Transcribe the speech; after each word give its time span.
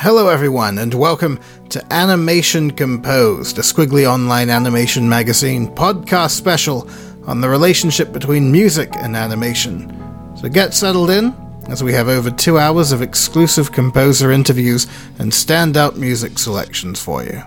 Hello, 0.00 0.28
everyone, 0.28 0.78
and 0.78 0.94
welcome 0.94 1.40
to 1.70 1.84
Animation 1.92 2.70
Composed, 2.70 3.58
a 3.58 3.62
Skwigly 3.62 4.08
Online 4.08 4.48
animation 4.48 5.08
magazine 5.08 5.66
podcast 5.74 6.30
special 6.30 6.88
on 7.26 7.40
the 7.40 7.48
relationship 7.48 8.12
between 8.12 8.52
music 8.52 8.90
and 8.94 9.16
animation. 9.16 9.90
So 10.36 10.48
get 10.48 10.72
settled 10.72 11.10
in, 11.10 11.34
as 11.68 11.82
we 11.82 11.92
have 11.94 12.06
over 12.06 12.30
two 12.30 12.60
hours 12.60 12.92
of 12.92 13.02
exclusive 13.02 13.72
composer 13.72 14.30
interviews 14.30 14.86
and 15.18 15.32
standout 15.32 15.96
music 15.96 16.38
selections 16.38 17.02
for 17.02 17.24
you. 17.24 17.42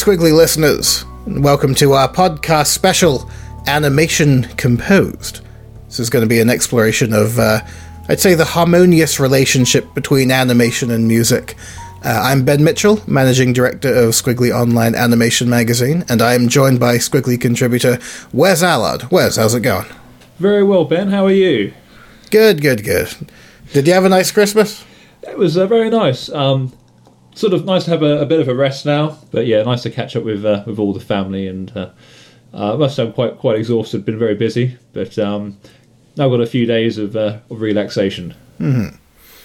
Skwigly 0.00 0.34
listeners, 0.34 1.04
welcome 1.26 1.74
to 1.74 1.92
our 1.92 2.10
podcast 2.10 2.68
special, 2.68 3.30
Animation 3.66 4.44
Composed. 4.56 5.42
This 5.88 6.00
is 6.00 6.08
going 6.08 6.22
to 6.22 6.26
be 6.26 6.40
an 6.40 6.48
exploration 6.48 7.12
of, 7.12 7.38
uh, 7.38 7.60
I'd 8.08 8.18
say, 8.18 8.32
the 8.32 8.46
harmonious 8.46 9.20
relationship 9.20 9.92
between 9.92 10.30
animation 10.30 10.90
and 10.90 11.06
music. 11.06 11.54
Uh, 12.02 12.18
I'm 12.24 12.46
Ben 12.46 12.64
Mitchell, 12.64 13.02
Managing 13.06 13.52
Director 13.52 13.92
of 13.92 14.14
Skwigly 14.14 14.50
Online 14.50 14.94
Animation 14.94 15.50
Magazine, 15.50 16.06
and 16.08 16.22
I 16.22 16.32
am 16.32 16.48
joined 16.48 16.80
by 16.80 16.96
Skwigly 16.96 17.38
contributor 17.38 17.98
Wes 18.32 18.62
Allard. 18.62 19.10
Wes, 19.10 19.36
how's 19.36 19.54
it 19.54 19.60
going? 19.60 19.86
Very 20.38 20.64
well, 20.64 20.86
Ben. 20.86 21.08
How 21.08 21.26
are 21.26 21.30
you? 21.30 21.74
Good, 22.30 22.62
good, 22.62 22.84
good. 22.84 23.14
Did 23.74 23.86
you 23.86 23.92
have 23.92 24.06
a 24.06 24.08
nice 24.08 24.32
Christmas? 24.32 24.82
It 25.24 25.36
was 25.36 25.58
uh, 25.58 25.66
very 25.66 25.90
nice. 25.90 26.30
Um, 26.30 26.72
sort 27.34 27.52
of 27.52 27.64
nice 27.64 27.84
to 27.84 27.90
have 27.90 28.02
a, 28.02 28.20
a, 28.20 28.26
bit 28.26 28.40
of 28.40 28.48
a 28.48 28.54
rest 28.54 28.86
now, 28.86 29.18
but 29.30 29.46
yeah, 29.46 29.62
nice 29.62 29.82
to 29.82 29.90
catch 29.90 30.16
up 30.16 30.24
with 30.24 30.44
uh, 30.44 30.62
with 30.66 30.78
all 30.78 30.92
the 30.92 31.00
family. 31.00 31.46
And 31.46 31.74
uh, 31.76 31.90
uh, 32.52 32.76
must 32.76 32.96
say, 32.96 33.04
I'm 33.04 33.12
quite 33.12 33.38
quite 33.38 33.56
exhausted. 33.56 34.04
Been 34.04 34.18
very 34.18 34.34
busy, 34.34 34.76
but 34.92 35.18
um, 35.18 35.58
now 36.16 36.26
I've 36.26 36.30
got 36.30 36.40
a 36.40 36.46
few 36.46 36.66
days 36.66 36.98
of, 36.98 37.16
uh, 37.16 37.38
of 37.50 37.60
relaxation. 37.60 38.34
Mm-hmm. 38.58 38.96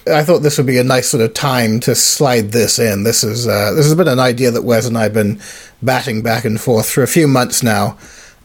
I 0.08 0.24
thought 0.24 0.44
this 0.44 0.58
would 0.58 0.68
be 0.68 0.78
a 0.78 0.84
nice 0.84 1.09
sort 1.09 1.24
of 1.24 1.34
time 1.34 1.80
to 1.82 1.96
slide 1.96 2.52
this 2.52 2.78
in. 2.78 3.04
This 3.04 3.24
is 3.24 3.48
uh, 3.48 3.74
this 3.74 3.86
has 3.86 3.96
been 3.96 4.08
an 4.08 4.20
idea 4.20 4.52
that 4.52 4.64
Wes 4.64 4.86
and 4.88 4.98
I 4.98 5.04
have 5.04 5.14
been 5.14 5.40
batting 5.82 6.22
back 6.22 6.46
and 6.46 6.62
forth 6.62 6.90
for 6.90 7.02
a 7.02 7.08
few 7.08 7.28
months 7.28 7.64
now. 7.64 7.98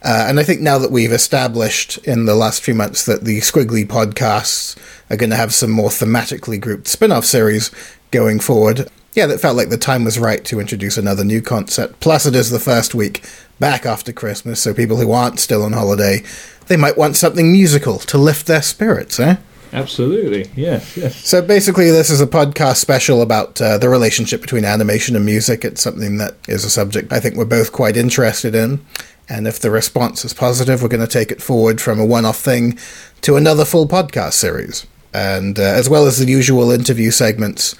Uh, 0.02 0.24
and 0.28 0.40
I 0.40 0.44
think 0.44 0.62
now 0.62 0.78
that 0.78 0.90
we've 0.90 1.12
established 1.12 1.98
in 1.98 2.24
the 2.24 2.34
last 2.34 2.62
few 2.62 2.74
months 2.74 3.04
that 3.04 3.24
the 3.24 3.40
Skwigly 3.40 3.84
podcasts 3.84 4.78
are 5.10 5.16
going 5.16 5.28
to 5.28 5.36
have 5.36 5.52
some 5.52 5.70
more 5.70 5.90
thematically 5.90 6.58
grouped 6.58 6.88
spin 6.88 7.12
off 7.12 7.26
series 7.26 7.70
going 8.10 8.40
forward, 8.40 8.88
yeah, 9.14 9.26
that 9.26 9.40
felt 9.40 9.56
like 9.56 9.70
the 9.70 9.78
time 9.78 10.04
was 10.04 10.18
right 10.18 10.44
to 10.44 10.60
introduce 10.60 10.96
another 10.96 11.24
new 11.24 11.42
concept. 11.42 12.00
Plus, 12.00 12.26
it 12.26 12.34
is 12.34 12.50
the 12.50 12.60
first 12.60 12.94
week 12.94 13.22
back 13.58 13.84
after 13.84 14.12
Christmas, 14.12 14.60
so 14.60 14.72
people 14.72 14.96
who 14.96 15.12
aren't 15.12 15.40
still 15.40 15.62
on 15.64 15.72
holiday, 15.72 16.22
they 16.68 16.76
might 16.76 16.96
want 16.96 17.16
something 17.16 17.50
musical 17.50 17.98
to 17.98 18.18
lift 18.18 18.46
their 18.46 18.62
spirits, 18.62 19.18
eh? 19.18 19.36
Absolutely, 19.72 20.50
yes, 20.56 20.96
yes. 20.96 21.16
So 21.28 21.42
basically, 21.42 21.90
this 21.90 22.10
is 22.10 22.20
a 22.20 22.26
podcast 22.26 22.76
special 22.76 23.22
about 23.22 23.60
uh, 23.60 23.78
the 23.78 23.88
relationship 23.88 24.40
between 24.40 24.64
animation 24.64 25.14
and 25.14 25.24
music. 25.24 25.64
It's 25.64 25.80
something 25.80 26.18
that 26.18 26.36
is 26.48 26.64
a 26.64 26.70
subject 26.70 27.12
I 27.12 27.20
think 27.20 27.36
we're 27.36 27.44
both 27.44 27.70
quite 27.70 27.96
interested 27.96 28.54
in. 28.54 28.84
And 29.28 29.46
if 29.46 29.60
the 29.60 29.70
response 29.70 30.24
is 30.24 30.34
positive, 30.34 30.82
we're 30.82 30.88
going 30.88 31.06
to 31.06 31.06
take 31.06 31.30
it 31.30 31.40
forward 31.40 31.80
from 31.80 32.00
a 32.00 32.04
one 32.04 32.24
off 32.24 32.38
thing 32.38 32.76
to 33.20 33.36
another 33.36 33.64
full 33.64 33.86
podcast 33.86 34.32
series. 34.32 34.88
And 35.14 35.56
uh, 35.58 35.62
as 35.62 35.88
well 35.88 36.06
as 36.06 36.18
the 36.18 36.26
usual 36.26 36.72
interview 36.72 37.12
segments, 37.12 37.76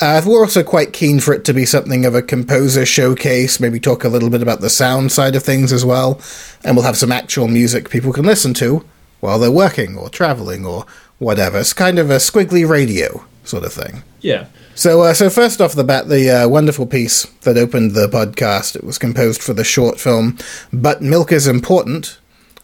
uh, 0.00 0.22
we're 0.26 0.40
also 0.40 0.62
quite 0.62 0.92
keen 0.92 1.20
for 1.20 1.34
it 1.34 1.44
to 1.44 1.52
be 1.52 1.66
something 1.66 2.04
of 2.04 2.14
a 2.14 2.22
composer 2.22 2.86
showcase, 2.86 3.60
maybe 3.60 3.78
talk 3.78 4.04
a 4.04 4.08
little 4.08 4.30
bit 4.30 4.42
about 4.42 4.60
the 4.60 4.70
sound 4.70 5.12
side 5.12 5.36
of 5.36 5.42
things 5.42 5.72
as 5.72 5.84
well, 5.84 6.20
and 6.64 6.76
we'll 6.76 6.86
have 6.86 6.96
some 6.96 7.12
actual 7.12 7.48
music 7.48 7.90
people 7.90 8.12
can 8.12 8.24
listen 8.24 8.54
to 8.54 8.84
while 9.20 9.38
they're 9.38 9.50
working 9.50 9.96
or 9.96 10.08
traveling 10.08 10.64
or 10.64 10.86
whatever. 11.18 11.58
It's 11.58 11.72
kind 11.72 11.98
of 11.98 12.10
a 12.10 12.16
Skwigly 12.16 12.68
radio 12.68 13.24
sort 13.44 13.64
of 13.64 13.72
thing. 13.72 14.02
Yeah. 14.20 14.46
So, 14.74 15.02
uh, 15.02 15.14
so 15.14 15.28
first 15.28 15.60
off 15.60 15.74
the 15.74 15.84
bat, 15.84 16.08
the 16.08 16.30
uh, 16.30 16.48
wonderful 16.48 16.86
piece 16.86 17.26
that 17.42 17.58
opened 17.58 17.92
the 17.92 18.08
podcast, 18.08 18.76
it 18.76 18.84
was 18.84 18.96
composed 18.96 19.42
for 19.42 19.52
the 19.52 19.64
short 19.64 20.00
film 20.00 20.38
But 20.72 21.02
Milk 21.02 21.32
is 21.32 21.46
Important, 21.46 22.18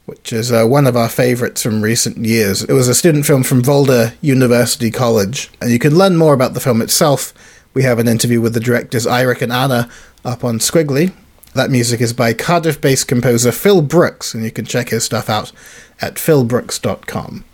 which 0.07 0.33
is 0.33 0.51
uh, 0.51 0.65
one 0.65 0.87
of 0.87 0.97
our 0.97 1.09
favourites 1.09 1.63
from 1.63 1.83
recent 1.83 2.17
years. 2.17 2.63
It 2.63 2.73
was 2.73 2.89
a 2.89 2.95
student 2.95 3.27
film 3.27 3.43
from 3.43 3.63
Volda 3.63 4.15
University 4.21 4.91
College, 4.91 5.51
and 5.61 5.71
you 5.71 5.79
can 5.79 5.99
learn 5.99 6.17
more 6.17 6.33
about 6.33 6.55
the 6.55 6.61
film 6.61 6.81
itself. 6.81 7.35
We 7.75 7.83
have 7.83 7.99
an 7.99 8.09
interview 8.09 8.41
with 8.41 8.55
the 8.55 8.61
directors 8.61 9.05
Eirik 9.05 9.43
and 9.43 9.53
Anna 9.53 9.91
up 10.25 10.45
on 10.45 10.61
Skwigly. 10.61 11.13
That 11.55 11.71
music 11.71 12.01
is 12.01 12.13
by 12.13 12.35
Cardiff 12.35 12.81
based 12.81 13.09
composer 13.09 13.51
Phil 13.51 13.83
Brooks, 13.83 14.33
and 14.33 14.45
you 14.45 14.51
can 14.51 14.65
check 14.65 14.91
his 14.91 15.05
stuff 15.05 15.29
out 15.29 15.53
at 16.01 16.15
philbrooks.com. 16.15 17.45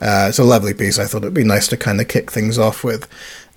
Uh, 0.00 0.26
it's 0.30 0.38
a 0.38 0.44
lovely 0.44 0.72
piece. 0.72 0.98
I 0.98 1.04
thought 1.04 1.22
it'd 1.22 1.34
be 1.34 1.44
nice 1.44 1.68
to 1.68 1.76
kind 1.76 2.00
of 2.00 2.08
kick 2.08 2.30
things 2.30 2.58
off 2.58 2.82
with. 2.82 3.06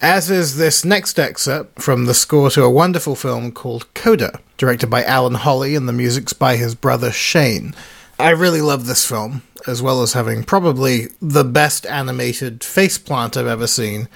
As 0.01 0.29
is 0.29 0.57
this 0.57 0.83
next 0.83 1.17
excerpt 1.17 1.81
from 1.81 2.05
the 2.05 2.13
score 2.13 2.49
to 2.49 2.63
a 2.63 2.69
wonderful 2.69 3.15
film 3.15 3.53
called 3.53 3.91
Coda, 3.93 4.41
directed 4.57 4.89
by 4.89 5.05
Alan 5.05 5.35
Holly, 5.35 5.75
and 5.75 5.87
the 5.87 5.93
music's 5.93 6.33
by 6.33 6.57
his 6.57 6.75
brother 6.75 7.11
Shane. 7.11 7.73
I 8.19 8.29
really 8.29 8.61
love 8.61 8.85
this 8.85 9.07
film, 9.07 9.41
as 9.67 9.81
well 9.81 10.01
as 10.01 10.13
having 10.13 10.43
probably 10.43 11.07
the 11.21 11.43
best 11.43 11.85
animated 11.87 12.59
faceplant 12.59 13.35
I've 13.35 13.47
ever 13.47 13.67
seen. 13.67 14.07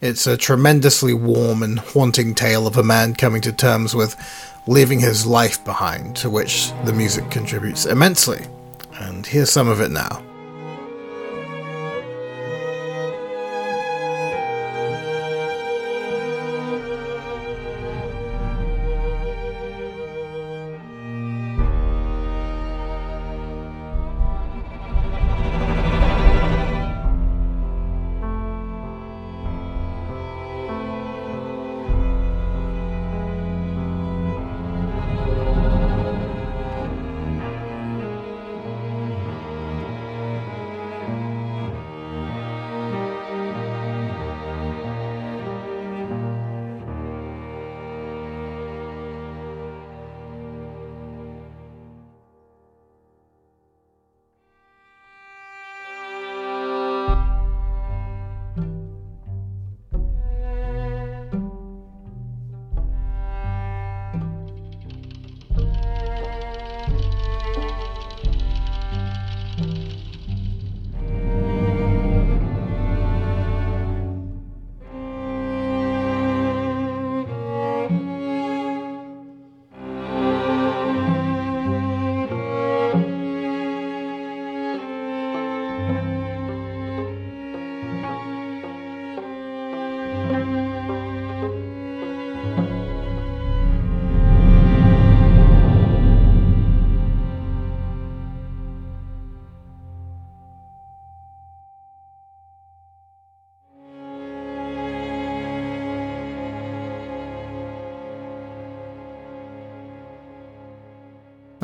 It's 0.00 0.26
a 0.26 0.36
tremendously 0.36 1.14
warm 1.14 1.62
and 1.62 1.78
haunting 1.78 2.34
tale 2.34 2.66
of 2.66 2.76
a 2.76 2.82
man 2.82 3.14
coming 3.14 3.40
to 3.42 3.52
terms 3.52 3.94
with 3.94 4.14
leaving 4.66 5.00
his 5.00 5.24
life 5.24 5.64
behind, 5.64 6.16
to 6.16 6.28
which 6.28 6.70
the 6.84 6.92
music 6.92 7.30
contributes 7.30 7.86
immensely. 7.86 8.44
And 8.94 9.26
here's 9.26 9.50
some 9.50 9.68
of 9.68 9.80
it 9.80 9.90
now. 9.90 10.25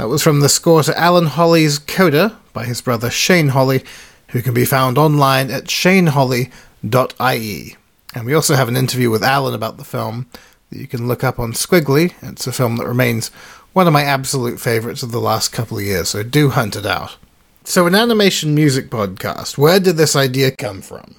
That 0.02 0.08
was 0.08 0.20
from 0.20 0.40
the 0.40 0.48
score 0.48 0.82
to 0.82 0.98
Alan 0.98 1.26
Holly's 1.26 1.78
Coda 1.78 2.36
by 2.52 2.64
his 2.64 2.80
brother 2.80 3.08
Shane 3.08 3.50
Holly, 3.50 3.84
who 4.30 4.42
can 4.42 4.52
be 4.52 4.64
found 4.64 4.98
online 4.98 5.48
at 5.48 5.66
shanehawley.ie. 5.66 7.76
And 8.12 8.26
we 8.26 8.34
also 8.34 8.56
have 8.56 8.66
an 8.66 8.76
interview 8.76 9.10
with 9.10 9.22
Alan 9.22 9.54
about 9.54 9.76
the 9.76 9.84
film 9.84 10.26
that 10.70 10.80
you 10.80 10.88
can 10.88 11.06
look 11.06 11.22
up 11.22 11.38
on 11.38 11.52
Skwigly. 11.52 12.14
It's 12.20 12.48
a 12.48 12.52
film 12.52 12.78
that 12.78 12.88
remains 12.88 13.28
one 13.74 13.86
of 13.86 13.92
my 13.92 14.02
absolute 14.02 14.58
favorites 14.58 15.04
of 15.04 15.12
the 15.12 15.20
last 15.20 15.52
couple 15.52 15.78
of 15.78 15.84
years, 15.84 16.08
so 16.08 16.24
do 16.24 16.50
hunt 16.50 16.74
it 16.74 16.84
out. 16.84 17.16
So, 17.62 17.86
an 17.86 17.94
animation 17.94 18.56
music 18.56 18.90
podcast, 18.90 19.56
where 19.56 19.78
did 19.78 19.98
this 19.98 20.16
idea 20.16 20.50
come 20.50 20.82
from? 20.82 21.14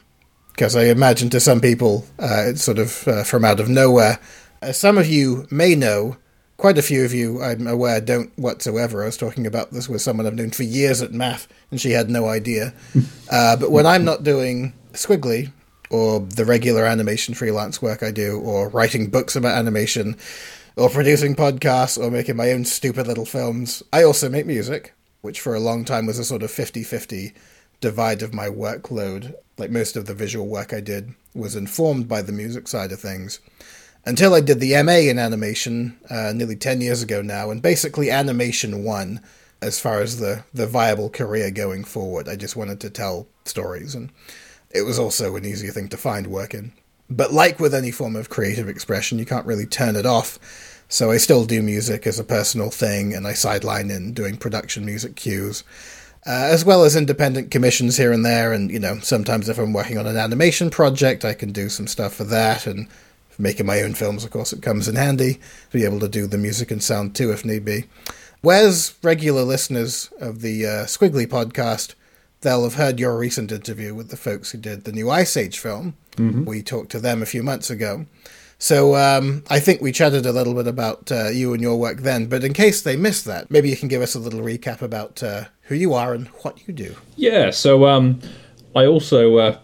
Because 0.52 0.76
I 0.76 0.88
imagine 0.88 1.30
to 1.30 1.40
some 1.40 1.62
people 1.62 2.06
uh, 2.20 2.48
it's 2.48 2.64
sort 2.64 2.80
of 2.80 3.08
uh, 3.08 3.24
from 3.24 3.46
out 3.46 3.62
of 3.62 3.70
nowhere. 3.70 4.20
As 4.62 4.78
some 4.78 4.98
of 4.98 5.08
you 5.08 5.48
may 5.50 5.74
know, 5.74 6.18
quite 6.64 6.78
a 6.78 6.82
few 6.82 7.04
of 7.04 7.14
you, 7.14 7.44
I'm 7.44 7.68
aware, 7.68 8.00
don't 8.00 8.32
whatsoever. 8.40 9.04
I 9.04 9.08
was 9.08 9.18
talking 9.18 9.46
about 9.46 9.72
this 9.72 9.90
with 9.90 10.02
someone 10.02 10.26
I've 10.26 10.36
known 10.36 10.52
for 10.52 10.64
years 10.64 11.02
at 11.02 11.12
math, 11.12 11.46
and 11.70 11.82
she 11.82 11.92
had 11.92 12.10
no 12.10 12.30
idea. 12.30 12.74
uh, 13.30 13.58
but 13.58 13.70
when 13.70 13.86
I'm 13.86 14.06
not 14.06 14.24
doing 14.24 14.72
Skwigly 14.94 15.52
or 15.90 16.22
the 16.22 16.46
regular 16.46 16.86
animation 16.86 17.34
freelance 17.34 17.82
work 17.82 18.02
I 18.02 18.12
do, 18.12 18.40
or 18.40 18.70
writing 18.70 19.10
books 19.10 19.36
about 19.36 19.58
animation, 19.58 20.16
or 20.78 20.90
producing 20.90 21.36
podcasts, 21.36 22.02
or 22.02 22.10
making 22.10 22.38
my 22.38 22.54
own 22.54 22.64
stupid 22.64 23.08
little 23.08 23.26
films, 23.26 23.84
I 23.92 24.04
also 24.04 24.30
make 24.30 24.46
music 24.46 24.94
which 25.20 25.42
for 25.42 25.56
a 25.56 25.60
long 25.60 25.84
time 25.84 26.06
was 26.06 26.20
a 26.20 26.24
sort 26.24 26.44
of 26.44 26.52
50 26.52 26.84
50 26.84 27.34
divide 27.82 28.22
of 28.22 28.34
my 28.34 28.48
workload. 28.48 29.34
Like 29.58 29.70
most 29.70 29.98
of 29.98 30.06
the 30.06 30.14
visual 30.14 30.48
work 30.48 30.72
I 30.74 30.80
did 30.80 31.14
was 31.36 31.58
informed 31.58 32.08
by 32.08 32.22
the 32.22 32.32
music 32.32 32.70
side 32.70 32.94
of 32.94 33.02
things. 33.02 33.42
Until 34.06 34.34
I 34.34 34.42
did 34.42 34.60
the 34.60 34.82
MA 34.84 35.10
in 35.10 35.18
animation 35.18 35.98
uh, 36.10 36.34
nearly 36.36 36.56
10 36.56 36.82
years 36.82 37.02
ago 37.02 37.22
now, 37.22 37.50
and 37.50 37.62
basically 37.62 38.12
animation 38.12 38.84
won 38.84 39.22
as 39.62 39.80
far 39.80 40.02
as 40.02 40.20
the, 40.20 40.44
the 40.54 40.68
viable 40.68 41.10
career 41.10 41.50
going 41.52 41.86
forward. 41.86 42.28
I 42.28 42.36
just 42.36 42.58
wanted 42.58 42.82
to 42.82 42.90
tell 42.90 43.28
stories, 43.46 43.96
and 43.96 44.12
it 44.72 44.82
was 44.82 45.00
also 45.00 45.36
an 45.38 45.46
easier 45.46 45.72
thing 45.72 45.88
to 45.90 45.98
find 45.98 46.28
work 46.28 46.54
in. 46.54 46.74
But 47.10 47.32
like 47.32 47.60
with 47.60 47.74
any 47.74 47.92
form 47.92 48.16
of 48.16 48.30
creative 48.30 48.68
expression, 48.68 49.20
you 49.20 49.26
can't 49.26 49.46
really 49.46 49.66
turn 49.66 49.96
it 49.96 50.06
off 50.06 50.38
so 50.94 51.10
I 51.10 51.18
still 51.18 51.44
do 51.46 51.64
music 51.64 52.06
as 52.06 52.20
a 52.20 52.24
personal 52.24 52.70
thing, 52.70 53.16
and 53.16 53.26
I 53.26 53.34
sideline 53.34 53.90
in 53.90 54.14
doing 54.14 54.38
production 54.38 54.86
music 54.86 55.16
cues, 55.16 55.64
uh, 56.28 56.30
as 56.30 56.64
well 56.64 56.84
as 56.84 56.96
independent 56.96 57.50
commissions 57.50 57.98
here 57.98 58.12
and 58.12 58.24
there. 58.24 58.54
And 58.54 58.70
you 58.70 58.80
know, 58.80 59.00
sometimes 59.00 59.50
if 59.50 59.58
I'm 59.58 59.74
working 59.74 59.98
on 59.98 60.06
an 60.06 60.18
animation 60.18 60.70
project, 60.70 61.26
I 61.26 61.34
can 61.34 61.52
do 61.52 61.68
some 61.68 61.88
stuff 61.88 62.14
for 62.14 62.26
that. 62.26 62.68
And 62.68 62.88
making 63.38 63.66
my 63.66 63.82
own 63.82 63.94
films, 63.94 64.24
of 64.24 64.32
course, 64.32 64.54
it 64.54 64.62
comes 64.62 64.88
in 64.88 64.96
handy 64.96 65.36
to 65.36 65.78
be 65.78 65.86
able 65.86 66.00
to 66.00 66.08
do 66.08 66.28
the 66.28 66.38
music 66.38 66.72
and 66.72 66.82
sound 66.82 67.16
too, 67.16 67.32
if 67.32 67.46
need 67.46 67.66
be. 67.66 67.86
Whereas 68.42 68.96
regular 69.02 69.44
listeners 69.44 70.12
of 70.20 70.42
the 70.42 70.66
uh, 70.66 70.86
Skwigly 70.86 71.28
podcast, 71.28 71.96
they'll 72.42 72.64
have 72.64 72.76
heard 72.76 73.00
your 73.00 73.18
recent 73.18 73.52
interview 73.52 73.96
with 73.96 74.10
the 74.10 74.18
folks 74.18 74.52
who 74.52 74.58
did 74.58 74.84
the 74.84 74.92
new 74.92 75.10
Ice 75.10 75.38
Age 75.38 75.60
film. 75.60 75.96
Mm-hmm. 76.18 76.46
We 76.46 76.62
talked 76.62 76.92
to 76.92 77.00
them 77.00 77.22
a 77.22 77.26
few 77.26 77.42
months 77.42 77.70
ago. 77.70 78.06
So 78.60 78.96
um, 78.96 79.44
I 79.50 79.60
think 79.60 79.82
we 79.82 79.92
chatted 79.92 80.26
a 80.26 80.32
little 80.32 80.54
bit 80.54 80.68
about 80.68 81.12
uh, 81.12 81.30
you 81.30 81.54
and 81.54 81.62
your 81.62 81.78
work 81.78 81.98
then, 81.98 82.28
but 82.28 82.44
in 82.44 82.54
case 82.54 82.82
they 82.82 82.96
missed 82.96 83.26
that, 83.26 83.52
maybe 83.52 83.70
you 83.70 83.76
can 83.76 83.90
give 83.90 84.02
us 84.02 84.16
a 84.16 84.20
little 84.20 84.40
recap 84.40 84.82
about 84.82 85.22
uh, 85.22 85.46
who 85.64 85.76
you 85.76 85.94
are 85.94 86.14
and 86.14 86.28
what 86.44 86.66
you 86.68 86.74
do. 86.74 86.96
Yeah, 87.16 87.50
so 87.50 87.86
um, 87.86 88.22
I 88.76 88.86
also 88.86 89.38
uh, 89.38 89.58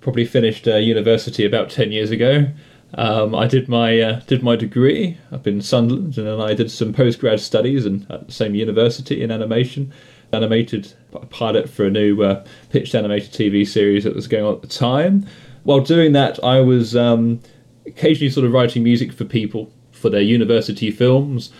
probably 0.00 0.26
finished 0.26 0.68
uh, 0.68 0.76
university 0.76 1.44
about 1.44 1.70
10 1.70 1.90
years 1.90 2.12
ago. 2.12 2.46
Um, 2.96 3.34
I 3.34 3.46
did 3.46 3.68
my 3.68 4.00
uh, 4.00 4.20
did 4.26 4.42
my 4.42 4.56
degree 4.56 5.18
up 5.30 5.46
in 5.46 5.60
Sunderland, 5.60 6.16
and 6.16 6.26
then 6.26 6.40
I 6.40 6.54
did 6.54 6.70
some 6.70 6.94
postgrad 6.94 7.40
studies 7.40 7.84
and 7.84 8.10
at 8.10 8.26
the 8.26 8.32
same 8.32 8.54
university 8.54 9.22
in 9.22 9.30
animation. 9.30 9.92
Animated 10.32 10.92
a 11.12 11.24
pilot 11.26 11.70
for 11.70 11.84
a 11.84 11.90
new 11.90 12.22
uh, 12.22 12.44
pitched 12.70 12.94
animated 12.94 13.32
TV 13.32 13.66
series 13.66 14.04
that 14.04 14.14
was 14.14 14.26
going 14.26 14.44
on 14.44 14.54
at 14.54 14.62
the 14.62 14.66
time. 14.66 15.26
While 15.62 15.80
doing 15.80 16.12
that, 16.12 16.42
I 16.42 16.60
was 16.60 16.96
um, 16.96 17.40
occasionally 17.86 18.30
sort 18.30 18.46
of 18.46 18.52
writing 18.52 18.82
music 18.82 19.12
for 19.12 19.24
people 19.24 19.70
for 19.92 20.10
their 20.10 20.20
university 20.20 20.90
films. 20.90 21.52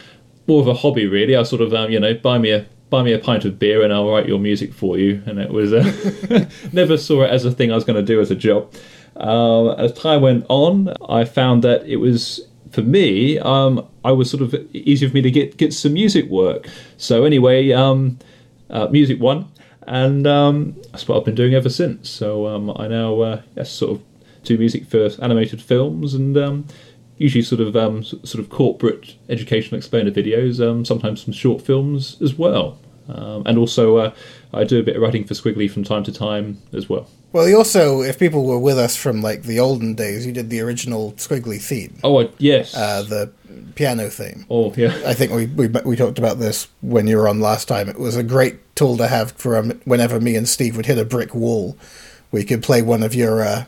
More 0.46 0.60
of 0.60 0.68
a 0.68 0.74
hobby, 0.74 1.06
really. 1.06 1.36
I 1.36 1.42
sort 1.42 1.62
of, 1.62 1.74
um, 1.74 1.90
you 1.90 2.00
know, 2.00 2.14
buy 2.14 2.38
me 2.38 2.50
a 2.50 2.66
buy 2.88 3.02
me 3.02 3.12
a 3.12 3.18
pint 3.18 3.44
of 3.44 3.58
beer 3.58 3.82
and 3.82 3.92
I'll 3.92 4.08
write 4.08 4.28
your 4.28 4.38
music 4.38 4.72
for 4.72 4.96
you. 4.96 5.22
And 5.26 5.38
it 5.38 5.50
was 5.50 5.72
uh, 5.72 6.48
never 6.72 6.96
saw 6.96 7.22
it 7.22 7.30
as 7.30 7.44
a 7.44 7.50
thing 7.50 7.72
I 7.72 7.74
was 7.74 7.84
going 7.84 7.96
to 7.96 8.02
do 8.02 8.20
as 8.20 8.30
a 8.30 8.36
job. 8.36 8.72
Uh, 9.18 9.72
as 9.74 9.92
time 9.92 10.22
went 10.22 10.44
on, 10.48 10.92
I 11.08 11.24
found 11.24 11.64
that 11.64 11.86
it 11.86 11.96
was 11.96 12.46
for 12.70 12.82
me. 12.82 13.38
Um, 13.38 13.86
I 14.04 14.12
was 14.12 14.30
sort 14.30 14.42
of 14.42 14.54
easier 14.74 15.08
for 15.08 15.14
me 15.14 15.22
to 15.22 15.30
get 15.30 15.56
get 15.56 15.72
some 15.72 15.94
music 15.94 16.26
work. 16.28 16.68
So 16.96 17.24
anyway, 17.24 17.72
um, 17.72 18.18
uh, 18.70 18.88
music 18.88 19.20
won, 19.20 19.48
and 19.86 20.26
um, 20.26 20.76
that's 20.90 21.08
what 21.08 21.16
I've 21.18 21.24
been 21.24 21.34
doing 21.34 21.54
ever 21.54 21.70
since. 21.70 22.08
So 22.10 22.46
um, 22.46 22.70
I 22.76 22.88
now 22.88 23.20
uh, 23.20 23.42
yes, 23.56 23.70
sort 23.70 23.92
of 23.92 24.02
do 24.44 24.58
music 24.58 24.86
for 24.86 25.08
animated 25.20 25.60
films 25.60 26.14
and 26.14 26.36
um, 26.36 26.66
usually 27.18 27.42
sort 27.42 27.60
of 27.60 27.76
um, 27.76 28.02
sort 28.04 28.34
of 28.34 28.48
corporate 28.48 29.16
educational 29.28 29.78
explainer 29.78 30.10
videos, 30.10 30.66
um, 30.66 30.84
sometimes 30.84 31.24
some 31.24 31.32
short 31.32 31.62
films 31.62 32.20
as 32.22 32.34
well. 32.34 32.78
Um, 33.08 33.42
and 33.46 33.58
also, 33.58 33.96
uh, 33.98 34.14
I 34.52 34.64
do 34.64 34.80
a 34.80 34.82
bit 34.82 34.96
of 34.96 35.02
writing 35.02 35.24
for 35.24 35.34
Skwigly 35.34 35.70
from 35.70 35.84
time 35.84 36.04
to 36.04 36.12
time 36.12 36.60
as 36.72 36.88
well. 36.88 37.08
Well, 37.32 37.48
you 37.48 37.56
also, 37.58 38.00
if 38.02 38.18
people 38.18 38.44
were 38.44 38.58
with 38.58 38.78
us 38.78 38.96
from 38.96 39.20
like 39.20 39.42
the 39.42 39.60
olden 39.60 39.94
days, 39.94 40.26
you 40.26 40.32
did 40.32 40.50
the 40.50 40.60
original 40.60 41.12
Skwigly 41.12 41.60
theme. 41.60 41.98
Oh, 42.02 42.18
uh, 42.18 42.30
yes. 42.38 42.74
Uh, 42.74 43.02
the 43.02 43.30
piano 43.74 44.08
theme. 44.08 44.46
Oh, 44.48 44.72
yeah. 44.76 44.96
I 45.06 45.14
think 45.14 45.32
we, 45.32 45.46
we 45.46 45.68
we 45.84 45.96
talked 45.96 46.18
about 46.18 46.38
this 46.38 46.68
when 46.80 47.06
you 47.06 47.16
were 47.16 47.28
on 47.28 47.40
last 47.40 47.68
time. 47.68 47.88
It 47.88 47.98
was 47.98 48.16
a 48.16 48.22
great 48.22 48.74
tool 48.74 48.96
to 48.96 49.08
have 49.08 49.32
for 49.32 49.56
um, 49.56 49.80
whenever 49.84 50.20
me 50.20 50.34
and 50.36 50.48
Steve 50.48 50.76
would 50.76 50.86
hit 50.86 50.98
a 50.98 51.04
brick 51.04 51.34
wall. 51.34 51.76
We 52.32 52.44
could 52.44 52.62
play 52.62 52.82
one 52.82 53.02
of 53.02 53.14
your 53.14 53.42
uh, 53.42 53.64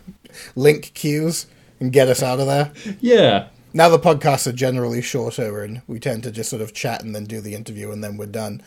link 0.57 0.93
cues 0.95 1.47
and 1.81 1.93
get 1.93 2.09
us 2.09 2.23
out 2.23 2.41
of 2.41 2.47
there. 2.47 2.73
Yeah. 3.01 3.49
Now 3.75 3.89
the 3.89 3.99
podcasts 3.99 4.47
are 4.47 4.53
generally 4.53 5.03
shorter 5.03 5.63
and 5.63 5.83
we 5.87 6.01
tend 6.01 6.23
to 6.23 6.31
just 6.31 6.51
sort 6.51 6.63
of 6.63 6.73
chat 6.73 7.03
and 7.03 7.15
then 7.15 7.25
do 7.25 7.41
the 7.41 7.55
interview 7.55 7.91
and 7.93 8.03
then 8.03 8.17
we're 8.17 8.27
done. 8.27 8.63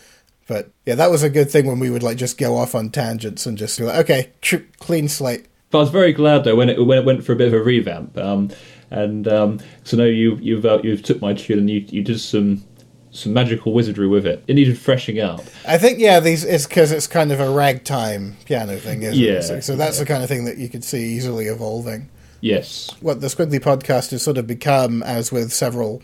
But 0.52 0.70
yeah, 0.86 0.96
that 0.96 1.10
was 1.10 1.24
a 1.24 1.30
good 1.30 1.50
thing 1.50 1.66
when 1.66 1.80
we 1.80 1.90
would 1.90 2.04
like 2.04 2.18
just 2.18 2.38
go 2.38 2.58
off 2.58 2.76
on 2.76 2.90
tangents 2.90 3.46
and 3.46 3.58
just 3.58 3.80
be 3.80 3.86
like, 3.86 4.10
okay, 4.10 4.34
clean 4.82 5.08
slate. 5.08 5.46
But 5.70 5.78
I 5.78 5.82
was 5.82 5.90
very 5.92 6.12
glad 6.12 6.44
though 6.44 6.58
when 6.58 6.68
it 6.68 6.86
when 6.86 6.98
it 6.98 7.06
went 7.06 7.24
for 7.24 7.32
a 7.32 7.38
bit 7.38 7.48
of 7.48 7.54
a 7.54 7.64
revamp. 7.64 8.18
Um, 8.18 8.50
and 8.90 9.26
um, 9.30 9.60
so 9.86 9.96
now 9.96 10.04
you 10.04 10.38
you've 10.42 10.66
uh, 10.66 10.82
you've 10.84 11.04
took 11.04 11.22
my 11.22 11.34
tune 11.34 11.60
and 11.60 11.70
you 11.70 11.86
you 11.88 12.04
did 12.04 12.20
some 12.20 12.66
some 13.12 13.32
magical 13.32 13.72
wizardry 13.72 14.10
with 14.10 14.26
it. 14.26 14.44
It 14.48 14.56
needed 14.56 14.78
freshing 14.78 15.22
up. 15.22 15.40
I 15.66 15.78
think 15.78 16.00
yeah, 16.00 16.20
these 16.20 16.44
it's 16.44 16.68
because 16.68 16.92
it's 16.92 17.08
kind 17.08 17.32
of 17.32 17.40
a 17.40 17.50
ragtime 17.50 18.36
piano 18.44 18.76
thing, 18.76 19.04
isn't 19.04 19.18
Yeah, 19.18 19.36
it? 19.36 19.44
So, 19.44 19.60
so 19.62 19.76
that's 19.78 20.00
the 20.00 20.06
kind 20.06 20.22
of 20.22 20.28
thing 20.28 20.44
that 20.44 20.58
you 20.58 20.68
could 20.68 20.84
see 20.84 21.14
easily 21.16 21.46
evolving. 21.46 22.10
Yes. 22.42 22.90
What 23.00 23.22
the 23.22 23.28
Skwigly 23.28 23.62
podcast 23.62 24.12
has 24.12 24.22
sort 24.22 24.38
of 24.38 24.48
become, 24.48 25.02
as 25.04 25.32
with 25.32 25.54
several, 25.54 26.02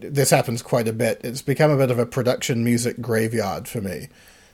this 0.00 0.30
happens 0.30 0.62
quite 0.62 0.88
a 0.88 0.92
bit. 0.92 1.20
It's 1.24 1.42
become 1.42 1.70
a 1.70 1.76
bit 1.76 1.90
of 1.90 1.98
a 1.98 2.06
production 2.06 2.64
music 2.64 3.00
graveyard 3.00 3.68
for 3.68 3.80
me. 3.80 4.08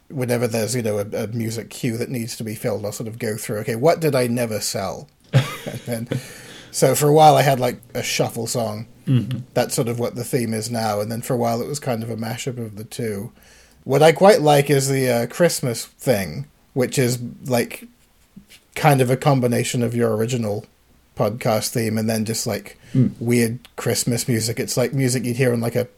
Whenever 0.08 0.46
there's 0.46 0.75
you 0.75 0.82
know 0.82 0.99
a, 0.99 1.25
a 1.25 1.26
music 1.28 1.70
cue 1.70 1.96
that 1.96 2.11
needs 2.11 2.37
to 2.37 2.44
be 2.44 2.54
filled, 2.54 2.84
I'll 2.84 2.92
sort 2.92 3.08
of 3.08 3.18
go 3.18 3.37
through. 3.37 3.58
Okay, 3.58 3.76
what 3.76 4.00
did 4.00 4.14
I 4.14 4.26
never 4.26 4.61
sell? 4.61 5.08
and 5.32 5.80
then, 5.87 6.08
so 6.70 6.94
for 6.94 7.08
a 7.08 7.12
while 7.12 7.37
I 7.37 7.42
had 7.42 7.61
like 7.61 7.80
a 7.94 8.02
shuffle 8.02 8.46
song. 8.46 8.87
Mm-hmm. 9.06 9.40
That's 9.54 9.75
sort 9.75 9.88
of 9.88 9.99
what 9.99 10.14
the 10.14 10.25
theme 10.25 10.54
is 10.54 10.70
now. 10.70 11.00
And 11.00 11.11
then 11.11 11.22
for 11.22 11.34
a 11.34 11.38
while 11.38 11.61
it 11.61 11.68
was 11.68 11.80
kind 11.80 12.02
of 12.02 12.11
a 12.11 12.16
mashup 12.16 12.58
of 12.58 12.76
the 12.76 12.84
two. 12.84 13.32
What 13.84 14.02
I 14.02 14.12
quite 14.12 14.40
like 14.40 14.70
is 14.70 14.88
the 14.88 15.11
uh, 15.11 15.26
Christmas 15.26 15.87
thing, 15.87 16.46
which 16.72 16.99
is 16.99 17.20
like 17.46 17.88
kind 18.75 19.00
of 19.00 19.11
a 19.11 19.16
combination 19.16 19.82
of 19.82 19.94
your 19.94 20.14
original 20.14 20.64
podcast 21.16 21.71
theme 21.71 21.99
and 21.99 22.09
then 22.09 22.25
just 22.25 22.47
like 22.47 22.78
mm. 22.95 23.12
weird 23.21 23.59
Christmas 23.76 24.28
music. 24.28 24.59
It's 24.59 24.76
like 24.76 24.92
music 24.92 25.25
you'd 25.25 25.37
hear 25.37 25.52
on 25.52 25.61
like 25.61 25.76
a 25.76 25.88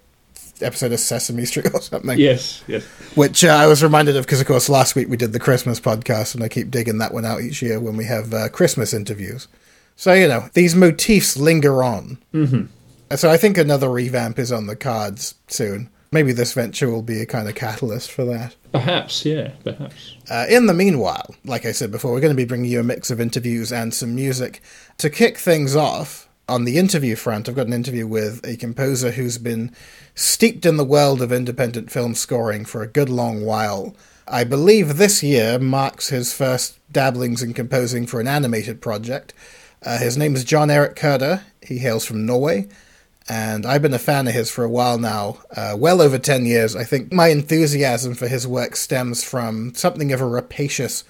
episode 0.61 0.92
of 0.92 1.00
Sesame 1.00 1.44
Street 1.44 1.66
or 1.75 1.80
something. 1.80 2.18
Yes, 2.18 2.62
yes. 2.66 2.85
Which 3.14 3.44
uh, 3.44 3.49
I 3.49 3.66
was 3.66 3.83
reminded 3.83 4.16
of 4.16 4.25
because, 4.25 4.40
of 4.40 4.47
course, 4.47 4.68
last 4.68 4.94
week 4.94 5.09
we 5.09 5.16
did 5.16 5.33
the 5.33 5.40
Christmas 5.40 5.80
podcast, 5.80 6.35
and 6.35 6.42
I 6.42 6.49
keep 6.49 6.71
digging 6.71 6.99
that 6.99 7.12
one 7.14 7.25
out 7.25 7.40
each 7.40 7.62
year 7.62 7.80
when 7.80 7.97
we 7.97 8.04
have 8.04 8.33
uh, 8.33 8.49
Christmas 8.49 8.92
interviews. 8.92 9.49
So 9.97 10.12
you 10.12 10.28
know 10.28 10.49
these 10.54 10.75
motifs 10.75 11.37
linger 11.37 11.83
on. 11.83 12.18
Mm-hmm. 12.33 13.16
So 13.16 13.30
I 13.30 13.37
think 13.37 13.59
another 13.59 13.88
revamp 13.88 14.38
is 14.38 14.50
on 14.50 14.66
the 14.66 14.76
cards 14.76 15.35
soon. 15.49 15.90
Maybe 16.11 16.33
this 16.33 16.52
venture 16.52 16.90
will 16.90 17.02
be 17.02 17.21
a 17.21 17.26
kind 17.26 17.49
of 17.49 17.54
catalyst 17.54 18.11
for 18.11 18.25
that. 18.25 18.56
Perhaps, 18.75 19.25
yeah, 19.25 19.52
perhaps. 19.62 20.16
Uh, 20.28 20.47
in 20.50 20.66
the 20.66 20.75
meanwhile, 20.75 21.33
like 21.45 21.64
I 21.64 21.71
said 21.71 21.93
before, 21.93 22.11
we're 22.11 22.21
going 22.21 22.33
to 22.33 22.37
be 22.37 22.45
bringing 22.45 22.69
you 22.69 22.81
a 22.81 22.83
mix 22.83 23.09
of 23.09 23.21
interviews 23.21 23.73
and 23.73 23.95
some 23.95 24.16
music. 24.16 24.61
To 24.99 25.09
kick 25.09 25.38
things 25.38 25.76
off, 25.76 26.28
on 26.49 26.64
the 26.64 26.76
interview 26.76 27.14
front, 27.14 27.49
I've 27.49 27.54
got 27.54 27.69
an 27.69 27.73
interview 27.73 28.04
with 28.04 28.45
a 28.45 28.57
composer 28.57 29.12
who's 29.12 29.38
been 29.38 29.73
steeped 30.16 30.66
in 30.66 30.76
the 30.76 30.85
world 30.85 31.23
of 31.23 31.33
independent 31.33 31.93
film 31.93 32.16
scoring 32.16 32.64
for 32.64 32.83
a 32.83 32.88
good 32.88 33.09
long 33.09 33.45
while. 33.45 33.95
I 34.26 34.43
believe 34.43 34.97
this 34.97 35.23
year 35.23 35.61
marks 35.61 36.09
his 36.09 36.33
first 36.33 36.81
dabblings 36.90 37.45
in 37.45 37.54
composing 37.54 38.09
for 38.09 38.21
an 38.21 38.26
animated 38.26 38.81
project. 38.83 39.33
Uh, 39.85 39.99
his 39.99 40.16
name 40.16 40.35
is 40.35 40.43
John 40.43 40.69
Erik 40.69 40.97
Kaada. 40.97 41.43
He 41.62 41.78
hails 41.78 42.04
from 42.04 42.26
Norway 42.26 42.69
and 43.28 43.64
I've 43.64 43.83
been 43.83 43.95
a 43.95 43.99
fan 43.99 44.28
of 44.28 44.35
his 44.35 44.50
for 44.50 44.64
a 44.64 44.69
while 44.69 44.99
now, 44.99 45.38
uh, 45.57 45.75
well 45.78 46.02
over 46.02 46.19
10 46.19 46.45
years. 46.45 46.76
I 46.76 46.85
think 46.85 47.12
my 47.12 47.28
enthusiasm 47.28 48.14
for 48.14 48.28
his 48.28 48.47
work 48.47 48.76
stems 48.76 49.25
from 49.25 49.75
something 49.75 50.12
of 50.12 50.21
a 50.21 50.26
rapacious 50.26 51.04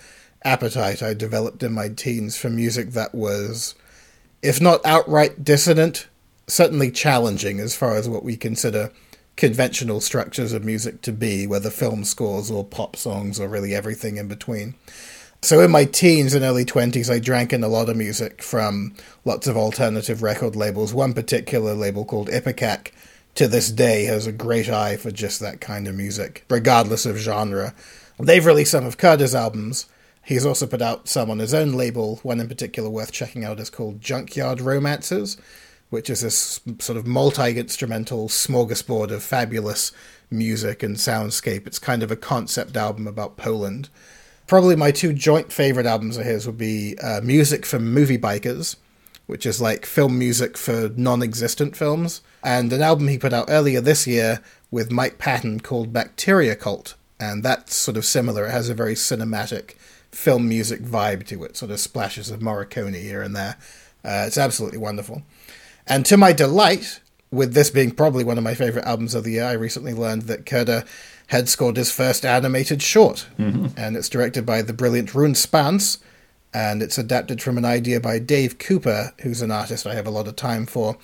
appetite 0.45 1.03
I 1.03 1.15
developed 1.15 1.63
in 1.63 1.73
my 1.73 1.89
teens 1.89 2.37
for 2.37 2.51
music 2.51 2.91
that 2.91 3.15
was, 3.15 3.75
if 4.43 4.61
not 4.61 4.85
outright 4.87 5.43
dissonant, 5.43 6.07
certainly 6.47 6.91
challenging 6.91 7.59
as 7.59 7.75
far 7.75 7.97
as 7.97 8.09
what 8.09 8.23
we 8.23 8.37
consider 8.37 8.93
conventional 9.37 10.01
structures 10.01 10.53
of 10.53 10.65
music 10.65 11.03
to 11.03 11.13
be, 11.13 11.47
whether 11.47 11.71
film 11.71 12.05
scores 12.05 12.51
or 12.51 12.63
pop 12.63 12.95
songs 12.95 13.41
or 13.41 13.49
really 13.49 13.75
everything 13.75 14.19
in 14.19 14.29
between. 14.29 14.75
So 15.45 15.61
in 15.61 15.71
my 15.71 15.85
teens 15.85 16.33
and 16.33 16.43
early 16.43 16.65
20s, 16.65 17.13
I 17.13 17.19
drank 17.19 17.53
in 17.53 17.63
a 17.63 17.69
lot 17.69 17.91
of 17.91 17.99
music 17.99 18.43
from 18.43 18.95
lots 19.27 19.47
of 19.47 19.59
alternative 19.59 20.23
record 20.23 20.57
labels. 20.57 20.95
One 20.95 21.13
particular 21.13 21.75
label 21.75 22.07
called 22.07 22.31
Ipecac, 22.31 22.93
to 23.35 23.47
this 23.47 23.71
day, 23.71 24.05
has 24.05 24.27
a 24.27 24.33
great 24.33 24.71
eye 24.71 24.97
for 24.97 25.11
just 25.11 25.41
that 25.41 25.61
kind 25.61 25.87
of 25.87 25.95
music, 25.95 26.47
regardless 26.49 27.05
of 27.05 27.19
genre. 27.19 27.75
They've 28.19 28.47
released 28.47 28.71
some 28.71 28.87
of 28.87 28.97
Kaada's 28.97 29.35
albums. 29.35 29.85
He's 30.23 30.47
also 30.47 30.67
put 30.67 30.81
out 30.81 31.09
some 31.09 31.29
on 31.29 31.41
his 31.41 31.53
own 31.53 31.75
label. 31.75 32.21
One 32.23 32.41
in 32.41 32.49
particular 32.49 32.89
worth 32.89 33.13
checking 33.13 33.45
out 33.45 33.61
is 33.61 33.69
called 33.69 34.01
Junkyard 34.01 34.63
Romances, 34.63 35.37
which 35.91 36.09
is 36.09 36.23
this 36.23 36.59
sort 36.79 36.97
of 36.97 37.07
multi 37.07 37.59
instrumental 37.59 38.31
smorgasbord 38.31 39.11
of 39.11 39.23
fabulous 39.23 39.93
music 40.31 40.83
and 40.83 40.97
soundscape. 40.97 41.67
It's 41.67 41.79
kind 41.79 42.03
of 42.03 42.11
a 42.11 42.17
concept 42.17 42.79
album 42.79 43.07
about 43.07 43.37
Poland. 43.37 43.91
Probably 44.47 44.77
my 44.77 44.91
two 44.91 45.13
joint 45.13 45.53
favorite 45.53 45.87
albums 45.87 46.17
of 46.17 46.25
his 46.25 46.47
would 46.47 46.59
be 46.59 46.99
uh, 46.99 47.21
Music 47.23 47.65
for 47.65 47.79
Movie 47.79 48.19
Bikers, 48.19 48.77
which 49.27 49.47
is 49.47 49.61
like 49.61 49.87
film 49.87 50.19
music 50.19 50.59
for 50.59 50.91
non 50.97 51.23
existent 51.23 51.77
films, 51.77 52.21
and 52.43 52.73
an 52.73 52.83
album 52.83 53.09
he 53.09 53.19
put 53.19 53.33
out 53.33 53.47
earlier 53.49 53.81
this 53.81 54.07
year 54.07 54.41
with 54.71 54.93
Mike 54.93 55.19
Patton 55.19 55.61
called 55.61 55.93
Bacteria 55.93 56.55
Cult. 56.57 56.95
And 57.19 57.43
that's 57.43 57.75
sort 57.75 57.97
of 57.97 58.05
similar. 58.05 58.47
It 58.47 58.51
has 58.51 58.69
a 58.69 58.75
very 58.75 58.95
cinematic 58.95 59.77
film 60.11 60.49
music 60.49 60.83
vibe 60.83 61.27
to 61.29 61.45
it, 61.45 61.57
sort 61.57 61.71
of 61.71 61.81
splashes 61.81 62.31
of 62.31 62.41
Morricone 62.41 63.01
here 63.01 63.23
and 63.23 63.35
there. 63.35 63.57
Uh, 64.05 64.25
it's 64.27 64.37
absolutely 64.37 64.79
wonderful. 64.79 65.23
And 65.87 66.05
to 66.07 66.17
my 66.17 66.33
delight, 66.33 67.01
with 67.31 67.55
this 67.55 67.71
being 67.71 67.91
probably 67.91 68.25
one 68.25 68.39
of 68.39 68.45
my 68.45 68.55
favorite 68.55 68.85
albums 68.85 69.15
of 69.15 69.25
the 69.25 69.33
year, 69.33 69.45
I 69.45 69.53
recently 69.53 69.95
learned 69.95 70.23
that 70.23 70.45
Kaada 70.45 70.87
had 71.29 71.49
scored 71.49 71.77
his 71.77 71.91
first 71.91 72.25
animated 72.25 72.83
short, 72.83 73.27
mm-hmm. 73.39 73.67
and 73.77 73.97
it's 73.97 74.09
directed 74.09 74.45
by 74.45 74.63
the 74.63 74.73
brilliant 74.73 75.15
Rune 75.15 75.35
Spaans, 75.35 75.99
and 76.53 76.83
it's 76.83 76.99
adapted 76.99 77.43
from 77.43 77.59
an 77.59 77.65
idea 77.65 78.01
by 78.01 78.19
Dave 78.19 78.59
Cooper, 78.59 79.13
who's 79.23 79.43
an 79.43 79.51
artist 79.51 79.87
I 79.87 79.95
have 79.95 80.07
a 80.07 80.11
lot 80.11 80.29
of 80.29 80.37
time 80.37 80.67
for. 80.67 80.97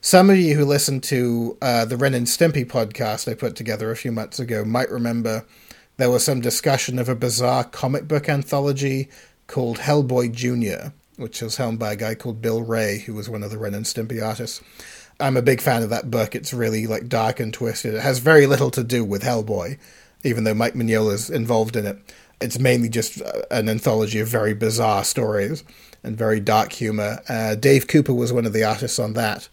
Some 0.00 0.30
of 0.30 0.38
you 0.38 0.54
who 0.54 0.64
listened 0.64 1.02
to 1.04 1.56
uh, 1.60 1.84
the 1.84 1.96
Ren 1.96 2.14
and 2.14 2.26
Stimpy 2.26 2.64
podcast 2.64 3.30
I 3.30 3.34
put 3.34 3.56
together 3.56 3.90
a 3.90 3.96
few 3.96 4.12
months 4.12 4.38
ago 4.38 4.64
might 4.64 4.90
remember 4.90 5.44
there 5.96 6.10
was 6.10 6.24
some 6.24 6.40
discussion 6.40 6.98
of 6.98 7.08
a 7.08 7.16
bizarre 7.16 7.64
comic 7.64 8.06
book 8.06 8.28
anthology 8.28 9.08
called 9.48 9.78
Hellboy 9.78 10.32
Jr., 10.32 10.90
which 11.16 11.42
was 11.42 11.56
helmed 11.56 11.80
by 11.80 11.92
a 11.92 11.96
guy 11.96 12.14
called 12.14 12.40
Bill 12.40 12.62
Wray, 12.62 12.98
who 13.00 13.14
was 13.14 13.28
one 13.28 13.42
of 13.42 13.50
the 13.50 13.58
Ren 13.58 13.74
and 13.74 13.84
Stimpy 13.84 14.24
artists. 14.24 14.62
I'm 15.20 15.36
a 15.36 15.42
big 15.42 15.60
fan 15.60 15.82
of 15.82 15.90
that 15.90 16.10
book. 16.10 16.34
It's 16.34 16.54
really 16.54 16.86
like 16.86 17.08
dark 17.08 17.40
and 17.40 17.52
twisted. 17.52 17.94
It 17.94 18.02
has 18.02 18.18
very 18.18 18.46
little 18.46 18.70
to 18.70 18.84
do 18.84 19.04
with 19.04 19.22
Hellboy, 19.22 19.78
even 20.22 20.44
though 20.44 20.54
Mike 20.54 20.74
Mignola's 20.74 21.28
involved 21.28 21.76
in 21.76 21.86
it. 21.86 21.98
It's 22.40 22.58
mainly 22.58 22.88
just 22.88 23.20
uh, 23.20 23.42
an 23.50 23.68
anthology 23.68 24.20
of 24.20 24.28
very 24.28 24.54
bizarre 24.54 25.02
stories 25.02 25.64
and 26.04 26.16
very 26.16 26.38
dark 26.38 26.72
humor. 26.72 27.20
Uh, 27.28 27.56
Dave 27.56 27.88
Cooper 27.88 28.14
was 28.14 28.32
one 28.32 28.46
of 28.46 28.52
the 28.52 28.62
artists 28.62 29.00
on 29.00 29.14
that, 29.14 29.48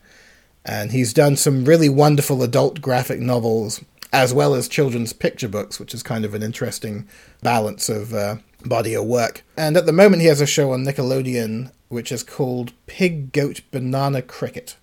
and 0.64 0.92
he's 0.92 1.14
done 1.14 1.36
some 1.36 1.66
really 1.66 1.90
wonderful 1.90 2.44
adult 2.44 2.82
graphic 2.82 3.20
novels 3.20 3.84
as 4.14 4.34
well 4.34 4.54
as 4.54 4.70
children's 4.70 5.14
picture 5.14 5.50
books, 5.50 5.80
which 5.80 5.94
is 5.94 6.04
kind 6.04 6.24
of 6.24 6.34
an 6.34 6.44
interesting 6.44 7.08
balance 7.42 7.90
of 7.90 8.14
uh, 8.14 8.38
body 8.64 8.94
of 8.94 9.04
work. 9.04 9.44
And 9.58 9.76
at 9.76 9.88
the 9.88 9.92
moment, 9.92 10.22
he 10.22 10.28
has 10.30 10.40
a 10.40 10.46
show 10.46 10.72
on 10.72 10.86
Nickelodeon 10.86 11.72
which 11.90 12.12
is 12.12 12.24
called 12.24 12.74
Pig 12.88 13.32
Goat 13.32 13.62
Banana 13.72 14.22
Cricket 14.22 14.76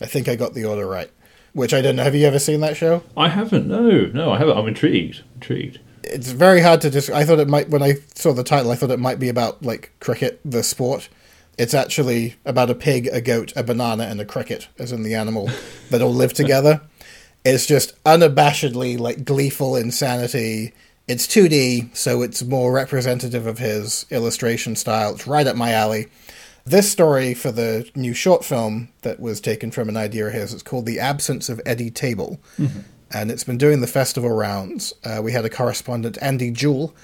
I 0.00 0.06
think 0.06 0.28
I 0.28 0.36
got 0.36 0.54
the 0.54 0.64
order 0.64 0.86
right. 0.86 1.10
Which 1.52 1.72
I 1.72 1.80
don't 1.80 1.96
know. 1.96 2.02
Have 2.02 2.16
you 2.16 2.26
ever 2.26 2.40
seen 2.40 2.60
that 2.60 2.76
show? 2.76 3.02
I 3.16 3.28
haven't. 3.28 3.68
No, 3.68 4.06
no, 4.06 4.32
I 4.32 4.38
haven't. 4.38 4.58
I'm 4.58 4.66
intrigued. 4.66 5.22
Intrigued. 5.36 5.78
It's 6.02 6.32
very 6.32 6.60
hard 6.60 6.80
to 6.80 6.90
just. 6.90 7.10
I 7.10 7.24
thought 7.24 7.38
it 7.38 7.48
might 7.48 7.70
when 7.70 7.82
I 7.82 7.94
saw 8.14 8.32
the 8.32 8.42
title. 8.42 8.72
I 8.72 8.74
thought 8.74 8.90
it 8.90 8.98
might 8.98 9.20
be 9.20 9.28
about 9.28 9.62
like 9.62 9.92
cricket, 10.00 10.40
the 10.44 10.64
sport. 10.64 11.08
It's 11.56 11.74
actually 11.74 12.34
about 12.44 12.70
a 12.70 12.74
pig, 12.74 13.08
a 13.12 13.20
goat, 13.20 13.52
a 13.54 13.62
banana, 13.62 14.04
and 14.04 14.20
a 14.20 14.24
cricket, 14.24 14.68
as 14.78 14.90
in 14.90 15.04
the 15.04 15.14
animal, 15.14 15.48
that 15.90 16.02
all 16.02 16.12
live 16.12 16.32
together. 16.32 16.80
It's 17.44 17.66
just 17.66 18.02
unabashedly 18.04 18.98
like 18.98 19.24
gleeful 19.24 19.76
insanity. 19.76 20.72
It's 21.06 21.26
2D, 21.26 21.94
so 21.94 22.22
it's 22.22 22.42
more 22.42 22.72
representative 22.72 23.46
of 23.46 23.58
his 23.58 24.06
illustration 24.10 24.74
style. 24.74 25.14
It's 25.14 25.26
right 25.26 25.46
up 25.46 25.54
my 25.54 25.72
alley. 25.72 26.06
This 26.66 26.90
story 26.90 27.34
for 27.34 27.52
the 27.52 27.90
new 27.94 28.14
short 28.14 28.42
film 28.42 28.88
that 29.02 29.20
was 29.20 29.40
taken 29.40 29.70
from 29.70 29.90
an 29.90 29.98
idea 29.98 30.26
of 30.28 30.32
his, 30.32 30.54
it's 30.54 30.62
called 30.62 30.86
The 30.86 30.98
Absence 30.98 31.50
of 31.50 31.60
Eddy 31.66 31.90
Table. 31.90 32.40
Mm-hmm. 32.58 32.80
And 33.12 33.30
it's 33.30 33.44
been 33.44 33.58
doing 33.58 33.82
the 33.82 33.86
festival 33.86 34.30
rounds. 34.30 34.94
Uh, 35.04 35.20
we 35.22 35.32
had 35.32 35.44
a 35.44 35.50
correspondent, 35.50 36.16
Andy 36.22 36.50
Jewell, 36.50 36.94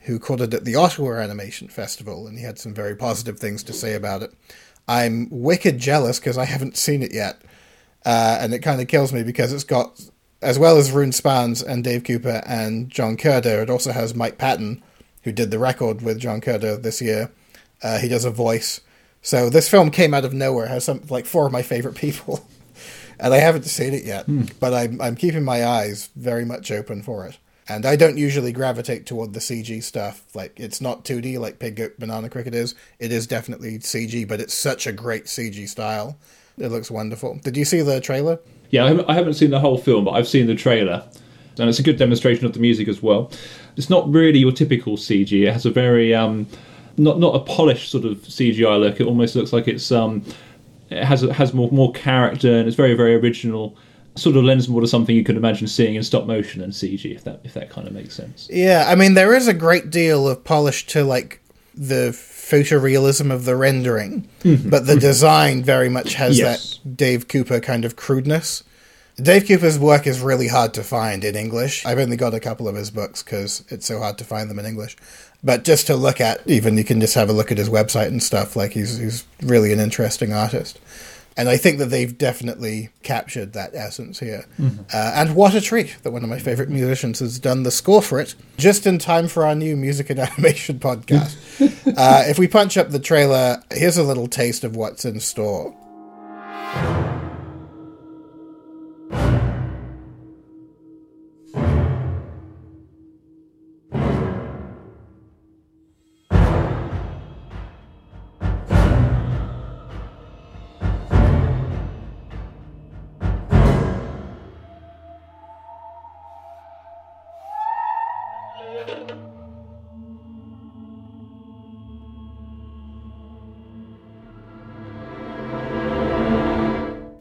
who 0.00 0.18
caught 0.18 0.40
it 0.40 0.54
at 0.54 0.64
the 0.64 0.74
Ottawa 0.74 1.18
Animation 1.18 1.68
Festival, 1.68 2.26
and 2.26 2.38
he 2.38 2.44
had 2.44 2.58
some 2.58 2.72
very 2.72 2.96
positive 2.96 3.38
things 3.38 3.62
to 3.64 3.72
say 3.72 3.94
about 3.94 4.22
it. 4.22 4.32
I'm 4.88 5.28
wicked 5.30 5.78
jealous 5.78 6.18
because 6.18 6.38
I 6.38 6.46
haven't 6.46 6.76
seen 6.76 7.02
it 7.02 7.12
yet. 7.12 7.40
Uh, 8.04 8.38
and 8.40 8.52
it 8.54 8.60
kind 8.60 8.80
of 8.80 8.88
kills 8.88 9.12
me 9.12 9.22
because 9.22 9.52
it's 9.52 9.62
got, 9.62 10.00
as 10.40 10.58
well 10.58 10.78
as 10.78 10.90
Rune 10.90 11.12
Spaans 11.12 11.62
and 11.62 11.84
Dave 11.84 12.02
Cooper 12.02 12.42
and 12.46 12.90
John 12.90 13.16
Kaada, 13.16 13.62
it 13.62 13.70
also 13.70 13.92
has 13.92 14.14
Mike 14.14 14.38
Patton, 14.38 14.82
who 15.22 15.32
did 15.32 15.50
the 15.50 15.58
record 15.58 16.00
with 16.02 16.18
John 16.18 16.40
Kaada 16.40 16.82
this 16.82 17.00
year. 17.00 17.30
Uh, 17.82 17.98
he 17.98 18.08
does 18.08 18.24
a 18.24 18.30
voice. 18.30 18.80
So 19.22 19.48
this 19.48 19.68
film 19.68 19.90
came 19.90 20.12
out 20.12 20.24
of 20.24 20.34
nowhere. 20.34 20.66
Has 20.66 20.84
some 20.84 21.02
like 21.08 21.26
four 21.26 21.46
of 21.46 21.52
my 21.52 21.62
favorite 21.62 21.94
people, 21.94 22.44
and 23.20 23.32
I 23.32 23.38
haven't 23.38 23.64
seen 23.64 23.94
it 23.94 24.04
yet. 24.04 24.26
Hmm. 24.26 24.44
But 24.60 24.74
I'm 24.74 25.00
I'm 25.00 25.16
keeping 25.16 25.44
my 25.44 25.64
eyes 25.64 26.10
very 26.16 26.44
much 26.44 26.70
open 26.70 27.02
for 27.02 27.26
it. 27.26 27.38
And 27.68 27.86
I 27.86 27.94
don't 27.94 28.18
usually 28.18 28.50
gravitate 28.52 29.06
toward 29.06 29.32
the 29.32 29.40
CG 29.40 29.82
stuff. 29.84 30.24
Like 30.34 30.58
it's 30.58 30.80
not 30.80 31.04
2D 31.04 31.38
like 31.38 31.60
Pig 31.60 31.76
Goat 31.76 31.98
Banana 31.98 32.28
Cricket 32.28 32.54
is. 32.54 32.74
It 32.98 33.12
is 33.12 33.26
definitely 33.28 33.78
CG, 33.78 34.26
but 34.26 34.40
it's 34.40 34.52
such 34.52 34.86
a 34.86 34.92
great 34.92 35.26
CG 35.26 35.68
style. 35.68 36.18
It 36.58 36.68
looks 36.68 36.90
wonderful. 36.90 37.38
Did 37.42 37.56
you 37.56 37.64
see 37.64 37.80
the 37.80 38.00
trailer? 38.00 38.40
Yeah, 38.70 39.02
I 39.06 39.14
haven't 39.14 39.34
seen 39.34 39.50
the 39.50 39.60
whole 39.60 39.78
film, 39.78 40.04
but 40.04 40.12
I've 40.12 40.28
seen 40.28 40.46
the 40.46 40.54
trailer, 40.54 41.04
and 41.58 41.68
it's 41.68 41.78
a 41.78 41.82
good 41.82 41.98
demonstration 41.98 42.46
of 42.46 42.54
the 42.54 42.58
music 42.58 42.88
as 42.88 43.02
well. 43.02 43.30
It's 43.76 43.90
not 43.90 44.10
really 44.10 44.38
your 44.38 44.52
typical 44.52 44.96
CG. 44.96 45.46
It 45.46 45.52
has 45.52 45.66
a 45.66 45.70
very 45.70 46.14
um, 46.14 46.46
not 46.96 47.18
not 47.18 47.34
a 47.34 47.40
polished 47.40 47.90
sort 47.90 48.04
of 48.04 48.18
CGI 48.18 48.80
look. 48.80 49.00
It 49.00 49.06
almost 49.06 49.34
looks 49.34 49.52
like 49.52 49.68
it's 49.68 49.90
um, 49.92 50.24
it 50.90 51.04
has 51.04 51.22
has 51.22 51.52
more 51.54 51.70
more 51.70 51.92
character 51.92 52.56
and 52.56 52.66
it's 52.66 52.76
very 52.76 52.94
very 52.94 53.14
original. 53.14 53.76
Sort 54.14 54.36
of 54.36 54.44
lends 54.44 54.68
more 54.68 54.82
to 54.82 54.86
something 54.86 55.16
you 55.16 55.24
could 55.24 55.38
imagine 55.38 55.66
seeing 55.66 55.94
in 55.94 56.02
stop 56.02 56.26
motion 56.26 56.60
and 56.60 56.70
CG, 56.70 57.14
if 57.14 57.24
that 57.24 57.40
if 57.44 57.54
that 57.54 57.70
kind 57.70 57.88
of 57.88 57.94
makes 57.94 58.14
sense. 58.14 58.46
Yeah, 58.50 58.84
I 58.88 58.94
mean 58.94 59.14
there 59.14 59.34
is 59.34 59.48
a 59.48 59.54
great 59.54 59.90
deal 59.90 60.28
of 60.28 60.44
polish 60.44 60.86
to 60.88 61.02
like 61.02 61.40
the 61.74 62.10
photorealism 62.12 63.32
of 63.32 63.46
the 63.46 63.56
rendering, 63.56 64.28
mm-hmm. 64.42 64.68
but 64.68 64.86
the 64.86 64.96
design 64.96 65.62
very 65.62 65.88
much 65.88 66.14
has 66.14 66.38
yes. 66.38 66.78
that 66.82 66.96
Dave 66.96 67.28
Cooper 67.28 67.60
kind 67.60 67.84
of 67.86 67.96
crudeness. 67.96 68.62
Dave 69.16 69.46
Cooper's 69.46 69.78
work 69.78 70.06
is 70.06 70.20
really 70.20 70.48
hard 70.48 70.74
to 70.74 70.82
find 70.82 71.22
in 71.24 71.36
English. 71.36 71.84
I've 71.84 71.98
only 71.98 72.16
got 72.16 72.34
a 72.34 72.40
couple 72.40 72.66
of 72.66 72.74
his 72.74 72.90
books 72.90 73.22
because 73.22 73.64
it's 73.68 73.86
so 73.86 73.98
hard 73.98 74.18
to 74.18 74.24
find 74.24 74.50
them 74.50 74.58
in 74.58 74.66
English. 74.66 74.96
But 75.44 75.64
just 75.64 75.88
to 75.88 75.96
look 75.96 76.20
at, 76.20 76.40
even 76.46 76.78
you 76.78 76.84
can 76.84 77.00
just 77.00 77.14
have 77.14 77.28
a 77.28 77.32
look 77.32 77.50
at 77.50 77.58
his 77.58 77.68
website 77.68 78.08
and 78.08 78.22
stuff. 78.22 78.54
Like 78.54 78.72
he's 78.72 78.98
he's 78.98 79.24
really 79.42 79.72
an 79.72 79.80
interesting 79.80 80.32
artist, 80.32 80.78
and 81.36 81.48
I 81.48 81.56
think 81.56 81.78
that 81.78 81.86
they've 81.86 82.16
definitely 82.16 82.90
captured 83.02 83.52
that 83.54 83.74
essence 83.74 84.20
here. 84.20 84.46
Mm-hmm. 84.58 84.82
Uh, 84.92 85.12
and 85.14 85.34
what 85.34 85.54
a 85.54 85.60
treat 85.60 85.96
that 86.02 86.12
one 86.12 86.22
of 86.22 86.30
my 86.30 86.38
favorite 86.38 86.68
musicians 86.68 87.18
has 87.18 87.38
done 87.38 87.64
the 87.64 87.70
score 87.70 88.02
for 88.02 88.20
it 88.20 88.34
just 88.56 88.86
in 88.86 88.98
time 88.98 89.26
for 89.26 89.44
our 89.44 89.54
new 89.54 89.76
music 89.76 90.10
and 90.10 90.20
animation 90.20 90.78
podcast. 90.78 91.36
uh, 91.96 92.22
if 92.28 92.38
we 92.38 92.46
punch 92.46 92.76
up 92.76 92.90
the 92.90 93.00
trailer, 93.00 93.62
here's 93.72 93.98
a 93.98 94.04
little 94.04 94.28
taste 94.28 94.62
of 94.62 94.76
what's 94.76 95.04
in 95.04 95.18
store. 95.18 95.74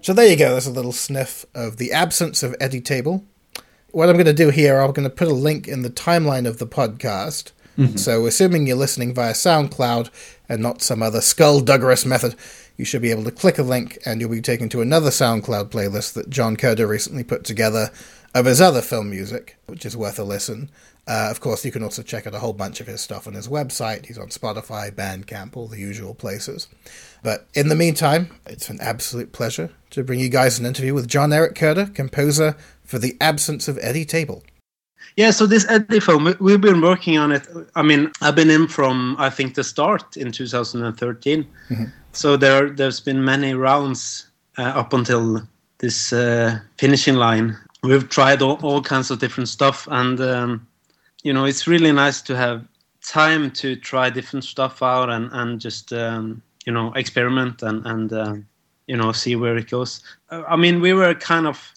So 0.01 0.13
there 0.13 0.27
you 0.27 0.35
go. 0.35 0.51
There's 0.51 0.65
a 0.65 0.71
little 0.71 0.91
sniff 0.91 1.45
of 1.53 1.77
the 1.77 1.91
absence 1.91 2.41
of 2.41 2.55
Eddy 2.59 2.81
Table. 2.81 3.23
What 3.91 4.09
I'm 4.09 4.15
going 4.15 4.25
to 4.25 4.33
do 4.33 4.49
here, 4.49 4.79
I'm 4.79 4.93
going 4.93 5.07
to 5.07 5.15
put 5.15 5.27
a 5.27 5.33
link 5.33 5.67
in 5.67 5.83
the 5.83 5.91
timeline 5.91 6.47
of 6.47 6.57
the 6.57 6.65
podcast. 6.65 7.51
Mm-hmm. 7.77 7.97
So, 7.97 8.25
assuming 8.25 8.65
you're 8.65 8.77
listening 8.77 9.13
via 9.13 9.33
SoundCloud 9.33 10.09
and 10.49 10.61
not 10.61 10.81
some 10.81 11.03
other 11.03 11.21
skullduggerous 11.21 12.03
method, 12.03 12.35
you 12.77 12.83
should 12.83 13.03
be 13.03 13.11
able 13.11 13.23
to 13.25 13.31
click 13.31 13.59
a 13.59 13.63
link 13.63 13.99
and 14.03 14.19
you'll 14.19 14.31
be 14.31 14.41
taken 14.41 14.69
to 14.69 14.81
another 14.81 15.11
SoundCloud 15.11 15.69
playlist 15.69 16.13
that 16.13 16.31
John 16.31 16.57
Kaada 16.57 16.87
recently 16.87 17.23
put 17.23 17.43
together 17.43 17.91
of 18.33 18.45
his 18.45 18.59
other 18.59 18.81
film 18.81 19.11
music, 19.11 19.57
which 19.67 19.85
is 19.85 19.95
worth 19.95 20.17
a 20.17 20.23
listen. 20.23 20.71
Uh, 21.07 21.27
of 21.29 21.41
course, 21.41 21.63
you 21.63 21.71
can 21.71 21.83
also 21.83 22.01
check 22.01 22.25
out 22.25 22.35
a 22.35 22.39
whole 22.39 22.53
bunch 22.53 22.81
of 22.81 22.87
his 22.87 23.01
stuff 23.01 23.27
on 23.27 23.33
his 23.33 23.47
website. 23.47 24.07
He's 24.07 24.17
on 24.17 24.29
Spotify, 24.29 24.91
Bandcamp, 24.91 25.55
all 25.55 25.67
the 25.67 25.79
usual 25.79 26.13
places. 26.13 26.67
But 27.23 27.47
in 27.53 27.69
the 27.69 27.75
meantime, 27.75 28.29
it's 28.47 28.69
an 28.69 28.79
absolute 28.81 29.31
pleasure 29.31 29.69
to 29.91 30.03
bring 30.03 30.19
you 30.19 30.29
guys 30.29 30.59
an 30.59 30.65
interview 30.65 30.93
with 30.93 31.07
John 31.07 31.31
Erik 31.31 31.55
Kaada, 31.55 31.93
composer 31.93 32.55
for 32.83 32.97
The 32.97 33.15
Absence 33.21 33.67
of 33.67 33.77
Eddy 33.81 34.05
Table. 34.05 34.43
Yeah, 35.17 35.31
so 35.31 35.45
this 35.45 35.69
Eddy 35.69 35.99
film, 35.99 36.33
we've 36.39 36.61
been 36.61 36.81
working 36.81 37.17
on 37.17 37.31
it. 37.31 37.47
I 37.75 37.81
mean, 37.81 38.11
I've 38.21 38.35
been 38.35 38.49
in 38.49 38.67
from, 38.67 39.15
I 39.19 39.29
think, 39.29 39.55
the 39.55 39.63
start 39.63 40.17
in 40.17 40.31
2013. 40.31 41.45
Mm-hmm. 41.69 41.85
So 42.13 42.37
there, 42.37 42.69
there's 42.69 42.99
been 42.99 43.23
many 43.23 43.53
rounds 43.53 44.27
uh, 44.57 44.63
up 44.63 44.93
until 44.93 45.41
this 45.79 46.13
uh, 46.13 46.59
finishing 46.77 47.15
line. 47.15 47.57
We've 47.83 48.07
tried 48.07 48.41
all, 48.41 48.57
all 48.61 48.81
kinds 48.81 49.11
of 49.11 49.19
different 49.19 49.49
stuff, 49.49 49.87
and 49.91 50.19
um, 50.21 50.67
you 51.23 51.33
know, 51.33 51.45
it's 51.45 51.67
really 51.67 51.91
nice 51.91 52.21
to 52.23 52.35
have 52.35 52.63
time 53.03 53.49
to 53.51 53.75
try 53.75 54.09
different 54.09 54.45
stuff 54.45 54.83
out 54.83 55.09
and 55.09 55.29
and 55.31 55.59
just 55.59 55.91
um, 55.91 56.41
you 56.65 56.73
know 56.73 56.93
experiment 56.93 57.61
and 57.61 57.85
and 57.85 58.13
uh, 58.13 58.35
you 58.87 58.97
know 58.97 59.11
see 59.11 59.35
where 59.35 59.57
it 59.57 59.69
goes. 59.69 60.01
I 60.29 60.55
mean, 60.55 60.81
we 60.81 60.93
were 60.93 61.13
kind 61.13 61.47
of 61.47 61.73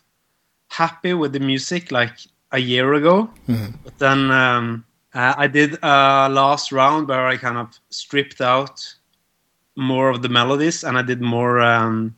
happy 0.69 1.15
with 1.15 1.33
the 1.33 1.41
music 1.41 1.93
like 1.93 2.17
a 2.53 2.59
year 2.59 2.95
ago, 2.95 3.31
mm-hmm. 3.49 3.77
but 3.83 3.99
then 3.99 4.31
um, 4.31 4.85
uh, 5.15 5.35
I 5.37 5.47
did 5.47 5.79
a 5.83 6.29
last 6.31 6.73
round 6.73 7.09
where 7.09 7.27
I 7.27 7.37
kind 7.37 7.59
of 7.59 7.79
stripped 7.91 8.41
out 8.41 8.81
more 9.77 10.11
of 10.11 10.23
the 10.23 10.29
melodies 10.29 10.85
and 10.85 10.97
I 10.97 11.03
did 11.03 11.21
more 11.21 11.61
um, 11.61 12.17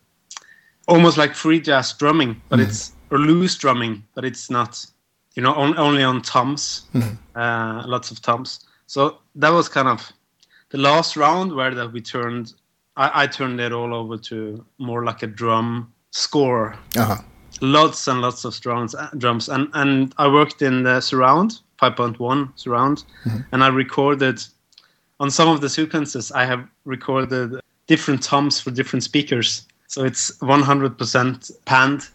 almost 0.88 1.16
like 1.16 1.34
free 1.34 1.60
jazz 1.60 1.92
drumming, 1.94 2.40
but 2.48 2.58
mm-hmm. 2.58 2.68
it's 2.68 2.92
or 3.10 3.18
loose 3.18 3.56
drumming, 3.56 4.02
but 4.14 4.24
it's 4.24 4.50
not 4.50 4.84
you 5.36 5.42
know, 5.42 5.52
on, 5.52 5.78
only 5.78 6.02
on 6.02 6.22
toms, 6.22 6.86
mm-hmm. 6.94 7.38
uh, 7.38 7.86
lots 7.86 8.10
of 8.10 8.20
toms. 8.20 8.66
So 8.86 9.18
that 9.36 9.50
was 9.50 9.68
kind 9.68 9.86
of 9.86 10.12
the 10.70 10.78
last 10.78 11.16
round 11.16 11.54
where 11.54 11.74
that 11.74 11.92
we 11.92 12.00
turned. 12.00 12.54
I, 12.96 13.24
I 13.24 13.26
turned 13.26 13.60
it 13.60 13.72
all 13.72 13.94
over 13.94 14.16
to 14.16 14.64
more 14.78 15.04
like 15.04 15.22
a 15.22 15.26
drum 15.26 15.92
score. 16.10 16.76
Uh-huh. 16.96 17.22
Lots 17.60 18.06
and 18.08 18.20
lots 18.20 18.44
of 18.44 18.58
drums, 18.60 18.94
uh, 18.94 19.08
drums, 19.16 19.48
and 19.48 19.68
and 19.72 20.14
I 20.18 20.28
worked 20.28 20.60
in 20.60 20.82
the 20.82 21.00
surround 21.00 21.60
5.1 21.80 22.52
surround, 22.56 23.04
mm-hmm. 23.24 23.40
and 23.52 23.64
I 23.64 23.68
recorded 23.68 24.42
on 25.20 25.30
some 25.30 25.48
of 25.48 25.60
the 25.62 25.68
sequences. 25.68 26.30
I 26.32 26.44
have 26.44 26.66
recorded 26.84 27.60
different 27.86 28.22
toms 28.22 28.60
for 28.60 28.70
different 28.70 29.04
speakers, 29.04 29.66
so 29.86 30.04
it's 30.04 30.36
100% 30.38 31.50
panned 31.64 32.08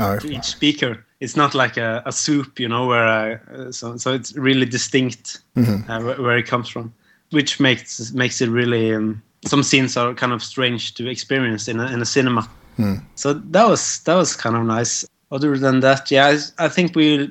oh, 0.00 0.18
to 0.18 0.28
each 0.28 0.44
speaker 0.44 1.04
it's 1.20 1.36
not 1.36 1.54
like 1.54 1.76
a, 1.76 2.02
a 2.06 2.12
soup, 2.12 2.58
you 2.58 2.68
know, 2.68 2.86
where 2.86 3.06
I, 3.06 3.32
uh, 3.54 3.72
so 3.72 3.96
so 3.96 4.12
it's 4.12 4.34
really 4.36 4.66
distinct 4.66 5.42
mm-hmm. 5.54 5.90
uh, 5.90 6.02
where, 6.02 6.22
where, 6.22 6.38
it 6.38 6.46
comes 6.46 6.68
from, 6.68 6.92
which 7.30 7.60
makes 7.60 8.12
makes 8.12 8.40
it 8.40 8.48
really. 8.48 8.94
Um, 8.94 9.22
some 9.46 9.62
scenes 9.62 9.96
are 9.96 10.12
kind 10.14 10.32
of 10.32 10.42
strange 10.42 10.94
to 10.94 11.08
experience 11.08 11.66
in 11.66 11.80
a, 11.80 11.86
in 11.86 12.02
a 12.02 12.04
cinema. 12.04 12.46
Mm. 12.78 13.02
So 13.14 13.32
that 13.32 13.66
was 13.66 14.00
that 14.04 14.14
was 14.14 14.36
kind 14.36 14.56
of 14.56 14.64
nice. 14.64 15.06
Other 15.32 15.56
than 15.56 15.80
that, 15.80 16.10
yeah, 16.10 16.26
I, 16.26 16.66
I 16.66 16.68
think 16.68 16.94
we 16.94 17.30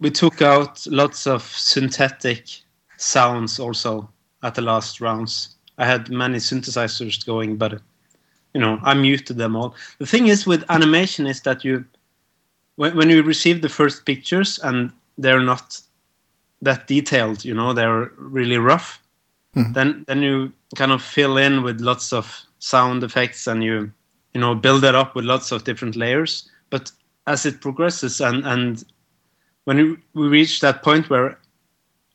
we 0.00 0.10
took 0.10 0.40
out 0.40 0.86
lots 0.86 1.26
of 1.26 1.42
synthetic 1.42 2.46
sounds 2.96 3.58
also 3.58 4.08
at 4.42 4.54
the 4.54 4.62
last 4.62 5.00
rounds. 5.00 5.56
I 5.78 5.86
had 5.86 6.10
many 6.10 6.38
synthesizers 6.38 7.24
going, 7.26 7.56
but 7.56 7.80
you 8.54 8.60
know 8.60 8.78
I 8.82 8.94
muted 8.94 9.36
them 9.36 9.56
all. 9.56 9.74
The 9.98 10.06
thing 10.06 10.28
is 10.28 10.46
with 10.46 10.64
animation 10.70 11.26
is 11.26 11.42
that 11.42 11.64
you 11.64 11.84
when, 12.76 12.96
when 12.96 13.10
you 13.10 13.22
receive 13.22 13.62
the 13.62 13.68
first 13.68 14.06
pictures 14.06 14.58
and 14.62 14.92
they're 15.18 15.40
not 15.40 15.80
that 16.62 16.86
detailed, 16.86 17.44
you 17.44 17.54
know, 17.54 17.72
they're 17.72 18.12
really 18.16 18.56
rough, 18.56 19.01
mm. 19.56 19.74
then 19.74 20.04
then 20.06 20.22
you 20.22 20.52
kind 20.76 20.92
of 20.92 21.02
fill 21.02 21.36
in 21.36 21.62
with 21.62 21.80
lots 21.80 22.12
of 22.12 22.42
sound 22.58 23.02
effects 23.02 23.46
and 23.46 23.62
you 23.62 23.92
you 24.34 24.40
know 24.40 24.54
build 24.54 24.84
it 24.84 24.94
up 24.94 25.14
with 25.14 25.24
lots 25.24 25.52
of 25.52 25.64
different 25.64 25.96
layers. 25.96 26.48
But 26.70 26.90
as 27.26 27.46
it 27.46 27.60
progresses 27.60 28.20
and 28.20 28.44
and 28.46 28.84
when 29.64 30.02
we 30.14 30.28
reach 30.28 30.60
that 30.60 30.82
point 30.82 31.08
where 31.08 31.38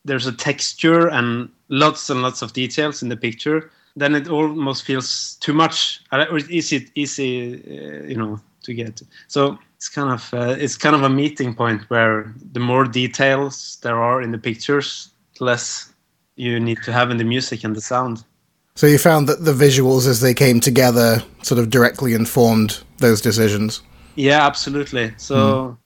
there's 0.06 0.28
a 0.28 0.32
texture 0.32 1.08
and 1.08 1.50
lots 1.70 2.10
and 2.10 2.22
lots 2.22 2.42
of 2.42 2.54
details 2.54 3.02
in 3.02 3.10
the 3.10 3.18
picture, 3.18 3.72
then 3.96 4.16
it 4.16 4.30
almost 4.30 4.84
feels 4.84 5.36
too 5.42 5.54
much. 5.54 6.02
Or 6.12 6.38
is 6.38 6.72
it 6.72 6.92
easy, 6.96 7.56
uh, 7.56 8.04
you 8.08 8.16
know, 8.16 8.40
to 8.64 8.74
get? 8.74 9.02
So 9.28 9.58
it's 9.76 9.90
kind 9.90 10.12
of 10.12 10.34
uh, 10.34 10.56
it's 10.58 10.78
kind 10.78 10.96
of 10.96 11.04
a 11.04 11.10
meeting 11.10 11.54
point 11.54 11.84
where 11.90 12.34
the 12.54 12.60
more 12.60 12.86
details 12.86 13.78
there 13.82 14.02
are 14.02 14.22
in 14.22 14.32
the 14.32 14.38
pictures, 14.38 15.10
less 15.40 15.94
you 16.38 16.60
need 16.60 16.82
to 16.84 16.94
have 16.94 17.12
in 17.12 17.18
the 17.18 17.24
music 17.24 17.64
and 17.64 17.76
the 17.76 17.82
sound. 17.82 18.24
So 18.76 18.86
you 18.86 19.00
found 19.00 19.28
that 19.28 19.44
the 19.44 19.54
visuals 19.54 20.08
as 20.08 20.22
they 20.22 20.34
came 20.34 20.60
together 20.60 21.24
sort 21.42 21.60
of 21.60 21.72
directly 21.72 22.14
informed 22.14 22.84
those 23.00 23.22
decisions. 23.22 23.82
Yeah, 24.16 24.46
absolutely. 24.46 25.14
So 25.18 25.78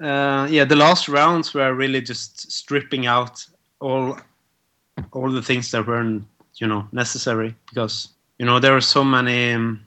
mm. 0.00 0.04
uh, 0.06 0.46
yeah, 0.48 0.64
the 0.64 0.76
last 0.76 1.08
rounds 1.08 1.52
were 1.52 1.74
really 1.74 2.00
just 2.00 2.50
stripping 2.50 3.06
out 3.06 3.44
all 3.80 4.18
all 5.12 5.30
the 5.30 5.42
things 5.42 5.70
that 5.70 5.86
weren't 5.86 6.24
you 6.54 6.66
know 6.66 6.86
necessary 6.92 7.54
because 7.68 8.08
you 8.38 8.46
know 8.46 8.58
there 8.60 8.76
are 8.76 8.80
so 8.80 9.02
many. 9.04 9.52
Um, 9.52 9.84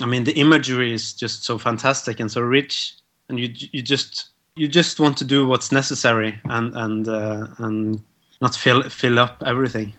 I 0.00 0.06
mean, 0.06 0.24
the 0.24 0.32
imagery 0.32 0.92
is 0.92 1.12
just 1.12 1.44
so 1.44 1.58
fantastic 1.58 2.20
and 2.20 2.30
so 2.30 2.40
rich, 2.40 2.94
and 3.28 3.38
you 3.38 3.48
you 3.72 3.82
just 3.82 4.28
you 4.56 4.68
just 4.68 5.00
want 5.00 5.16
to 5.18 5.24
do 5.24 5.46
what's 5.46 5.72
necessary 5.72 6.38
and 6.44 6.74
and 6.76 7.08
uh, 7.08 7.46
and 7.58 8.02
not 8.42 8.54
fill 8.54 8.82
fill 8.90 9.18
up 9.18 9.42
everything. 9.46 9.94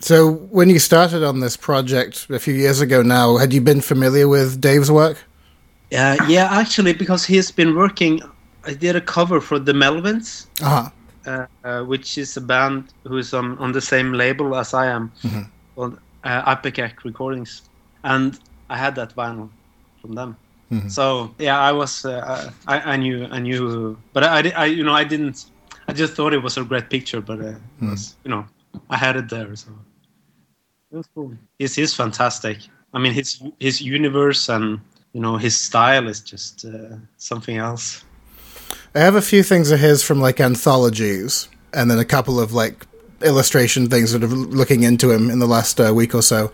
So, 0.00 0.32
when 0.50 0.68
you 0.68 0.78
started 0.78 1.22
on 1.22 1.40
this 1.40 1.56
project 1.56 2.28
a 2.28 2.38
few 2.38 2.54
years 2.54 2.80
ago 2.80 3.02
now, 3.02 3.36
had 3.36 3.52
you 3.54 3.60
been 3.60 3.80
familiar 3.80 4.26
with 4.26 4.60
Dave's 4.60 4.90
work? 4.90 5.16
Uh, 5.92 6.16
yeah, 6.28 6.48
actually, 6.50 6.92
because 6.92 7.24
he's 7.24 7.50
been 7.50 7.74
working. 7.76 8.20
I 8.66 8.74
did 8.74 8.96
a 8.96 9.00
cover 9.00 9.40
for 9.40 9.58
the 9.58 9.72
Melvins, 9.72 10.46
uh-huh. 10.60 10.90
uh, 11.26 11.46
uh, 11.64 11.84
which 11.84 12.18
is 12.18 12.36
a 12.36 12.40
band 12.40 12.92
who 13.04 13.18
is 13.18 13.32
on, 13.32 13.56
on 13.58 13.72
the 13.72 13.80
same 13.80 14.12
label 14.12 14.56
as 14.56 14.74
I 14.74 14.86
am, 14.86 15.12
mm-hmm. 15.22 15.42
called 15.74 15.98
uh, 16.24 16.56
Recordings. 17.04 17.62
And 18.02 18.38
I 18.68 18.76
had 18.76 18.94
that 18.96 19.14
vinyl 19.14 19.48
from 20.00 20.14
them. 20.14 20.36
Mm-hmm. 20.72 20.88
So 20.88 21.34
yeah, 21.38 21.58
I 21.60 21.72
was 21.72 22.04
uh, 22.04 22.50
I, 22.66 22.80
I 22.92 22.96
knew 22.96 23.26
I 23.30 23.38
knew, 23.38 23.96
but 24.12 24.24
I, 24.24 24.50
I 24.50 24.64
you 24.66 24.82
know 24.82 24.94
I 24.94 25.04
didn't. 25.04 25.46
I 25.88 25.92
just 25.92 26.14
thought 26.14 26.32
it 26.32 26.42
was 26.42 26.56
a 26.56 26.64
great 26.64 26.90
picture, 26.90 27.20
but 27.20 27.40
uh, 27.40 27.54
mm. 27.80 27.90
was, 27.90 28.16
you 28.24 28.30
know 28.30 28.46
I 28.90 28.96
had 28.96 29.16
it 29.16 29.28
there, 29.28 29.54
so 29.56 29.70
it 30.92 30.96
was 30.96 31.08
cool. 31.14 31.32
He's 31.58 31.74
he's 31.74 31.94
fantastic. 31.94 32.58
I 32.92 32.98
mean 32.98 33.12
his 33.12 33.42
his 33.60 33.80
universe 33.80 34.48
and 34.48 34.80
you 35.12 35.20
know 35.20 35.36
his 35.36 35.58
style 35.58 36.08
is 36.08 36.20
just 36.20 36.64
uh, 36.64 36.96
something 37.16 37.56
else. 37.56 38.04
I 38.94 39.00
have 39.00 39.14
a 39.14 39.22
few 39.22 39.42
things 39.42 39.70
of 39.70 39.80
his 39.80 40.02
from 40.02 40.20
like 40.20 40.40
anthologies, 40.40 41.48
and 41.72 41.90
then 41.90 41.98
a 41.98 42.04
couple 42.04 42.40
of 42.40 42.52
like 42.52 42.86
illustration 43.22 43.88
things 43.88 44.12
that 44.12 44.20
sort 44.20 44.32
of 44.32 44.32
looking 44.32 44.82
into 44.82 45.10
him 45.10 45.30
in 45.30 45.38
the 45.38 45.46
last 45.46 45.80
uh, 45.80 45.92
week 45.94 46.14
or 46.14 46.22
so 46.22 46.52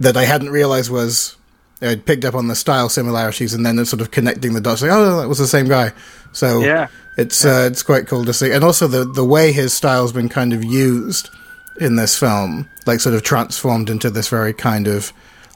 that 0.00 0.16
I 0.16 0.24
hadn't 0.24 0.50
realized 0.50 0.90
was 0.90 1.36
I 1.82 1.96
picked 1.96 2.24
up 2.24 2.34
on 2.34 2.48
the 2.48 2.54
style 2.54 2.88
similarities 2.88 3.54
and 3.54 3.64
then 3.64 3.82
sort 3.84 4.02
of 4.02 4.10
connecting 4.10 4.52
the 4.52 4.60
dots. 4.60 4.82
Like, 4.82 4.90
oh, 4.92 5.20
that 5.20 5.28
was 5.28 5.38
the 5.38 5.46
same 5.46 5.68
guy. 5.68 5.92
So 6.32 6.60
yeah, 6.60 6.88
it's 7.16 7.44
yeah. 7.44 7.62
Uh, 7.62 7.66
it's 7.66 7.82
quite 7.82 8.06
cool 8.06 8.24
to 8.24 8.32
see, 8.32 8.52
and 8.52 8.62
also 8.62 8.86
the 8.86 9.04
the 9.04 9.24
way 9.24 9.52
his 9.52 9.72
style's 9.72 10.12
been 10.12 10.28
kind 10.28 10.52
of 10.52 10.64
used 10.64 11.30
in 11.80 11.96
this 11.96 12.18
film, 12.18 12.68
like 12.86 13.00
sort 13.00 13.14
of 13.14 13.22
transformed 13.22 13.88
into 13.88 14.10
this 14.10 14.28
very 14.28 14.52
kind 14.52 14.86
of 14.86 15.12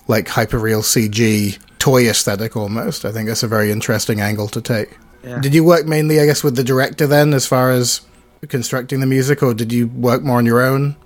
like 0.09 0.27
hyperreal 0.27 0.83
CG 0.83 1.59
toy 1.79 2.09
aesthetic 2.09 2.57
almost. 2.57 3.05
I 3.05 3.13
think 3.13 3.29
that's 3.29 3.43
a 3.43 3.49
very 3.49 3.71
interesting 3.71 4.21
angle 4.21 4.49
to 4.49 4.61
take. 4.61 4.97
Yeah. 5.23 5.41
Did 5.41 5.55
you 5.55 5.65
work 5.65 5.87
mainly, 5.87 6.21
I 6.21 6.27
guess, 6.27 6.43
with 6.43 6.57
the 6.57 6.65
director 6.65 7.07
then, 7.07 7.33
as 7.35 7.47
far 7.47 7.71
as 7.71 8.03
constructing 8.49 9.01
the 9.01 9.07
music, 9.07 9.43
or 9.43 9.55
did 9.55 9.73
you 9.73 9.89
work 9.89 10.23
more 10.23 10.39
on 10.39 10.47
your 10.47 10.63
own? 10.63 10.97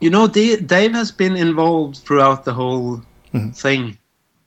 You 0.00 0.10
know, 0.10 0.28
Dave 0.28 0.92
has 0.92 1.10
been 1.10 1.36
involved 1.36 1.98
throughout 1.98 2.44
the 2.44 2.52
whole 2.52 2.98
mm-hmm. 3.32 3.50
thing 3.50 3.98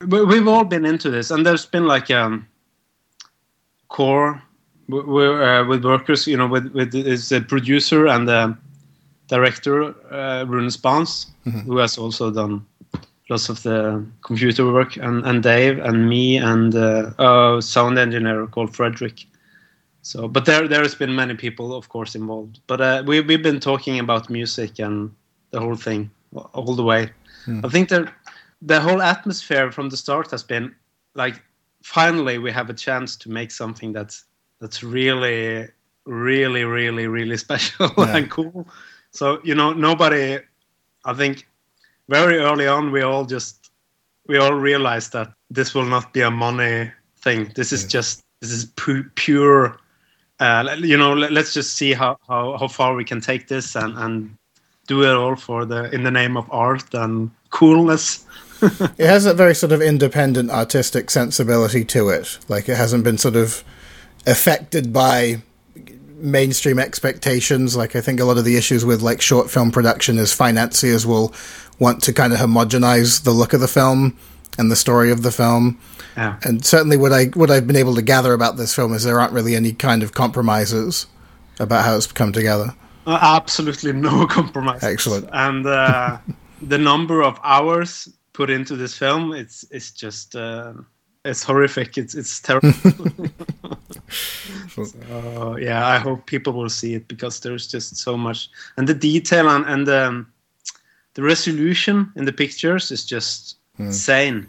we've 0.07 0.47
all 0.47 0.63
been 0.63 0.85
into 0.85 1.09
this, 1.09 1.31
and 1.31 1.45
there's 1.45 1.65
been 1.65 1.85
like 1.85 2.11
um, 2.11 2.47
core 3.87 4.41
uh, 4.91 5.65
with 5.67 5.85
workers, 5.85 6.27
you 6.27 6.37
know, 6.37 6.47
with 6.47 6.71
with 6.73 6.93
his 6.93 7.33
producer 7.47 8.07
and 8.07 8.27
the 8.27 8.57
director 9.27 9.95
uh, 10.13 10.45
Rune 10.45 10.69
Spaans, 10.69 11.27
mm-hmm. 11.45 11.59
who 11.59 11.77
has 11.77 11.97
also 11.97 12.31
done 12.31 12.65
lots 13.29 13.49
of 13.49 13.63
the 13.63 14.05
computer 14.21 14.71
work, 14.71 14.97
and, 14.97 15.25
and 15.25 15.41
Dave 15.41 15.79
and 15.79 16.09
me 16.09 16.37
and 16.37 16.75
uh, 16.75 17.11
a 17.17 17.61
sound 17.61 17.97
engineer 17.97 18.47
called 18.47 18.75
Frederick. 18.75 19.25
So, 20.01 20.27
but 20.27 20.45
there 20.45 20.67
there 20.67 20.81
has 20.81 20.95
been 20.95 21.15
many 21.15 21.35
people, 21.35 21.73
of 21.75 21.89
course, 21.89 22.15
involved. 22.15 22.59
But 22.67 22.81
uh, 22.81 23.03
we 23.05 23.21
we've 23.21 23.43
been 23.43 23.59
talking 23.59 23.99
about 23.99 24.29
music 24.29 24.79
and 24.79 25.11
the 25.51 25.59
whole 25.59 25.75
thing 25.75 26.09
all 26.53 26.75
the 26.75 26.83
way. 26.83 27.11
I 27.63 27.69
think 27.69 27.89
that 27.89 28.13
the 28.61 28.79
whole 28.79 29.01
atmosphere 29.01 29.71
from 29.71 29.89
the 29.89 29.97
start 29.97 30.31
has 30.31 30.43
been 30.43 30.75
like 31.15 31.41
finally 31.83 32.37
we 32.37 32.51
have 32.51 32.69
a 32.69 32.73
chance 32.73 33.15
to 33.17 33.29
make 33.29 33.51
something 33.51 33.91
that's 33.91 34.25
that's 34.59 34.83
really 34.83 35.67
really 36.05 36.63
really 36.63 37.07
really 37.07 37.37
special 37.45 37.89
Yeah. 37.97 38.17
and 38.17 38.29
cool. 38.29 38.67
So 39.11 39.39
you 39.43 39.55
know 39.55 39.73
nobody 39.73 40.39
i 41.05 41.13
think 41.13 41.47
very 42.07 42.37
early 42.37 42.67
on 42.67 42.91
we 42.91 43.01
all 43.01 43.25
just 43.25 43.71
we 44.27 44.37
all 44.37 44.53
realized 44.53 45.11
that 45.13 45.33
this 45.49 45.73
will 45.73 45.85
not 45.85 46.13
be 46.13 46.21
a 46.21 46.31
money 46.31 46.91
thing. 47.17 47.51
This 47.55 47.71
is 47.73 47.85
just 47.85 48.21
this 48.39 48.51
is 48.51 48.65
pu- 48.65 49.09
pure 49.15 49.77
uh, 50.39 50.75
you 50.79 50.97
know 50.97 51.13
let, 51.13 51.35
us 51.37 51.53
just 51.53 51.75
see 51.75 51.93
how, 51.93 52.17
how 52.27 52.57
how 52.57 52.67
far 52.67 52.95
we 52.95 53.03
can 53.03 53.21
take 53.21 53.47
this 53.47 53.75
and 53.75 53.97
and 53.97 54.35
do 54.87 55.03
it 55.03 55.13
all 55.15 55.35
for 55.35 55.65
the 55.65 55.89
in 55.93 56.03
the 56.03 56.11
name 56.11 56.37
of 56.37 56.45
art 56.51 56.93
and 56.93 57.29
coolness 57.49 58.25
It 58.61 59.07
has 59.07 59.25
a 59.25 59.33
very 59.33 59.55
sort 59.55 59.71
of 59.71 59.81
independent 59.81 60.51
artistic 60.51 61.09
sensibility 61.09 61.83
to 61.85 62.09
it. 62.09 62.37
Like 62.47 62.69
it 62.69 62.77
hasn't 62.77 63.03
been 63.03 63.17
sort 63.17 63.35
of 63.35 63.63
affected 64.25 64.93
by 64.93 65.41
mainstream 66.21 66.79
expectations. 66.79 67.75
Like 67.75 67.95
I 67.95 68.01
think 68.01 68.19
a 68.19 68.25
lot 68.25 68.37
of 68.37 68.45
the 68.45 68.57
issues 68.57 68.85
with 68.85 69.01
like 69.01 69.21
short 69.21 69.49
film 69.49 69.71
production 69.71 70.17
is 70.17 70.33
financiers 70.33 71.05
will 71.05 71.33
want 71.79 72.03
to 72.03 72.13
kind 72.13 72.31
of 72.33 72.39
homogenize 72.39 73.23
the 73.23 73.31
look 73.31 73.53
of 73.53 73.59
the 73.59 73.67
film 73.67 74.17
and 74.57 74.71
the 74.71 74.75
story 74.75 75.11
of 75.11 75.23
the 75.23 75.31
film. 75.31 75.79
yeah 76.15 76.37
And 76.43 76.63
certainly 76.65 76.97
what 76.97 77.11
I 77.11 77.25
what 77.27 77.49
I've 77.49 77.67
been 77.67 77.75
able 77.75 77.95
to 77.95 78.01
gather 78.01 78.33
about 78.33 78.57
this 78.57 78.75
film 78.75 78.93
is 78.93 79.03
there 79.03 79.19
aren't 79.19 79.33
really 79.33 79.55
any 79.55 79.73
kind 79.73 80.03
of 80.03 80.13
compromises 80.13 81.07
about 81.59 81.85
how 81.85 81.95
it's 81.95 82.07
come 82.07 82.31
together. 82.31 82.75
Uh, 83.07 83.17
absolutely 83.21 83.93
no 83.93 84.27
compromise. 84.37 84.83
Excellent. 84.83 85.27
And 85.33 85.65
uh, 85.65 86.17
the 86.61 86.77
number 86.77 87.23
of 87.23 87.39
hours 87.43 88.07
put 88.33 88.49
into 88.49 88.75
this 88.75 88.97
film, 88.97 89.33
it's 89.33 89.65
it's 89.71 89.91
just 89.91 90.35
uh, 90.35 90.73
it's 91.25 91.43
horrific. 91.43 91.97
It's 91.97 92.15
it's 92.15 92.39
terrible. 92.39 92.71
so, 94.69 95.57
yeah, 95.57 95.87
I 95.87 95.97
hope 95.97 96.25
people 96.25 96.53
will 96.53 96.69
see 96.69 96.95
it 96.95 97.07
because 97.07 97.39
there's 97.39 97.67
just 97.67 97.95
so 97.97 98.17
much, 98.17 98.49
and 98.77 98.87
the 98.87 98.93
detail 98.93 99.49
and 99.49 99.65
and 99.65 99.89
um, 99.89 100.33
the 101.13 101.23
resolution 101.23 102.11
in 102.15 102.25
the 102.25 102.33
pictures 102.33 102.91
is 102.91 103.05
just 103.05 103.57
insane. 103.77 104.47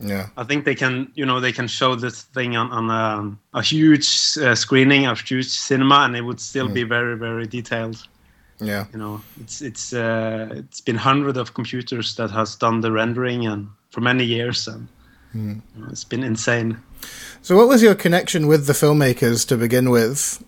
Yeah. 0.00 0.28
I 0.36 0.44
think 0.44 0.64
they 0.64 0.74
can, 0.74 1.12
you 1.14 1.26
know, 1.26 1.40
they 1.40 1.52
can 1.52 1.68
show 1.68 1.94
this 1.94 2.22
thing 2.22 2.56
on, 2.56 2.70
on 2.70 2.90
um, 2.90 3.38
a 3.52 3.62
huge 3.62 4.06
uh, 4.38 4.54
screening, 4.54 5.06
of 5.06 5.20
huge 5.20 5.48
cinema, 5.48 5.96
and 6.06 6.16
it 6.16 6.22
would 6.22 6.40
still 6.40 6.68
be 6.68 6.84
very, 6.84 7.18
very 7.18 7.46
detailed. 7.46 8.06
Yeah. 8.60 8.86
You 8.92 8.98
know, 8.98 9.20
it's 9.40 9.62
it's 9.62 9.92
uh, 9.92 10.48
it's 10.52 10.80
been 10.80 10.96
hundreds 10.96 11.38
of 11.38 11.54
computers 11.54 12.14
that 12.16 12.30
has 12.30 12.56
done 12.56 12.80
the 12.80 12.92
rendering 12.92 13.46
and 13.46 13.68
for 13.90 14.00
many 14.00 14.24
years, 14.24 14.68
and 14.68 14.88
you 15.34 15.62
know, 15.76 15.88
it's 15.90 16.04
been 16.04 16.22
insane. 16.22 16.78
So, 17.42 17.56
what 17.56 17.68
was 17.68 17.82
your 17.82 17.94
connection 17.94 18.46
with 18.46 18.66
the 18.66 18.72
filmmakers 18.72 19.46
to 19.48 19.56
begin 19.56 19.90
with, 19.90 20.42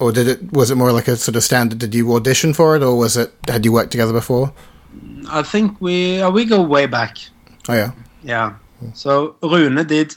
or 0.00 0.12
did 0.12 0.28
it 0.28 0.52
was 0.52 0.70
it 0.70 0.76
more 0.76 0.92
like 0.92 1.08
a 1.08 1.16
sort 1.16 1.36
of 1.36 1.44
standard? 1.44 1.78
Did 1.78 1.94
you 1.94 2.14
audition 2.14 2.52
for 2.54 2.76
it, 2.76 2.82
or 2.82 2.96
was 2.96 3.16
it 3.16 3.32
had 3.48 3.64
you 3.64 3.72
worked 3.72 3.92
together 3.92 4.12
before? 4.12 4.52
I 5.28 5.42
think 5.42 5.80
we 5.80 6.20
uh, 6.20 6.30
we 6.30 6.44
go 6.44 6.62
way 6.62 6.86
back. 6.86 7.18
Oh 7.68 7.74
yeah, 7.74 7.92
Yeah. 8.22 8.54
So 8.94 9.36
Rune 9.42 9.86
did 9.86 10.14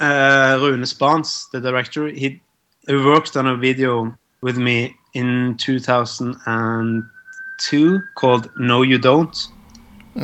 uh, 0.00 0.58
Rune 0.60 0.84
Spaans, 0.86 1.48
the 1.52 1.60
director. 1.60 2.08
He 2.08 2.40
he 2.86 2.94
worked 2.94 3.36
on 3.36 3.46
a 3.46 3.56
video 3.56 4.16
with 4.40 4.58
me 4.58 4.96
in 5.14 5.56
2002 5.58 8.00
called 8.14 8.50
No 8.58 8.82
You 8.82 8.98
Don't, 8.98 9.48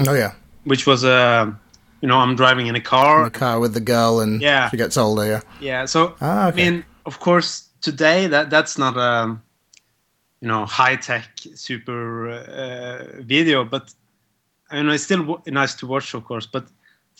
oh 0.06 0.14
yeah. 0.14 0.32
which 0.64 0.86
was 0.86 1.04
a 1.04 1.54
you 2.00 2.08
know 2.08 2.18
I'm 2.18 2.36
driving 2.36 2.66
in 2.66 2.74
a 2.74 2.78
In 2.78 2.84
car. 2.84 3.24
the 3.24 3.30
car 3.38 3.60
with 3.60 3.74
the 3.74 3.80
girl, 3.80 4.20
and 4.20 4.40
Yeah. 4.40 4.70
she 4.70 4.76
gets 4.76 4.96
older. 4.96 5.24
Yeah. 5.26 5.40
Yeah. 5.60 5.84
So 5.86 6.14
Ah, 6.20 6.48
okay. 6.48 6.66
I 6.66 6.70
mean, 6.70 6.84
of 7.06 7.18
course, 7.20 7.68
today 7.80 8.26
that 8.28 8.50
that's 8.50 8.78
not 8.78 8.96
a 8.96 9.36
you 10.40 10.48
know 10.48 10.64
high 10.66 10.96
tech 10.96 11.28
super 11.54 12.28
uh, 12.30 13.04
video, 13.22 13.64
but 13.64 13.92
you 14.72 14.82
know 14.82 14.92
it's 14.92 15.04
still 15.04 15.20
w- 15.24 15.42
nice 15.46 15.74
to 15.76 15.86
watch, 15.86 16.14
of 16.14 16.24
course. 16.24 16.46
But 16.46 16.66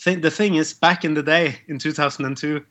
th- 0.03 0.21
the 0.21 0.31
thing 0.31 0.55
is, 0.55 0.73
back 0.73 1.03
in 1.03 1.13
the 1.15 1.23
day, 1.23 1.59
in 1.67 1.79
2002, 1.79 2.63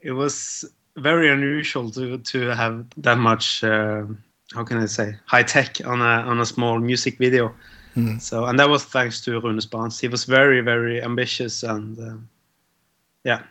it 0.00 0.12
was 0.12 0.64
very 0.96 1.28
unusual 1.30 1.90
to 1.90 2.18
to 2.18 2.54
have 2.56 2.84
that 3.02 3.18
much. 3.18 3.62
Uh, 3.64 4.04
how 4.52 4.64
can 4.64 4.78
I 4.78 4.86
say 4.86 5.16
high 5.26 5.42
tech 5.42 5.80
on 5.86 6.00
a 6.00 6.28
on 6.30 6.40
a 6.40 6.46
small 6.46 6.78
music 6.78 7.18
video? 7.18 7.54
So 8.18 8.46
and 8.46 8.58
that 8.58 8.68
was 8.68 8.84
thanks 8.84 9.20
to 9.20 9.40
Rune 9.40 9.60
Spaans. 9.60 10.00
He 10.00 10.08
was 10.08 10.24
very 10.24 10.60
very 10.60 11.00
ambitious 11.00 11.62
and 11.62 11.96
um, 12.00 12.28
yeah, 13.22 13.42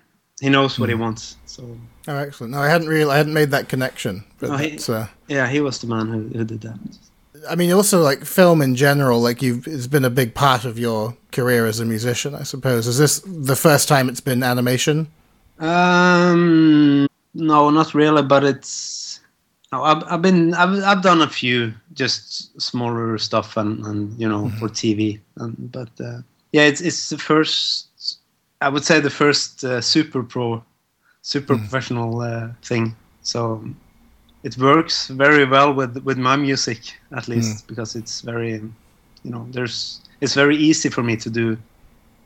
he 0.42 0.50
knows 0.50 0.78
what 0.78 0.90
he 0.90 0.96
wants. 0.96 1.38
So 1.46 1.78
Oh, 2.10 2.18
excellent. 2.18 2.52
No, 2.52 2.60
I 2.60 2.68
hadn't 2.68 2.90
really, 2.90 3.10
I 3.10 3.16
hadn't 3.18 3.34
made 3.34 3.52
that 3.52 3.70
connection. 3.70 4.26
But 4.40 4.50
No, 4.50 4.58
he- 4.58 4.78
uh, 4.90 5.08
Yeah, 5.30 5.48
he 5.48 5.62
was 5.62 5.80
the 5.80 5.88
man 5.88 6.08
who, 6.10 6.38
who 6.38 6.44
did 6.44 6.60
that. 6.62 6.78
I 7.50 7.56
mean, 7.56 7.72
also 7.72 8.02
like 8.02 8.26
film 8.26 8.62
in 8.62 8.76
general, 8.76 9.22
like 9.22 9.42
you've 9.42 9.66
it's 9.66 9.88
been 9.88 10.04
a 10.06 10.10
big 10.10 10.34
part 10.34 10.66
of 10.66 10.78
your 10.78 11.16
career 11.32 11.66
as 11.66 11.80
a 11.80 11.86
musician, 11.86 12.36
I 12.36 12.44
suppose. 12.44 12.86
Is 12.88 12.98
this 12.98 13.20
the 13.26 13.56
first 13.56 13.88
time 13.88 14.10
it's 14.10 14.20
been 14.22 14.44
animation? 14.44 15.08
Um, 15.60 17.08
no, 17.34 17.70
not 17.70 17.94
really, 17.94 18.24
but 18.24 18.44
it's. 18.44 19.03
No, 19.74 19.84
I've, 19.84 20.04
I've 20.04 20.22
been 20.22 20.54
I've, 20.54 20.84
I've 20.84 21.02
done 21.02 21.24
a 21.24 21.28
few 21.28 21.74
just 21.94 22.62
smaller 22.62 23.18
stuff 23.18 23.58
and, 23.58 23.84
and 23.88 24.20
you 24.22 24.30
know 24.30 24.50
for 24.60 24.70
TV, 24.70 25.20
and, 25.38 25.72
but 25.72 25.90
uh, 26.00 26.20
yeah, 26.52 26.66
it's 26.66 26.80
it's 26.80 27.10
the 27.10 27.18
first. 27.18 28.20
I 28.62 28.70
would 28.70 28.86
say 28.86 29.00
the 29.00 29.10
first 29.10 29.64
uh, 29.64 29.82
super 29.82 30.22
pro, 30.22 30.64
super 31.24 31.58
professional 31.58 32.22
uh, 32.22 32.50
thing. 32.62 32.96
So 33.24 33.68
it 34.44 34.60
works 34.60 35.08
very 35.08 35.44
well 35.46 35.74
with 35.74 35.98
with 36.04 36.20
my 36.20 36.36
music 36.36 36.80
at 37.12 37.28
least 37.28 37.66
because 37.66 37.96
it's 37.96 38.22
very, 38.22 38.52
you 39.24 39.32
know, 39.32 39.48
there's 39.50 40.02
it's 40.22 40.36
very 40.36 40.56
easy 40.56 40.90
for 40.90 41.02
me 41.02 41.18
to 41.18 41.32
do 41.32 41.58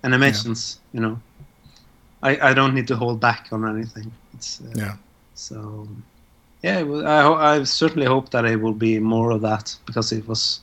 animations. 0.04 0.82
You 0.92 1.00
know. 1.00 1.22
I, 2.22 2.50
I 2.50 2.54
don't 2.54 2.74
need 2.74 2.88
to 2.88 2.98
hold 2.98 3.20
back 3.22 3.48
on 3.52 3.64
anything. 3.64 4.12
It's, 4.34 4.60
uh, 4.60 4.74
Yeah. 4.76 4.96
So, 5.36 5.88
yeah, 6.68 6.80
I, 7.18 7.22
ho- 7.28 7.36
I 7.36 7.64
certainly 7.64 8.08
hope 8.08 8.30
that 8.32 8.46
it 8.46 8.58
will 8.64 8.74
be 8.74 9.00
more 9.00 9.32
of 9.32 9.42
that 9.42 9.76
because 9.86 10.12
it 10.12 10.28
was, 10.28 10.60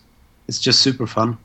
it's 0.48 0.58
just 0.60 0.80
super 0.80 1.06
fun. 1.06 1.38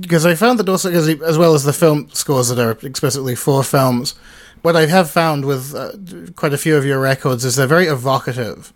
because 0.00 0.26
I 0.26 0.34
found 0.34 0.58
that 0.58 0.68
also 0.68 0.88
because 0.90 1.08
as 1.22 1.38
well 1.38 1.54
as 1.54 1.64
the 1.64 1.72
film 1.72 2.08
scores 2.12 2.48
that 2.48 2.58
are 2.58 2.72
explicitly 2.86 3.34
for 3.34 3.62
films, 3.64 4.14
what 4.62 4.76
I 4.76 4.86
have 4.86 5.10
found 5.10 5.44
with 5.44 5.74
uh, 5.74 5.92
quite 6.36 6.52
a 6.52 6.58
few 6.58 6.76
of 6.76 6.84
your 6.84 7.00
records 7.00 7.44
is 7.44 7.56
they're 7.56 7.66
very 7.78 7.86
evocative 7.86 8.72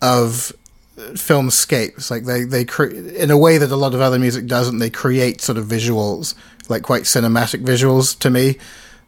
of 0.00 0.52
uh, 0.96 1.00
filmscapes. 1.14 2.10
Like 2.10 2.24
they 2.24 2.44
they 2.44 2.64
cre- 2.64 2.94
in 3.24 3.30
a 3.30 3.38
way 3.38 3.58
that 3.58 3.70
a 3.72 3.76
lot 3.76 3.94
of 3.94 4.00
other 4.00 4.18
music 4.18 4.46
doesn't. 4.46 4.78
They 4.78 4.90
create 4.90 5.40
sort 5.40 5.58
of 5.58 5.66
visuals, 5.66 6.34
like 6.68 6.82
quite 6.82 7.02
cinematic 7.02 7.64
visuals 7.64 8.16
to 8.20 8.30
me. 8.30 8.58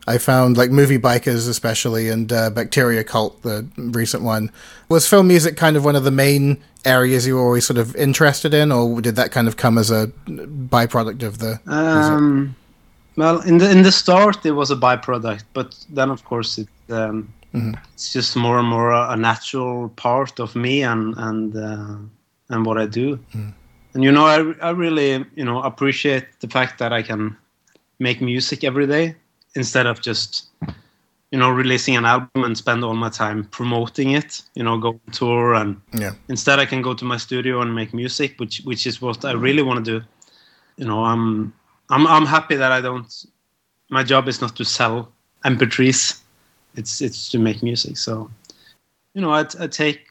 I 0.06 0.18
found 0.18 0.56
like 0.56 0.70
movie 0.70 0.98
bikers 0.98 1.48
especially 1.48 2.08
and 2.08 2.32
uh, 2.32 2.50
Bacteria 2.50 3.02
Cult, 3.02 3.42
the 3.42 3.66
recent 3.76 4.22
one. 4.22 4.52
Was 4.88 5.08
film 5.08 5.28
music 5.28 5.56
kind 5.56 5.76
of 5.76 5.84
one 5.84 5.96
of 5.96 6.04
the 6.04 6.12
main 6.12 6.62
areas 6.84 7.26
you 7.26 7.34
were 7.34 7.42
always 7.42 7.66
sort 7.66 7.78
of 7.78 7.96
interested 7.96 8.54
in, 8.54 8.70
or 8.70 9.00
did 9.00 9.16
that 9.16 9.32
kind 9.32 9.48
of 9.48 9.56
come 9.56 9.78
as 9.78 9.90
a 9.90 10.06
byproduct 10.26 11.24
of 11.24 11.38
the? 11.38 11.58
Um, 11.66 12.54
well, 13.16 13.40
in 13.40 13.58
the 13.58 13.68
in 13.70 13.82
the 13.82 13.90
start 13.90 14.46
it 14.46 14.52
was 14.52 14.70
a 14.70 14.76
byproduct, 14.76 15.44
but 15.52 15.76
then 15.90 16.10
of 16.10 16.24
course 16.24 16.58
it 16.58 16.68
um, 16.90 17.32
it's 17.94 18.12
just 18.12 18.36
more 18.36 18.58
and 18.58 18.68
more 18.68 18.92
a, 18.92 19.16
natural 19.16 19.88
part 19.90 20.38
of 20.38 20.54
me 20.54 20.82
and 20.82 21.14
and 21.16 21.56
uh, 21.56 21.96
and 22.50 22.64
what 22.64 22.78
I 22.78 22.86
do. 22.86 23.18
And 23.94 24.04
you 24.04 24.12
know, 24.12 24.26
I 24.26 24.68
I 24.68 24.70
really 24.70 25.24
you 25.34 25.44
know 25.44 25.62
appreciate 25.62 26.26
the 26.40 26.48
fact 26.48 26.78
that 26.78 26.92
I 26.92 27.02
can 27.02 27.36
make 27.98 28.20
music 28.20 28.62
every 28.62 28.86
day 28.86 29.16
instead 29.56 29.86
of 29.86 30.00
just 30.00 30.48
you 31.32 31.38
know 31.38 31.50
releasing 31.50 31.96
an 31.96 32.04
album 32.04 32.44
and 32.44 32.56
spend 32.56 32.84
all 32.84 32.94
my 32.94 33.10
time 33.10 33.44
promoting 33.44 34.12
it. 34.12 34.42
You 34.54 34.62
know, 34.62 34.78
go 34.78 34.88
on 34.88 35.12
tour 35.12 35.54
and 35.54 35.80
Yeah. 35.92 36.12
instead 36.28 36.58
i 36.58 36.66
can 36.66 36.82
go 36.82 36.94
to 36.94 37.04
my 37.04 37.16
studio 37.16 37.60
and 37.62 37.74
make 37.74 37.94
music 37.94 38.38
which 38.40 38.60
which 38.64 38.86
is 38.86 39.00
what 39.00 39.24
i 39.24 39.32
really 39.32 39.62
want 39.62 39.84
to 39.84 40.00
do 40.00 40.06
you 40.76 40.86
know 40.86 41.04
i'm 41.04 41.52
i'm 41.90 42.06
i'm 42.06 42.26
happy 42.26 42.56
that 42.56 42.72
i 42.72 42.80
don't 42.80 43.26
my 43.90 44.02
job 44.02 44.28
is 44.28 44.40
not 44.40 44.56
to 44.56 44.64
sell 44.64 45.12
mp3s 45.44 46.20
it's 46.74 47.00
it's 47.00 47.30
to 47.30 47.38
make 47.38 47.62
music 47.62 47.96
so 47.96 48.30
you 49.14 49.20
know 49.22 49.30
i, 49.30 49.44
I 49.60 49.66
take 49.66 50.08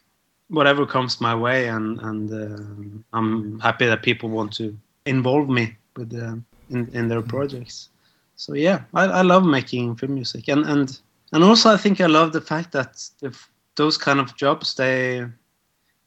whatever 0.47 0.85
comes 0.85 1.19
my 1.21 1.35
way 1.35 1.67
and 1.67 1.99
and 2.01 2.31
uh, 2.31 3.17
i'm 3.17 3.59
happy 3.59 3.85
that 3.85 4.01
people 4.03 4.29
want 4.29 4.53
to 4.53 4.77
involve 5.05 5.49
me 5.49 5.75
with 5.97 6.13
uh, 6.13 6.35
in 6.69 6.89
in 6.93 7.07
their 7.07 7.21
projects 7.21 7.89
so 8.35 8.53
yeah, 8.53 8.81
I, 8.93 9.03
I 9.05 9.21
love 9.21 9.45
making 9.45 9.95
film 9.95 10.15
music, 10.15 10.47
and 10.47 10.65
and 10.65 10.99
and 11.31 11.43
also 11.43 11.73
I 11.73 11.77
think 11.77 12.01
I 12.01 12.07
love 12.07 12.31
the 12.31 12.41
fact 12.41 12.71
that 12.71 13.03
if 13.21 13.49
those 13.75 13.97
kind 13.97 14.19
of 14.19 14.35
jobs 14.35 14.75
they 14.75 15.25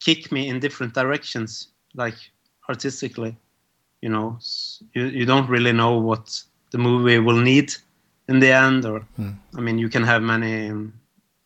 kick 0.00 0.30
me 0.32 0.48
in 0.48 0.60
different 0.60 0.94
directions, 0.94 1.68
like 1.94 2.16
artistically. 2.68 3.36
You 4.00 4.10
know, 4.10 4.38
you 4.94 5.06
you 5.06 5.26
don't 5.26 5.48
really 5.48 5.72
know 5.72 5.98
what 5.98 6.42
the 6.70 6.78
movie 6.78 7.18
will 7.18 7.40
need 7.40 7.74
in 8.28 8.40
the 8.40 8.52
end, 8.52 8.84
or 8.84 9.00
Hmm. 9.16 9.32
I 9.56 9.60
mean, 9.60 9.78
you 9.78 9.88
can 9.88 10.04
have 10.04 10.22
many 10.22 10.70
um, 10.70 10.92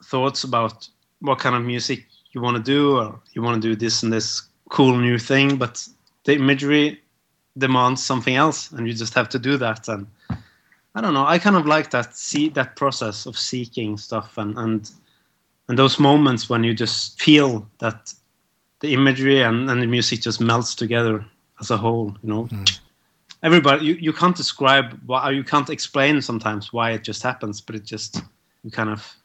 thoughts 0.04 0.44
about 0.44 0.88
what 1.20 1.38
kind 1.38 1.56
of 1.56 1.62
music 1.62 2.04
you 2.32 2.42
want 2.42 2.56
to 2.56 2.62
do, 2.62 2.98
or 2.98 3.20
you 3.34 3.42
want 3.42 3.62
to 3.62 3.68
do 3.68 3.76
this 3.76 4.02
and 4.02 4.12
this 4.12 4.42
cool 4.68 4.96
new 4.98 5.18
thing, 5.18 5.56
but 5.56 5.88
the 6.24 6.34
imagery 6.34 7.00
demands 7.56 8.02
something 8.02 8.36
else, 8.36 8.72
and 8.72 8.86
you 8.86 8.92
just 8.92 9.14
have 9.14 9.28
to 9.28 9.38
do 9.38 9.56
that. 9.58 9.88
And 9.88 10.06
I 10.94 11.00
don't 11.00 11.14
know, 11.14 11.24
I 11.26 11.38
kind 11.38 11.56
of 11.56 11.64
like 11.66 11.90
that 11.90 12.16
see 12.16 12.48
that 12.50 12.76
process 12.76 13.26
of 13.26 13.38
seeking 13.38 13.96
stuff, 13.96 14.36
and 14.36 14.56
and 14.58 14.90
and 15.68 15.78
those 15.78 15.98
moments 15.98 16.50
when 16.50 16.64
you 16.64 16.74
just 16.74 17.20
feel 17.20 17.66
that 17.78 18.12
the 18.80 18.92
imagery 18.92 19.42
and, 19.42 19.70
and 19.70 19.80
the 19.80 19.86
music 19.86 20.20
just 20.20 20.40
melts 20.40 20.74
together 20.74 21.24
as 21.60 21.70
a 21.70 21.76
whole. 21.76 22.14
You 22.22 22.28
know, 22.28 22.48
everybody 23.42 23.86
you, 23.86 23.94
you 23.94 24.12
can't 24.12 24.36
describe 24.36 25.00
why 25.06 25.30
you 25.30 25.44
can't 25.44 25.70
explain 25.70 26.20
sometimes 26.20 26.72
why 26.72 26.90
it 26.90 27.04
just 27.04 27.22
happens, 27.22 27.60
but 27.60 27.76
it 27.76 27.84
just 27.84 28.22
you 28.62 28.70
kind 28.70 28.90
of 28.90 29.16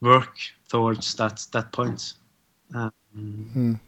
work 0.00 0.36
towards 0.68 1.14
that 1.16 1.44
that 1.52 1.72
point. 1.72 2.14
Um, 2.74 3.80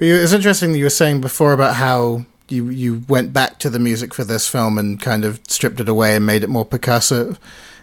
Well, 0.00 0.22
It's 0.22 0.32
interesting 0.32 0.72
that 0.72 0.78
you 0.78 0.84
were 0.84 0.90
saying 0.90 1.20
before 1.20 1.52
about 1.52 1.76
how 1.76 2.26
you 2.50 2.68
you 2.68 3.02
went 3.08 3.32
back 3.32 3.58
to 3.60 3.70
the 3.70 3.78
music 3.78 4.14
for 4.14 4.24
this 4.24 4.48
film 4.48 4.78
and 4.78 5.00
kind 5.00 5.24
of 5.24 5.40
stripped 5.48 5.80
it 5.80 5.88
away 5.88 6.16
and 6.16 6.26
made 6.26 6.42
it 6.42 6.48
more 6.48 6.66
percussive. 6.66 7.38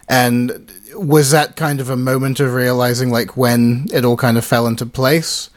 And 0.09 0.71
was 0.93 1.31
that 1.31 1.55
kind 1.55 1.81
of 1.81 1.89
a 1.89 1.97
moment 1.97 2.39
of 2.39 2.53
realizing 2.53 3.11
like 3.11 3.35
when 3.35 3.87
it 3.93 4.05
all 4.05 4.17
kind 4.17 4.37
of 4.37 4.45
fell 4.45 4.67
into 4.67 4.85
place, 4.85 5.49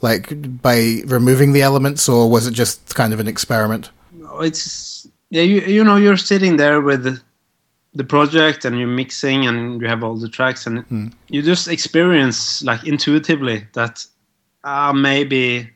like 0.00 0.62
by 0.62 1.02
removing 1.06 1.52
the 1.52 1.62
elements, 1.62 2.08
or 2.08 2.30
was 2.30 2.46
it 2.46 2.52
just 2.52 2.94
kind 2.94 3.12
of 3.12 3.20
an 3.20 3.28
experiment? 3.28 3.90
no, 4.38 4.44
it's 4.44 5.08
yeah, 5.30 5.42
you 5.42 5.60
you 5.62 5.84
know 5.84 5.96
you're 5.96 6.16
sitting 6.16 6.56
there 6.56 6.80
with 6.80 7.04
the, 7.04 8.04
project 8.04 8.64
and 8.64 8.78
you're 8.78 8.86
mixing 8.86 9.48
and 9.48 9.80
you 9.80 9.88
have 9.88 10.04
all 10.04 10.14
the 10.14 10.28
tracks 10.28 10.68
and 10.68 11.12
you 11.30 11.42
just 11.42 11.66
experience 11.66 12.62
like 12.62 12.86
intuitively 12.86 13.66
that 13.72 14.06
ah 14.62 14.92
maybe 14.92 15.68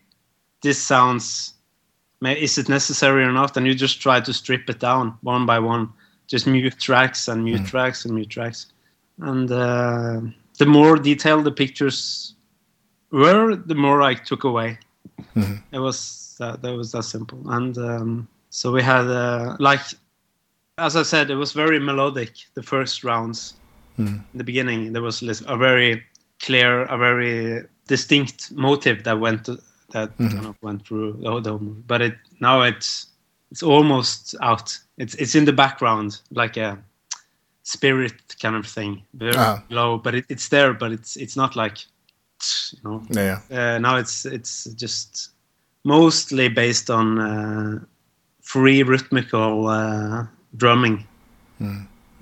this 0.63 0.81
sounds 0.81 1.52
is 2.31 2.59
it 2.59 2.69
necessary 2.69 3.25
or 3.25 3.33
not? 3.33 3.57
And 3.57 3.67
you 3.67 3.75
just 3.75 4.01
try 4.01 4.21
to 4.21 4.33
strip 4.33 4.69
it 4.71 4.79
down 4.79 5.17
one 5.23 5.47
by 5.47 5.59
one. 5.59 5.93
Just 6.29 6.47
mute 6.47 6.79
tracks 6.79 7.29
and 7.29 7.45
mute 7.45 7.67
tracks 7.67 8.05
and 8.05 8.15
mute 8.15 8.31
tracks. 8.31 8.67
And 9.19 9.51
uh, 9.51 10.21
the 10.59 10.67
more 10.67 10.97
detailed 10.97 11.45
the 11.45 11.53
pictures 11.53 12.35
were 13.11 13.57
the 13.57 13.75
more 13.75 14.03
i 14.03 14.15
took 14.15 14.45
away. 14.45 14.79
It 15.73 15.79
was 15.79 16.37
that, 16.39 16.63
that 16.63 16.75
was 16.75 16.93
that 16.93 17.05
simple. 17.05 17.43
And 17.51 17.77
um, 17.79 18.29
so 18.51 18.73
we 18.73 18.83
had 18.83 19.07
uh, 19.07 19.57
like 19.59 19.81
as 20.79 20.97
i 20.97 21.03
said 21.03 21.31
it 21.31 21.35
was 21.35 21.53
very 21.53 21.79
melodic 21.79 22.33
the 22.55 22.63
first 22.63 23.05
rounds. 23.05 23.55
In 24.33 24.39
the 24.39 24.45
beginning 24.45 24.93
there 24.93 25.03
was 25.03 25.23
a 25.47 25.57
very 25.57 26.03
clear 26.41 26.85
a 26.85 26.97
very 26.97 27.65
distinct 27.87 28.51
motive 28.53 29.05
that 29.05 29.21
went 29.21 29.49
that 29.93 30.17
kind 30.19 30.47
of 30.47 30.57
went 30.63 30.87
through 30.87 31.13
the 31.23 31.31
whole, 31.31 31.59
movie 31.59 31.83
but 31.87 32.01
it 32.03 32.15
now 32.41 32.63
it's 32.63 33.07
it's 33.51 33.63
almost 33.63 34.35
out 34.41 34.79
it's 34.99 35.15
it's 35.17 35.35
in 35.35 35.45
the 35.45 35.53
background 35.53 36.21
like 36.31 36.57
a 36.57 36.79
spirit 37.63 38.15
kind 38.43 38.57
of 38.57 38.67
thing 38.67 39.03
very 39.15 39.35
Ah. 39.37 39.63
low 39.71 39.99
but 39.99 40.15
it, 40.15 40.25
it's 40.29 40.49
there 40.49 40.73
but 40.75 40.91
it's 40.93 41.17
it's 41.17 41.37
not 41.37 41.55
like 41.57 41.79
you 42.73 42.79
know 42.85 43.03
Yeah. 43.11 43.39
uh, 43.51 43.79
now 43.79 43.97
it's 43.99 44.25
it's 44.27 44.65
just 44.75 45.31
mostly 45.85 46.49
based 46.49 46.91
on 46.91 47.19
uh, 47.19 47.79
free 48.41 48.83
rhythmical 48.83 49.67
uh, 49.69 50.27
drumming. 50.57 51.07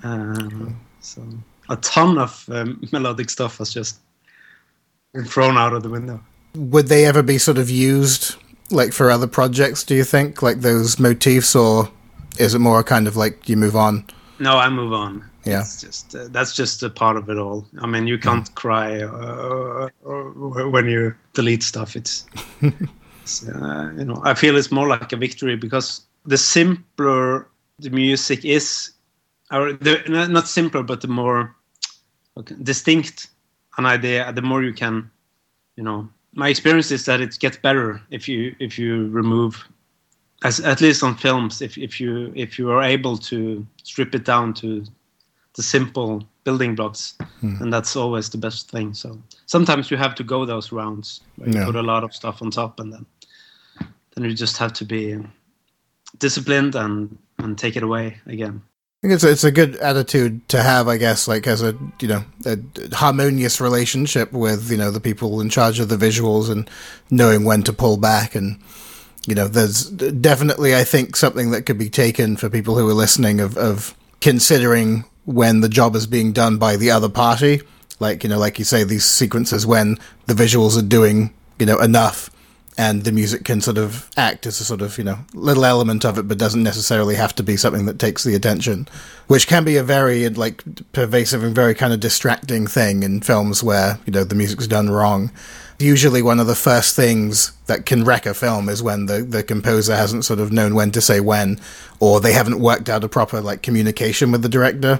Um, 0.03 0.79
so 0.99 1.21
a 1.69 1.75
ton 1.77 2.17
of 2.17 2.45
um, 2.49 2.79
melodic 2.91 3.29
stuff 3.29 3.57
has 3.59 3.73
just 3.73 3.99
been 5.13 5.25
thrown 5.25 5.57
out 5.57 5.73
of 5.73 5.83
the 5.83 5.89
window. 5.89 6.19
Would 6.55 6.87
they 6.87 7.05
ever 7.05 7.23
be 7.23 7.37
sort 7.37 7.57
of 7.57 7.69
used 7.69 8.35
like 8.69 8.93
for 8.93 9.09
other 9.09 9.27
projects? 9.27 9.83
Do 9.83 9.95
you 9.95 10.03
think 10.03 10.41
like 10.41 10.61
those 10.61 10.99
motifs, 10.99 11.55
or 11.55 11.89
is 12.39 12.53
it 12.53 12.59
more 12.59 12.83
kind 12.83 13.07
of 13.07 13.15
like 13.15 13.47
you 13.47 13.57
move 13.57 13.75
on? 13.75 14.05
No, 14.39 14.57
I 14.57 14.69
move 14.69 14.93
on. 14.93 15.23
Yeah. 15.45 15.61
It's 15.61 15.81
just 15.81 16.15
uh, 16.15 16.27
that's 16.29 16.55
just 16.55 16.83
a 16.83 16.89
part 16.89 17.17
of 17.17 17.29
it 17.29 17.37
all. 17.37 17.65
I 17.79 17.87
mean, 17.87 18.07
you 18.07 18.17
can't 18.17 18.53
cry 18.55 19.01
uh, 19.01 19.89
uh, 20.05 20.69
when 20.69 20.87
you 20.87 21.15
delete 21.33 21.63
stuff. 21.63 21.95
It's, 21.95 22.25
it's 23.23 23.47
uh, 23.47 23.91
you 23.97 24.05
know, 24.05 24.21
I 24.23 24.35
feel 24.35 24.55
it's 24.55 24.71
more 24.71 24.87
like 24.87 25.11
a 25.13 25.17
victory 25.17 25.55
because 25.55 26.01
the 26.25 26.37
simpler 26.37 27.47
the 27.79 27.89
music 27.89 28.45
is, 28.45 28.91
or 29.51 29.73
the, 29.73 30.27
not 30.29 30.47
simpler, 30.47 30.83
but 30.83 31.01
the 31.01 31.07
more 31.07 31.55
okay, 32.37 32.55
distinct 32.61 33.27
an 33.77 33.85
idea, 33.85 34.31
the 34.33 34.41
more 34.41 34.63
you 34.63 34.73
can, 34.73 35.09
you 35.75 35.83
know. 35.83 36.07
My 36.33 36.49
experience 36.49 36.91
is 36.91 37.05
that 37.05 37.21
it 37.21 37.37
gets 37.39 37.57
better 37.57 38.01
if 38.09 38.27
you 38.27 38.55
if 38.59 38.79
you 38.79 39.07
remove 39.09 39.67
as 40.43 40.59
at 40.59 40.81
least 40.81 41.03
on 41.03 41.15
films 41.15 41.61
if, 41.61 41.77
if 41.77 41.99
you 41.99 42.31
if 42.35 42.57
you 42.57 42.71
are 42.71 42.81
able 42.81 43.17
to 43.17 43.65
strip 43.83 44.15
it 44.15 44.25
down 44.25 44.53
to 44.55 44.83
the 45.55 45.63
simple 45.63 46.23
building 46.43 46.75
blocks 46.75 47.15
hmm. 47.41 47.61
and 47.61 47.71
that's 47.73 47.95
always 47.95 48.29
the 48.29 48.37
best 48.37 48.71
thing. 48.71 48.93
So 48.93 49.21
sometimes 49.45 49.91
you 49.91 49.97
have 49.97 50.15
to 50.15 50.23
go 50.23 50.45
those 50.45 50.71
rounds 50.71 51.21
where 51.35 51.49
you 51.49 51.59
Yeah. 51.59 51.65
put 51.65 51.75
a 51.75 51.81
lot 51.83 52.03
of 52.03 52.13
stuff 52.13 52.41
on 52.41 52.51
top 52.51 52.79
and 52.79 52.91
then 52.93 53.05
then 54.15 54.23
you 54.25 54.33
just 54.33 54.57
have 54.57 54.73
to 54.73 54.85
be 54.85 55.17
disciplined 56.17 56.75
and 56.75 57.17
and 57.39 57.57
take 57.57 57.75
it 57.75 57.83
away 57.83 58.17
again 58.25 58.61
I 59.03 59.07
think 59.07 59.15
it's 59.15 59.23
a, 59.23 59.31
it's 59.31 59.43
a 59.43 59.51
good 59.51 59.77
attitude 59.77 60.47
to 60.49 60.61
have, 60.61 60.87
I 60.87 60.97
guess, 60.97 61.27
like 61.27 61.47
as 61.47 61.63
a 61.63 61.75
you 61.99 62.07
know 62.07 62.23
a 62.45 62.59
harmonious 62.93 63.59
relationship 63.59 64.31
with 64.31 64.69
you 64.69 64.77
know 64.77 64.91
the 64.91 64.99
people 64.99 65.41
in 65.41 65.49
charge 65.49 65.79
of 65.79 65.89
the 65.89 65.97
visuals 65.97 66.51
and 66.51 66.69
knowing 67.09 67.43
when 67.43 67.63
to 67.63 67.73
pull 67.73 67.97
back. 67.97 68.35
And 68.35 68.59
you 69.25 69.33
know 69.33 69.47
there's 69.47 69.89
definitely 69.89 70.75
I 70.75 70.83
think 70.83 71.15
something 71.15 71.49
that 71.49 71.63
could 71.63 71.79
be 71.79 71.89
taken 71.89 72.37
for 72.37 72.47
people 72.47 72.77
who 72.77 72.87
are 72.87 72.93
listening 72.93 73.39
of 73.39 73.57
of 73.57 73.95
considering 74.19 75.03
when 75.25 75.61
the 75.61 75.69
job 75.69 75.95
is 75.95 76.05
being 76.05 76.31
done 76.31 76.59
by 76.59 76.75
the 76.75 76.91
other 76.91 77.09
party, 77.09 77.63
like 77.99 78.23
you 78.23 78.29
know 78.29 78.37
like 78.37 78.59
you 78.59 78.65
say 78.65 78.83
these 78.83 79.05
sequences 79.05 79.65
when 79.65 79.97
the 80.27 80.35
visuals 80.35 80.77
are 80.77 80.87
doing 80.87 81.33
you 81.57 81.65
know 81.65 81.79
enough 81.79 82.29
and 82.77 83.03
the 83.03 83.11
music 83.11 83.43
can 83.43 83.61
sort 83.61 83.77
of 83.77 84.09
act 84.17 84.45
as 84.45 84.59
a 84.61 84.63
sort 84.63 84.81
of 84.81 84.97
you 84.97 85.03
know 85.03 85.19
little 85.33 85.65
element 85.65 86.05
of 86.05 86.17
it 86.17 86.27
but 86.27 86.37
doesn't 86.37 86.63
necessarily 86.63 87.15
have 87.15 87.35
to 87.35 87.43
be 87.43 87.57
something 87.57 87.85
that 87.85 87.99
takes 87.99 88.23
the 88.23 88.35
attention 88.35 88.87
which 89.31 89.47
can 89.47 89.63
be 89.63 89.77
a 89.77 89.83
very 89.83 90.27
like 90.27 90.61
pervasive 90.91 91.41
and 91.41 91.55
very 91.55 91.73
kind 91.73 91.93
of 91.93 92.01
distracting 92.01 92.67
thing 92.67 93.01
in 93.01 93.21
films 93.21 93.63
where 93.63 93.97
you 94.05 94.11
know 94.11 94.25
the 94.25 94.35
music's 94.35 94.67
done 94.67 94.89
wrong. 94.89 95.31
Usually 95.79 96.21
one 96.21 96.41
of 96.41 96.47
the 96.47 96.55
first 96.55 96.97
things 96.97 97.53
that 97.67 97.85
can 97.85 98.03
wreck 98.03 98.25
a 98.25 98.33
film 98.33 98.67
is 98.67 98.83
when 98.83 99.05
the, 99.05 99.21
the 99.23 99.41
composer 99.41 99.95
hasn't 99.95 100.25
sort 100.25 100.39
of 100.41 100.51
known 100.51 100.75
when 100.75 100.91
to 100.91 100.99
say 100.99 101.21
when 101.21 101.61
or 102.01 102.19
they 102.19 102.33
haven't 102.33 102.59
worked 102.59 102.89
out 102.89 103.05
a 103.05 103.09
proper 103.09 103.39
like 103.39 103.61
communication 103.63 104.33
with 104.33 104.41
the 104.41 104.49
director. 104.49 104.99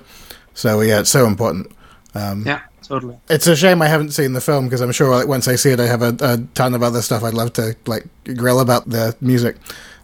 So 0.53 0.79
yeah 0.79 1.01
it's 1.01 1.09
so 1.09 1.25
important. 1.27 1.69
Um, 2.15 2.45
yeah 2.47 2.61
totally 2.91 3.17
it's 3.29 3.47
a 3.47 3.55
shame 3.55 3.81
I 3.81 3.87
haven't 3.87 4.11
seen 4.11 4.33
the 4.33 4.41
film 4.41 4.65
because 4.65 4.81
I'm 4.81 4.91
sure 4.91 5.15
like, 5.15 5.27
once 5.27 5.47
I 5.47 5.55
see 5.55 5.71
it, 5.71 5.79
I 5.79 5.87
have 5.87 6.01
a, 6.01 6.15
a 6.19 6.37
ton 6.53 6.73
of 6.73 6.83
other 6.83 7.01
stuff 7.01 7.23
I'd 7.23 7.33
love 7.33 7.53
to 7.53 7.75
like 7.85 8.05
grill 8.35 8.59
about 8.59 8.89
the 8.89 9.15
music. 9.21 9.55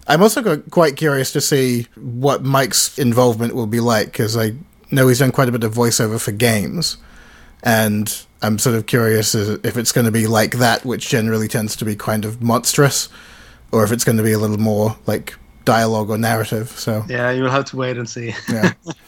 I'm 0.08 0.22
also 0.24 0.58
quite 0.58 0.96
curious 0.96 1.34
to 1.34 1.42
see 1.42 1.88
what 1.96 2.44
Mike's 2.44 2.98
involvement 2.98 3.54
will 3.56 3.68
be 3.68 3.82
like 3.82 4.08
because 4.08 4.38
I 4.38 4.54
know 4.90 5.08
he's 5.10 5.20
done 5.20 5.32
quite 5.32 5.50
a 5.50 5.52
bit 5.52 5.64
of 5.64 5.74
voiceover 5.74 6.20
for 6.20 6.32
games, 6.32 6.98
and 7.62 8.26
I'm 8.42 8.58
sort 8.58 8.78
of 8.78 8.86
curious 8.86 9.36
if 9.36 9.76
it's 9.76 9.92
going 9.92 10.06
to 10.06 10.12
be 10.12 10.28
like 10.28 10.54
that, 10.60 10.86
which 10.86 11.10
generally 11.10 11.50
tends 11.50 11.76
to 11.78 11.86
be 11.86 11.96
kind 11.96 12.24
of 12.24 12.42
monstrous, 12.42 13.10
or 13.74 13.84
if 13.84 13.92
it's 13.92 14.06
going 14.06 14.18
to 14.18 14.24
be 14.24 14.32
a 14.32 14.40
little 14.40 14.60
more 14.60 14.96
like 15.06 15.36
dialogue 15.66 16.10
or 16.10 16.18
narrative. 16.18 16.70
So 16.70 17.04
yeah 17.10 17.32
you'll 17.32 17.52
have 17.52 17.66
to 17.66 17.76
wait 17.76 17.98
and 17.98 18.10
see 18.10 18.34
yeah. 18.48 18.74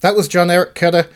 that 0.00 0.14
was 0.14 0.28
John 0.28 0.50
Erik 0.50 0.74
Kaada, 0.74 1.08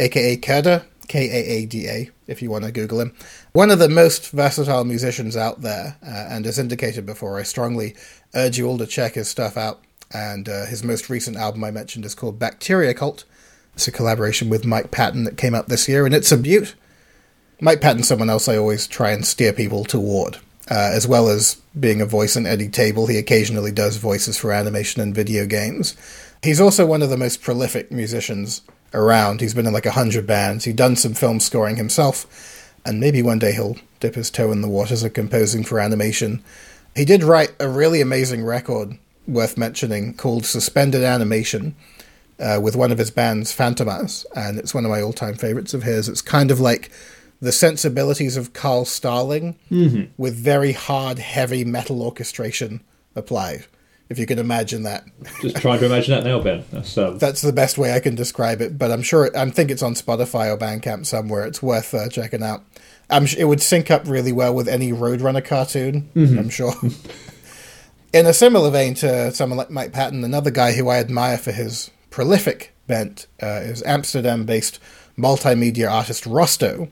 aka 0.00 0.36
Kaada, 0.36 0.84
K 1.06 1.28
A 1.28 1.50
A 1.58 1.66
D 1.66 1.88
A, 1.88 2.10
if 2.26 2.42
you 2.42 2.50
want 2.50 2.64
to 2.64 2.72
Google 2.72 3.00
him. 3.00 3.14
One 3.52 3.70
of 3.70 3.78
the 3.78 3.88
most 3.88 4.30
versatile 4.30 4.84
musicians 4.84 5.36
out 5.36 5.60
there, 5.60 5.96
uh, 6.02 6.26
and 6.30 6.46
as 6.46 6.58
indicated 6.58 7.06
before, 7.06 7.38
I 7.38 7.42
strongly 7.42 7.94
urge 8.34 8.58
you 8.58 8.66
all 8.66 8.78
to 8.78 8.86
check 8.86 9.14
his 9.14 9.28
stuff 9.28 9.56
out. 9.56 9.80
And 10.12 10.48
uh, 10.48 10.66
his 10.66 10.82
most 10.82 11.08
recent 11.08 11.36
album 11.36 11.62
I 11.62 11.70
mentioned 11.70 12.04
is 12.04 12.16
called 12.16 12.38
Bacteria 12.38 12.94
Cult. 12.94 13.24
It's 13.74 13.86
a 13.86 13.92
collaboration 13.92 14.48
with 14.48 14.66
Mike 14.66 14.90
Patton 14.90 15.24
that 15.24 15.36
came 15.36 15.54
out 15.54 15.68
this 15.68 15.88
year, 15.88 16.04
and 16.04 16.14
it's 16.14 16.32
a 16.32 16.36
beaut. 16.36 16.74
Mike 17.60 17.80
Patton's 17.80 18.08
someone 18.08 18.30
else 18.30 18.48
I 18.48 18.56
always 18.56 18.86
try 18.86 19.10
and 19.10 19.24
steer 19.24 19.52
people 19.52 19.84
toward. 19.84 20.38
Uh, 20.70 20.90
as 20.92 21.06
well 21.06 21.28
as 21.28 21.60
being 21.78 22.00
a 22.00 22.06
voice 22.06 22.36
in 22.36 22.46
Eddy 22.46 22.68
Table, 22.68 23.06
he 23.06 23.18
occasionally 23.18 23.72
does 23.72 23.96
voices 23.96 24.38
for 24.38 24.52
animation 24.52 25.02
and 25.02 25.14
video 25.14 25.44
games. 25.44 25.96
He's 26.42 26.60
also 26.60 26.86
one 26.86 27.02
of 27.02 27.10
the 27.10 27.16
most 27.16 27.42
prolific 27.42 27.90
musicians 27.90 28.62
around. 28.94 29.40
He's 29.40 29.54
been 29.54 29.66
in 29.66 29.72
like 29.72 29.86
a 29.86 29.92
hundred 29.92 30.26
bands. 30.26 30.64
He's 30.64 30.74
done 30.74 30.96
some 30.96 31.14
film 31.14 31.40
scoring 31.40 31.76
himself, 31.76 32.72
and 32.84 33.00
maybe 33.00 33.22
one 33.22 33.38
day 33.38 33.52
he'll 33.52 33.76
dip 34.00 34.14
his 34.14 34.30
toe 34.30 34.50
in 34.52 34.62
the 34.62 34.68
waters 34.68 35.02
of 35.02 35.12
composing 35.12 35.64
for 35.64 35.78
animation. 35.80 36.42
He 36.96 37.04
did 37.04 37.22
write 37.22 37.52
a 37.60 37.68
really 37.68 38.00
amazing 38.00 38.44
record 38.44 38.98
worth 39.28 39.56
mentioning 39.56 40.14
called 40.14 40.44
Suspended 40.44 41.02
Animation 41.04 41.76
uh, 42.40 42.58
with 42.62 42.74
one 42.74 42.90
of 42.90 42.98
his 42.98 43.10
bands, 43.10 43.54
Fantomas, 43.56 44.26
and 44.34 44.58
it's 44.58 44.74
one 44.74 44.84
of 44.84 44.90
my 44.90 45.00
all 45.00 45.12
time 45.12 45.34
favorites 45.36 45.74
of 45.74 45.82
his. 45.84 46.08
It's 46.08 46.22
kind 46.22 46.50
of 46.50 46.58
like 46.58 46.90
the 47.40 47.52
sensibilities 47.52 48.36
of 48.36 48.52
Carl 48.52 48.84
Stalling 48.84 49.56
Mm-hmm. 49.70 50.10
with 50.16 50.34
very 50.34 50.72
hard, 50.72 51.18
heavy 51.18 51.64
metal 51.64 52.02
orchestration 52.02 52.82
applied. 53.14 53.66
If 54.10 54.18
you 54.18 54.26
can 54.26 54.38
imagine 54.40 54.82
that, 54.82 55.04
Just 55.40 55.56
trying 55.56 55.78
to 55.78 55.86
imagine 55.86 56.14
that 56.14 56.24
now, 56.28 56.40
Ben. 56.40 56.64
That's 56.72 56.98
um, 56.98 57.16
that's 57.18 57.40
the 57.42 57.52
best 57.52 57.78
way 57.78 57.94
I 57.94 58.00
can 58.00 58.16
describe 58.16 58.60
it. 58.60 58.76
But 58.76 58.90
I'm 58.90 59.02
sure 59.02 59.26
it, 59.26 59.36
I 59.36 59.48
think 59.50 59.70
it's 59.70 59.82
on 59.84 59.94
Spotify 59.94 60.52
or 60.52 60.58
Bandcamp 60.58 61.06
somewhere. 61.06 61.46
It's 61.46 61.62
worth 61.62 61.94
uh, 61.94 62.08
checking 62.08 62.42
out. 62.42 62.64
I'm 63.08 63.24
sh- 63.26 63.36
it 63.38 63.44
would 63.44 63.62
sync 63.62 63.88
up 63.90 64.08
really 64.08 64.32
well 64.32 64.52
with 64.52 64.68
any 64.68 64.90
Roadrunner 64.92 65.44
cartoon. 65.44 66.10
I'm 66.16 66.50
sure. 66.50 66.74
In 68.12 68.26
a 68.26 68.32
similar 68.34 68.70
vein 68.70 68.94
to 68.94 69.30
someone 69.32 69.56
like 69.56 69.70
Mike 69.70 69.92
Patton, 69.92 70.24
another 70.24 70.50
guy 70.50 70.72
who 70.72 70.88
I 70.88 70.98
admire 70.98 71.38
for 71.38 71.52
his 71.52 71.92
prolific 72.10 72.74
bent 72.88 73.28
uh, 73.40 73.60
is 73.62 73.82
Amsterdam-based 73.84 74.80
multimedia 75.16 75.88
artist 75.88 76.26
Rosto, 76.26 76.88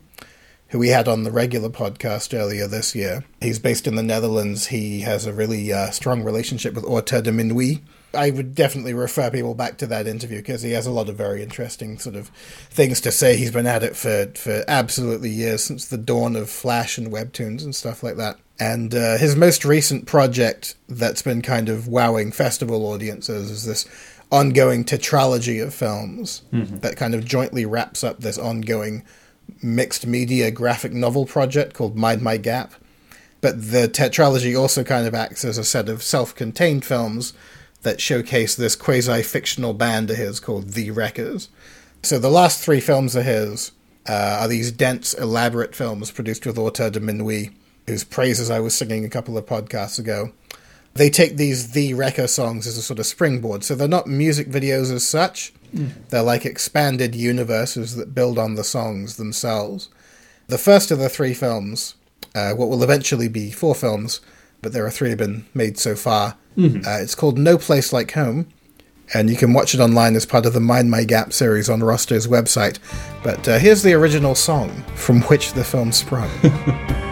who 0.68 0.78
we 0.78 0.88
had 0.88 1.09
on 1.09 1.22
the 1.22 1.31
regular 1.31 1.70
podcast 1.70 2.38
earlier 2.38 2.66
this 2.66 2.94
year. 2.94 3.24
He's 3.40 3.59
based 3.59 3.87
in 3.87 3.94
the 3.94 4.02
Netherlands. 4.02 4.66
He 4.66 5.00
has 5.00 5.26
a 5.26 5.33
really 5.33 5.72
uh, 5.72 5.90
strong 5.90 6.22
relationship 6.22 6.74
with 6.74 6.85
Autour 6.85 7.22
de 7.22 7.33
Minuit. 7.33 7.81
I 8.14 8.31
would 8.31 8.54
definitely 8.54 8.94
refer 8.94 9.31
people 9.31 9.54
back 9.54 9.78
to 9.78 9.87
that 9.88 10.07
interview 10.07 10.38
because 10.38 10.62
he 10.62 10.72
has 10.72 10.87
a 10.87 10.90
lot 10.90 11.09
of 11.09 11.16
very 11.16 11.42
interesting 11.42 11.98
sort 11.98 12.16
of 12.16 12.28
things 12.70 13.00
to 13.02 13.12
say. 13.12 13.37
He's 13.37 13.50
been 13.50 13.66
at 13.66 13.83
it 13.83 13.96
for, 13.96 14.26
for 14.35 14.64
absolutely 14.66 15.31
years, 15.31 15.62
since 15.62 15.87
the 15.87 15.98
dawn 15.98 16.35
of 16.35 16.48
Flash 16.48 16.96
and 16.96 17.12
webtoons 17.12 17.62
and 17.62 17.74
stuff 17.74 18.02
like 18.02 18.16
that. 18.16 18.38
And 18.59 18.94
uh, 18.94 19.18
his 19.18 19.37
most 19.37 19.64
recent 19.64 20.07
project 20.07 20.74
that's 20.88 21.22
been 21.22 21.42
kind 21.42 21.68
of 21.68 21.87
wowing 21.87 22.33
festival 22.33 22.87
audiences 22.87 23.50
is 23.50 23.64
this 23.64 23.87
ongoing 24.31 24.85
tetralogy 24.85 25.62
of 25.62 25.72
films 25.72 26.42
that 26.81 26.96
kind 26.96 27.14
of 27.14 27.24
jointly 27.24 27.64
wraps 27.64 28.02
up 28.04 28.18
this 28.18 28.37
ongoing 28.37 29.04
mixed 29.63 30.07
media 30.07 30.51
graphic 30.51 30.93
novel 30.93 31.27
project 31.27 31.75
called 31.75 31.97
Mind 31.97 32.23
My 32.23 32.37
Gap. 32.37 32.75
But 33.41 33.71
the 33.71 33.89
tetralogy 33.89 34.59
also 34.59 34.83
kind 34.83 35.07
of 35.07 35.15
acts 35.15 35.45
as 35.45 35.59
a 35.59 35.65
set 35.65 35.89
of 35.89 36.03
self 36.03 36.35
contained 36.35 36.85
films 36.85 37.33
that 37.83 38.01
showcase 38.01 38.55
this 38.55 38.75
quasi 38.75 39.23
fictional 39.23 39.73
band 39.73 40.11
of 40.11 40.17
his 40.17 40.41
called 40.41 40.71
The 40.71 40.91
Wreckers. 40.91 41.49
So 42.03 42.19
the 42.19 42.31
last 42.31 42.63
three 42.63 42.81
films 42.81 43.15
of 43.15 43.25
his 43.25 43.73
uh, 44.09 44.39
are 44.41 44.49
these 44.49 44.73
dense, 44.73 45.15
elaborate 45.15 45.75
films 45.75 46.11
produced 46.11 46.47
with 46.47 46.59
Autour 46.59 46.91
de 46.91 47.01
Minuit, 47.01 47.53
whose 47.87 48.05
praises 48.05 48.51
I 48.51 48.61
was 48.61 48.75
singing 48.75 49.05
a 49.05 49.11
couple 49.11 49.39
of 49.39 49.47
podcasts 49.47 49.99
ago. 49.99 50.33
They 50.95 51.11
take 51.11 51.37
these 51.37 51.73
The 51.73 51.95
Wrecker 51.95 52.27
songs 52.27 52.67
as 52.67 52.77
a 52.77 52.83
sort 52.83 52.99
of 52.99 53.07
springboard. 53.07 53.63
So 53.63 53.75
they're 53.75 53.87
not 53.87 54.07
music 54.07 54.49
videos 54.49 54.93
as 54.93 55.07
such, 55.07 55.53
they're 55.72 56.22
like 56.22 56.44
expanded 56.44 57.14
universes 57.14 57.96
that 57.96 58.14
build 58.14 58.38
on 58.38 58.54
the 58.54 58.64
songs 58.64 59.16
themselves. 59.16 59.88
The 60.48 60.59
first 60.59 60.90
of 60.90 60.98
the 60.98 61.09
three 61.09 61.35
films, 61.35 61.94
uh, 62.35 62.52
what 62.52 62.68
will 62.68 62.83
eventually 62.83 63.28
be 63.28 63.50
four 63.50 63.74
films, 63.74 64.20
but 64.62 64.72
there 64.72 64.87
are 64.87 64.90
three 64.90 65.11
have 65.11 65.18
been 65.18 65.46
made 65.54 65.78
so 65.78 65.94
far. 65.94 66.37
Uh, 66.87 66.98
it's 67.00 67.14
called 67.14 67.38
No 67.38 67.57
Place 67.59 67.92
Like 67.92 68.12
Home, 68.12 68.48
and 69.14 69.31
you 69.31 69.37
can 69.37 69.52
watch 69.52 69.74
it 69.74 69.81
online 69.81 70.16
as 70.16 70.26
part 70.26 70.44
of 70.46 70.54
the 70.54 70.61
Mind 70.61 70.90
My 70.90 71.04
Gap 71.04 71.33
series 71.33 71.70
on 71.70 71.83
Rosto's 71.83 72.26
website. 72.26 72.78
But 73.22 73.46
uh, 73.48 73.59
here's 73.59 73.83
the 73.83 73.94
original 73.94 74.35
song 74.35 74.83
from 74.94 75.22
which 75.22 75.52
the 75.52 75.64
film 75.64 75.92
sprung. 75.92 76.31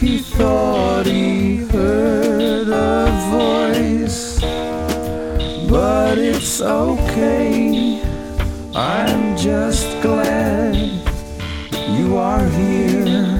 he 0.00 0.16
thought 0.16 1.04
he 1.04 1.56
heard 1.56 2.68
a 2.68 3.04
voice, 3.30 4.40
but 5.68 6.16
it's 6.16 6.62
okay. 6.62 8.02
I'm 8.74 9.36
just 9.36 9.86
glad 10.00 10.74
you 11.98 12.16
are 12.16 12.46
here. 12.48 13.36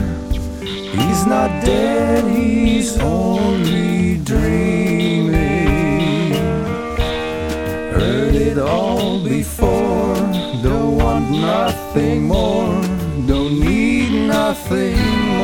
He's 0.61 1.25
not 1.27 1.65
dead, 1.65 2.31
he's 2.31 2.99
only 2.99 4.19
dreaming. 4.19 5.33
Heard 7.95 8.35
it 8.35 8.59
all 8.59 9.25
before, 9.25 10.15
don't 10.63 10.99
want 10.99 11.31
nothing 11.31 12.25
more, 12.25 12.83
don't 13.27 13.59
need 13.59 14.27
nothing 14.29 15.40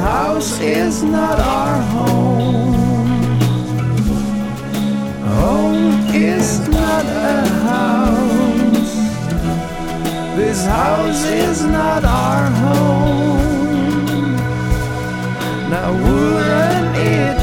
house 0.00 0.58
is 0.60 1.02
not 1.02 1.38
our 1.38 1.80
home. 1.94 2.72
Home 5.36 6.14
is 6.14 6.68
not 6.68 7.04
a 7.04 7.48
house. 7.68 8.94
This 10.36 10.64
house 10.64 11.24
is 11.24 11.64
not 11.64 12.04
our 12.04 12.50
home. 12.62 14.36
Now 15.70 15.92
wouldn't 15.92 16.96
it 16.96 17.39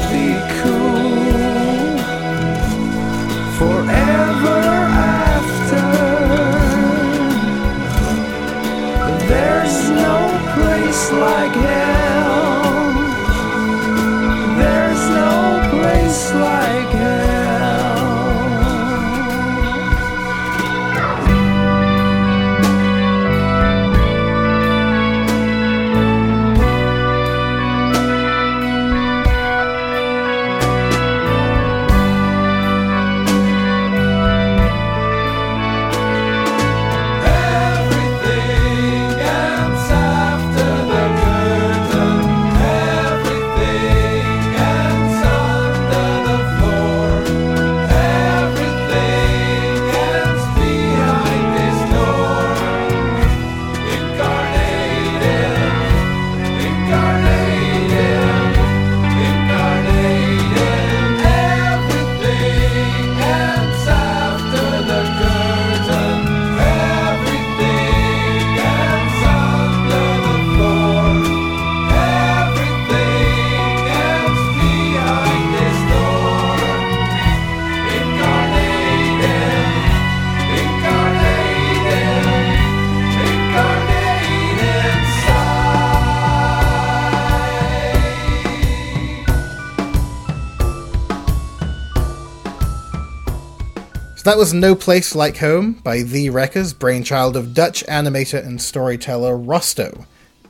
That 94.27 94.37
was 94.37 94.53
No 94.53 94.75
Place 94.75 95.15
Like 95.15 95.37
Home 95.37 95.71
by 95.71 96.01
The 96.01 96.29
Wreckers, 96.29 96.73
brainchild 96.73 97.37
of 97.37 97.53
Dutch 97.53 97.81
animator 97.85 98.45
and 98.45 98.61
storyteller 98.61 99.37
Rosto. 99.37 100.05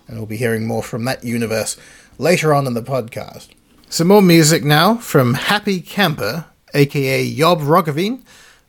And 0.08 0.18
we'll 0.18 0.26
be 0.26 0.36
hearing 0.36 0.66
more 0.66 0.82
from 0.82 1.06
that 1.06 1.24
universe 1.24 1.78
later 2.18 2.56
on 2.56 2.66
in 2.66 2.74
the 2.74 2.82
podcast. 2.82 3.50
Some 3.88 4.08
more 4.08 4.24
music 4.24 4.64
now 4.64 4.96
from 4.96 5.36
Happy 5.36 5.80
Camper, 5.80 6.46
aka 6.74 7.32
Job 7.36 7.60
Roggeveen, 7.60 8.24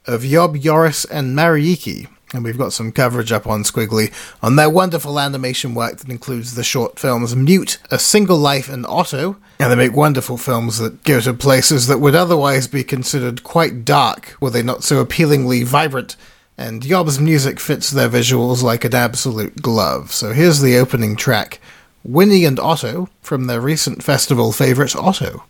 of 0.07 0.25
Job 0.25 0.59
Joris 0.59 1.07
and 1.07 1.35
Marieke. 1.35 2.07
And 2.35 2.45
we've 2.45 2.59
got 2.59 2.73
some 2.73 2.93
coverage 2.93 3.33
up 3.33 3.47
on 3.47 3.63
Skwigly 3.63 4.13
on 4.43 4.57
their 4.57 4.69
wonderful 4.69 5.19
animation 5.19 5.75
work 5.75 5.97
that 5.99 6.11
includes 6.11 6.55
the 6.55 6.65
short 6.65 6.99
films 6.99 7.35
Mute, 7.35 7.79
A 7.91 7.99
Single 7.99 8.37
Life, 8.37 8.69
and 8.69 8.85
Otto. 8.87 9.37
And 9.59 9.73
they 9.73 9.77
make 9.77 9.97
wonderful 9.97 10.37
films 10.37 10.79
that 10.79 11.05
go 11.05 11.21
to 11.21 11.33
places 11.33 11.87
that 11.87 11.99
would 11.99 12.15
otherwise 12.15 12.69
be 12.69 12.85
considered 12.85 13.43
quite 13.43 13.85
dark 13.85 14.37
were 14.41 14.51
they 14.51 14.63
not 14.63 14.85
so 14.85 15.01
appealingly 15.01 15.63
vibrant. 15.63 16.17
And 16.59 16.83
Job's 16.83 17.21
music 17.21 17.61
fits 17.61 17.91
their 17.91 18.09
visuals 18.09 18.63
like 18.63 18.85
an 18.85 18.95
absolute 18.95 19.63
glove. 19.63 20.13
So 20.13 20.33
here's 20.33 20.61
the 20.61 20.77
opening 20.77 21.17
track 21.17 21.61
Winnie 22.05 22.45
and 22.45 22.59
Otto 22.59 23.09
from 23.23 23.47
their 23.47 23.61
recent 23.61 24.03
festival 24.03 24.53
favourite 24.53 24.97
Otto. 24.97 25.45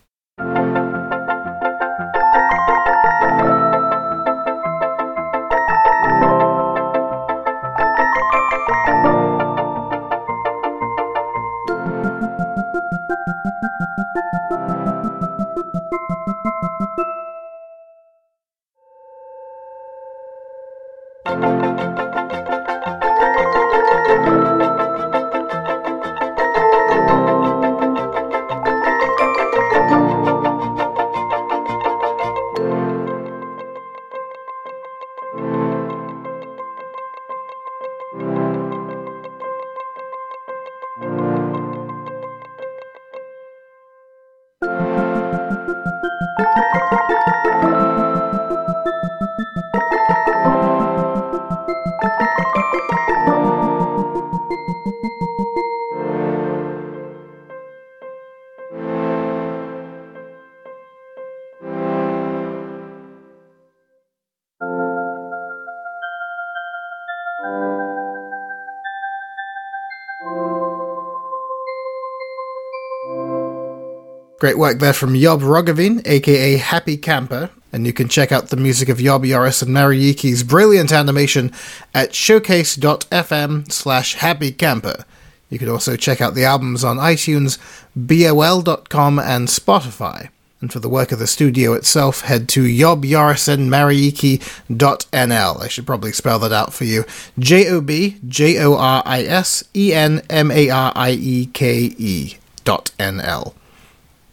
Great 74.39 74.57
work 74.57 74.79
there 74.79 74.93
from 74.93 75.19
Job 75.19 75.41
Roggeveen, 75.41 76.01
aka 76.07 76.55
Happy 76.55 76.95
Camper. 76.95 77.49
And 77.73 77.85
you 77.85 77.91
can 77.91 78.07
check 78.07 78.31
out 78.31 78.47
the 78.47 78.55
music 78.55 78.87
of 78.87 78.97
Job 78.97 79.25
Joris 79.25 79.61
and 79.61 79.73
Marieke's 79.73 80.43
brilliant 80.43 80.93
animation 80.93 81.51
at 81.93 82.15
showcase.fm 82.15 83.69
slash 83.69 84.13
happy 84.15 84.53
camper. 84.53 85.03
You 85.49 85.59
can 85.59 85.67
also 85.67 85.97
check 85.97 86.21
out 86.21 86.35
the 86.35 86.45
albums 86.45 86.85
on 86.85 86.95
iTunes, 86.97 87.57
BOL.com, 87.95 89.19
and 89.19 89.49
Spotify. 89.49 90.29
And 90.61 90.71
for 90.71 90.79
the 90.79 90.87
work 90.87 91.11
of 91.11 91.19
the 91.19 91.27
studio 91.27 91.73
itself, 91.73 92.21
head 92.21 92.47
to 92.49 92.63
jobjorisenmarieke.nl. 92.63 95.61
I 95.61 95.67
should 95.67 95.85
probably 95.85 96.13
spell 96.13 96.39
that 96.39 96.53
out 96.53 96.73
for 96.73 96.85
you. 96.85 97.03
J 97.37 97.67
O 97.67 97.81
B 97.81 98.15
J 98.25 98.57
O 98.59 98.75
R 98.75 99.03
I 99.05 99.23
S 99.23 99.65
E 99.75 99.93
N 99.93 100.21
M 100.29 100.49
A 100.49 100.69
R 100.69 100.93
I 100.95 101.11
E 101.11 101.47
K 101.47 101.93
E 101.97 102.37
dot 102.63 102.91
N 102.97 103.19
L. 103.19 103.53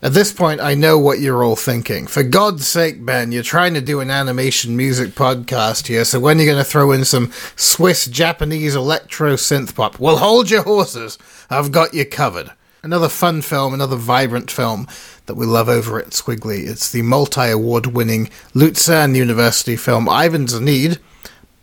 At 0.03 0.13
this 0.13 0.31
point, 0.31 0.61
I 0.61 0.75
know 0.75 0.99
what 0.99 1.21
you're 1.21 1.43
all 1.43 1.57
thinking. 1.57 2.07
For 2.07 2.23
God's 2.23 2.67
sake, 2.67 3.03
Ben, 3.03 3.33
you're 3.33 3.43
trying 3.43 3.73
to 3.73 3.81
do 3.81 4.01
an 4.01 4.11
animation 4.11 4.77
music 4.77 5.15
podcast 5.15 5.87
here, 5.87 6.05
so 6.05 6.21
when 6.21 6.37
are 6.37 6.43
you 6.43 6.47
going 6.47 6.63
to 6.63 6.71
throw 6.71 6.93
in 6.93 7.07
some 7.07 7.33
Swiss 7.57 8.05
Japanese 8.05 8.75
electro 8.75 9.37
synth 9.37 9.75
pop? 9.75 9.99
Well, 9.99 10.19
hold 10.19 10.51
your 10.51 10.65
horses. 10.65 11.17
I've 11.49 11.73
got 11.73 11.95
you 11.95 12.05
covered. 12.05 12.51
Another 12.83 13.09
fun 13.09 13.41
film, 13.41 13.73
another 13.73 13.97
vibrant 13.97 14.51
film 14.51 14.87
that 15.25 15.35
we 15.35 15.47
love 15.47 15.71
over 15.71 15.99
at 15.99 16.11
Skwigly. 16.11 16.69
It's 16.69 16.93
the 16.93 17.01
multi 17.01 17.49
award 17.49 17.87
winning 17.87 18.29
Luzern 18.53 19.15
University 19.15 19.77
film 19.77 20.09
Ivan's 20.11 20.61
Need 20.61 20.99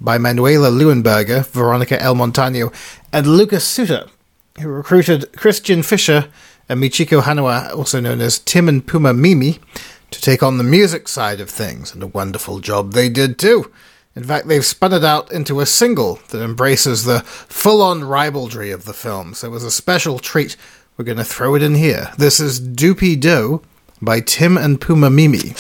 by 0.02 0.18
Manuela 0.18 0.72
Leuenberger, 0.72 1.46
Veronica 1.46 2.02
El 2.02 2.16
Montano, 2.16 2.72
and 3.14 3.28
Lucas 3.28 3.64
Suter, 3.64 4.08
who 4.60 4.70
recruited 4.70 5.32
Christian 5.38 5.84
Fischer 5.84 6.30
and 6.70 6.82
Michiko 6.82 7.22
Hanawa, 7.22 7.76
also 7.76 8.00
known 8.00 8.22
as 8.22 8.40
Tim 8.40 8.68
and 8.70 8.86
Puma 8.86 9.14
Mimi, 9.14 9.60
to 10.12 10.22
take 10.22 10.44
on 10.44 10.58
the 10.58 10.64
music 10.64 11.08
side 11.08 11.40
of 11.42 11.50
things, 11.50 11.94
and 11.94 12.04
a 12.04 12.08
wonderful 12.08 12.60
job 12.60 12.94
they 12.94 13.10
did 13.10 13.38
too. 13.38 13.72
In 14.16 14.24
fact, 14.24 14.48
they've 14.48 14.66
spun 14.66 14.94
it 14.94 15.04
out 15.04 15.32
into 15.32 15.60
a 15.60 15.66
single 15.66 16.20
that 16.30 16.44
embraces 16.44 17.04
the 17.04 17.22
full 17.22 17.82
on 17.82 18.04
ribaldry 18.04 18.70
of 18.72 18.86
the 18.86 18.94
film, 18.94 19.34
so 19.34 19.48
it 19.48 19.52
was 19.52 19.64
a 19.64 19.72
special 19.72 20.20
treat. 20.20 20.56
We're 20.98 21.06
going 21.06 21.18
to 21.18 21.24
throw 21.24 21.56
it 21.56 21.64
in 21.64 21.74
here. 21.74 22.12
This 22.18 22.40
is 22.40 22.62
Doopy 22.62 23.20
Doe 23.20 23.64
by 24.02 24.20
Tim 24.20 24.58
and 24.58 24.80
Puma 24.80 25.10
Mimi. 25.10 25.56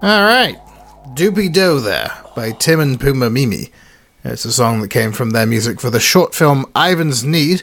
All 0.00 0.22
right. 0.22 0.56
Doopy 1.14 1.52
Doe 1.52 1.80
there 1.80 2.12
by 2.36 2.52
Tim 2.52 2.78
and 2.78 3.00
Puma 3.00 3.30
Mimi. 3.30 3.72
It's 4.22 4.44
a 4.44 4.52
song 4.52 4.80
that 4.80 4.90
came 4.90 5.12
from 5.12 5.30
their 5.30 5.46
music 5.46 5.80
for 5.80 5.90
the 5.90 5.98
short 5.98 6.34
film 6.34 6.66
Ivan's 6.76 7.24
Need. 7.24 7.62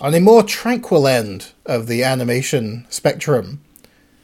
On 0.00 0.12
a 0.12 0.20
more 0.20 0.42
tranquil 0.42 1.06
end 1.06 1.52
of 1.64 1.86
the 1.86 2.02
animation 2.02 2.84
spectrum, 2.90 3.60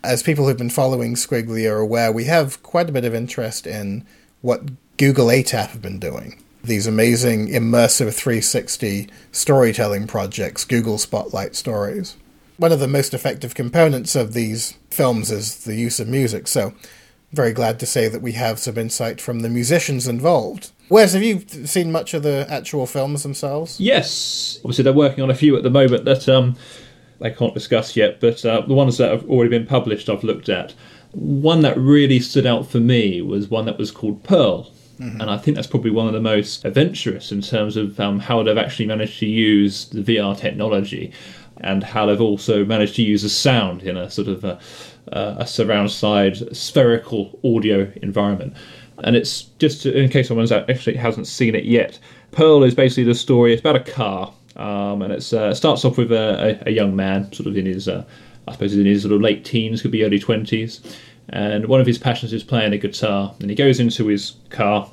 as 0.02 0.22
people 0.22 0.46
who've 0.46 0.58
been 0.58 0.68
following 0.68 1.14
Skwigly 1.14 1.70
are 1.70 1.78
aware, 1.78 2.10
we 2.10 2.24
have 2.24 2.62
quite 2.62 2.88
a 2.88 2.92
bit 2.92 3.04
of 3.04 3.14
interest 3.14 3.66
in 3.66 4.04
what 4.40 4.62
Google 4.96 5.28
ATAP 5.28 5.68
have 5.68 5.80
been 5.80 6.00
doing. 6.00 6.42
These 6.64 6.88
amazing 6.88 7.48
immersive 7.48 8.12
360 8.12 9.08
storytelling 9.30 10.08
projects, 10.08 10.64
Google 10.64 10.98
Spotlight 10.98 11.54
Stories. 11.54 12.16
One 12.56 12.72
of 12.72 12.80
the 12.80 12.88
most 12.88 13.14
effective 13.14 13.54
components 13.54 14.16
of 14.16 14.32
these 14.32 14.74
films 14.90 15.30
is 15.30 15.64
the 15.64 15.76
use 15.76 16.00
of 16.00 16.08
music, 16.08 16.48
so 16.48 16.74
very 17.32 17.52
glad 17.52 17.78
to 17.80 17.86
say 17.86 18.08
that 18.08 18.22
we 18.22 18.32
have 18.32 18.58
some 18.58 18.76
insight 18.76 19.20
from 19.20 19.40
the 19.40 19.48
musicians 19.48 20.08
involved. 20.08 20.72
Wes, 20.90 21.14
have 21.14 21.22
you 21.22 21.40
seen 21.66 21.92
much 21.92 22.14
of 22.14 22.22
the 22.22 22.46
actual 22.50 22.84
films 22.84 23.22
themselves? 23.22 23.80
Yes, 23.80 24.58
obviously 24.64 24.84
they're 24.84 24.92
working 24.92 25.22
on 25.22 25.30
a 25.30 25.34
few 25.34 25.56
at 25.56 25.62
the 25.62 25.70
moment 25.70 26.04
that 26.04 26.28
um, 26.28 26.56
they 27.20 27.30
can't 27.30 27.54
discuss 27.54 27.96
yet, 27.96 28.20
but 28.20 28.44
uh, 28.44 28.62
the 28.62 28.74
ones 28.74 28.98
that 28.98 29.10
have 29.10 29.28
already 29.30 29.50
been 29.50 29.66
published, 29.66 30.08
I've 30.08 30.24
looked 30.24 30.48
at. 30.48 30.74
One 31.12 31.62
that 31.62 31.78
really 31.78 32.20
stood 32.20 32.46
out 32.46 32.66
for 32.66 32.80
me 32.80 33.22
was 33.22 33.48
one 33.48 33.66
that 33.66 33.78
was 33.78 33.90
called 33.90 34.22
Pearl. 34.24 34.70
Mm-hmm. 34.98 35.20
And 35.20 35.30
I 35.30 35.38
think 35.38 35.54
that's 35.54 35.66
probably 35.66 35.92
one 35.92 36.08
of 36.08 36.12
the 36.12 36.20
most 36.20 36.64
adventurous 36.64 37.32
in 37.32 37.40
terms 37.40 37.76
of 37.76 37.98
um, 37.98 38.18
how 38.18 38.42
they've 38.42 38.58
actually 38.58 38.86
managed 38.86 39.18
to 39.20 39.26
use 39.26 39.86
the 39.86 40.02
VR 40.02 40.36
technology. 40.36 41.12
and 41.60 41.82
how 41.82 42.06
they've 42.06 42.20
also 42.20 42.64
managed 42.64 42.96
to 42.96 43.02
use 43.02 43.22
the 43.22 43.28
sound 43.28 43.82
in 43.82 43.96
a 43.96 44.10
sort 44.10 44.28
of 44.28 44.44
a, 44.44 44.58
a 45.12 45.46
surround 45.46 45.90
side 45.90 46.56
spherical 46.56 47.38
audio 47.44 47.92
environment. 48.02 48.54
And 49.04 49.16
it's 49.16 49.42
just 49.58 49.86
in 49.86 50.08
case 50.10 50.28
someone's 50.28 50.52
actually 50.52 50.96
hasn't 50.96 51.26
seen 51.26 51.54
it 51.54 51.64
yet. 51.64 51.98
Pearl 52.32 52.64
is 52.64 52.74
basically 52.74 53.04
the 53.04 53.14
story. 53.14 53.52
It's 53.52 53.60
about 53.60 53.76
a 53.76 53.80
car, 53.80 54.32
um, 54.56 55.02
and 55.02 55.12
it's, 55.12 55.32
uh, 55.32 55.50
it 55.50 55.54
starts 55.56 55.84
off 55.84 55.98
with 55.98 56.12
a, 56.12 56.62
a, 56.66 56.70
young 56.70 56.94
man, 56.94 57.32
sort 57.32 57.46
of 57.46 57.56
in 57.56 57.66
his, 57.66 57.88
uh, 57.88 58.04
I 58.46 58.52
suppose, 58.52 58.76
in 58.76 58.86
his 58.86 59.02
sort 59.02 59.14
of 59.14 59.20
late 59.20 59.44
teens, 59.44 59.82
could 59.82 59.90
be 59.90 60.04
early 60.04 60.18
twenties, 60.18 60.80
and 61.30 61.66
one 61.66 61.80
of 61.80 61.86
his 61.86 61.98
passions 61.98 62.32
is 62.32 62.44
playing 62.44 62.72
a 62.72 62.78
guitar. 62.78 63.34
And 63.40 63.50
he 63.50 63.56
goes 63.56 63.80
into 63.80 64.06
his 64.06 64.34
car, 64.50 64.90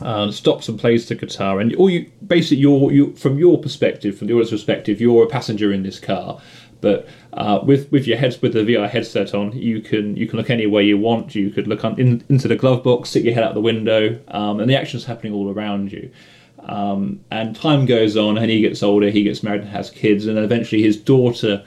uh, 0.00 0.30
stops 0.30 0.68
and 0.68 0.78
plays 0.78 1.08
the 1.08 1.14
guitar, 1.14 1.60
and 1.60 1.74
all 1.76 1.90
you 1.90 2.10
basically 2.26 2.58
your 2.58 2.92
you 2.92 3.14
from 3.16 3.38
your 3.38 3.58
perspective, 3.58 4.16
from 4.16 4.28
the 4.28 4.34
audience 4.34 4.50
perspective, 4.50 5.00
you're 5.00 5.24
a 5.24 5.28
passenger 5.28 5.72
in 5.72 5.82
this 5.82 5.98
car. 5.98 6.40
But 6.82 7.08
uh, 7.32 7.60
with 7.62 7.90
with 7.90 8.06
your 8.06 8.18
heads 8.18 8.42
with 8.42 8.52
the 8.52 8.58
VR 8.58 8.90
headset 8.90 9.34
on, 9.34 9.52
you 9.52 9.80
can 9.80 10.14
you 10.16 10.26
can 10.26 10.36
look 10.36 10.50
any 10.50 10.66
way 10.66 10.84
you 10.84 10.98
want. 10.98 11.34
You 11.34 11.48
could 11.48 11.66
look 11.66 11.82
on, 11.84 11.98
in, 11.98 12.22
into 12.28 12.48
the 12.48 12.56
glove 12.56 12.82
box, 12.82 13.08
stick 13.08 13.24
your 13.24 13.32
head 13.32 13.44
out 13.44 13.54
the 13.54 13.60
window, 13.62 14.20
um, 14.28 14.60
and 14.60 14.68
the 14.68 14.76
action's 14.76 15.06
happening 15.06 15.32
all 15.32 15.50
around 15.50 15.90
you. 15.90 16.10
Um, 16.58 17.20
and 17.30 17.56
time 17.56 17.86
goes 17.86 18.16
on, 18.16 18.36
and 18.36 18.50
he 18.50 18.60
gets 18.60 18.82
older, 18.82 19.08
he 19.08 19.22
gets 19.22 19.42
married 19.42 19.62
and 19.62 19.70
has 19.70 19.90
kids, 19.90 20.26
and 20.26 20.38
eventually 20.38 20.82
his 20.82 20.96
daughter 20.96 21.64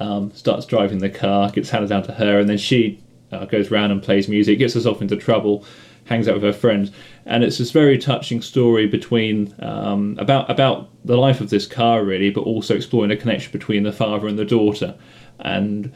um, 0.00 0.32
starts 0.34 0.66
driving 0.66 0.98
the 0.98 1.10
car, 1.10 1.50
gets 1.50 1.70
handed 1.70 1.90
down 1.90 2.02
to 2.04 2.12
her, 2.12 2.40
and 2.40 2.48
then 2.48 2.58
she 2.58 3.00
uh, 3.32 3.44
goes 3.44 3.70
around 3.70 3.90
and 3.90 4.02
plays 4.02 4.28
music, 4.28 4.58
gets 4.58 4.74
herself 4.74 5.00
into 5.00 5.16
trouble, 5.16 5.64
hangs 6.08 6.26
out 6.26 6.34
with 6.34 6.42
her 6.42 6.52
friends, 6.52 6.90
and 7.26 7.44
it's 7.44 7.58
this 7.58 7.70
very 7.70 7.98
touching 7.98 8.42
story 8.42 8.86
between 8.86 9.54
um, 9.60 10.16
about 10.18 10.50
about 10.50 10.88
the 11.04 11.16
life 11.16 11.40
of 11.40 11.50
this 11.50 11.66
car 11.66 12.04
really, 12.04 12.30
but 12.30 12.42
also 12.42 12.74
exploring 12.74 13.10
a 13.10 13.16
connection 13.16 13.52
between 13.52 13.82
the 13.82 13.92
father 13.92 14.26
and 14.26 14.38
the 14.38 14.44
daughter, 14.44 14.94
and 15.40 15.92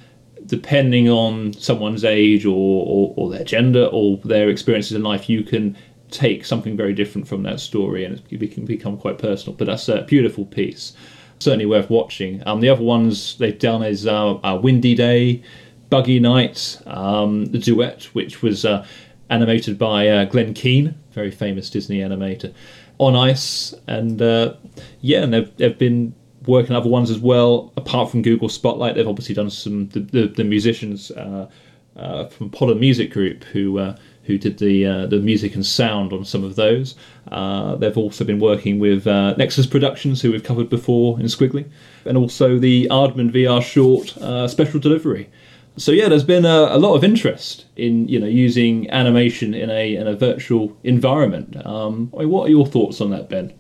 depending 0.47 1.09
on 1.09 1.53
someone's 1.53 2.05
age 2.05 2.45
or, 2.45 2.85
or, 2.87 3.15
or 3.17 3.31
their 3.31 3.45
gender 3.45 3.87
or 3.93 4.19
their 4.25 4.49
experiences 4.49 4.93
in 4.93 5.03
life, 5.03 5.29
you 5.29 5.43
can 5.43 5.77
take 6.11 6.45
something 6.45 6.77
very 6.77 6.93
different 6.93 7.27
from 7.27 7.43
that 7.45 7.61
story, 7.61 8.05
and 8.05 8.21
it 8.31 8.53
can 8.53 8.65
become 8.65 8.99
quite 8.99 9.19
personal. 9.19 9.57
But 9.57 9.67
that's 9.67 9.89
a 9.89 10.03
beautiful 10.03 10.45
piece, 10.45 10.93
certainly 11.39 11.67
worth 11.67 11.89
watching. 11.91 12.43
Um, 12.45 12.61
the 12.61 12.69
other 12.69 12.83
ones 12.83 13.39
they've 13.39 13.59
done 13.59 13.83
is 13.83 14.07
uh, 14.07 14.35
uh, 14.35 14.59
Windy 14.63 14.95
Day, 14.95 15.43
Buggy 15.91 16.21
Night, 16.21 16.81
um, 16.87 17.47
the 17.47 17.59
duet, 17.59 18.05
which 18.15 18.43
was 18.43 18.65
uh, 18.65 18.85
animated 19.33 19.79
by 19.79 20.09
uh, 20.09 20.25
Glen 20.27 20.55
Keane, 20.55 20.95
very 21.13 21.31
famous 21.31 21.71
Disney 21.71 21.99
animator, 21.99 22.53
on 22.99 23.17
ice, 23.17 23.75
and 23.87 24.21
uh, 24.21 24.55
yeah, 25.01 25.23
and 25.23 25.33
they've, 25.33 25.57
they've 25.57 25.79
been 25.79 26.15
working 26.47 26.77
other 26.77 26.89
ones 26.89 27.11
as 27.11 27.19
well. 27.19 27.73
Apart 27.77 28.11
from 28.11 28.23
Google 28.23 28.49
Spotlight, 28.49 28.95
they've 28.95 29.09
obviously 29.09 29.35
done 29.35 29.51
some 29.51 29.89
the 29.89 30.01
the, 30.01 30.27
the 30.29 30.45
musicians 30.45 31.11
uh, 31.13 31.51
uh, 31.97 32.27
from 32.27 32.51
Pollen 32.51 32.79
Music 32.79 33.11
Group 33.11 33.45
who 33.45 33.79
uh, 33.79 33.97
who 34.25 34.39
did 34.39 34.59
the 34.59 34.87
uh, 34.87 35.07
the 35.07 35.19
music 35.19 35.55
and 35.55 35.65
sound 35.65 36.13
on 36.13 36.25
some 36.25 36.45
of 36.45 36.57
those. 36.57 36.95
Uh, 37.31 37.77
they've 37.77 37.97
also 37.99 38.25
been 38.25 38.39
working 38.39 38.79
with 38.79 39.07
uh, 39.07 39.35
Nexus 39.37 39.67
Productions, 39.67 40.23
who 40.23 40.33
we've 40.33 40.45
covered 40.45 40.69
before 40.69 41.19
in 41.19 41.27
Skwigly, 41.27 41.69
and 42.05 42.17
also 42.17 42.59
the 42.59 42.87
Aardman 42.91 43.33
VR 43.33 43.63
short 43.63 44.17
uh, 44.19 44.47
special 44.47 44.79
delivery. 44.79 45.29
So 45.77 45.93
yeah, 45.93 46.09
there's 46.09 46.25
been 46.25 46.45
a, 46.45 46.69
a, 46.71 46.79
lot 46.79 46.95
of 46.95 47.05
interest 47.05 47.67
in 47.77 48.07
you 48.09 48.19
know 48.19 48.27
using 48.27 48.91
animation 48.91 49.55
in 49.55 49.71
a 49.71 49.95
in 49.97 50.07
a 50.07 50.15
virtual 50.15 50.77
environment. 50.85 51.57
Um, 51.65 52.13
I 52.15 52.21
mean, 52.21 52.31
what 52.31 52.47
are 52.47 52.51
your 52.51 52.67
thoughts 52.67 53.01
on 53.01 53.11
that, 53.11 53.29
Ben? 53.29 53.53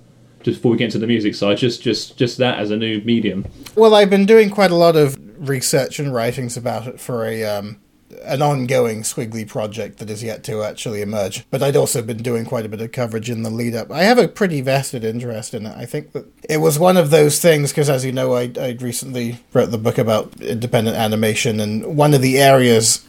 Just 0.42 0.58
before 0.58 0.72
we 0.72 0.78
get 0.78 0.86
into 0.86 0.98
the 0.98 1.06
music 1.06 1.34
side, 1.34 1.56
just 1.56 1.82
just 1.82 2.18
just 2.18 2.38
that 2.38 2.58
as 2.58 2.70
a 2.70 2.76
new 2.76 3.00
medium. 3.02 3.46
Well, 3.76 3.94
I've 3.94 4.10
been 4.10 4.26
doing 4.26 4.50
quite 4.50 4.70
a 4.70 4.76
lot 4.76 4.96
of 4.96 5.16
research 5.48 5.98
and 5.98 6.12
writings 6.12 6.56
about 6.56 6.86
it 6.86 7.00
for 7.00 7.24
a 7.24 7.44
um, 7.44 7.81
an 8.22 8.42
ongoing 8.42 9.02
Skwigly 9.02 9.46
project 9.46 9.98
that 9.98 10.10
is 10.10 10.22
yet 10.22 10.44
to 10.44 10.62
actually 10.62 11.02
emerge. 11.02 11.48
But 11.50 11.62
I'd 11.62 11.76
also 11.76 12.02
been 12.02 12.22
doing 12.22 12.44
quite 12.44 12.66
a 12.66 12.68
bit 12.68 12.80
of 12.80 12.92
coverage 12.92 13.30
in 13.30 13.42
the 13.42 13.50
lead 13.50 13.74
up. 13.74 13.90
I 13.90 14.02
have 14.02 14.18
a 14.18 14.28
pretty 14.28 14.60
vested 14.60 15.04
interest 15.04 15.54
in 15.54 15.66
it. 15.66 15.76
I 15.76 15.86
think 15.86 16.12
that 16.12 16.26
it 16.48 16.58
was 16.58 16.78
one 16.78 16.96
of 16.96 17.10
those 17.10 17.40
things, 17.40 17.70
because 17.70 17.90
as 17.90 18.04
you 18.04 18.12
know, 18.12 18.34
I, 18.34 18.52
I 18.58 18.76
recently 18.80 19.38
wrote 19.52 19.70
the 19.70 19.78
book 19.78 19.98
about 19.98 20.40
independent 20.40 20.96
animation, 20.96 21.60
and 21.60 21.96
one 21.96 22.14
of 22.14 22.22
the 22.22 22.38
areas 22.38 23.06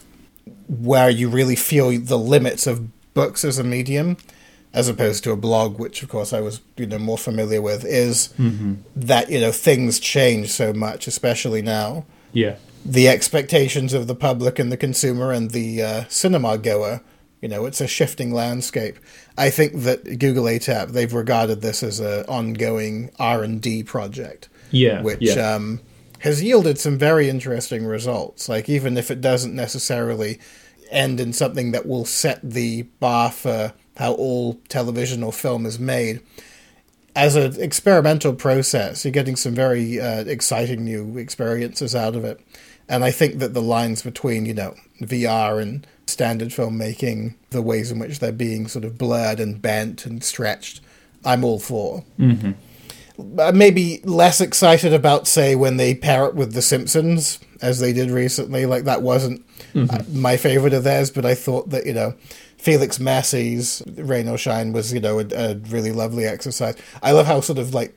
where 0.68 1.10
you 1.10 1.28
really 1.28 1.56
feel 1.56 1.98
the 1.98 2.18
limits 2.18 2.66
of 2.66 2.88
books 3.14 3.44
as 3.44 3.58
a 3.58 3.64
medium 3.64 4.16
as 4.72 4.88
opposed 4.88 5.22
to 5.22 5.30
a 5.30 5.36
blog, 5.36 5.78
which 5.78 6.02
of 6.02 6.08
course 6.08 6.32
I 6.32 6.40
was 6.40 6.60
you 6.76 6.86
know 6.86 6.98
more 6.98 7.18
familiar 7.18 7.62
with, 7.62 7.84
is 7.84 8.34
mm-hmm. 8.38 8.74
that 8.96 9.30
you 9.30 9.40
know 9.40 9.52
things 9.52 10.00
change 10.00 10.50
so 10.50 10.72
much, 10.72 11.06
especially 11.06 11.62
now. 11.62 12.04
Yeah 12.32 12.56
the 12.84 13.08
expectations 13.08 13.94
of 13.94 14.06
the 14.06 14.14
public 14.14 14.58
and 14.58 14.70
the 14.70 14.76
consumer 14.76 15.32
and 15.32 15.50
the 15.50 15.82
uh, 15.82 16.04
cinema 16.08 16.58
goer. 16.58 17.00
You 17.40 17.48
know, 17.48 17.66
it's 17.66 17.80
a 17.80 17.86
shifting 17.86 18.32
landscape. 18.32 18.98
I 19.36 19.50
think 19.50 19.82
that 19.82 20.18
Google 20.18 20.44
ATAP 20.44 20.92
they've 20.92 21.12
regarded 21.12 21.60
this 21.60 21.82
as 21.82 22.00
an 22.00 22.24
ongoing 22.26 23.10
R 23.18 23.42
and 23.42 23.60
D 23.60 23.82
project. 23.82 24.48
Yeah, 24.70 25.02
which 25.02 25.20
yeah. 25.20 25.54
Um, 25.54 25.80
has 26.20 26.42
yielded 26.42 26.78
some 26.78 26.96
very 26.96 27.28
interesting 27.28 27.84
results. 27.84 28.48
Like 28.48 28.68
even 28.68 28.96
if 28.96 29.10
it 29.10 29.20
doesn't 29.20 29.54
necessarily 29.54 30.40
end 30.90 31.20
in 31.20 31.32
something 31.32 31.72
that 31.72 31.86
will 31.86 32.06
set 32.06 32.40
the 32.42 32.82
bar 32.82 33.30
for 33.30 33.74
how 33.98 34.14
all 34.14 34.54
television 34.68 35.22
or 35.22 35.32
film 35.32 35.66
is 35.66 35.78
made, 35.78 36.20
as 37.16 37.36
an 37.36 37.60
experimental 37.60 38.34
process, 38.34 39.04
you're 39.04 39.12
getting 39.12 39.36
some 39.36 39.54
very 39.54 40.00
uh, 40.00 40.24
exciting 40.24 40.84
new 40.84 41.16
experiences 41.18 41.94
out 41.94 42.16
of 42.16 42.24
it. 42.24 42.40
And 42.88 43.04
I 43.04 43.10
think 43.10 43.38
that 43.38 43.54
the 43.54 43.62
lines 43.62 44.02
between, 44.02 44.46
you 44.46 44.54
know, 44.54 44.74
VR 45.00 45.60
and 45.62 45.86
standard 46.06 46.50
filmmaking, 46.50 47.34
the 47.50 47.62
ways 47.62 47.90
in 47.90 47.98
which 47.98 48.18
they're 48.18 48.32
being 48.32 48.66
sort 48.66 48.84
of 48.84 48.98
blurred 48.98 49.40
and 49.40 49.62
bent 49.62 50.04
and 50.04 50.22
stretched, 50.22 50.80
I'm 51.24 51.44
all 51.44 51.58
for. 51.58 52.04
Mm-hmm. 52.18 52.52
Maybe 53.56 54.00
less 54.02 54.40
excited 54.40 54.92
about, 54.92 55.28
say, 55.28 55.54
when 55.54 55.76
they 55.76 55.94
pair 55.94 56.26
it 56.26 56.34
with 56.34 56.52
The 56.52 56.60
Simpsons, 56.60 57.38
as 57.62 57.78
they 57.78 57.92
did 57.92 58.10
recently. 58.10 58.66
Like, 58.66 58.84
that 58.84 59.02
wasn't 59.02 59.46
mm-hmm. 59.72 59.94
Uh, 59.94 60.02
my 60.12 60.36
favorite 60.36 60.74
of 60.74 60.84
theirs, 60.84 61.10
but 61.10 61.24
I 61.24 61.34
thought 61.34 61.70
that, 61.70 61.86
you 61.86 61.94
know, 61.94 62.14
Felix 62.64 62.98
Massie's 62.98 63.82
Rain 63.86 64.26
or 64.26 64.38
Shine 64.38 64.72
was, 64.72 64.90
you 64.90 64.98
know, 64.98 65.18
a, 65.18 65.26
a 65.34 65.54
really 65.68 65.92
lovely 65.92 66.24
exercise. 66.24 66.74
I 67.02 67.12
love 67.12 67.26
how 67.26 67.42
sort 67.42 67.58
of 67.58 67.74
like 67.74 67.94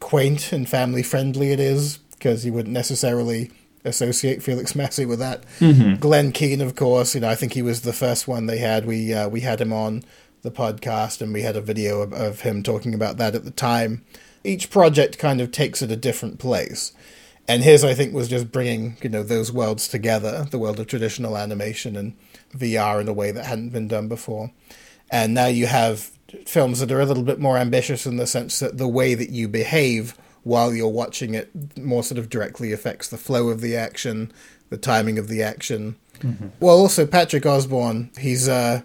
quaint 0.00 0.52
and 0.52 0.68
family 0.68 1.04
friendly 1.04 1.52
it 1.52 1.60
is, 1.60 1.98
because 1.98 2.44
you 2.44 2.52
wouldn't 2.52 2.74
necessarily 2.74 3.52
associate 3.84 4.42
Felix 4.42 4.74
Massey 4.74 5.06
with 5.06 5.20
that. 5.20 5.44
Mm-hmm. 5.60 6.00
Glen 6.00 6.32
Keane, 6.32 6.60
of 6.60 6.74
course, 6.74 7.14
you 7.14 7.20
know, 7.20 7.28
I 7.28 7.36
think 7.36 7.52
he 7.52 7.62
was 7.62 7.82
the 7.82 7.92
first 7.92 8.26
one 8.26 8.46
they 8.46 8.58
had. 8.58 8.84
We 8.84 9.14
uh, 9.14 9.28
we 9.28 9.42
had 9.42 9.60
him 9.60 9.72
on 9.72 10.02
the 10.42 10.50
podcast, 10.50 11.22
and 11.22 11.32
we 11.32 11.42
had 11.42 11.56
a 11.56 11.60
video 11.60 12.02
of, 12.02 12.12
of 12.12 12.40
him 12.40 12.64
talking 12.64 12.94
about 12.94 13.16
that 13.18 13.36
at 13.36 13.44
the 13.44 13.52
time. 13.52 14.04
Each 14.42 14.70
project 14.70 15.18
kind 15.18 15.40
of 15.40 15.52
takes 15.52 15.82
it 15.82 15.92
a 15.92 15.96
different 15.96 16.40
place, 16.40 16.92
and 17.46 17.62
his 17.62 17.84
I 17.84 17.94
think 17.94 18.12
was 18.12 18.26
just 18.26 18.50
bringing 18.50 18.96
you 19.02 19.08
know 19.08 19.22
those 19.22 19.52
worlds 19.52 19.86
together, 19.86 20.48
the 20.50 20.58
world 20.58 20.80
of 20.80 20.88
traditional 20.88 21.36
animation 21.38 21.94
and 21.94 22.16
VR 22.56 23.00
in 23.00 23.08
a 23.08 23.12
way 23.12 23.30
that 23.30 23.46
hadn't 23.46 23.70
been 23.70 23.88
done 23.88 24.08
before. 24.08 24.52
And 25.10 25.34
now 25.34 25.46
you 25.46 25.66
have 25.66 26.10
films 26.46 26.80
that 26.80 26.90
are 26.90 27.00
a 27.00 27.06
little 27.06 27.22
bit 27.22 27.38
more 27.38 27.56
ambitious 27.56 28.06
in 28.06 28.16
the 28.16 28.26
sense 28.26 28.58
that 28.58 28.78
the 28.78 28.88
way 28.88 29.14
that 29.14 29.30
you 29.30 29.48
behave 29.48 30.16
while 30.42 30.74
you're 30.74 30.88
watching 30.88 31.34
it 31.34 31.78
more 31.78 32.02
sort 32.02 32.18
of 32.18 32.28
directly 32.28 32.72
affects 32.72 33.08
the 33.08 33.16
flow 33.16 33.48
of 33.48 33.60
the 33.60 33.76
action, 33.76 34.32
the 34.70 34.76
timing 34.76 35.18
of 35.18 35.28
the 35.28 35.42
action. 35.42 35.96
Mm-hmm. 36.20 36.48
Well, 36.60 36.76
also 36.76 37.06
Patrick 37.06 37.46
Osborne, 37.46 38.10
he's 38.18 38.48
uh, 38.48 38.82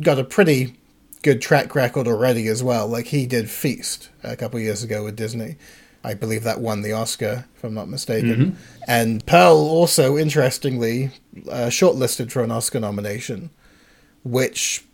got 0.00 0.18
a 0.18 0.24
pretty 0.24 0.76
good 1.22 1.42
track 1.42 1.74
record 1.74 2.06
already 2.06 2.48
as 2.48 2.62
well. 2.62 2.88
Like 2.88 3.06
he 3.06 3.26
did 3.26 3.50
Feast 3.50 4.08
a 4.22 4.36
couple 4.36 4.58
years 4.58 4.82
ago 4.82 5.04
with 5.04 5.16
Disney. 5.16 5.56
I 6.02 6.14
believe 6.14 6.44
that 6.44 6.60
won 6.60 6.82
the 6.82 6.92
Oscar, 6.92 7.44
if 7.56 7.64
I'm 7.64 7.74
not 7.74 7.88
mistaken. 7.88 8.36
Mm-hmm. 8.36 8.82
And 8.88 9.26
Pearl 9.26 9.56
also, 9.56 10.16
interestingly, 10.16 11.10
uh, 11.48 11.68
shortlisted 11.68 12.30
for 12.30 12.42
an 12.42 12.50
Oscar 12.50 12.80
nomination, 12.80 13.50
which 14.24 14.84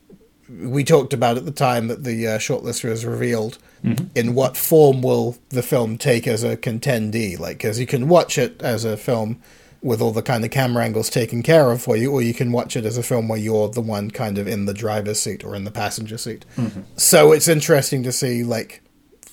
we 0.48 0.84
talked 0.84 1.12
about 1.12 1.36
at 1.36 1.44
the 1.44 1.52
time 1.52 1.88
that 1.88 2.04
the 2.04 2.26
uh, 2.26 2.38
shortlist 2.38 2.84
was 2.84 3.04
revealed. 3.04 3.59
Mm-hmm. 3.84 4.07
In 4.14 4.34
what 4.34 4.57
form 4.57 5.02
will 5.02 5.38
the 5.50 5.62
film 5.62 5.98
take 5.98 6.26
as 6.26 6.42
a 6.42 6.57
contendee? 6.57 7.38
Like, 7.38 7.59
because 7.59 7.78
you 7.78 7.86
can 7.86 8.09
watch 8.09 8.38
it 8.38 8.61
as 8.62 8.84
a 8.84 8.96
film 8.96 9.40
with 9.82 10.00
all 10.00 10.11
the 10.11 10.22
kind 10.22 10.44
of 10.44 10.50
camera 10.50 10.84
angles 10.84 11.11
taken 11.11 11.42
care 11.42 11.70
of 11.70 11.82
for 11.82 11.96
you, 11.96 12.11
or 12.11 12.20
you 12.20 12.34
can 12.34 12.50
watch 12.50 12.76
it 12.76 12.84
as 12.84 12.96
a 12.96 13.02
film 13.02 13.28
where 13.28 13.38
you're 13.38 13.68
the 13.68 13.80
one 13.80 14.11
kind 14.11 14.38
of 14.38 14.48
in 14.48 14.64
the 14.66 14.74
driver's 14.74 15.20
seat 15.20 15.44
or 15.44 15.54
in 15.54 15.64
the 15.64 15.70
passenger 15.70 16.18
seat. 16.18 16.44
Mm-hmm. 16.57 16.80
So 16.96 17.30
it's 17.30 17.46
interesting 17.46 18.02
to 18.02 18.11
see, 18.11 18.42
like, 18.42 18.82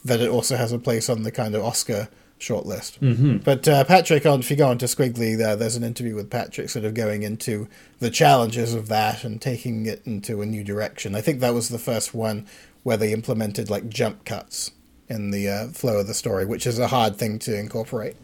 that 0.05 0.21
it 0.21 0.29
also 0.29 0.55
has 0.55 0.71
a 0.71 0.79
place 0.79 1.09
on 1.09 1.23
the 1.23 1.31
kind 1.31 1.55
of 1.55 1.63
Oscar 1.63 2.09
shortlist. 2.39 2.99
Mm-hmm. 2.99 3.37
But 3.37 3.67
uh, 3.67 3.83
Patrick, 3.85 4.25
on 4.25 4.41
if 4.41 4.51
you 4.51 4.57
go 4.57 4.67
onto 4.67 4.85
Skwigly, 4.85 5.37
there, 5.37 5.55
there's 5.55 5.75
an 5.75 5.83
interview 5.83 6.15
with 6.15 6.29
Patrick 6.29 6.69
sort 6.69 6.85
of 6.85 6.93
going 6.93 7.23
into 7.23 7.67
the 7.99 8.09
challenges 8.09 8.73
of 8.73 8.89
that 8.89 9.23
and 9.23 9.41
taking 9.41 9.85
it 9.85 10.01
into 10.05 10.41
a 10.41 10.45
new 10.45 10.63
direction. 10.63 11.15
I 11.15 11.21
think 11.21 11.39
that 11.39 11.53
was 11.53 11.69
the 11.69 11.79
first 11.79 12.13
one 12.13 12.45
where 12.83 12.97
they 12.97 13.13
implemented 13.13 13.69
like 13.69 13.89
jump 13.89 14.25
cuts 14.25 14.71
in 15.07 15.31
the 15.31 15.49
uh, 15.49 15.67
flow 15.69 15.99
of 15.99 16.07
the 16.07 16.13
story, 16.13 16.45
which 16.45 16.67
is 16.67 16.79
a 16.79 16.87
hard 16.87 17.15
thing 17.15 17.39
to 17.39 17.57
incorporate 17.57 18.15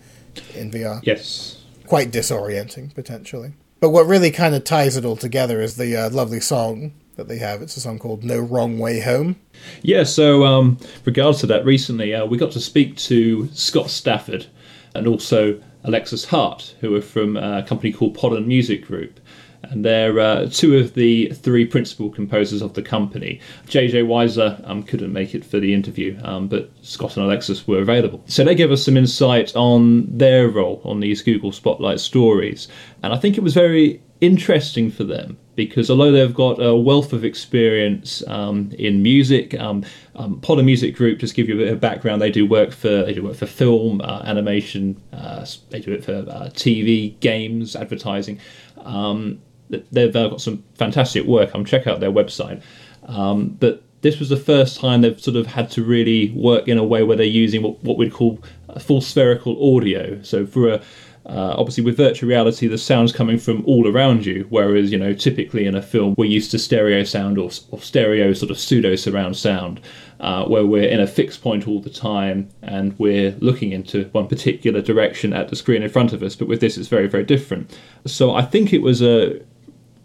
in 0.53 0.71
VR. 0.71 0.99
Yes. 1.03 1.63
Quite 1.87 2.11
disorienting, 2.11 2.93
potentially. 2.93 3.53
But 3.79 3.91
what 3.91 4.05
really 4.05 4.31
kind 4.31 4.53
of 4.53 4.63
ties 4.63 4.97
it 4.97 5.05
all 5.05 5.15
together 5.15 5.61
is 5.61 5.77
the 5.77 5.95
uh, 5.95 6.09
lovely 6.09 6.41
song 6.41 6.93
that 7.19 7.27
they 7.27 7.37
have. 7.37 7.61
It's 7.61 7.77
a 7.77 7.81
song 7.81 7.99
called 7.99 8.23
No 8.23 8.39
Wrong 8.39 8.79
Way 8.79 9.01
Home. 9.01 9.35
Yeah, 9.81 10.03
so 10.03 10.45
um, 10.45 10.77
regards 11.05 11.39
to 11.41 11.47
that, 11.47 11.65
recently 11.65 12.15
uh, 12.15 12.25
we 12.25 12.37
got 12.37 12.51
to 12.53 12.61
speak 12.61 12.95
to 12.97 13.47
Scott 13.53 13.89
Stafford 13.89 14.47
and 14.95 15.05
also 15.05 15.61
Alexis 15.83 16.25
Harte, 16.25 16.75
who 16.79 16.95
are 16.95 17.01
from 17.01 17.35
a 17.37 17.63
company 17.63 17.91
called 17.91 18.15
Pollen 18.15 18.47
Music 18.47 18.85
Group. 18.85 19.19
And 19.63 19.83
they're 19.83 20.17
uh, 20.17 20.47
two 20.49 20.77
of 20.77 20.93
the 20.93 21.27
three 21.31 21.65
principal 21.65 22.09
composers 22.09 22.61
of 22.61 22.73
the 22.73 22.81
company. 22.81 23.41
JJ 23.67 24.05
Wiesler 24.05 24.67
um, 24.67 24.83
couldn't 24.83 25.11
make 25.11 25.35
it 25.35 25.43
for 25.43 25.59
the 25.59 25.73
interview, 25.73 26.17
um, 26.23 26.47
but 26.47 26.71
Scott 26.81 27.17
and 27.17 27.25
Alexis 27.25 27.67
were 27.67 27.79
available. 27.79 28.23
So 28.27 28.45
they 28.45 28.55
gave 28.55 28.71
us 28.71 28.85
some 28.85 28.95
insight 28.95 29.53
on 29.57 30.17
their 30.17 30.47
role 30.47 30.81
on 30.85 31.01
these 31.01 31.21
Google 31.21 31.51
Spotlight 31.51 31.99
stories. 31.99 32.69
And 33.03 33.11
I 33.11 33.17
think 33.17 33.37
it 33.37 33.43
was 33.43 33.53
very 33.53 34.01
interesting 34.21 34.89
for 34.89 35.03
them 35.03 35.37
because 35.59 35.89
although 35.89 36.09
they've 36.09 36.33
got 36.33 36.63
a 36.63 36.73
wealth 36.73 37.11
of 37.11 37.25
experience 37.25 38.25
um, 38.27 38.71
in 38.79 39.03
music, 39.03 39.59
um, 39.59 39.83
um, 40.15 40.39
Pollen 40.39 40.65
Music 40.65 40.95
Group, 40.95 41.19
just 41.19 41.35
give 41.35 41.49
you 41.49 41.55
a 41.55 41.57
bit 41.57 41.67
of 41.67 41.81
background, 41.81 42.21
they 42.21 42.31
do 42.31 42.45
work 42.45 42.71
for 42.71 43.03
they 43.03 43.13
do 43.13 43.23
work 43.23 43.35
for 43.35 43.45
film, 43.45 43.99
uh, 43.99 44.21
animation, 44.23 44.95
uh, 45.11 45.45
they 45.69 45.81
do 45.81 45.91
it 45.91 46.05
for 46.05 46.13
uh, 46.13 46.49
TV, 46.53 47.19
games, 47.19 47.75
advertising. 47.75 48.39
Um, 48.77 49.41
they've 49.69 50.13
got 50.13 50.39
some 50.39 50.63
fantastic 50.75 51.25
work. 51.25 51.51
I'm 51.53 51.65
check 51.65 51.87
out 51.87 51.99
their 51.99 52.11
website, 52.11 52.61
um, 53.03 53.49
but 53.59 53.83
this 53.99 54.17
was 54.17 54.29
the 54.29 54.37
first 54.37 54.79
time 54.79 55.01
they've 55.01 55.19
sort 55.19 55.35
of 55.35 55.45
had 55.45 55.69
to 55.71 55.83
really 55.83 56.31
work 56.31 56.69
in 56.69 56.77
a 56.77 56.85
way 56.85 57.03
where 57.03 57.17
they're 57.17 57.25
using 57.25 57.61
what, 57.61 57.83
what 57.83 57.97
we'd 57.97 58.13
call 58.13 58.39
full 58.79 59.01
spherical 59.01 59.75
audio. 59.75 60.21
So 60.23 60.45
for 60.45 60.69
a 60.69 60.81
uh, 61.29 61.53
obviously, 61.57 61.83
with 61.83 61.95
virtual 61.95 62.27
reality, 62.27 62.67
the 62.67 62.77
sound's 62.77 63.11
coming 63.11 63.37
from 63.37 63.63
all 63.65 63.87
around 63.87 64.25
you, 64.25 64.47
whereas 64.49 64.91
you 64.91 64.97
know 64.97 65.13
typically 65.13 65.65
in 65.65 65.75
a 65.75 65.81
film 65.81 66.15
we're 66.17 66.25
used 66.25 66.49
to 66.51 66.57
stereo 66.57 67.03
sound 67.03 67.37
or, 67.37 67.51
or 67.69 67.79
stereo 67.79 68.33
sort 68.33 68.49
of 68.49 68.57
pseudo 68.57 68.95
surround 68.95 69.37
sound, 69.37 69.79
uh, 70.21 70.45
where 70.45 70.65
we're 70.65 70.89
in 70.89 70.99
a 70.99 71.05
fixed 71.05 71.43
point 71.43 71.67
all 71.67 71.79
the 71.79 71.89
time 71.89 72.49
and 72.63 72.97
we're 72.97 73.31
looking 73.41 73.71
into 73.71 74.05
one 74.05 74.27
particular 74.27 74.81
direction 74.81 75.31
at 75.31 75.49
the 75.49 75.55
screen 75.55 75.83
in 75.83 75.89
front 75.89 76.13
of 76.13 76.23
us. 76.23 76.35
But 76.35 76.47
with 76.47 76.61
this, 76.61 76.77
it's 76.77 76.87
very 76.87 77.07
very 77.07 77.23
different. 77.23 77.77
So 78.07 78.33
I 78.33 78.41
think 78.41 78.73
it 78.73 78.81
was 78.81 79.03
a 79.03 79.39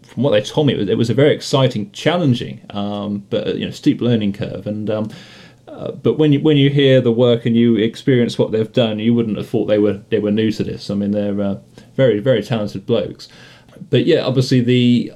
from 0.03 0.21
what 0.21 0.31
they 0.31 0.41
told 0.41 0.67
me, 0.67 0.73
it 0.73 0.77
was, 0.77 0.89
it 0.89 0.97
was 0.97 1.09
a 1.09 1.13
very 1.15 1.33
exciting, 1.33 1.91
challenging, 1.91 2.61
um, 2.69 3.25
but 3.31 3.57
you 3.57 3.65
know, 3.65 3.71
steep 3.71 3.99
learning 3.99 4.33
curve. 4.33 4.67
And 4.67 4.89
um, 4.89 5.09
uh, 5.75 5.91
but 5.91 6.17
when 6.17 6.31
you 6.31 6.39
when 6.39 6.55
you 6.55 6.69
hear 6.69 7.01
the 7.01 7.11
work 7.11 7.45
and 7.45 7.55
you 7.55 7.75
experience 7.75 8.39
what 8.39 8.51
they've 8.51 8.71
done, 8.71 8.97
you 8.97 9.13
wouldn't 9.13 9.37
have 9.37 9.49
thought 9.49 9.65
they 9.65 9.77
were 9.77 10.01
they 10.09 10.19
were 10.19 10.31
new 10.31 10.51
to 10.51 10.63
this. 10.63 10.89
I 10.89 10.95
mean, 10.95 11.11
they're 11.11 11.41
uh, 11.41 11.59
very 11.95 12.19
very 12.19 12.41
talented 12.41 12.85
blokes. 12.85 13.27
But 13.89 14.05
yeah, 14.05 14.21
obviously 14.21 14.61
the 14.61 15.11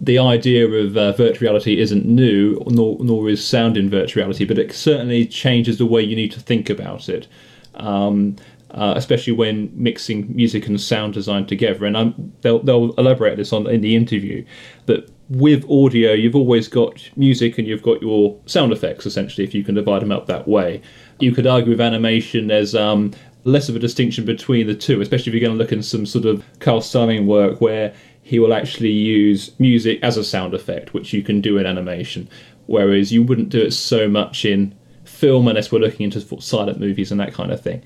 the 0.00 0.18
idea 0.18 0.66
of 0.66 0.96
uh, 0.96 1.12
virtual 1.12 1.46
reality 1.46 1.78
isn't 1.80 2.04
new, 2.04 2.60
nor 2.66 2.96
nor 3.00 3.28
is 3.28 3.44
sound 3.46 3.76
in 3.76 3.88
virtual 3.88 4.22
reality, 4.22 4.44
but 4.44 4.58
it 4.58 4.72
certainly 4.72 5.26
changes 5.26 5.78
the 5.78 5.86
way 5.86 6.02
you 6.02 6.16
need 6.16 6.32
to 6.32 6.40
think 6.40 6.68
about 6.68 7.08
it. 7.08 7.28
Um, 7.74 8.36
uh, 8.72 8.94
especially 8.96 9.32
when 9.32 9.70
mixing 9.74 10.34
music 10.34 10.66
and 10.66 10.80
sound 10.80 11.12
design 11.12 11.44
together. 11.44 11.84
And 11.86 11.96
I'm, 11.96 12.32
they'll, 12.42 12.60
they'll 12.60 12.92
elaborate 12.94 13.32
on 13.32 13.38
this 13.38 13.52
on 13.52 13.66
in 13.68 13.80
the 13.80 13.96
interview. 13.96 14.44
But 14.86 15.08
with 15.30 15.64
audio, 15.70 16.12
you've 16.12 16.34
always 16.34 16.66
got 16.66 17.08
music 17.16 17.56
and 17.56 17.66
you've 17.66 17.82
got 17.82 18.02
your 18.02 18.38
sound 18.46 18.72
effects, 18.72 19.06
essentially, 19.06 19.46
if 19.46 19.54
you 19.54 19.62
can 19.62 19.76
divide 19.76 20.02
them 20.02 20.10
up 20.10 20.26
that 20.26 20.48
way. 20.48 20.82
You 21.20 21.32
could 21.32 21.46
argue 21.46 21.70
with 21.70 21.80
animation, 21.80 22.48
there's 22.48 22.74
um, 22.74 23.12
less 23.44 23.68
of 23.68 23.76
a 23.76 23.78
distinction 23.78 24.24
between 24.24 24.66
the 24.66 24.74
two, 24.74 25.00
especially 25.00 25.30
if 25.30 25.34
you're 25.34 25.48
going 25.48 25.56
to 25.56 25.62
look 25.62 25.72
in 25.72 25.84
some 25.84 26.04
sort 26.04 26.24
of 26.24 26.44
Carl 26.58 26.80
Stalling 26.80 27.28
work 27.28 27.60
where 27.60 27.94
he 28.22 28.40
will 28.40 28.52
actually 28.52 28.90
use 28.90 29.52
music 29.60 30.00
as 30.02 30.16
a 30.16 30.24
sound 30.24 30.52
effect, 30.52 30.94
which 30.94 31.12
you 31.12 31.22
can 31.22 31.40
do 31.40 31.58
in 31.58 31.66
animation, 31.66 32.28
whereas 32.66 33.12
you 33.12 33.22
wouldn't 33.22 33.50
do 33.50 33.60
it 33.60 33.72
so 33.72 34.08
much 34.08 34.44
in 34.44 34.74
film 35.04 35.46
unless 35.46 35.70
we're 35.70 35.78
looking 35.78 36.04
into 36.04 36.40
silent 36.40 36.80
movies 36.80 37.12
and 37.12 37.20
that 37.20 37.32
kind 37.32 37.52
of 37.52 37.60
thing. 37.60 37.82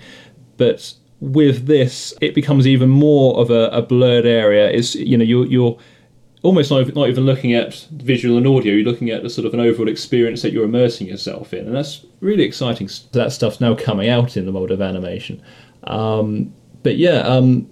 But 0.56 0.94
with 1.20 1.66
this, 1.66 2.14
it 2.20 2.34
becomes 2.34 2.66
even 2.66 2.88
more 2.88 3.38
of 3.38 3.50
a, 3.50 3.68
a 3.68 3.82
blurred 3.82 4.26
area. 4.26 4.70
Is 4.70 4.94
you 4.94 5.16
know 5.16 5.24
you're 5.24 5.46
you're 5.46 5.78
almost 6.44 6.70
not, 6.70 6.94
not 6.94 7.08
even 7.08 7.24
looking 7.24 7.54
at 7.54 7.74
visual 7.92 8.36
and 8.36 8.46
audio, 8.46 8.74
you're 8.74 8.84
looking 8.84 9.10
at 9.10 9.22
the 9.22 9.30
sort 9.30 9.46
of 9.46 9.54
an 9.54 9.60
overall 9.60 9.88
experience 9.88 10.42
that 10.42 10.52
you're 10.52 10.66
immersing 10.66 11.06
yourself 11.06 11.54
in. 11.54 11.66
And 11.66 11.74
that's 11.74 12.04
really 12.20 12.44
exciting. 12.44 12.88
That 13.12 13.32
stuff's 13.32 13.62
now 13.62 13.74
coming 13.74 14.10
out 14.10 14.36
in 14.36 14.44
the 14.44 14.52
world 14.52 14.70
of 14.70 14.82
animation. 14.82 15.42
Um, 15.84 16.52
but 16.82 16.96
yeah, 16.98 17.20
um, 17.20 17.68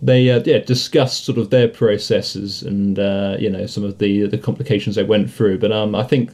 they 0.00 0.30
uh, 0.30 0.42
yeah 0.44 0.58
discussed 0.58 1.24
sort 1.24 1.36
of 1.36 1.50
their 1.50 1.68
processes 1.68 2.62
and 2.62 2.98
uh, 2.98 3.36
you 3.38 3.50
know 3.50 3.66
some 3.66 3.84
of 3.84 3.98
the 3.98 4.26
the 4.26 4.38
complications 4.38 4.96
they 4.96 5.04
went 5.04 5.30
through. 5.30 5.58
But 5.58 5.72
um, 5.72 5.94
I 5.94 6.02
think 6.02 6.30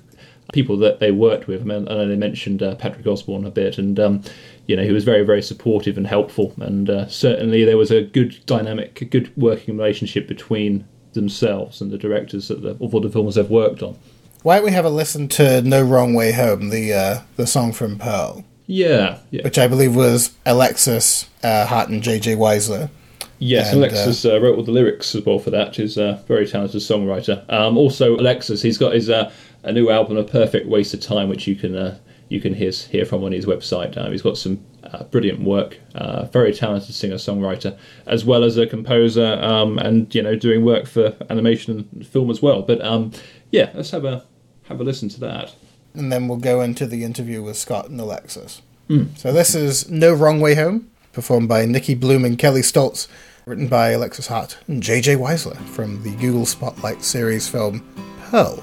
people 0.53 0.77
that 0.77 1.01
they 1.01 1.11
worked 1.11 1.47
with, 1.47 1.63
I, 1.63 1.65
mean, 1.65 1.89
I 1.89 1.95
know 1.95 2.09
they 2.09 2.17
mentioned 2.17 2.63
uh, 2.63 2.75
Patrick 2.77 3.07
Osborne 3.07 3.45
a 3.45 3.51
bit, 3.51 3.77
and 3.79 3.99
um, 3.99 4.23
you 4.67 4.77
know 4.77 4.85
he 4.85 4.93
was 4.93 5.03
very 5.03 5.25
very 5.25 5.43
supportive 5.43 5.97
and 5.97 6.07
helpful, 6.07 6.55
and 6.61 6.89
uh, 6.89 7.09
certainly 7.09 7.65
there 7.65 7.77
was 7.77 7.91
a 7.91 8.03
good 8.03 8.39
dynamic, 8.47 9.01
a 9.01 9.05
good 9.05 9.33
working 9.37 9.77
relationship 9.77 10.29
between 10.29 10.87
themselves 11.15 11.81
and 11.81 11.91
the 11.91 11.99
directors 11.99 12.51
of, 12.51 12.63
the, 12.63 12.71
of 12.71 12.95
all 12.95 13.01
the 13.01 13.11
films 13.11 13.35
they've 13.35 13.49
worked 13.49 13.83
on. 13.83 13.99
Why 14.43 14.57
don't 14.57 14.65
we 14.65 14.73
have 14.73 14.85
a 14.85 14.91
listen 14.91 15.29
to 15.29 15.63
"No 15.63 15.83
Wrong 15.83 16.15
Way 16.15 16.33
Home," 16.33 16.71
the 16.71 16.93
uh, 16.93 17.21
the 17.37 17.47
song 17.47 17.73
from 17.73 17.99
Pearl? 17.99 18.45
Yeah, 18.67 19.19
yeah. 19.31 19.43
which 19.43 19.59
I 19.59 19.69
believe 19.69 19.95
was 19.95 20.35
Alexis 20.47 21.29
uh, 21.43 21.67
Harte 21.67 21.91
and 21.91 22.03
J.J. 22.03 22.37
Wiesler. 22.37 22.91
Yes, 23.39 23.73
And, 23.73 23.79
Alexis 23.79 24.25
uh, 24.25 24.41
wrote 24.41 24.57
all 24.57 24.63
the 24.63 24.71
lyrics 24.71 25.15
as 25.17 25.25
well 25.25 25.41
for 25.41 25.51
that. 25.51 25.75
He's 25.75 25.97
a 25.97 26.23
very 26.29 26.47
talented 26.47 26.81
songwriter. 26.81 27.45
Um, 27.53 27.77
also, 27.77 28.17
Alexis, 28.17 28.63
he's 28.63 28.79
got 28.79 28.95
his 28.95 29.11
uh, 29.11 29.33
a 29.63 29.73
new 29.73 29.91
album, 29.91 30.17
"A 30.17 30.25
Perfect 30.25 30.67
Waste 30.67 30.95
of 30.95 31.01
Time," 31.01 31.29
which 31.29 31.47
you 31.47 31.55
can 31.57 31.77
uh, 31.77 31.99
you 32.33 32.41
can 32.41 32.55
hear 32.55 32.71
hear 32.71 33.05
from 33.05 33.23
on 33.25 33.33
his 33.33 33.45
website. 33.45 33.97
Um, 33.99 34.11
he's 34.11 34.23
got 34.23 34.39
some 34.39 34.65
uh, 34.83 35.05
brilliant 35.05 35.41
work. 35.41 35.79
Uh, 35.95 36.25
very 36.27 36.53
talented 36.53 36.95
singer 36.95 37.17
songwriter, 37.17 37.77
as 38.07 38.25
well 38.25 38.43
as 38.43 38.57
a 38.57 38.67
composer, 38.67 39.39
um, 39.43 39.79
and 39.79 40.13
you 40.15 40.23
know 40.23 40.35
doing 40.35 40.65
work 40.65 40.87
for 40.87 41.15
animation 41.29 41.89
and 41.93 42.07
film 42.07 42.31
as 42.31 42.41
well. 42.41 42.63
But 42.63 42.83
um, 42.83 43.13
yeah, 43.51 43.71
let's 43.75 43.91
have 43.91 44.05
a 44.07 44.25
have 44.65 44.81
a 44.81 44.85
listen 44.85 45.11
to 45.11 45.21
that. 45.21 45.55
And 45.95 46.11
then 46.11 46.27
we'll 46.27 46.39
go 46.39 46.63
into 46.63 46.87
the 46.87 47.05
interview 47.05 47.43
with 47.43 47.59
Scott 47.59 47.91
and 47.91 48.01
Alexis. 48.01 48.63
So 49.17 49.33
this 49.33 49.55
is 49.55 49.89
No 49.89 50.13
Wrong 50.13 50.39
Way 50.39 50.55
Home, 50.55 50.91
performed 51.15 51.49
by 51.49 51.65
Nicki 51.65 51.97
Bluhm 51.97 52.27
and 52.27 52.39
Kelley 52.39 52.61
Stoltz, 52.61 53.09
written 53.47 53.67
by 53.67 53.91
Alexis 53.91 54.27
Harte 54.27 54.59
and 54.69 54.83
J.J. 54.83 55.17
Wiesler 55.17 55.57
from 55.69 56.03
the 56.03 56.15
Google 56.17 56.45
Spotlight 56.45 57.03
series 57.03 57.49
film 57.49 57.81
Pearl. 58.25 58.63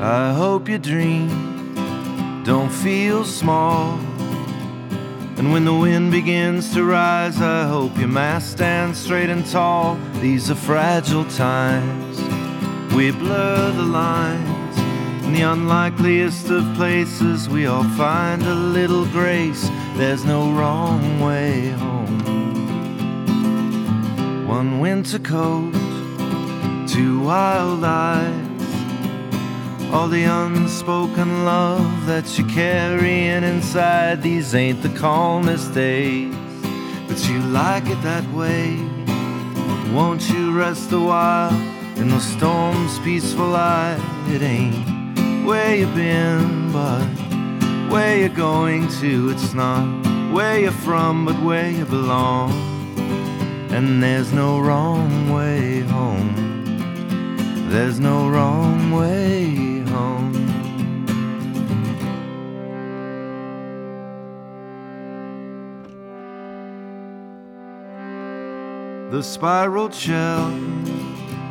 I 0.00 0.32
hope 0.32 0.66
you 0.66 0.78
dream 0.78 1.28
don't 2.46 2.70
feel 2.70 3.24
small. 3.24 3.98
And 5.36 5.52
when 5.52 5.64
the 5.64 5.74
wind 5.74 6.12
begins 6.12 6.72
to 6.74 6.84
rise, 6.84 7.42
I 7.42 7.66
hope 7.66 7.98
your 7.98 8.06
mast 8.06 8.52
stands 8.52 9.00
straight 9.00 9.30
and 9.30 9.44
tall. 9.44 9.98
These 10.20 10.48
are 10.48 10.54
fragile 10.54 11.24
times. 11.24 12.20
We 12.94 13.10
blur 13.10 13.72
the 13.72 13.82
lines. 13.82 14.78
In 15.26 15.32
the 15.32 15.42
unlikeliest 15.42 16.48
of 16.48 16.62
places, 16.76 17.48
we 17.48 17.66
all 17.66 17.82
find 17.96 18.44
a 18.44 18.54
little 18.54 19.06
grace. 19.06 19.68
There's 19.96 20.24
no 20.24 20.52
wrong 20.52 21.18
way 21.18 21.70
home. 21.70 22.20
One 24.46 24.78
winter 24.78 25.18
coat, 25.18 25.72
two 26.86 27.18
wild 27.18 27.82
eyes. 27.82 28.55
All 29.92 30.08
the 30.08 30.24
unspoken 30.24 31.44
love 31.44 32.06
that 32.06 32.36
you're 32.36 32.48
carrying 32.48 33.44
inside. 33.44 34.20
These 34.20 34.54
ain't 34.54 34.82
the 34.82 34.88
calmest 34.90 35.72
days, 35.74 36.34
but 37.08 37.28
you 37.28 37.38
like 37.40 37.86
it 37.86 38.02
that 38.02 38.24
way. 38.32 38.76
Won't 39.94 40.28
you 40.28 40.52
rest 40.52 40.92
a 40.92 40.98
while 40.98 41.54
in 41.96 42.08
the 42.08 42.20
storm's 42.20 42.98
peaceful 42.98 43.54
eye? 43.54 43.98
It 44.28 44.42
ain't 44.42 45.46
where 45.46 45.74
you've 45.76 45.94
been, 45.94 46.72
but 46.72 47.06
where 47.90 48.18
you're 48.18 48.28
going 48.28 48.88
to. 49.00 49.30
It's 49.30 49.54
not 49.54 49.86
where 50.32 50.58
you're 50.58 50.72
from, 50.72 51.24
but 51.24 51.40
where 51.42 51.70
you 51.70 51.84
belong. 51.84 52.50
And 53.70 54.02
there's 54.02 54.32
no 54.32 54.58
wrong 54.58 55.32
way 55.32 55.80
home. 55.80 56.34
There's 57.70 58.00
no 58.00 58.28
wrong 58.28 58.90
way 58.90 59.75
The 69.10 69.22
spiral 69.22 69.88
shell, 69.90 70.50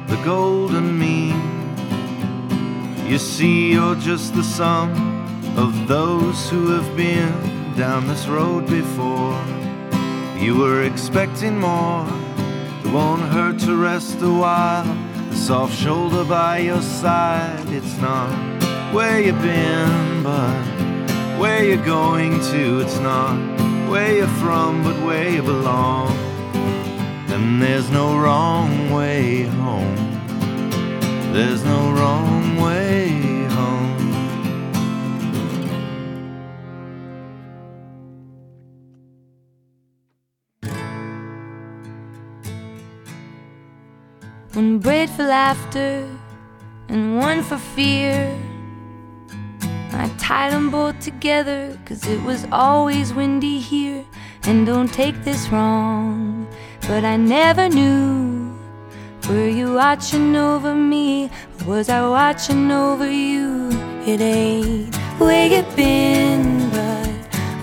the 0.08 0.22
golden 0.26 1.00
mean. 1.00 1.40
You 3.08 3.18
see, 3.18 3.72
you're 3.72 3.96
just 3.96 4.36
the 4.36 4.44
sum 4.44 4.92
of 5.58 5.88
those 5.88 6.50
who 6.50 6.72
have 6.72 6.98
been. 6.98 7.32
down 7.78 8.08
this 8.08 8.28
road 8.28 8.68
before. 8.68 9.42
You 10.38 10.56
were 10.58 10.84
expecting 10.84 11.60
more. 11.60 12.06
It 12.84 12.92
won't 12.94 13.22
hurt 13.22 13.60
to 13.60 13.76
rest 13.76 14.22
a 14.22 14.32
while. 14.32 14.86
The 15.30 15.36
soft 15.36 15.76
shoulder 15.78 16.24
by 16.24 16.60
your 16.60 16.82
side. 16.82 17.68
It's 17.70 17.98
not 17.98 18.32
where 18.94 19.22
you've 19.22 19.42
been, 19.42 20.24
but 20.24 20.64
where 21.38 21.64
you're 21.66 21.86
going 21.86 22.40
to. 22.52 22.80
It's 22.80 23.00
not 23.00 23.36
where 23.90 24.16
you're 24.16 24.38
from, 24.44 24.84
but 24.84 24.96
where 25.06 25.30
you 25.30 25.42
belong. 25.42 26.35
And 27.36 27.62
there's 27.62 27.90
no 27.92 28.18
wrong 28.18 28.90
way 28.92 29.44
home. 29.44 29.96
There's 31.34 31.66
no 31.66 31.92
wrong 31.92 32.56
way 32.62 33.10
home. 33.58 34.14
One 44.54 44.80
braid 44.80 45.10
for 45.10 45.24
laughter 45.24 46.08
and 46.88 47.18
one 47.18 47.44
for 47.44 47.58
fear. 47.58 48.34
I 49.92 50.10
tied 50.18 50.54
them 50.54 50.70
both 50.72 50.98
together 51.02 51.78
cause 51.86 52.08
it 52.08 52.22
was 52.24 52.48
always 52.54 53.14
windy 53.14 53.60
here. 53.60 54.06
And 54.48 54.66
don't 54.66 54.94
take 54.94 55.24
this 55.24 55.50
wrong, 55.50 56.48
but 56.88 57.04
I 57.04 57.18
never 57.18 57.68
knew. 57.70 58.56
Were 59.30 59.50
you 59.50 59.74
watching 59.74 60.36
over 60.36 60.76
me? 60.76 61.32
Or 61.62 61.78
was 61.78 61.90
I 61.90 62.08
watching 62.08 62.72
over 62.72 63.10
you? 63.10 63.70
It 64.06 64.22
ain't 64.22 64.96
where 65.20 65.48
you've 65.48 65.76
been, 65.76 66.70
but 66.70 67.10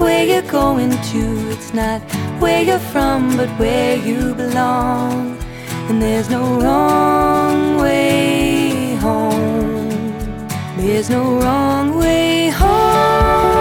where 0.00 0.24
you're 0.24 0.50
going 0.50 0.90
to. 0.90 1.50
It's 1.50 1.72
not 1.72 2.00
where 2.40 2.62
you're 2.62 2.86
from, 2.94 3.36
but 3.36 3.48
where 3.60 3.96
you 3.96 4.34
belong. 4.34 5.38
And 5.88 6.02
there's 6.02 6.28
no 6.28 6.60
wrong 6.60 7.76
way 7.76 8.94
home. 8.96 9.88
There's 10.76 11.08
no 11.10 11.38
wrong 11.38 11.96
way 11.96 12.48
home. 12.48 13.51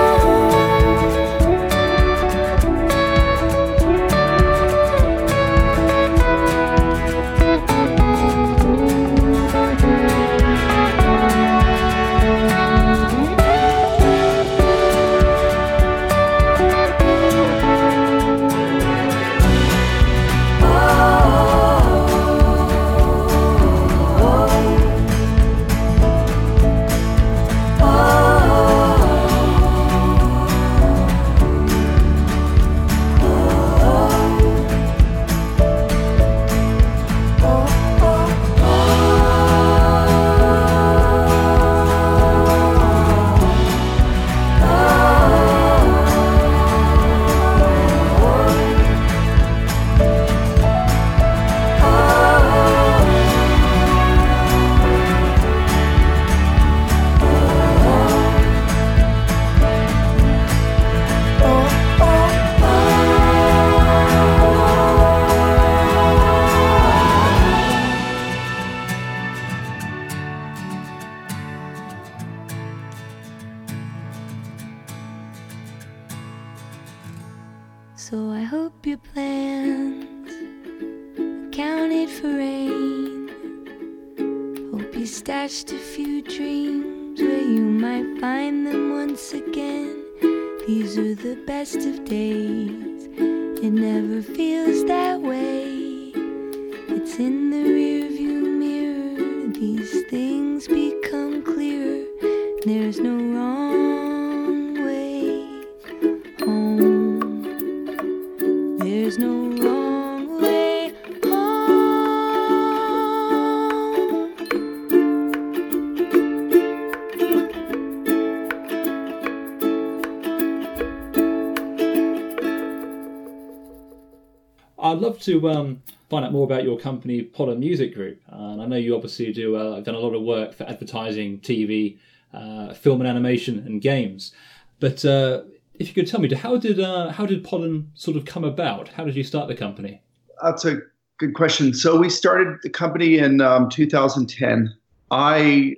To 125.21 125.49
um, 125.49 125.81
find 126.09 126.25
out 126.25 126.31
more 126.31 126.43
about 126.43 126.63
your 126.63 126.77
company, 126.77 127.21
Pollen 127.23 127.59
Music 127.59 127.93
Group. 127.93 128.21
And 128.27 128.61
I 128.61 128.65
know 128.65 128.75
you 128.75 128.95
obviously 128.95 129.31
do 129.31 129.55
uh, 129.55 129.79
done 129.81 129.95
a 129.95 129.99
lot 129.99 130.13
of 130.13 130.21
work 130.23 130.53
for 130.53 130.65
advertising, 130.65 131.39
TV, 131.39 131.97
uh, 132.33 132.73
film 132.73 133.01
and 133.01 133.09
animation, 133.09 133.59
and 133.65 133.81
games. 133.81 134.33
But 134.79 135.05
uh, 135.05 135.43
if 135.75 135.87
you 135.87 135.93
could 135.93 136.07
tell 136.07 136.19
me, 136.19 136.33
how 136.33 136.57
did 136.57 136.79
uh, 136.79 137.11
how 137.11 137.25
did 137.25 137.43
Pollen 137.43 137.91
sort 137.95 138.17
of 138.17 138.25
come 138.25 138.43
about? 138.43 138.89
How 138.89 139.05
did 139.05 139.15
you 139.15 139.23
start 139.23 139.47
the 139.47 139.55
company? 139.55 140.01
That's 140.43 140.65
a 140.65 140.77
good 141.17 141.33
question. 141.33 141.73
So 141.73 141.97
we 141.97 142.09
started 142.09 142.57
the 142.63 142.69
company 142.69 143.19
in 143.19 143.41
um, 143.41 143.69
2010. 143.69 144.75
I, 145.11 145.75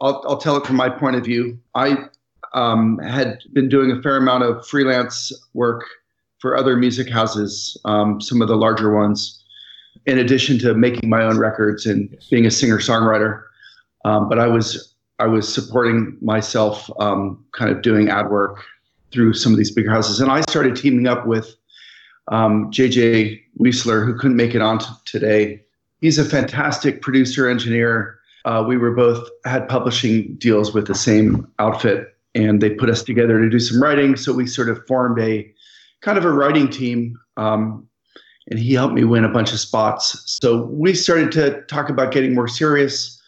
I'll, 0.00 0.24
I'll 0.26 0.38
tell 0.38 0.56
it 0.56 0.66
from 0.66 0.76
my 0.76 0.88
point 0.88 1.16
of 1.16 1.24
view. 1.24 1.58
I 1.74 2.06
um, 2.54 2.98
had 2.98 3.40
been 3.52 3.68
doing 3.68 3.90
a 3.90 4.00
fair 4.00 4.16
amount 4.16 4.44
of 4.44 4.66
freelance 4.66 5.32
work 5.52 5.84
for 6.38 6.56
other 6.56 6.76
music 6.76 7.08
houses, 7.10 7.76
um, 7.84 8.20
some 8.20 8.40
of 8.40 8.48
the 8.48 8.56
larger 8.56 8.94
ones, 8.94 9.42
in 10.06 10.18
addition 10.18 10.58
to 10.60 10.74
making 10.74 11.08
my 11.08 11.22
own 11.22 11.38
records 11.38 11.86
and 11.86 12.16
being 12.30 12.46
a 12.46 12.50
singer 12.50 12.78
songwriter. 12.78 13.42
Um, 14.04 14.28
but 14.28 14.38
I 14.38 14.46
was 14.46 14.94
I 15.18 15.26
was 15.26 15.52
supporting 15.52 16.16
myself, 16.20 16.88
um, 17.00 17.44
kind 17.52 17.72
of 17.72 17.82
doing 17.82 18.08
ad 18.08 18.30
work 18.30 18.62
through 19.10 19.34
some 19.34 19.50
of 19.52 19.58
these 19.58 19.72
bigger 19.72 19.90
houses, 19.90 20.20
and 20.20 20.30
I 20.30 20.42
started 20.42 20.76
teaming 20.76 21.08
up 21.08 21.26
with 21.26 21.56
um, 22.28 22.70
JJ 22.70 23.40
Wiesler, 23.58 24.04
who 24.06 24.14
couldn't 24.14 24.36
make 24.36 24.54
it 24.54 24.62
on 24.62 24.78
t- 24.78 24.86
today. 25.06 25.62
He's 26.00 26.18
a 26.18 26.24
fantastic 26.24 27.02
producer 27.02 27.48
engineer. 27.48 28.18
Uh, 28.44 28.64
we 28.66 28.76
were 28.76 28.92
both 28.92 29.28
had 29.44 29.68
publishing 29.68 30.36
deals 30.36 30.72
with 30.72 30.86
the 30.86 30.94
same 30.94 31.50
outfit, 31.58 32.16
and 32.34 32.60
they 32.60 32.70
put 32.70 32.88
us 32.88 33.02
together 33.02 33.40
to 33.40 33.50
do 33.50 33.58
some 33.58 33.82
writing. 33.82 34.14
So 34.14 34.32
we 34.32 34.46
sort 34.46 34.68
of 34.68 34.86
formed 34.86 35.18
a 35.18 35.52
kind 36.00 36.18
of 36.18 36.24
a 36.24 36.30
writing 36.30 36.68
team, 36.68 37.18
um, 37.36 37.86
and 38.50 38.58
he 38.58 38.74
helped 38.74 38.94
me 38.94 39.04
win 39.04 39.24
a 39.24 39.28
bunch 39.28 39.52
of 39.52 39.60
spots. 39.60 40.22
So 40.40 40.64
we 40.66 40.94
started 40.94 41.32
to 41.32 41.62
talk 41.62 41.90
about 41.90 42.12
getting 42.12 42.34
more 42.34 42.48
serious 42.48 43.20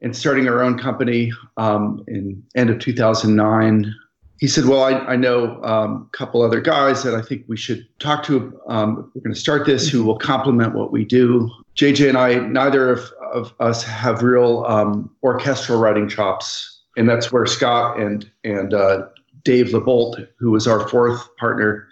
and 0.00 0.16
starting 0.16 0.48
our 0.48 0.62
own 0.62 0.78
company 0.78 1.32
um, 1.56 2.02
in 2.08 2.42
end 2.54 2.70
of 2.70 2.78
2009 2.78 3.94
he 4.40 4.48
said, 4.48 4.64
"Well, 4.64 4.82
I, 4.82 4.92
I 5.00 5.16
know 5.16 5.62
um, 5.62 6.08
a 6.12 6.16
couple 6.16 6.40
other 6.40 6.62
guys 6.62 7.02
that 7.02 7.14
I 7.14 7.20
think 7.20 7.44
we 7.46 7.58
should 7.58 7.86
talk 7.98 8.24
to. 8.24 8.58
Um, 8.68 9.10
we're 9.14 9.20
going 9.20 9.34
to 9.34 9.40
start 9.40 9.66
this, 9.66 9.88
who 9.88 10.02
will 10.02 10.18
complement 10.18 10.74
what 10.74 10.90
we 10.90 11.04
do. 11.04 11.50
JJ 11.76 12.08
and 12.08 12.18
I, 12.18 12.36
neither 12.36 12.90
of, 12.90 13.12
of 13.32 13.54
us 13.60 13.82
have 13.84 14.22
real 14.22 14.64
um, 14.66 15.10
orchestral 15.22 15.78
writing 15.78 16.08
chops, 16.08 16.80
and 16.96 17.06
that's 17.06 17.30
where 17.30 17.44
Scott 17.44 18.00
and 18.00 18.30
and 18.42 18.72
uh, 18.72 19.08
Dave 19.44 19.68
LeBolt, 19.68 20.26
who 20.38 20.50
was 20.50 20.66
our 20.66 20.88
fourth 20.88 21.28
partner, 21.36 21.86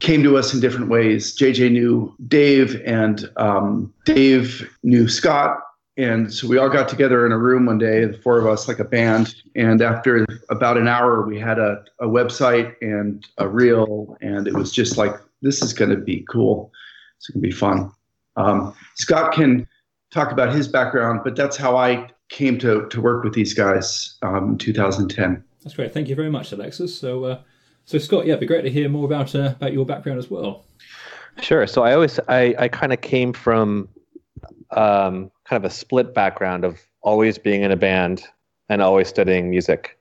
came 0.00 0.22
to 0.22 0.36
us 0.36 0.54
in 0.54 0.60
different 0.60 0.88
ways. 0.88 1.36
JJ 1.36 1.72
knew 1.72 2.14
Dave, 2.28 2.80
and 2.84 3.28
um, 3.36 3.92
Dave 4.04 4.70
knew 4.82 5.08
Scott, 5.08 5.60
and 5.98 6.32
so 6.32 6.46
we 6.46 6.58
all 6.58 6.68
got 6.68 6.88
together 6.88 7.26
in 7.26 7.32
a 7.32 7.38
room 7.38 7.66
one 7.66 7.78
day, 7.78 8.04
the 8.04 8.16
four 8.18 8.38
of 8.38 8.46
us, 8.46 8.68
like 8.68 8.78
a 8.78 8.84
band. 8.84 9.34
And 9.56 9.82
after 9.82 10.24
about 10.48 10.76
an 10.76 10.86
hour, 10.86 11.26
we 11.26 11.40
had 11.40 11.58
a, 11.58 11.84
a 11.98 12.06
website 12.06 12.72
and 12.80 13.26
a 13.38 13.48
reel, 13.48 14.16
and 14.20 14.46
it 14.46 14.54
was 14.54 14.70
just 14.70 14.96
like, 14.96 15.12
this 15.42 15.60
is 15.60 15.72
going 15.72 15.90
to 15.90 15.96
be 15.96 16.24
cool. 16.30 16.70
It's 17.16 17.28
going 17.28 17.42
to 17.42 17.48
be 17.48 17.52
fun. 17.52 17.90
Um, 18.36 18.76
Scott 18.94 19.32
can 19.32 19.66
talk 20.12 20.30
about 20.30 20.54
his 20.54 20.68
background, 20.68 21.22
but 21.24 21.34
that's 21.34 21.56
how 21.56 21.76
I 21.76 22.08
came 22.28 22.58
to, 22.60 22.88
to 22.88 23.00
work 23.00 23.24
with 23.24 23.34
these 23.34 23.52
guys 23.52 24.16
um, 24.22 24.50
in 24.50 24.58
2010. 24.58 25.42
That's 25.62 25.74
great. 25.74 25.92
Thank 25.92 26.08
you 26.08 26.14
very 26.14 26.30
much, 26.30 26.52
Alexis. 26.52 26.98
So, 26.98 27.24
uh, 27.24 27.40
so 27.84 27.98
Scott, 27.98 28.26
yeah, 28.26 28.32
it'd 28.32 28.40
be 28.40 28.46
great 28.46 28.62
to 28.62 28.70
hear 28.70 28.88
more 28.88 29.04
about 29.04 29.34
uh, 29.34 29.54
about 29.56 29.72
your 29.72 29.86
background 29.86 30.18
as 30.18 30.30
well. 30.30 30.64
Sure. 31.40 31.66
So 31.66 31.82
I 31.82 31.94
always 31.94 32.18
I, 32.28 32.54
I 32.58 32.68
kind 32.68 32.92
of 32.92 33.00
came 33.00 33.32
from 33.32 33.88
um, 34.70 35.30
kind 35.44 35.64
of 35.64 35.64
a 35.64 35.70
split 35.70 36.14
background 36.14 36.64
of 36.64 36.80
always 37.00 37.38
being 37.38 37.62
in 37.62 37.70
a 37.70 37.76
band 37.76 38.24
and 38.68 38.82
always 38.82 39.08
studying 39.08 39.50
music. 39.50 39.98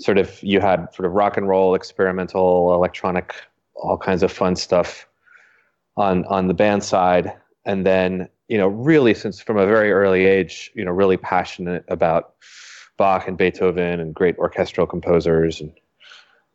Sort 0.00 0.18
of 0.18 0.42
you 0.42 0.60
had 0.60 0.92
sort 0.94 1.06
of 1.06 1.12
rock 1.12 1.36
and 1.36 1.48
roll, 1.48 1.74
experimental, 1.74 2.74
electronic, 2.74 3.34
all 3.74 3.98
kinds 3.98 4.22
of 4.22 4.32
fun 4.32 4.56
stuff 4.56 5.06
on 5.96 6.24
on 6.26 6.48
the 6.48 6.54
band 6.54 6.84
side, 6.84 7.32
and 7.64 7.86
then 7.86 8.28
you 8.48 8.58
know 8.58 8.68
really 8.68 9.14
since 9.14 9.40
from 9.40 9.56
a 9.56 9.66
very 9.66 9.92
early 9.92 10.26
age, 10.26 10.70
you 10.74 10.84
know 10.84 10.90
really 10.90 11.16
passionate 11.16 11.84
about 11.88 12.34
Bach 12.96 13.28
and 13.28 13.36
Beethoven 13.36 14.00
and 14.00 14.14
great 14.14 14.36
orchestral 14.38 14.86
composers 14.86 15.60
and 15.60 15.72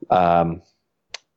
um, 0.09 0.61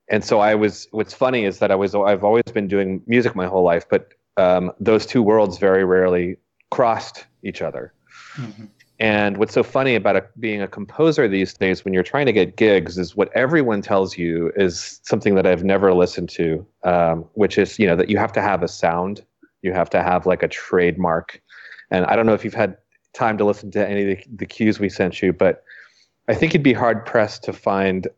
and 0.09 0.25
so 0.25 0.41
I 0.41 0.55
was. 0.55 0.89
What's 0.91 1.15
funny 1.15 1.45
is 1.45 1.59
that 1.59 1.71
I 1.71 1.75
was. 1.75 1.95
I've 1.95 2.25
always 2.25 2.45
been 2.53 2.69
doing 2.69 3.03
music 3.07 3.35
my 3.35 3.47
whole 3.47 3.63
life, 3.63 3.85
but 3.89 4.13
um, 4.37 4.73
those 4.79 5.07
two 5.07 5.23
worlds 5.23 5.59
very 5.59 5.85
rarely 5.85 6.37
crossed 6.71 7.27
each 7.43 7.63
other. 7.63 7.93
Mm-hmm. 8.37 8.65
And 9.01 9.39
what's 9.39 9.55
so 9.55 9.63
funny 9.63 9.97
about 9.97 10.17
a, 10.17 10.25
being 10.39 10.63
a 10.63 10.69
composer 10.69 11.27
these 11.27 11.53
days, 11.55 11.85
when 11.85 11.93
you're 11.95 12.05
trying 12.05 12.27
to 12.27 12.33
get 12.33 12.57
gigs, 12.57 12.97
is 12.97 13.17
what 13.17 13.33
everyone 13.35 13.83
tells 13.83 14.17
you 14.17 14.53
is 14.57 15.01
something 15.03 15.35
that 15.35 15.47
I've 15.47 15.65
never 15.65 15.93
listened 15.93 16.29
to, 16.31 16.65
um, 16.85 17.25
which 17.35 17.59
is 17.59 17.79
you 17.79 17.87
know 17.87 17.97
that 17.97 18.09
you 18.09 18.19
have 18.19 18.33
to 18.35 18.43
have 18.43 18.63
a 18.63 18.69
sound, 18.69 19.25
you 19.63 19.73
have 19.73 19.91
to 19.91 20.03
have 20.03 20.27
like 20.27 20.43
a 20.43 20.49
trademark. 20.49 21.41
And 21.91 22.05
I 22.07 22.15
don't 22.15 22.27
know 22.27 22.35
if 22.35 22.45
you've 22.45 22.55
had 22.55 22.77
time 23.15 23.39
to 23.39 23.45
listen 23.45 23.71
to 23.73 23.89
any 23.89 24.13
of 24.13 24.19
the, 24.19 24.25
the 24.37 24.47
cues 24.47 24.79
we 24.79 24.89
sent 24.89 25.23
you, 25.23 25.33
but 25.33 25.65
I 26.29 26.35
think 26.35 26.53
you'd 26.53 26.63
be 26.63 26.73
hard 26.73 27.07
pressed 27.07 27.43
to 27.45 27.53
find 27.53 28.09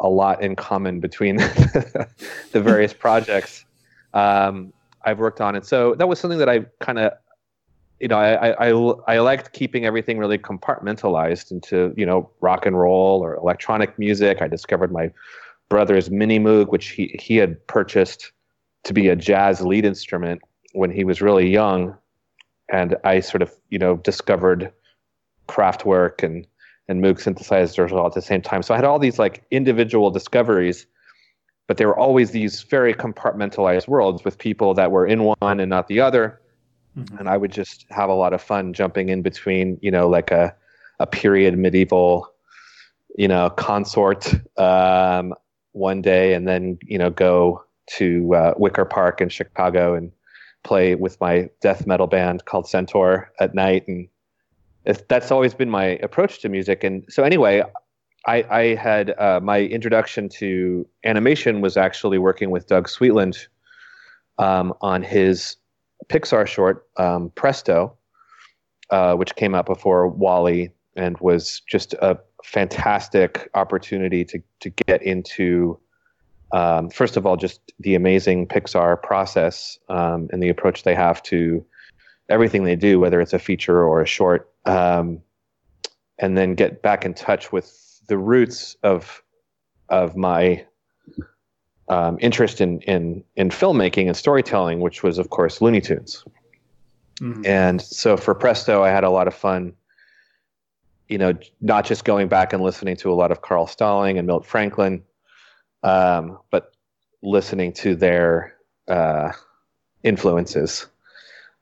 a 0.00 0.08
lot 0.08 0.42
in 0.42 0.56
common 0.56 1.00
between 1.00 1.36
the 2.52 2.60
various 2.60 2.92
projects 3.06 3.64
um, 4.12 4.72
I've 5.04 5.18
worked 5.18 5.40
on. 5.40 5.56
And 5.56 5.64
so 5.64 5.94
that 5.96 6.08
was 6.08 6.18
something 6.18 6.38
that 6.38 6.48
I 6.48 6.60
kind 6.80 6.98
of, 6.98 7.12
you 8.00 8.08
know, 8.08 8.18
I, 8.18 8.68
I, 8.68 9.14
I, 9.14 9.18
liked 9.18 9.52
keeping 9.52 9.86
everything 9.86 10.18
really 10.18 10.36
compartmentalized 10.36 11.50
into, 11.52 11.94
you 11.96 12.04
know, 12.04 12.30
rock 12.40 12.66
and 12.66 12.78
roll 12.78 13.20
or 13.20 13.36
electronic 13.36 13.98
music. 13.98 14.42
I 14.42 14.48
discovered 14.48 14.92
my 14.92 15.10
brother's 15.68 16.10
mini 16.10 16.38
moog, 16.38 16.68
which 16.68 16.88
he, 16.88 17.16
he 17.20 17.36
had 17.36 17.64
purchased 17.66 18.32
to 18.84 18.92
be 18.92 19.08
a 19.08 19.16
jazz 19.16 19.60
lead 19.62 19.84
instrument 19.84 20.42
when 20.72 20.90
he 20.90 21.04
was 21.04 21.22
really 21.22 21.48
young. 21.48 21.96
And 22.72 22.96
I 23.04 23.20
sort 23.20 23.42
of, 23.42 23.52
you 23.70 23.78
know, 23.78 23.96
discovered 23.98 24.72
Kraftwerk 25.48 26.22
and 26.22 26.46
and 26.88 27.02
Moog 27.02 27.14
synthesizers 27.14 27.92
all 27.92 28.06
at 28.06 28.12
the 28.12 28.22
same 28.22 28.42
time. 28.42 28.62
So 28.62 28.74
I 28.74 28.76
had 28.76 28.84
all 28.84 28.98
these 28.98 29.18
like 29.18 29.44
individual 29.50 30.10
discoveries, 30.10 30.86
but 31.66 31.78
there 31.78 31.88
were 31.88 31.98
always 31.98 32.32
these 32.32 32.62
very 32.62 32.92
compartmentalized 32.92 33.88
worlds 33.88 34.22
with 34.24 34.38
people 34.38 34.74
that 34.74 34.90
were 34.90 35.06
in 35.06 35.24
one 35.24 35.60
and 35.60 35.70
not 35.70 35.88
the 35.88 36.00
other. 36.00 36.40
Mm-hmm. 36.96 37.18
And 37.18 37.28
I 37.28 37.36
would 37.36 37.52
just 37.52 37.86
have 37.90 38.10
a 38.10 38.14
lot 38.14 38.34
of 38.34 38.42
fun 38.42 38.74
jumping 38.74 39.08
in 39.08 39.22
between, 39.22 39.78
you 39.80 39.90
know, 39.90 40.08
like 40.08 40.30
a, 40.30 40.54
a 41.00 41.06
period 41.06 41.56
medieval, 41.58 42.28
you 43.16 43.28
know, 43.28 43.50
consort 43.50 44.32
um, 44.58 45.34
one 45.72 46.02
day 46.02 46.34
and 46.34 46.46
then, 46.46 46.78
you 46.82 46.98
know, 46.98 47.10
go 47.10 47.64
to 47.96 48.34
uh, 48.34 48.54
Wicker 48.58 48.84
Park 48.84 49.20
in 49.20 49.28
Chicago 49.28 49.94
and 49.94 50.12
play 50.64 50.94
with 50.94 51.20
my 51.20 51.48
death 51.60 51.86
metal 51.86 52.06
band 52.06 52.44
called 52.46 52.68
Centaur 52.68 53.30
at 53.38 53.54
night 53.54 53.86
and 53.86 54.08
that's 55.08 55.30
always 55.30 55.54
been 55.54 55.70
my 55.70 55.84
approach 56.02 56.40
to 56.40 56.48
music. 56.48 56.84
And 56.84 57.04
so 57.08 57.22
anyway, 57.22 57.62
I, 58.26 58.44
I 58.50 58.74
had 58.74 59.18
uh, 59.18 59.40
my 59.42 59.60
introduction 59.60 60.28
to 60.30 60.86
animation 61.04 61.60
was 61.60 61.76
actually 61.76 62.18
working 62.18 62.50
with 62.50 62.66
Doug 62.66 62.88
Sweetland 62.88 63.46
um, 64.38 64.74
on 64.80 65.02
his 65.02 65.56
Pixar 66.08 66.46
short 66.46 66.86
um, 66.96 67.30
Presto, 67.34 67.96
uh, 68.90 69.14
which 69.14 69.34
came 69.36 69.54
out 69.54 69.66
before 69.66 70.08
WALL-E 70.08 70.70
and 70.96 71.18
was 71.18 71.60
just 71.66 71.94
a 71.94 72.18
fantastic 72.44 73.48
opportunity 73.54 74.24
to 74.24 74.40
to 74.60 74.70
get 74.70 75.02
into. 75.02 75.78
Um, 76.54 76.88
first 76.88 77.16
of 77.16 77.26
all, 77.26 77.36
just 77.36 77.72
the 77.80 77.96
amazing 77.96 78.46
Pixar 78.46 79.02
process 79.02 79.76
um, 79.88 80.28
and 80.30 80.40
the 80.40 80.48
approach 80.48 80.84
they 80.84 80.94
have 80.94 81.20
to 81.24 81.66
everything 82.28 82.62
they 82.62 82.76
do, 82.76 83.00
whether 83.00 83.20
it's 83.20 83.32
a 83.32 83.40
feature 83.40 83.82
or 83.82 84.00
a 84.00 84.06
short, 84.06 84.52
um, 84.64 85.20
and 86.20 86.38
then 86.38 86.54
get 86.54 86.80
back 86.80 87.04
in 87.04 87.12
touch 87.12 87.50
with 87.50 88.00
the 88.06 88.16
roots 88.16 88.76
of 88.84 89.20
of 89.88 90.16
my 90.16 90.64
um, 91.88 92.18
interest 92.20 92.60
in, 92.60 92.80
in 92.82 93.24
in 93.34 93.50
filmmaking 93.50 94.06
and 94.06 94.16
storytelling, 94.16 94.78
which 94.78 95.02
was 95.02 95.18
of 95.18 95.30
course 95.30 95.60
Looney 95.60 95.80
Tunes. 95.80 96.24
Mm-hmm. 97.20 97.46
And 97.46 97.82
so 97.82 98.16
for 98.16 98.32
Presto, 98.32 98.80
I 98.84 98.90
had 98.90 99.02
a 99.02 99.10
lot 99.10 99.26
of 99.26 99.34
fun. 99.34 99.72
You 101.08 101.18
know, 101.18 101.34
not 101.60 101.84
just 101.84 102.04
going 102.04 102.28
back 102.28 102.52
and 102.52 102.62
listening 102.62 102.96
to 102.98 103.12
a 103.12 103.14
lot 103.14 103.32
of 103.32 103.42
Carl 103.42 103.66
Stalling 103.66 104.18
and 104.18 104.26
Milt 104.28 104.46
Franklin, 104.46 105.02
um, 105.84 106.38
but 106.50 106.72
listening 107.22 107.72
to 107.72 107.94
their 107.94 108.54
uh, 108.88 109.30
influences 110.02 110.86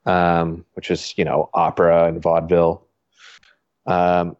um, 0.05 0.65
which 0.73 0.91
is 0.91 1.13
you 1.17 1.25
know 1.25 1.49
opera 1.53 2.05
and 2.05 2.21
vaudeville. 2.21 2.85
Um, 3.85 4.35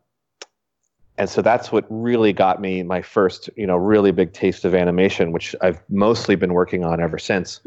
and 1.17 1.29
so 1.29 1.41
that's 1.41 1.71
what 1.71 1.85
really 1.89 2.33
got 2.33 2.59
me 2.59 2.81
my 2.81 3.01
first 3.01 3.49
you 3.55 3.67
know 3.67 3.77
really 3.77 4.11
big 4.11 4.33
taste 4.33 4.65
of 4.65 4.75
animation, 4.75 5.31
which 5.31 5.55
I've 5.61 5.81
mostly 5.89 6.35
been 6.35 6.53
working 6.53 6.83
on 6.83 6.99
ever 6.99 7.17
since. 7.17 7.61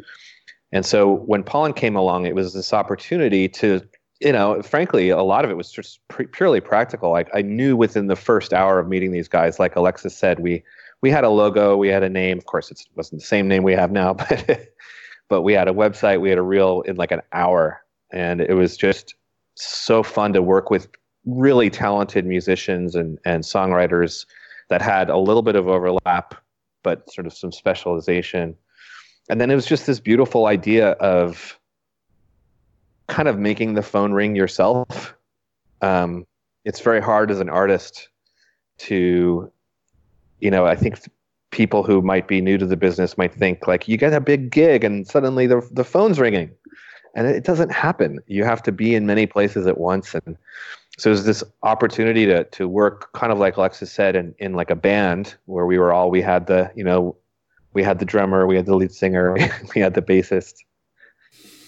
And 0.72 0.84
so 0.84 1.14
when 1.14 1.42
Pollen 1.42 1.72
came 1.72 1.96
along, 1.96 2.26
it 2.26 2.34
was 2.34 2.52
this 2.52 2.72
opportunity 2.72 3.48
to 3.50 3.80
you 4.20 4.32
know, 4.32 4.62
frankly, 4.62 5.10
a 5.10 5.22
lot 5.22 5.44
of 5.44 5.50
it 5.50 5.58
was 5.58 5.70
just 5.70 6.00
purely 6.32 6.58
practical. 6.60 7.10
Like 7.10 7.28
I 7.34 7.42
knew 7.42 7.76
within 7.76 8.06
the 8.06 8.16
first 8.16 8.54
hour 8.54 8.78
of 8.78 8.88
meeting 8.88 9.12
these 9.12 9.28
guys, 9.28 9.58
like 9.58 9.76
Alexis 9.76 10.16
said, 10.16 10.40
we 10.40 10.64
we 11.02 11.10
had 11.10 11.24
a 11.24 11.28
logo, 11.28 11.76
we 11.76 11.88
had 11.88 12.02
a 12.02 12.08
name. 12.08 12.38
Of 12.38 12.46
course, 12.46 12.70
it 12.70 12.84
wasn't 12.94 13.20
the 13.20 13.26
same 13.26 13.48
name 13.48 13.62
we 13.62 13.74
have 13.74 13.90
now, 13.90 14.14
but 14.14 14.68
but 15.28 15.42
we 15.42 15.52
had 15.52 15.68
a 15.68 15.72
website, 15.72 16.20
we 16.20 16.30
had 16.30 16.38
a 16.38 16.42
reel 16.42 16.82
in 16.82 16.96
like 16.96 17.10
an 17.10 17.22
hour, 17.32 17.82
and 18.12 18.40
it 18.40 18.54
was 18.54 18.76
just 18.76 19.14
so 19.54 20.02
fun 20.02 20.32
to 20.32 20.42
work 20.42 20.70
with 20.70 20.88
really 21.24 21.68
talented 21.68 22.24
musicians 22.24 22.94
and, 22.94 23.18
and 23.24 23.42
songwriters 23.42 24.26
that 24.68 24.80
had 24.80 25.10
a 25.10 25.18
little 25.18 25.42
bit 25.42 25.56
of 25.56 25.68
overlap 25.68 26.36
but 26.86 27.12
sort 27.12 27.26
of 27.26 27.32
some 27.32 27.50
specialization. 27.50 28.54
And 29.28 29.40
then 29.40 29.50
it 29.50 29.56
was 29.56 29.66
just 29.66 29.86
this 29.86 29.98
beautiful 29.98 30.46
idea 30.46 30.90
of 30.92 31.58
kind 33.08 33.26
of 33.26 33.40
making 33.40 33.74
the 33.74 33.82
phone 33.82 34.12
ring 34.12 34.36
yourself. 34.36 35.16
Um, 35.80 36.26
it's 36.64 36.78
very 36.78 37.00
hard 37.02 37.32
as 37.32 37.40
an 37.40 37.48
artist 37.48 38.08
to 38.78 39.50
you 40.40 40.50
know 40.50 40.66
i 40.66 40.74
think 40.74 40.98
people 41.50 41.82
who 41.82 42.02
might 42.02 42.28
be 42.28 42.40
new 42.40 42.58
to 42.58 42.66
the 42.66 42.76
business 42.76 43.16
might 43.16 43.32
think 43.32 43.66
like 43.66 43.88
you 43.88 43.96
get 43.96 44.12
a 44.12 44.20
big 44.20 44.50
gig 44.50 44.84
and 44.84 45.06
suddenly 45.06 45.46
the, 45.46 45.66
the 45.72 45.84
phone's 45.84 46.18
ringing 46.18 46.50
and 47.16 47.26
it 47.26 47.42
doesn't 47.42 47.72
happen. 47.72 48.20
You 48.26 48.44
have 48.44 48.62
to 48.64 48.72
be 48.72 48.94
in 48.94 49.06
many 49.06 49.26
places 49.26 49.66
at 49.66 49.78
once, 49.78 50.14
and 50.14 50.36
so 50.98 51.08
there's 51.08 51.24
this 51.24 51.42
opportunity 51.62 52.26
to 52.26 52.44
to 52.44 52.68
work 52.68 53.12
kind 53.14 53.32
of 53.32 53.38
like 53.38 53.56
Alexis 53.56 53.90
said 53.90 54.14
in 54.14 54.34
in 54.38 54.52
like 54.52 54.70
a 54.70 54.76
band 54.76 55.34
where 55.46 55.66
we 55.66 55.78
were 55.78 55.92
all 55.92 56.10
we 56.10 56.20
had 56.20 56.46
the 56.46 56.70
you 56.76 56.84
know 56.84 57.16
we 57.72 57.82
had 57.82 57.98
the 57.98 58.04
drummer, 58.04 58.46
we 58.46 58.54
had 58.54 58.66
the 58.66 58.76
lead 58.76 58.92
singer, 58.92 59.32
we 59.74 59.80
had 59.80 59.94
the 59.94 60.02
bassist. 60.02 60.54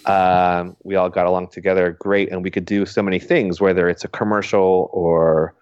Um, 0.04 0.76
we 0.84 0.94
all 0.96 1.08
got 1.08 1.26
along 1.26 1.48
together 1.48 1.96
great, 1.98 2.30
and 2.30 2.44
we 2.44 2.50
could 2.50 2.64
do 2.66 2.86
so 2.86 3.02
many 3.02 3.18
things, 3.18 3.60
whether 3.60 3.88
it's 3.88 4.04
a 4.04 4.08
commercial 4.08 4.90
or 4.92 5.54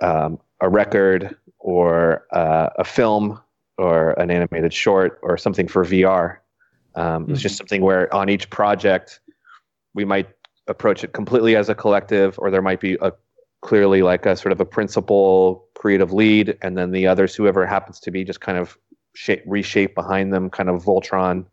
um, 0.00 0.40
a 0.60 0.68
record 0.68 1.36
or 1.64 2.26
uh, 2.30 2.68
a 2.78 2.84
film 2.84 3.40
or 3.78 4.10
an 4.20 4.30
animated 4.30 4.72
short 4.72 5.18
or 5.22 5.38
something 5.38 5.66
for 5.66 5.82
VR. 5.84 6.36
Um, 6.94 7.24
mm-hmm. 7.24 7.32
It's 7.32 7.40
just 7.40 7.56
something 7.56 7.80
where 7.80 8.14
on 8.14 8.28
each 8.28 8.50
project 8.50 9.20
we 9.94 10.04
might 10.04 10.28
approach 10.68 11.02
it 11.02 11.14
completely 11.14 11.56
as 11.56 11.70
a 11.70 11.74
collective, 11.74 12.38
or 12.38 12.50
there 12.50 12.62
might 12.62 12.80
be 12.80 12.98
a 13.00 13.12
clearly 13.62 14.02
like 14.02 14.26
a 14.26 14.36
sort 14.36 14.52
of 14.52 14.60
a 14.60 14.64
principal 14.64 15.66
creative 15.74 16.12
lead, 16.12 16.56
and 16.60 16.76
then 16.76 16.90
the 16.90 17.06
others, 17.06 17.34
whoever 17.34 17.66
happens 17.66 17.98
to 18.00 18.10
be, 18.10 18.24
just 18.24 18.42
kind 18.42 18.58
of 18.58 18.76
shape, 19.14 19.42
reshape 19.46 19.94
behind 19.94 20.34
them, 20.34 20.50
kind 20.50 20.68
of 20.68 20.84
Voltron 20.84 21.46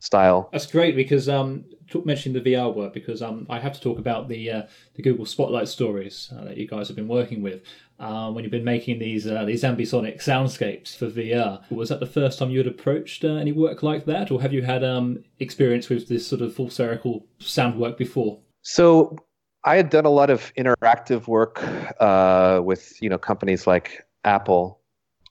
style. 0.00 0.48
That's 0.50 0.66
great 0.66 0.96
because 0.96 1.28
um, 1.28 1.64
talk, 1.92 2.06
mentioning 2.06 2.42
the 2.42 2.52
VR 2.52 2.74
work 2.74 2.92
because 2.92 3.22
um, 3.22 3.46
I 3.48 3.58
have 3.58 3.74
to 3.74 3.80
talk 3.80 3.98
about 3.98 4.28
the 4.28 4.50
uh, 4.50 4.62
the 4.94 5.02
Google 5.02 5.26
Spotlight 5.26 5.68
stories 5.68 6.32
uh, 6.36 6.44
that 6.44 6.56
you 6.56 6.66
guys 6.66 6.88
have 6.88 6.96
been 6.96 7.08
working 7.08 7.42
with. 7.42 7.62
Um, 7.98 8.34
when 8.34 8.42
you've 8.42 8.50
been 8.50 8.64
making 8.64 8.98
these 8.98 9.26
uh, 9.26 9.44
these 9.44 9.62
ambisonic 9.62 10.16
soundscapes 10.16 10.96
for 10.96 11.08
VR, 11.08 11.62
was 11.70 11.88
that 11.90 12.00
the 12.00 12.06
first 12.06 12.38
time 12.38 12.50
you 12.50 12.58
had 12.58 12.66
approached 12.66 13.24
uh, 13.24 13.34
any 13.34 13.52
work 13.52 13.82
like 13.82 14.06
that, 14.06 14.30
or 14.30 14.42
have 14.42 14.52
you 14.52 14.62
had 14.62 14.82
um, 14.82 15.22
experience 15.38 15.88
with 15.88 16.08
this 16.08 16.26
sort 16.26 16.42
of 16.42 16.54
full 16.54 16.70
circle 16.70 17.26
sound 17.38 17.78
work 17.78 17.96
before? 17.96 18.40
So 18.62 19.16
I 19.64 19.76
had 19.76 19.90
done 19.90 20.04
a 20.04 20.10
lot 20.10 20.30
of 20.30 20.52
interactive 20.54 21.28
work 21.28 21.62
uh, 22.00 22.60
with 22.64 23.00
you 23.00 23.08
know 23.08 23.18
companies 23.18 23.66
like 23.66 24.04
Apple, 24.24 24.80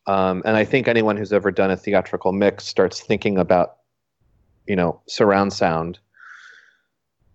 um, 0.08 0.42
and 0.46 0.56
I 0.56 0.64
think 0.64 0.88
anyone 0.88 1.18
who's 1.18 1.34
ever 1.34 1.52
done 1.52 1.72
a 1.72 1.78
theatrical 1.78 2.32
mix 2.32 2.66
starts 2.66 3.02
thinking 3.02 3.38
about 3.38 3.78
you 4.68 4.76
know 4.76 5.02
surround 5.08 5.52
sound 5.52 6.00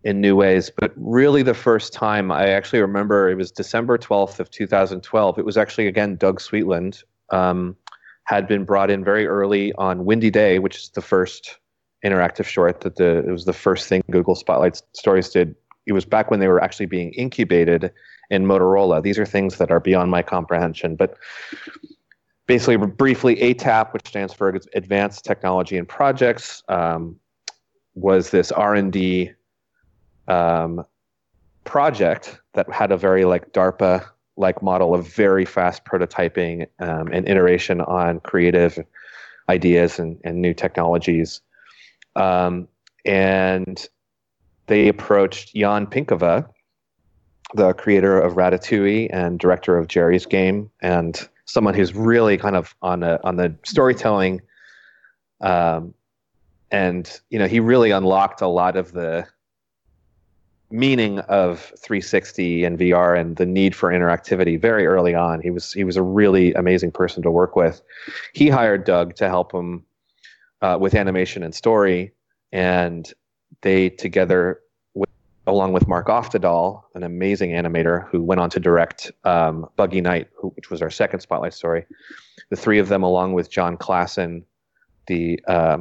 in 0.07 0.21
new 0.21 0.37
ways. 0.37 0.71
But 0.71 0.93
really, 0.97 1.43
the 1.43 1.53
first 1.53 1.93
time 1.93 2.31
I 2.31 2.51
actually 2.51 2.81
remember 2.81 3.29
it 3.29 3.35
was 3.35 3.51
December 3.51 3.99
12th 3.99 4.39
of 4.39 4.49
2012. 4.53 5.39
It 5.39 5.45
was 5.45 5.57
actually 5.57 5.89
again 5.89 6.15
Doug 6.15 6.39
Sweetland 6.39 7.03
um, 7.31 7.77
had 8.25 8.47
been 8.47 8.65
brought 8.65 8.89
in 8.89 9.03
very 9.03 9.27
early 9.27 9.73
on 9.75 10.05
Windy 10.05 10.31
Day, 10.31 10.61
which 10.61 10.77
is 10.77 10.91
the 10.91 11.03
first 11.03 11.59
interactive 12.05 12.45
short 12.45 12.83
that 12.83 12.97
the 12.97 13.19
it 13.19 13.33
was 13.33 13.47
the 13.47 13.53
first 13.53 13.89
thing 13.89 14.03
Google 14.09 14.37
Spotlight 14.37 14.81
Stories 14.93 15.29
did. 15.29 15.57
It 15.87 15.93
was 15.93 16.05
back 16.05 16.31
when 16.31 16.39
they 16.39 16.49
were 16.49 16.63
actually 16.63 16.87
being 16.87 17.13
incubated 17.15 17.93
in 18.31 18.47
Motorola. 18.47 19.03
These 19.03 19.19
are 19.19 19.27
things 19.27 19.59
that 19.59 19.73
are 19.73 19.81
beyond 19.81 20.13
my 20.13 20.23
comprehension, 20.23 20.95
but 20.95 21.17
basically 22.47 22.77
briefly 22.77 23.37
ATAP, 23.37 23.93
which 23.93 24.07
stands 24.07 24.33
for 24.33 24.57
Advanced 24.75 25.25
Technology 25.25 25.77
and 25.77 25.89
Projects, 25.89 26.63
um, 26.69 27.17
was 27.95 28.31
this 28.31 28.53
R&D 28.53 29.33
um, 30.29 30.85
project 31.65 32.41
that 32.55 32.71
had 32.73 32.93
a 32.93 32.97
very 32.97 33.25
like 33.25 33.53
DARPA 33.53 34.07
like 34.37 34.63
model 34.63 34.95
of 34.95 35.07
very 35.09 35.45
fast 35.45 35.85
prototyping 35.85 36.67
um, 36.79 37.09
and 37.13 37.29
iteration 37.29 37.81
on 37.81 38.21
creative 38.21 38.79
ideas 39.49 39.99
and, 39.99 40.21
and 40.25 40.41
new 40.41 40.53
technologies. 40.53 41.41
Um, 42.17 42.69
and 43.05 43.87
they 44.67 44.89
approached 44.89 45.55
Jan 45.55 45.87
Pinkava, 45.87 46.49
the 47.55 47.73
creator 47.75 48.21
of 48.21 48.35
Ratatouille 48.35 49.09
and 49.13 49.39
director 49.39 49.79
of 49.79 49.89
Geri's 49.89 50.27
Game, 50.27 50.71
and 50.81 51.29
someone 51.45 51.75
who's 51.75 51.95
really 51.95 52.37
kind 52.37 52.57
of 52.57 52.75
on 52.83 53.03
a, 53.03 53.21
on 53.23 53.37
the 53.37 53.55
storytelling. 53.65 54.43
Um, 55.41 55.95
and 56.71 57.21
you 57.31 57.39
know, 57.39 57.47
he 57.47 57.61
really 57.61 57.93
unlocked 57.93 58.41
a 58.41 58.49
lot 58.49 58.77
of 58.77 58.93
the 58.93 59.27
meaning 60.71 61.21
of 61.21 61.61
360 61.79 62.65
and 62.65 62.79
VR 62.79 63.19
and 63.19 63.37
the 63.37 63.47
need 63.47 63.75
for 63.75 63.91
interactivity 63.91 64.61
very 64.61 64.87
early 64.87 65.15
on. 65.15 65.41
He 65.41 65.51
was 65.51 65.73
he 65.73 65.85
was 65.85 65.97
a 65.97 66.03
really 66.03 66.53
amazing 66.55 66.91
person 66.91 67.23
to 67.23 67.31
work 67.31 67.57
with. 67.57 67.83
He 68.33 68.49
hired 68.49 68.85
Doug 68.85 69.15
to 69.17 69.29
help 69.29 69.53
him 69.53 69.85
uh, 70.63 70.79
with 70.81 70.95
animation 70.95 71.43
and 71.43 71.55
story, 71.55 72.13
and 72.53 73.13
they 73.63 73.91
together, 73.91 74.61
with, 74.95 75.11
along 75.47 75.73
with 75.73 75.87
Mark 75.87 76.09
Oftedal, 76.09 76.83
an 76.95 77.03
amazing 77.03 77.51
animator 77.51 78.09
who 78.09 78.23
went 78.23 78.41
on 78.41 78.51
to 78.51 78.61
direct 78.61 79.13
um, 79.25 79.69
Buggy 79.77 80.01
Night, 80.01 80.29
who, 80.37 80.49
which 80.51 80.71
was 80.71 80.83
our 80.83 80.91
second 80.91 81.21
spotlight 81.21 81.55
story. 81.55 81.85
The 82.51 82.57
three 82.57 82.79
of 82.79 82.89
them, 82.89 83.03
along 83.03 83.35
with 83.35 83.51
Jon 83.51 83.77
Klassen, 83.77 84.43
the 85.07 85.41
uh, 85.47 85.79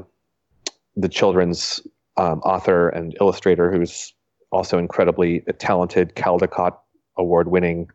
the 0.96 1.10
children's 1.10 1.82
um, 2.18 2.40
author 2.42 2.90
and 2.90 3.18
illustrator, 3.20 3.72
who's 3.72 4.14
also 4.56 4.78
incredibly 4.78 5.42
talented 5.60 6.16
Caldecott 6.16 6.78
award 7.18 7.50
winning 7.50 7.90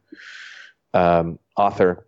um, 0.92 1.38
author, 1.56 2.06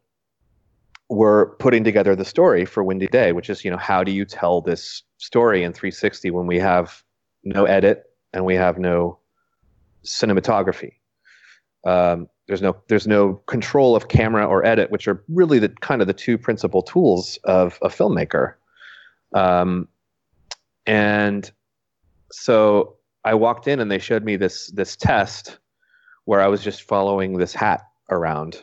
were 1.09 1.57
putting 1.59 1.85
together 1.85 2.15
the 2.15 2.25
story 2.25 2.65
for 2.65 2.85
Windy 2.85 3.07
Day, 3.07 3.33
which 3.33 3.49
is, 3.49 3.65
you 3.65 3.71
know, 3.71 3.79
how 3.79 4.05
do 4.05 4.13
you 4.13 4.25
tell 4.25 4.61
this 4.61 5.03
story 5.19 5.63
in 5.63 5.73
360 5.73 6.31
when 6.31 6.47
we 6.47 6.59
have 6.59 7.03
no 7.45 7.65
edit 7.65 8.05
and 8.33 8.45
we 8.45 8.55
have 8.55 8.79
no 8.79 9.19
cinematography? 10.05 10.93
Um, 11.87 12.29
there's 12.47 12.63
no 12.63 12.77
there's 12.89 13.07
no 13.07 13.35
control 13.47 13.97
of 13.97 14.09
camera 14.09 14.47
or 14.47 14.65
edit, 14.65 14.91
which 14.91 15.09
are 15.09 15.25
really 15.29 15.59
the 15.59 15.69
kind 15.69 16.01
of 16.01 16.07
the 16.07 16.15
two 16.15 16.37
principal 16.37 16.83
tools 16.83 17.39
of 17.45 17.79
a 17.83 17.89
filmmaker. 17.89 18.55
Um, 19.35 19.89
and 20.87 21.51
so 22.31 22.97
I 23.25 23.35
walked 23.35 23.69
in 23.69 23.81
and 23.81 23.91
they 23.91 23.99
showed 23.99 24.25
me 24.25 24.37
this 24.37 24.69
this 24.69 24.97
test 24.97 25.59
where 26.25 26.41
I 26.41 26.49
was 26.49 26.63
just 26.63 26.83
following 26.83 27.39
this 27.39 27.55
hat 27.55 27.83
around. 28.11 28.63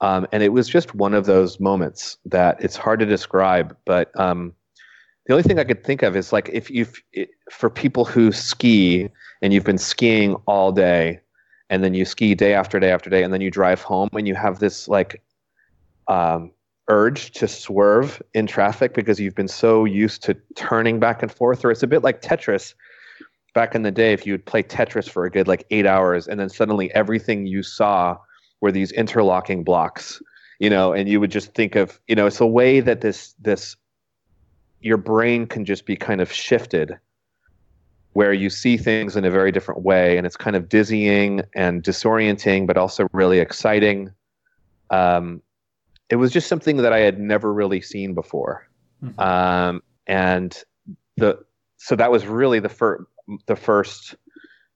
Um, 0.00 0.26
and 0.32 0.42
it 0.42 0.50
was 0.50 0.68
just 0.68 0.94
one 0.94 1.14
of 1.14 1.26
those 1.26 1.58
moments 1.58 2.18
that 2.26 2.62
it's 2.62 2.76
hard 2.76 3.00
to 3.00 3.06
describe. 3.06 3.76
But 3.84 4.18
um, 4.18 4.54
the 5.26 5.34
only 5.34 5.42
thing 5.42 5.58
I 5.58 5.64
could 5.64 5.84
think 5.84 6.02
of 6.02 6.16
is 6.16 6.32
like 6.32 6.48
if 6.52 6.70
you 6.70 6.86
for 7.50 7.68
people 7.68 8.04
who 8.04 8.32
ski 8.32 9.08
and 9.42 9.52
you've 9.52 9.64
been 9.64 9.78
skiing 9.78 10.34
all 10.46 10.72
day, 10.72 11.20
and 11.70 11.84
then 11.84 11.94
you 11.94 12.04
ski 12.04 12.34
day 12.34 12.54
after 12.54 12.80
day 12.80 12.90
after 12.90 13.10
day, 13.10 13.22
and 13.22 13.32
then 13.32 13.40
you 13.40 13.50
drive 13.50 13.82
home 13.82 14.08
and 14.12 14.26
you 14.26 14.34
have 14.34 14.58
this 14.58 14.88
like 14.88 15.22
um, 16.08 16.52
urge 16.88 17.32
to 17.32 17.46
swerve 17.46 18.22
in 18.34 18.46
traffic 18.46 18.94
because 18.94 19.20
you've 19.20 19.34
been 19.34 19.48
so 19.48 19.84
used 19.84 20.22
to 20.22 20.34
turning 20.54 20.98
back 20.98 21.22
and 21.22 21.30
forth, 21.30 21.64
or 21.64 21.70
it's 21.70 21.82
a 21.82 21.86
bit 21.86 22.02
like 22.02 22.22
Tetris 22.22 22.74
back 23.58 23.74
in 23.74 23.82
the 23.82 23.90
day 23.90 24.12
if 24.12 24.24
you 24.24 24.32
would 24.32 24.46
play 24.46 24.62
Tetris 24.62 25.10
for 25.10 25.24
a 25.24 25.30
good 25.30 25.48
like 25.48 25.66
eight 25.70 25.84
hours 25.84 26.28
and 26.28 26.38
then 26.38 26.48
suddenly 26.48 26.94
everything 26.94 27.44
you 27.44 27.64
saw 27.64 28.16
were 28.60 28.70
these 28.70 28.92
interlocking 28.92 29.64
blocks, 29.64 30.22
you 30.60 30.70
know, 30.70 30.92
and 30.92 31.08
you 31.08 31.18
would 31.18 31.32
just 31.32 31.54
think 31.54 31.74
of, 31.74 32.00
you 32.06 32.14
know, 32.14 32.28
it's 32.28 32.38
a 32.38 32.46
way 32.46 32.78
that 32.78 33.00
this 33.00 33.34
this 33.40 33.74
your 34.80 34.96
brain 34.96 35.44
can 35.44 35.64
just 35.64 35.86
be 35.86 35.96
kind 35.96 36.20
of 36.20 36.32
shifted 36.32 36.96
where 38.12 38.32
you 38.32 38.48
see 38.48 38.76
things 38.76 39.16
in 39.16 39.24
a 39.24 39.30
very 39.30 39.50
different 39.50 39.82
way 39.82 40.16
and 40.16 40.24
it's 40.24 40.36
kind 40.36 40.54
of 40.54 40.68
dizzying 40.68 41.42
and 41.56 41.82
disorienting 41.82 42.64
but 42.64 42.76
also 42.76 43.08
really 43.12 43.40
exciting 43.40 44.08
um, 44.90 45.42
it 46.10 46.16
was 46.16 46.30
just 46.30 46.46
something 46.46 46.76
that 46.76 46.92
i 46.92 47.00
had 47.00 47.18
never 47.18 47.52
really 47.52 47.80
seen 47.80 48.14
before 48.14 48.68
mm-hmm. 49.02 49.18
um, 49.20 49.82
and 50.06 50.62
the 51.16 51.36
so 51.76 51.96
that 51.96 52.12
was 52.12 52.24
really 52.24 52.60
the 52.60 52.68
first 52.68 53.02
the 53.46 53.56
first 53.56 54.14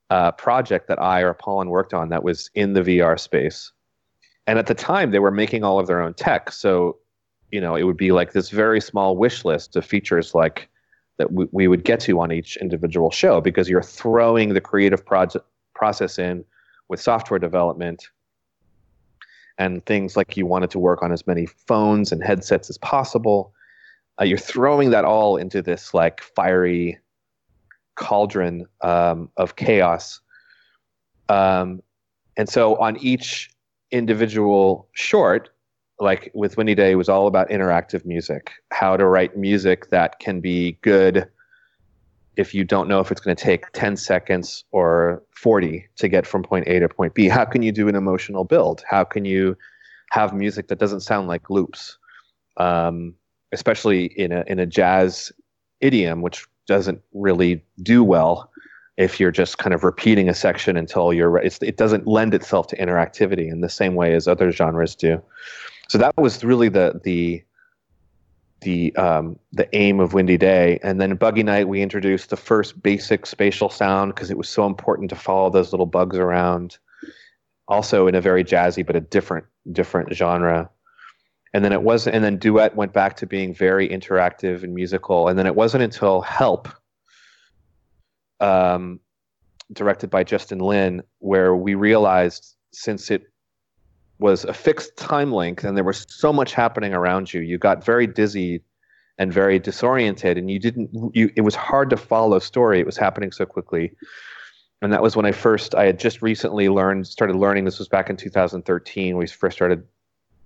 uh, 0.09 0.31
project 0.33 0.87
that 0.87 1.01
I 1.01 1.21
or 1.21 1.33
Pollen 1.33 1.69
worked 1.69 1.93
on 1.93 2.09
that 2.09 2.23
was 2.23 2.49
in 2.53 2.73
the 2.73 2.81
VR 2.81 3.19
space. 3.19 3.71
And 4.45 4.59
at 4.59 4.67
the 4.67 4.75
time, 4.75 5.11
they 5.11 5.19
were 5.19 5.31
making 5.31 5.63
all 5.63 5.79
of 5.79 5.87
their 5.87 6.01
own 6.01 6.13
tech. 6.13 6.51
So, 6.51 6.97
you 7.51 7.61
know, 7.61 7.75
it 7.75 7.83
would 7.83 7.97
be 7.97 8.11
like 8.11 8.33
this 8.33 8.49
very 8.49 8.81
small 8.81 9.17
wish 9.17 9.45
list 9.45 9.75
of 9.75 9.85
features 9.85 10.35
like 10.35 10.69
that 11.17 11.31
we, 11.31 11.47
we 11.51 11.67
would 11.67 11.83
get 11.83 11.99
to 12.01 12.19
on 12.19 12.31
each 12.31 12.57
individual 12.57 13.11
show 13.11 13.39
because 13.39 13.69
you're 13.69 13.83
throwing 13.83 14.53
the 14.53 14.61
creative 14.61 15.05
project 15.05 15.45
process 15.73 16.19
in 16.19 16.43
with 16.89 16.99
software 16.99 17.39
development 17.39 18.07
and 19.57 19.85
things 19.85 20.17
like 20.17 20.35
you 20.35 20.45
wanted 20.45 20.71
to 20.71 20.79
work 20.79 21.03
on 21.03 21.11
as 21.11 21.25
many 21.27 21.45
phones 21.45 22.11
and 22.11 22.23
headsets 22.23 22.69
as 22.69 22.77
possible. 22.79 23.53
Uh, 24.19 24.23
you're 24.25 24.37
throwing 24.37 24.89
that 24.89 25.05
all 25.05 25.37
into 25.37 25.61
this 25.61 25.93
like 25.93 26.21
fiery 26.21 26.99
cauldron 27.95 28.65
um, 28.81 29.29
of 29.37 29.55
chaos. 29.55 30.19
Um, 31.29 31.81
and 32.37 32.49
so 32.49 32.75
on 32.77 32.97
each 32.97 33.49
individual 33.91 34.87
short, 34.93 35.49
like 35.99 36.31
with 36.33 36.57
Windy 36.57 36.75
Day, 36.75 36.95
was 36.95 37.09
all 37.09 37.27
about 37.27 37.49
interactive 37.49 38.05
music, 38.05 38.51
how 38.71 38.97
to 38.97 39.05
write 39.05 39.37
music 39.37 39.89
that 39.89 40.19
can 40.19 40.41
be 40.41 40.73
good 40.81 41.29
if 42.35 42.53
you 42.53 42.63
don't 42.63 42.87
know 42.87 42.99
if 42.99 43.11
it's 43.11 43.21
going 43.21 43.35
to 43.35 43.43
take 43.43 43.71
10 43.73 43.95
seconds 43.95 44.63
or 44.71 45.21
40 45.35 45.87
to 45.97 46.07
get 46.07 46.25
from 46.25 46.41
point 46.41 46.67
A 46.67 46.79
to 46.79 46.89
point 46.89 47.13
B. 47.13 47.27
How 47.27 47.45
can 47.45 47.61
you 47.61 47.71
do 47.71 47.87
an 47.87 47.95
emotional 47.95 48.43
build? 48.43 48.83
How 48.89 49.03
can 49.03 49.23
you 49.23 49.55
have 50.11 50.33
music 50.33 50.67
that 50.69 50.79
doesn't 50.79 51.01
sound 51.01 51.27
like 51.27 51.49
loops? 51.49 51.97
Um, 52.57 53.13
especially 53.51 54.05
in 54.05 54.31
a 54.31 54.43
in 54.47 54.59
a 54.59 54.65
jazz 54.65 55.31
idiom, 55.79 56.21
which 56.21 56.45
doesn't 56.67 57.01
really 57.13 57.63
do 57.81 58.03
well 58.03 58.49
if 58.97 59.19
you're 59.19 59.31
just 59.31 59.57
kind 59.57 59.73
of 59.73 59.83
repeating 59.83 60.29
a 60.29 60.33
section 60.33 60.77
until 60.77 61.13
you're 61.13 61.37
it 61.37 61.77
doesn't 61.77 62.07
lend 62.07 62.33
itself 62.33 62.67
to 62.67 62.77
interactivity 62.77 63.51
in 63.51 63.61
the 63.61 63.69
same 63.69 63.95
way 63.95 64.13
as 64.13 64.27
other 64.27 64.51
genres 64.51 64.95
do. 64.95 65.21
So 65.89 65.97
that 65.97 66.15
was 66.17 66.43
really 66.43 66.69
the 66.69 66.99
the 67.03 67.43
the 68.61 68.95
um, 68.95 69.37
the 69.51 69.67
aim 69.75 69.99
of 69.99 70.13
Windy 70.13 70.37
Day, 70.37 70.79
and 70.83 71.01
then 71.01 71.15
Buggy 71.15 71.43
Night 71.43 71.67
we 71.67 71.81
introduced 71.81 72.29
the 72.29 72.37
first 72.37 72.81
basic 72.81 73.25
spatial 73.25 73.69
sound 73.69 74.13
because 74.13 74.31
it 74.31 74.37
was 74.37 74.47
so 74.47 74.65
important 74.65 75.09
to 75.09 75.15
follow 75.15 75.49
those 75.49 75.73
little 75.73 75.85
bugs 75.85 76.17
around. 76.17 76.77
Also 77.67 78.07
in 78.07 78.15
a 78.15 78.21
very 78.21 78.43
jazzy 78.43 78.85
but 78.85 78.95
a 78.95 79.01
different 79.01 79.45
different 79.71 80.13
genre 80.13 80.69
and 81.53 81.63
then 81.63 81.71
it 81.71 81.81
wasn't 81.81 82.15
and 82.15 82.23
then 82.23 82.37
duet 82.37 82.75
went 82.75 82.93
back 82.93 83.15
to 83.17 83.27
being 83.27 83.53
very 83.53 83.87
interactive 83.87 84.63
and 84.63 84.73
musical 84.73 85.27
and 85.27 85.37
then 85.37 85.45
it 85.45 85.55
wasn't 85.55 85.83
until 85.83 86.21
help 86.21 86.67
um, 88.43 88.99
directed 89.71 90.09
by 90.09 90.23
Justin 90.23 90.59
Lin, 90.59 91.01
where 91.19 91.55
we 91.55 91.75
realized 91.75 92.55
since 92.71 93.09
it 93.09 93.23
was 94.19 94.43
a 94.45 94.53
fixed 94.53 94.95
time 94.97 95.31
length 95.31 95.63
and 95.63 95.75
there 95.75 95.83
was 95.83 96.05
so 96.09 96.31
much 96.31 96.53
happening 96.53 96.93
around 96.93 97.33
you, 97.33 97.41
you 97.41 97.57
got 97.57 97.83
very 97.83 98.07
dizzy 98.07 98.61
and 99.17 99.31
very 99.31 99.59
disoriented, 99.59 100.37
and 100.37 100.49
you 100.49 100.59
didn't. 100.59 100.89
You 101.13 101.31
it 101.35 101.41
was 101.41 101.53
hard 101.53 101.89
to 101.91 101.97
follow 101.97 102.39
story. 102.39 102.79
It 102.79 102.85
was 102.85 102.97
happening 102.97 103.31
so 103.31 103.45
quickly, 103.45 103.93
and 104.81 104.91
that 104.91 105.03
was 105.03 105.15
when 105.15 105.25
I 105.25 105.31
first. 105.31 105.75
I 105.75 105.85
had 105.85 105.99
just 105.99 106.23
recently 106.23 106.67
learned, 106.67 107.05
started 107.05 107.35
learning. 107.35 107.65
This 107.65 107.77
was 107.77 107.87
back 107.87 108.09
in 108.09 108.17
2013. 108.17 109.15
We 109.15 109.27
first 109.27 109.55
started 109.55 109.83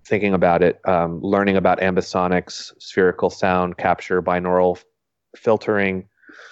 thinking 0.08 0.34
about 0.34 0.64
it, 0.64 0.80
um, 0.88 1.22
learning 1.22 1.58
about 1.58 1.80
ambisonics, 1.80 2.72
spherical 2.80 3.30
sound 3.30 3.78
capture, 3.78 4.22
binaural 4.22 4.82
filtering, 5.36 6.08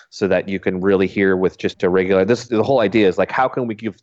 so 0.09 0.27
that 0.27 0.47
you 0.49 0.59
can 0.59 0.81
really 0.81 1.07
hear 1.07 1.37
with 1.37 1.57
just 1.57 1.83
a 1.83 1.89
regular. 1.89 2.25
This 2.25 2.47
the 2.47 2.63
whole 2.63 2.81
idea 2.81 3.07
is 3.07 3.17
like 3.17 3.31
how 3.31 3.47
can 3.47 3.67
we 3.67 3.75
give 3.75 3.95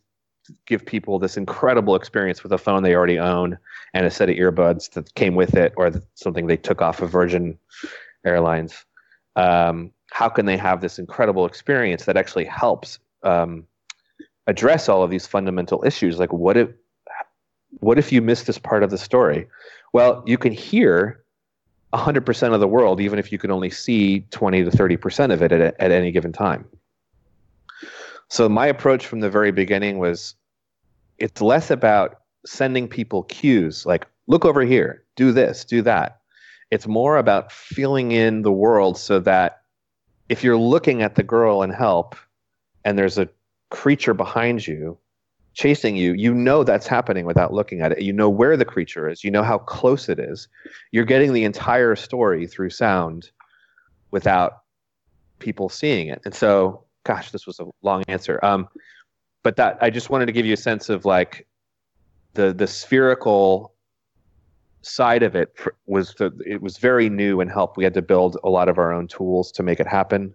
give 0.65 0.85
people 0.85 1.19
this 1.19 1.37
incredible 1.37 1.95
experience 1.95 2.43
with 2.43 2.51
a 2.51 2.57
phone 2.57 2.83
they 2.83 2.95
already 2.95 3.17
own 3.17 3.57
and 3.93 4.05
a 4.05 4.11
set 4.11 4.29
of 4.29 4.35
earbuds 4.35 4.91
that 4.91 5.13
came 5.15 5.35
with 5.35 5.55
it 5.55 5.73
or 5.77 5.91
something 6.15 6.47
they 6.47 6.57
took 6.57 6.81
off 6.81 7.01
of 7.01 7.09
Virgin 7.09 7.57
Airlines. 8.25 8.85
Um, 9.35 9.91
how 10.11 10.29
can 10.29 10.45
they 10.45 10.57
have 10.57 10.81
this 10.81 10.99
incredible 10.99 11.45
experience 11.45 12.05
that 12.05 12.17
actually 12.17 12.45
helps 12.45 12.99
um, 13.23 13.65
address 14.47 14.89
all 14.89 15.01
of 15.01 15.09
these 15.09 15.25
fundamental 15.25 15.83
issues? 15.85 16.19
Like, 16.19 16.33
what 16.33 16.57
if 16.57 16.69
what 17.79 17.97
if 17.97 18.11
you 18.11 18.21
miss 18.21 18.43
this 18.43 18.57
part 18.57 18.83
of 18.83 18.89
the 18.91 18.97
story? 18.97 19.47
Well, 19.93 20.23
you 20.25 20.37
can 20.37 20.51
hear 20.51 21.23
100% 21.93 22.53
of 22.53 22.59
the 22.59 22.67
world, 22.67 22.99
even 22.99 23.19
if 23.19 23.31
you 23.31 23.37
can 23.37 23.51
only 23.51 23.69
see 23.69 24.21
20 24.31 24.63
to 24.63 24.71
30% 24.71 25.33
of 25.33 25.41
it 25.41 25.51
at, 25.51 25.75
at 25.79 25.91
any 25.91 26.11
given 26.11 26.31
time. 26.31 26.65
So 28.29 28.49
my 28.49 28.65
approach 28.65 29.05
from 29.05 29.19
the 29.19 29.29
very 29.29 29.51
beginning 29.51 29.99
was 29.99 30.35
it's 31.19 31.41
less 31.41 31.69
about 31.69 32.21
sending 32.45 32.87
people 32.87 33.23
cues 33.23 33.85
like 33.85 34.07
look 34.27 34.43
over 34.43 34.61
here, 34.61 35.03
do 35.15 35.31
this, 35.31 35.63
do 35.63 35.81
that. 35.83 36.19
It's 36.71 36.87
more 36.87 37.17
about 37.17 37.51
filling 37.51 38.11
in 38.11 38.41
the 38.41 38.51
world 38.51 38.97
so 38.97 39.19
that 39.19 39.61
if 40.29 40.43
you're 40.43 40.57
looking 40.57 41.03
at 41.03 41.15
the 41.15 41.23
girl 41.23 41.61
and 41.61 41.73
help 41.73 42.15
and 42.83 42.97
there's 42.97 43.19
a 43.19 43.29
creature 43.69 44.13
behind 44.13 44.65
you 44.65 44.97
chasing 45.53 45.95
you, 45.95 46.13
you 46.13 46.33
know 46.33 46.63
that's 46.63 46.87
happening 46.87 47.25
without 47.25 47.53
looking 47.53 47.81
at 47.81 47.91
it. 47.91 48.01
You 48.01 48.13
know 48.13 48.29
where 48.29 48.57
the 48.57 48.65
creature 48.65 49.09
is, 49.09 49.23
you 49.23 49.31
know 49.31 49.43
how 49.43 49.57
close 49.59 50.09
it 50.09 50.19
is. 50.19 50.47
You're 50.91 51.05
getting 51.05 51.33
the 51.33 51.43
entire 51.43 51.95
story 51.95 52.47
through 52.47 52.71
sound 52.71 53.31
without 54.11 54.63
people 55.39 55.69
seeing 55.69 56.07
it. 56.07 56.21
And 56.25 56.33
so 56.33 56.85
gosh, 57.03 57.31
this 57.31 57.45
was 57.45 57.59
a 57.59 57.65
long 57.81 58.03
answer. 58.07 58.43
Um, 58.43 58.67
but 59.43 59.57
that 59.57 59.77
I 59.81 59.89
just 59.89 60.09
wanted 60.09 60.27
to 60.27 60.31
give 60.31 60.45
you 60.45 60.53
a 60.53 60.57
sense 60.57 60.89
of 60.89 61.05
like 61.05 61.47
the 62.33 62.53
the 62.53 62.67
spherical 62.67 63.73
side 64.81 65.23
of 65.23 65.35
it 65.35 65.55
was 65.85 66.13
the, 66.15 66.31
it 66.45 66.61
was 66.61 66.77
very 66.77 67.09
new 67.09 67.41
and 67.41 67.49
helped. 67.49 67.77
We 67.77 67.83
had 67.83 67.93
to 67.93 68.01
build 68.01 68.37
a 68.43 68.49
lot 68.49 68.69
of 68.69 68.77
our 68.77 68.91
own 68.91 69.07
tools 69.07 69.51
to 69.53 69.63
make 69.63 69.79
it 69.79 69.87
happen, 69.87 70.33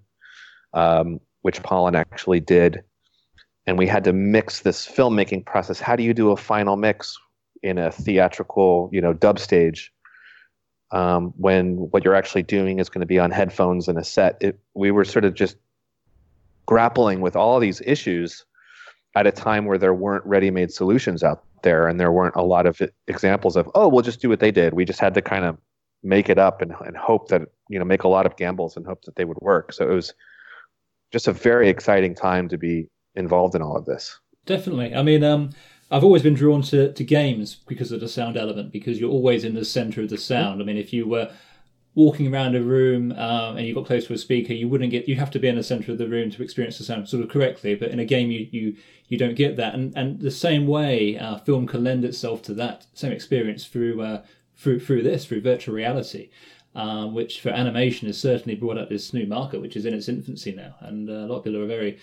um, 0.75 1.21
which 1.43 1.63
Pollen 1.63 1.95
actually 1.95 2.41
did. 2.41 2.83
And 3.69 3.77
we 3.77 3.87
had 3.87 4.03
to 4.05 4.15
mix 4.15 4.61
this 4.61 4.87
filmmaking 4.87 5.45
process. 5.45 5.79
How 5.79 5.95
do 5.95 6.03
you 6.03 6.15
do 6.15 6.31
a 6.31 6.39
final 6.39 6.77
mix 6.77 7.19
in 7.63 7.77
a 7.77 7.93
theatrical, 7.93 8.89
you 8.91 9.03
know, 9.03 9.13
dub 9.13 9.39
stage? 9.39 9.93
Um, 10.91 11.35
when 11.37 11.77
what 11.91 12.03
you're 12.03 12.15
actually 12.15 12.45
doing 12.45 12.79
is 12.79 12.89
going 12.89 13.03
to 13.03 13.07
be 13.07 13.19
on 13.19 13.31
headphones 13.31 13.87
and 13.87 13.99
a 13.99 14.05
set. 14.05 14.39
It, 14.41 14.59
we 14.73 14.91
were 14.91 15.05
sort 15.05 15.27
of 15.27 15.35
just 15.35 15.59
grappling 16.65 17.21
with 17.21 17.37
all 17.37 17.61
these 17.61 17.83
issues 17.83 18.47
at 19.15 19.27
a 19.27 19.31
time 19.31 19.67
where 19.67 19.77
there 19.77 19.93
weren't 19.93 20.25
ready-made 20.25 20.73
solutions 20.73 21.23
out 21.23 21.45
there 21.63 21.89
and 21.89 22.01
there 22.01 22.11
weren't 22.11 22.37
a 22.37 22.43
lot 22.43 22.65
of 22.65 22.81
examples 23.09 23.57
of 23.57 23.69
oh 23.75 23.89
we'll 23.89 24.03
just 24.03 24.21
do 24.21 24.29
what 24.29 24.39
they 24.39 24.51
did 24.51 24.75
we 24.75 24.85
just 24.85 25.01
had 25.01 25.15
to 25.15 25.23
kind 25.23 25.45
of 25.45 25.59
make 26.05 26.29
it 26.29 26.39
up 26.39 26.63
and, 26.63 26.73
and 26.87 26.97
hope 26.97 27.29
that 27.29 27.43
you 27.69 27.79
know 27.79 27.85
make 27.85 28.05
a 28.05 28.09
lot 28.09 28.27
of 28.27 28.37
gambles 28.37 28.77
and 28.77 28.87
hope 28.87 29.03
that 29.05 29.17
they 29.17 29.25
would 29.25 29.39
work 29.41 29.73
so 29.73 29.91
it 29.91 29.93
was 29.93 30.15
just 31.11 31.27
a 31.27 31.33
very 31.33 31.69
exciting 31.69 32.15
time 32.15 32.49
to 32.49 32.57
be 32.57 32.87
involved 33.19 33.55
in 33.55 33.63
all 33.63 33.77
of 33.77 33.85
this 33.85 34.19
definitely 34.47 34.95
i 34.95 35.03
mean 35.03 35.23
um, 35.23 35.51
i've 35.91 36.05
always 36.05 36.23
been 36.23 36.35
drawn 36.35 36.63
to, 36.63 36.93
to 36.93 37.05
games 37.05 37.57
because 37.67 37.93
of 37.93 38.01
the 38.01 38.09
sound 38.09 38.37
element 38.37 38.73
because 38.73 38.99
you're 38.99 39.11
always 39.11 39.45
in 39.45 39.55
the 39.55 39.65
center 39.65 40.03
of 40.03 40.09
the 40.09 40.19
sound 40.19 40.63
i 40.63 40.65
mean 40.65 40.79
if 40.79 40.93
you 40.93 41.07
were 41.07 41.31
walking 41.99 42.33
around 42.33 42.55
a 42.55 42.63
room 42.63 43.11
um, 43.13 43.57
and 43.57 43.67
you 43.67 43.75
got 43.75 43.85
close 43.85 44.07
to 44.07 44.13
a 44.13 44.19
speaker, 44.19 44.53
you 44.53 44.69
wouldn't 44.69 44.93
get. 44.93 45.09
You 45.09 45.17
have 45.17 45.33
to 45.33 45.41
be 45.41 45.49
in 45.49 45.57
the 45.57 45.65
center 45.65 45.91
of 45.91 45.99
the 45.99 46.09
room 46.09 46.31
to 46.31 46.43
experience 46.45 46.79
the 46.79 46.85
sound 46.85 47.09
sort 47.09 47.25
of 47.25 47.29
correctly. 47.29 47.75
But 47.75 47.91
in 47.91 47.99
a 47.99 48.05
game, 48.05 48.31
you 48.31 48.47
you 48.53 48.77
you 49.09 49.19
don't 49.19 49.35
get 49.35 49.57
that. 49.57 49.75
And 49.75 49.93
and 49.97 50.21
the 50.21 50.31
same 50.31 50.69
way, 50.69 51.19
uh, 51.19 51.39
film 51.39 51.67
can 51.67 51.83
lend 51.83 52.05
itself 52.05 52.41
to 52.43 52.55
that 52.55 52.87
same 52.95 53.11
experience 53.11 53.67
through 53.67 54.01
uh, 54.01 54.23
through 54.57 54.79
through 54.79 55.03
this 55.03 55.25
through 55.25 55.41
virtual 55.41 55.75
reality. 55.75 56.31
Uh, 56.75 57.07
which 57.07 57.41
for 57.41 57.49
animation 57.49 58.07
has 58.07 58.21
certainly 58.21 58.55
brought 58.55 58.79
up 58.79 58.89
this 58.89 59.13
new 59.13 59.27
market, 59.27 59.61
which 59.61 59.75
is 59.75 59.85
in 59.85 59.95
its 59.95 60.09
infancy 60.09 60.53
now, 60.53 60.77
and 60.81 61.11
uh, 61.11 61.13
a 61.13 61.27
lot 61.27 61.39
of 61.39 61.45
people 61.45 61.61
are 61.61 61.67
very, 61.67 61.99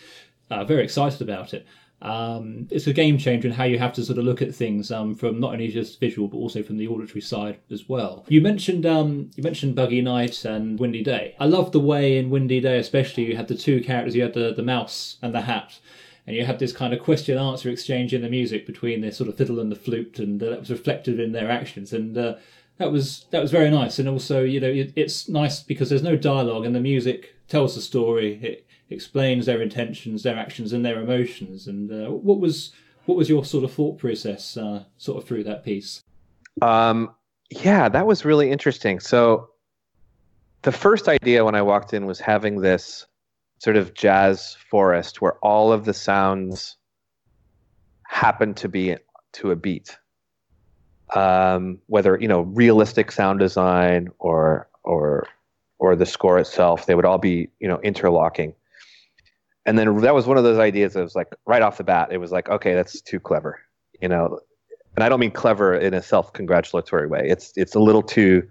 uh, 0.49 0.63
very 0.63 0.83
excited 0.83 1.21
about 1.21 1.53
it. 1.53 1.65
Um, 2.01 2.67
it's 2.69 2.87
a 2.87 2.93
game 2.93 3.17
changer 3.17 3.47
in 3.47 3.53
how 3.53 3.63
you 3.63 3.79
have 3.79 3.93
to 3.93 4.03
sort 4.03 4.19
of 4.19 4.25
look 4.25 4.41
at 4.41 4.53
things 4.53 4.91
um, 4.91 5.15
from 5.15 5.39
not 5.39 5.53
only 5.53 5.69
just 5.69 5.99
visual 5.99 6.27
but 6.27 6.37
also 6.37 6.61
from 6.61 6.77
the 6.77 6.87
auditory 6.87 7.21
side 7.21 7.59
as 7.71 7.87
well. 7.87 8.25
You 8.27 8.41
mentioned 8.41 8.85
um, 8.85 9.31
you 9.35 9.43
mentioned 9.43 9.75
Buggy 9.75 10.01
Night 10.01 10.45
and 10.45 10.77
Windy 10.77 11.03
Day. 11.03 11.35
I 11.39 11.45
love 11.45 11.71
the 11.71 11.79
way 11.79 12.17
in 12.17 12.29
Windy 12.29 12.59
Day, 12.59 12.77
especially 12.77 13.25
you 13.25 13.37
had 13.37 13.47
the 13.47 13.55
two 13.55 13.81
characters. 13.81 14.15
You 14.15 14.23
had 14.23 14.33
the 14.33 14.53
the 14.53 14.61
mouse 14.61 15.17
and 15.21 15.33
the 15.33 15.41
hat, 15.41 15.79
and 16.27 16.35
you 16.35 16.45
had 16.45 16.59
this 16.59 16.73
kind 16.73 16.93
of 16.93 17.01
question 17.01 17.37
answer 17.37 17.69
exchange 17.69 18.13
in 18.13 18.21
the 18.21 18.29
music 18.29 18.67
between 18.67 19.01
the 19.01 19.11
sort 19.11 19.29
of 19.29 19.37
fiddle 19.37 19.59
and 19.59 19.71
the 19.71 19.75
flute, 19.75 20.19
and 20.19 20.43
uh, 20.43 20.49
that 20.49 20.59
was 20.59 20.71
reflected 20.71 21.19
in 21.19 21.31
their 21.31 21.49
actions. 21.49 21.93
And 21.93 22.17
uh, 22.17 22.35
that 22.77 22.91
was 22.91 23.25
that 23.31 23.41
was 23.41 23.51
very 23.51 23.71
nice. 23.71 23.99
And 23.99 24.09
also, 24.09 24.43
you 24.43 24.59
know, 24.59 24.69
it, 24.69 24.93
it's 24.95 25.29
nice 25.29 25.61
because 25.61 25.89
there's 25.89 26.03
no 26.03 26.17
dialogue 26.17 26.65
and 26.65 26.75
the 26.75 26.81
music 26.81 27.35
tells 27.47 27.75
the 27.75 27.81
story. 27.81 28.39
It, 28.43 28.64
explains 28.89 29.45
their 29.45 29.61
intentions, 29.61 30.23
their 30.23 30.37
actions, 30.37 30.73
and 30.73 30.85
their 30.85 31.01
emotions. 31.01 31.67
And 31.67 31.91
uh, 31.91 32.11
what 32.11 32.39
was 32.39 32.71
what 33.05 33.17
was 33.17 33.29
your 33.29 33.45
sort 33.45 33.63
of 33.63 33.71
thought 33.71 33.97
process, 33.97 34.57
uh, 34.57 34.83
sort 34.97 35.21
of 35.21 35.27
through 35.27 35.43
that 35.43 35.63
piece? 35.63 36.01
Um, 36.61 37.13
yeah, 37.49 37.89
that 37.89 38.07
was 38.07 38.25
really 38.25 38.51
interesting. 38.51 38.99
So 38.99 39.49
the 40.63 40.71
first 40.71 41.07
idea 41.07 41.45
when 41.45 41.55
I 41.55 41.61
walked 41.61 41.93
in 41.93 42.05
was 42.05 42.19
having 42.19 42.61
this 42.61 43.05
sort 43.59 43.77
of 43.77 43.93
jazz 43.93 44.57
forest 44.69 45.21
where 45.21 45.33
all 45.43 45.71
of 45.71 45.85
the 45.85 45.93
sounds 45.93 46.77
happen 48.07 48.53
to 48.55 48.69
be 48.69 48.95
to 49.33 49.51
a 49.51 49.55
beat. 49.55 49.97
Um, 51.15 51.79
whether 51.85 52.17
you 52.19 52.27
know 52.27 52.41
realistic 52.41 53.11
sound 53.11 53.39
design 53.39 54.09
or 54.17 54.67
or 54.83 55.27
or 55.77 55.95
the 55.95 56.05
score 56.05 56.39
itself, 56.39 56.87
they 56.87 56.95
would 56.95 57.05
all 57.05 57.19
be 57.19 57.49
you 57.59 57.67
know 57.67 57.79
interlocking 57.81 58.55
and 59.65 59.77
then 59.77 59.97
that 60.01 60.13
was 60.13 60.27
one 60.27 60.37
of 60.37 60.43
those 60.43 60.59
ideas 60.59 60.93
that 60.93 61.03
was 61.03 61.15
like 61.15 61.33
right 61.45 61.61
off 61.61 61.77
the 61.77 61.83
bat 61.83 62.09
it 62.11 62.17
was 62.17 62.31
like 62.31 62.49
okay 62.49 62.73
that's 62.73 63.01
too 63.01 63.19
clever 63.19 63.59
you 64.01 64.07
know? 64.07 64.39
And 64.95 65.03
i 65.03 65.09
don't 65.09 65.19
mean 65.19 65.31
clever 65.31 65.75
in 65.75 65.93
a 65.93 66.01
self-congratulatory 66.01 67.07
way. 67.07 67.27
It's 67.29 67.53
it's 67.55 67.75
a 67.75 67.79
little 67.79 68.03
too 68.03 68.47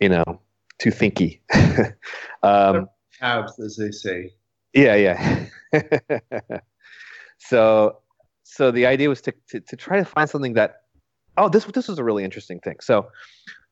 you 0.00 0.08
know 0.08 0.40
too 0.78 0.90
thinky. 0.90 1.40
Um 2.42 2.88
abs 3.20 3.58
as 3.58 3.76
they 3.76 3.90
say. 3.90 4.30
Yeah 4.74 4.94
yeah. 4.96 5.46
So 7.38 7.98
so 8.44 8.70
the 8.70 8.86
idea 8.86 9.08
was 9.08 9.20
to, 9.22 9.34
to 9.48 9.60
to 9.60 9.76
try 9.76 9.98
to 9.98 10.04
find 10.04 10.30
something 10.30 10.54
that 10.54 10.82
oh 11.36 11.48
this 11.48 11.64
this 11.64 11.88
was 11.88 11.98
a 11.98 12.04
really 12.04 12.24
interesting 12.24 12.60
thing. 12.60 12.76
So 12.80 13.08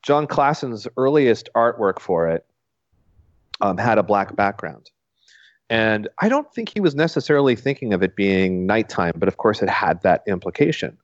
Jon 0.02 0.26
Klassen's 0.26 0.88
earliest 0.96 1.48
artwork 1.54 2.00
for 2.00 2.28
it 2.28 2.44
um, 3.60 3.78
had 3.78 3.98
a 3.98 4.02
black 4.02 4.34
background 4.34 4.90
and 5.72 6.06
I 6.18 6.28
don't 6.28 6.52
think 6.52 6.68
he 6.68 6.80
was 6.80 6.94
necessarily 6.94 7.56
thinking 7.56 7.94
of 7.94 8.02
it 8.02 8.14
being 8.14 8.66
nighttime, 8.66 9.12
but 9.16 9.26
of 9.26 9.38
course 9.38 9.62
it 9.62 9.70
had 9.70 10.02
that 10.02 10.22
implication. 10.26 10.98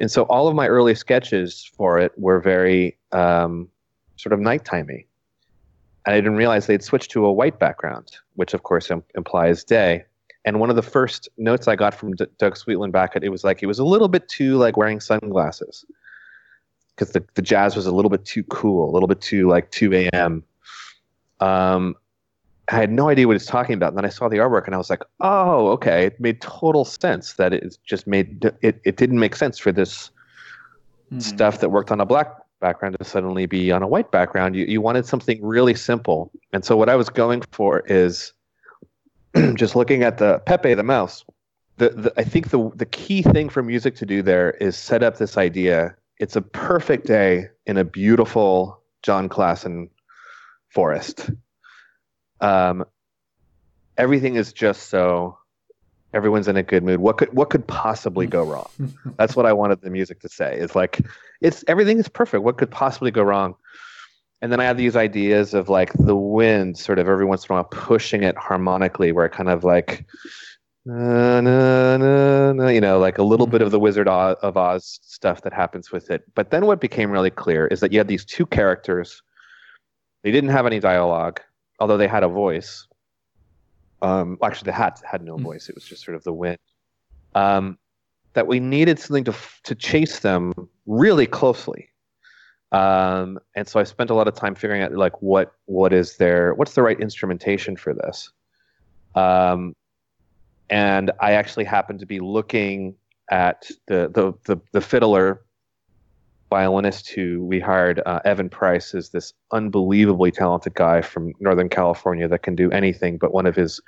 And 0.00 0.10
so 0.10 0.24
all 0.24 0.48
of 0.48 0.56
my 0.56 0.66
early 0.66 0.96
sketches 0.96 1.70
for 1.76 2.00
it 2.00 2.10
were 2.16 2.40
very 2.40 2.98
um, 3.12 3.68
sort 4.16 4.32
of 4.32 4.40
nighttimey. 4.40 5.06
And 6.04 6.14
I 6.14 6.16
didn't 6.16 6.34
realize 6.34 6.66
they'd 6.66 6.82
switched 6.82 7.12
to 7.12 7.24
a 7.24 7.32
white 7.32 7.60
background, 7.60 8.10
which 8.34 8.52
of 8.52 8.64
course 8.64 8.90
Im- 8.90 9.04
implies 9.14 9.62
day. 9.62 10.04
And 10.44 10.58
one 10.58 10.70
of 10.70 10.76
the 10.76 10.82
first 10.82 11.28
notes 11.38 11.68
I 11.68 11.76
got 11.76 11.94
from 11.94 12.16
D- 12.16 12.26
Doug 12.36 12.56
Sweetland 12.56 12.90
back 12.90 13.12
at 13.14 13.22
it 13.22 13.28
was 13.28 13.44
like 13.44 13.62
it 13.62 13.66
was 13.66 13.78
a 13.78 13.84
little 13.84 14.08
bit 14.08 14.28
too 14.28 14.56
like 14.56 14.76
wearing 14.76 14.98
sunglasses 14.98 15.84
because 16.96 17.12
the, 17.12 17.24
the 17.34 17.42
jazz 17.42 17.76
was 17.76 17.86
a 17.86 17.92
little 17.92 18.10
bit 18.10 18.24
too 18.24 18.42
cool, 18.42 18.90
a 18.90 18.92
little 18.92 19.06
bit 19.06 19.20
too 19.20 19.46
like 19.46 19.70
2 19.70 19.94
a.m. 19.94 20.42
Um, 21.38 21.94
I 22.68 22.76
had 22.76 22.92
no 22.92 23.08
idea 23.08 23.26
what 23.26 23.34
he's 23.34 23.46
talking 23.46 23.74
about. 23.74 23.88
And 23.88 23.98
then 23.98 24.04
I 24.04 24.10
saw 24.10 24.28
the 24.28 24.36
artwork 24.36 24.66
and 24.66 24.74
I 24.74 24.78
was 24.78 24.90
like, 24.90 25.02
oh, 25.20 25.68
okay. 25.68 26.06
It 26.06 26.20
made 26.20 26.40
total 26.40 26.84
sense 26.84 27.34
that 27.34 27.52
it 27.52 27.76
just 27.84 28.06
made 28.06 28.52
it, 28.62 28.80
it 28.84 28.96
didn't 28.96 29.18
make 29.18 29.34
sense 29.34 29.58
for 29.58 29.72
this 29.72 30.10
mm. 31.12 31.20
stuff 31.20 31.60
that 31.60 31.70
worked 31.70 31.90
on 31.90 32.00
a 32.00 32.06
black 32.06 32.32
background 32.60 32.96
to 32.98 33.04
suddenly 33.04 33.46
be 33.46 33.72
on 33.72 33.82
a 33.82 33.88
white 33.88 34.10
background. 34.10 34.54
You, 34.54 34.66
you 34.66 34.80
wanted 34.80 35.06
something 35.06 35.44
really 35.44 35.74
simple. 35.74 36.30
And 36.52 36.64
so 36.64 36.76
what 36.76 36.88
I 36.88 36.96
was 36.96 37.08
going 37.08 37.42
for 37.50 37.80
is 37.86 38.32
just 39.54 39.74
looking 39.74 40.02
at 40.02 40.18
the 40.18 40.38
Pepe 40.40 40.74
the 40.74 40.82
mouse 40.82 41.24
the, 41.80 41.88
the 41.88 42.12
I 42.16 42.24
think 42.24 42.50
the 42.50 42.70
the 42.76 42.86
key 42.86 43.22
thing 43.22 43.48
for 43.48 43.62
music 43.62 43.96
to 43.96 44.06
do 44.06 44.22
there 44.22 44.52
is 44.52 44.76
set 44.76 45.02
up 45.02 45.16
this 45.16 45.36
idea. 45.36 45.96
It's 46.18 46.36
a 46.36 46.42
perfect 46.42 47.06
day 47.06 47.48
in 47.66 47.78
a 47.78 47.84
beautiful 47.84 48.80
Jon 49.02 49.28
Klassen 49.28 49.88
forest. 50.68 51.30
Um, 52.40 52.84
everything 53.96 54.36
is 54.36 54.52
just 54.52 54.88
so. 54.88 55.36
Everyone's 56.12 56.48
in 56.48 56.56
a 56.56 56.62
good 56.62 56.82
mood. 56.82 56.98
What 56.98 57.18
could 57.18 57.32
what 57.32 57.50
could 57.50 57.66
possibly 57.66 58.26
go 58.26 58.42
wrong? 58.50 58.68
That's 59.16 59.36
what 59.36 59.46
I 59.46 59.52
wanted 59.52 59.80
the 59.80 59.90
music 59.90 60.20
to 60.20 60.28
say. 60.28 60.58
It's 60.58 60.74
like 60.74 61.00
it's 61.40 61.64
everything 61.68 61.98
is 61.98 62.08
perfect. 62.08 62.42
What 62.42 62.58
could 62.58 62.70
possibly 62.70 63.10
go 63.10 63.22
wrong? 63.22 63.54
And 64.42 64.50
then 64.50 64.58
I 64.58 64.64
had 64.64 64.78
these 64.78 64.96
ideas 64.96 65.52
of 65.52 65.68
like 65.68 65.92
the 65.92 66.16
wind, 66.16 66.78
sort 66.78 66.98
of 66.98 67.08
every 67.08 67.26
once 67.26 67.44
in 67.44 67.52
a 67.52 67.56
while 67.56 67.64
pushing 67.64 68.22
it 68.22 68.36
harmonically, 68.38 69.12
where 69.12 69.26
it 69.26 69.32
kind 69.32 69.50
of 69.50 69.64
like 69.64 70.06
na, 70.86 71.40
na, 71.40 71.96
na, 71.98 72.52
na, 72.52 72.68
you 72.68 72.80
know, 72.80 72.98
like 72.98 73.18
a 73.18 73.22
little 73.22 73.46
bit 73.46 73.62
of 73.62 73.70
the 73.70 73.78
Wizard 73.78 74.08
of 74.08 74.56
Oz 74.56 74.98
stuff 75.02 75.42
that 75.42 75.52
happens 75.52 75.92
with 75.92 76.10
it. 76.10 76.22
But 76.34 76.50
then 76.50 76.66
what 76.66 76.80
became 76.80 77.10
really 77.10 77.30
clear 77.30 77.66
is 77.66 77.80
that 77.80 77.92
you 77.92 77.98
had 77.98 78.08
these 78.08 78.24
two 78.24 78.46
characters. 78.46 79.22
They 80.22 80.30
didn't 80.30 80.50
have 80.50 80.66
any 80.66 80.80
dialogue, 80.80 81.40
although 81.80 81.96
they 81.96 82.08
had 82.08 82.22
a 82.22 82.28
voice. 82.28 82.86
Um, 84.02 84.38
actually, 84.42 84.66
the 84.66 84.72
hat 84.72 85.02
had 85.10 85.22
no 85.22 85.36
voice. 85.36 85.68
It 85.68 85.74
was 85.74 85.84
just 85.84 86.04
sort 86.04 86.14
of 86.14 86.24
the 86.24 86.32
wind. 86.32 86.58
Um, 87.34 87.78
that 88.34 88.46
we 88.46 88.60
needed 88.60 88.98
something 88.98 89.24
to 89.24 89.34
to 89.64 89.74
chase 89.74 90.20
them 90.20 90.52
really 90.86 91.26
closely. 91.26 91.88
Um, 92.72 93.40
and 93.56 93.66
so 93.66 93.80
I 93.80 93.84
spent 93.84 94.10
a 94.10 94.14
lot 94.14 94.28
of 94.28 94.34
time 94.34 94.54
figuring 94.54 94.82
out 94.82 94.92
like 94.92 95.20
what 95.20 95.52
what 95.66 95.92
is 95.92 96.16
there, 96.16 96.54
what's 96.54 96.74
the 96.74 96.82
right 96.82 97.00
instrumentation 97.00 97.76
for 97.76 97.94
this. 97.94 98.30
Um, 99.14 99.74
and 100.68 101.10
I 101.20 101.32
actually 101.32 101.64
happened 101.64 101.98
to 102.00 102.06
be 102.06 102.20
looking 102.20 102.94
at 103.30 103.68
the 103.86 104.08
the 104.08 104.32
the, 104.44 104.60
the 104.72 104.80
fiddler 104.80 105.42
violinist 106.50 107.08
who 107.08 107.44
we 107.44 107.60
hired, 107.60 108.02
uh, 108.04 108.20
Evan 108.24 108.50
Price, 108.50 108.92
is 108.92 109.10
this 109.10 109.32
unbelievably 109.52 110.32
talented 110.32 110.74
guy 110.74 111.00
from 111.00 111.32
Northern 111.40 111.68
California 111.68 112.28
that 112.28 112.42
can 112.42 112.56
do 112.56 112.70
anything. 112.72 113.16
But 113.16 113.32
one 113.32 113.46
of 113.46 113.56
his 113.56 113.80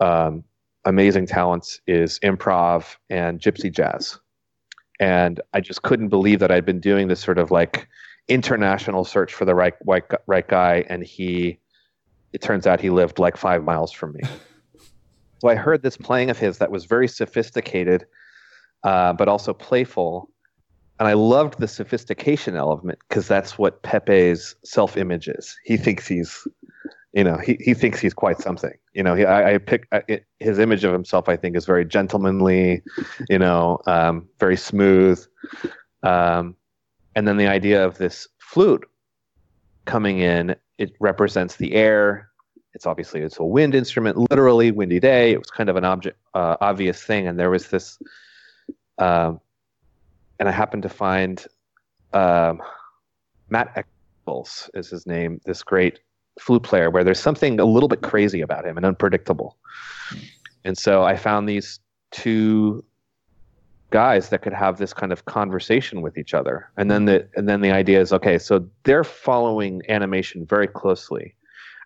um, 0.00 0.44
amazing 0.84 1.26
talents 1.26 1.80
is 1.86 2.18
improv 2.20 2.96
and 3.10 3.40
gypsy 3.40 3.70
jazz. 3.70 4.18
And 5.00 5.40
I 5.52 5.60
just 5.60 5.82
couldn't 5.82 6.08
believe 6.08 6.38
that 6.40 6.50
I'd 6.50 6.64
been 6.64 6.80
doing 6.80 7.08
this 7.08 7.20
sort 7.20 7.38
of 7.38 7.50
like 7.50 7.88
international 8.28 9.04
search 9.04 9.34
for 9.34 9.44
the 9.44 9.54
right 9.54 9.74
right, 9.84 10.04
right 10.26 10.46
guy, 10.48 10.84
and 10.88 11.02
he. 11.02 11.58
It 12.34 12.42
turns 12.42 12.66
out 12.66 12.78
he 12.78 12.90
lived 12.90 13.18
like 13.18 13.38
five 13.38 13.64
miles 13.64 13.90
from 13.90 14.12
me. 14.12 14.20
So 15.38 15.48
I 15.48 15.54
heard 15.54 15.82
this 15.82 15.96
playing 15.96 16.30
of 16.30 16.38
his 16.38 16.58
that 16.58 16.70
was 16.70 16.84
very 16.84 17.08
sophisticated, 17.08 18.04
uh, 18.84 19.12
but 19.14 19.28
also 19.28 19.54
playful. 19.54 20.30
And 20.98 21.08
I 21.08 21.12
loved 21.12 21.60
the 21.60 21.68
sophistication 21.68 22.56
element 22.56 22.98
because 23.08 23.28
that's 23.28 23.56
what 23.56 23.82
Pepe's 23.82 24.54
self 24.64 24.96
image 24.96 25.28
is. 25.28 25.56
He 25.64 25.76
thinks 25.76 26.08
he's, 26.08 26.46
you 27.12 27.22
know, 27.22 27.38
he, 27.38 27.56
he 27.60 27.74
thinks 27.74 28.00
he's 28.00 28.14
quite 28.14 28.38
something. 28.38 28.74
You 28.94 29.04
know, 29.04 29.14
he, 29.14 29.24
I, 29.24 29.54
I 29.54 29.58
pick 29.58 29.86
I, 29.92 30.02
it, 30.08 30.26
his 30.40 30.58
image 30.58 30.84
of 30.84 30.92
himself, 30.92 31.28
I 31.28 31.36
think, 31.36 31.56
is 31.56 31.66
very 31.66 31.84
gentlemanly, 31.84 32.82
you 33.28 33.38
know, 33.38 33.80
um, 33.86 34.28
very 34.40 34.56
smooth. 34.56 35.24
Um, 36.02 36.56
and 37.14 37.28
then 37.28 37.36
the 37.36 37.46
idea 37.46 37.84
of 37.84 37.98
this 37.98 38.26
flute 38.38 38.84
coming 39.84 40.18
in, 40.18 40.56
it 40.78 40.92
represents 41.00 41.56
the 41.56 41.74
air, 41.74 42.28
it's 42.74 42.86
obviously 42.86 43.22
it's 43.22 43.38
a 43.38 43.44
wind 43.44 43.74
instrument, 43.74 44.16
literally 44.30 44.70
windy 44.70 45.00
day. 45.00 45.32
It 45.32 45.38
was 45.38 45.50
kind 45.50 45.68
of 45.68 45.76
an 45.76 45.84
object, 45.84 46.18
uh, 46.34 46.56
obvious 46.60 47.02
thing, 47.02 47.26
and 47.26 47.38
there 47.38 47.50
was 47.50 47.68
this, 47.68 47.98
um, 48.98 49.40
and 50.38 50.48
I 50.48 50.52
happened 50.52 50.82
to 50.84 50.88
find 50.88 51.44
um, 52.12 52.60
Matt 53.50 53.86
Eakle 54.26 54.68
is 54.74 54.88
his 54.88 55.06
name, 55.06 55.40
this 55.44 55.62
great 55.62 56.00
flute 56.40 56.62
player, 56.62 56.90
where 56.90 57.04
there's 57.04 57.20
something 57.20 57.58
a 57.60 57.64
little 57.64 57.88
bit 57.88 58.02
crazy 58.02 58.40
about 58.40 58.66
him 58.66 58.76
and 58.76 58.86
unpredictable. 58.86 59.56
And 60.64 60.76
so 60.76 61.04
I 61.04 61.16
found 61.16 61.48
these 61.48 61.80
two 62.10 62.84
guys 63.90 64.28
that 64.28 64.42
could 64.42 64.52
have 64.52 64.78
this 64.78 64.92
kind 64.92 65.12
of 65.12 65.24
conversation 65.24 66.02
with 66.02 66.18
each 66.18 66.34
other. 66.34 66.70
And 66.76 66.90
then 66.90 67.06
the 67.06 67.26
and 67.36 67.48
then 67.48 67.62
the 67.62 67.70
idea 67.70 68.00
is 68.00 68.12
okay, 68.12 68.38
so 68.38 68.68
they're 68.84 69.04
following 69.04 69.82
animation 69.88 70.44
very 70.44 70.66
closely 70.66 71.34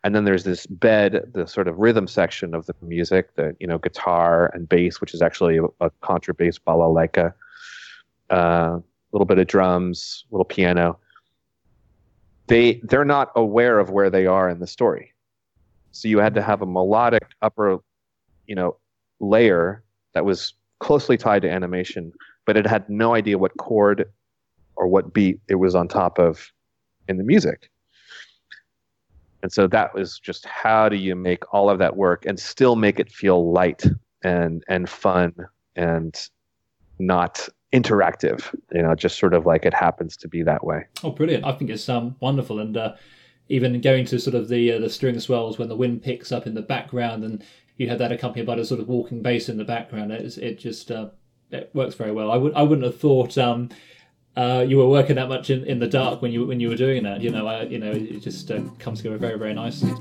and 0.04 0.14
then 0.14 0.24
there's 0.24 0.44
this 0.44 0.66
bed 0.66 1.30
the 1.32 1.46
sort 1.46 1.68
of 1.68 1.78
rhythm 1.78 2.06
section 2.06 2.54
of 2.54 2.66
the 2.66 2.74
music 2.82 3.34
the 3.36 3.54
you 3.60 3.66
know 3.66 3.78
guitar 3.78 4.50
and 4.54 4.68
bass 4.68 5.00
which 5.00 5.14
is 5.14 5.22
actually 5.22 5.58
a, 5.58 5.64
a 5.80 5.90
contrabass 6.02 6.58
balalaika 6.58 7.32
a 8.32 8.34
uh, 8.34 8.80
little 9.12 9.26
bit 9.26 9.38
of 9.38 9.46
drums 9.46 10.24
little 10.30 10.44
piano. 10.44 10.98
They 12.48 12.80
they're 12.82 13.04
not 13.04 13.30
aware 13.36 13.78
of 13.78 13.90
where 13.90 14.10
they 14.10 14.26
are 14.26 14.48
in 14.48 14.58
the 14.58 14.66
story. 14.66 15.12
So 15.92 16.08
you 16.08 16.18
had 16.18 16.34
to 16.34 16.42
have 16.42 16.62
a 16.62 16.66
melodic 16.66 17.26
upper 17.42 17.78
you 18.48 18.56
know 18.56 18.76
layer 19.20 19.84
that 20.14 20.24
was 20.24 20.54
closely 20.80 21.16
tied 21.16 21.42
to 21.42 21.50
animation 21.50 22.12
but 22.44 22.56
it 22.56 22.66
had 22.66 22.88
no 22.88 23.14
idea 23.14 23.38
what 23.38 23.56
chord 23.56 24.10
or 24.76 24.86
what 24.86 25.12
beat 25.12 25.40
it 25.48 25.56
was 25.56 25.74
on 25.74 25.88
top 25.88 26.18
of 26.18 26.50
in 27.08 27.16
the 27.18 27.24
music. 27.24 27.70
And 29.42 29.52
so 29.52 29.66
that 29.68 29.94
was 29.94 30.18
just 30.18 30.46
how 30.46 30.88
do 30.88 30.96
you 30.96 31.16
make 31.16 31.52
all 31.52 31.68
of 31.68 31.78
that 31.78 31.96
work 31.96 32.24
and 32.26 32.38
still 32.38 32.76
make 32.76 33.00
it 33.00 33.10
feel 33.10 33.50
light 33.50 33.84
and 34.22 34.62
and 34.68 34.88
fun 34.88 35.34
and 35.74 36.28
not 36.98 37.48
interactive 37.72 38.54
you 38.72 38.82
know 38.82 38.94
just 38.94 39.18
sort 39.18 39.32
of 39.32 39.46
like 39.46 39.64
it 39.64 39.72
happens 39.72 40.16
to 40.16 40.28
be 40.28 40.42
that 40.42 40.64
way 40.64 40.84
oh 41.04 41.10
brilliant 41.10 41.44
i 41.44 41.52
think 41.52 41.70
it's 41.70 41.88
um 41.88 42.14
wonderful 42.20 42.58
and 42.60 42.76
uh, 42.76 42.94
even 43.48 43.80
going 43.80 44.04
to 44.04 44.18
sort 44.18 44.34
of 44.34 44.48
the 44.48 44.72
uh, 44.72 44.78
the 44.78 44.90
string 44.90 45.18
swells 45.18 45.58
when 45.58 45.68
the 45.68 45.76
wind 45.76 46.02
picks 46.02 46.30
up 46.32 46.46
in 46.46 46.54
the 46.54 46.62
background 46.62 47.24
and 47.24 47.42
you 47.78 47.88
have 47.88 47.98
that 47.98 48.12
accompanied 48.12 48.46
by 48.46 48.54
the 48.54 48.64
sort 48.64 48.80
of 48.80 48.88
walking 48.88 49.22
bass 49.22 49.48
in 49.48 49.56
the 49.56 49.64
background 49.64 50.12
it, 50.12 50.38
it 50.38 50.58
just 50.58 50.90
uh, 50.90 51.08
it 51.50 51.70
works 51.72 51.94
very 51.94 52.12
well 52.12 52.30
i 52.30 52.36
would 52.36 52.54
i 52.54 52.62
wouldn't 52.62 52.84
have 52.84 52.98
thought 52.98 53.38
um 53.38 53.68
uh, 54.34 54.64
you 54.66 54.78
were 54.78 54.88
working 54.88 55.16
that 55.16 55.28
much 55.28 55.50
in, 55.50 55.64
in 55.66 55.78
the 55.78 55.86
dark 55.86 56.22
when 56.22 56.32
you 56.32 56.46
when 56.46 56.58
you 56.58 56.70
were 56.70 56.74
doing 56.74 57.02
that. 57.02 57.20
You 57.20 57.28
know, 57.30 57.46
I, 57.46 57.64
you 57.64 57.78
know, 57.78 57.92
it 57.92 58.20
just 58.20 58.50
uh, 58.50 58.62
comes 58.78 59.02
together 59.02 59.18
very 59.18 59.38
very 59.38 59.52
nicely. 59.52 59.92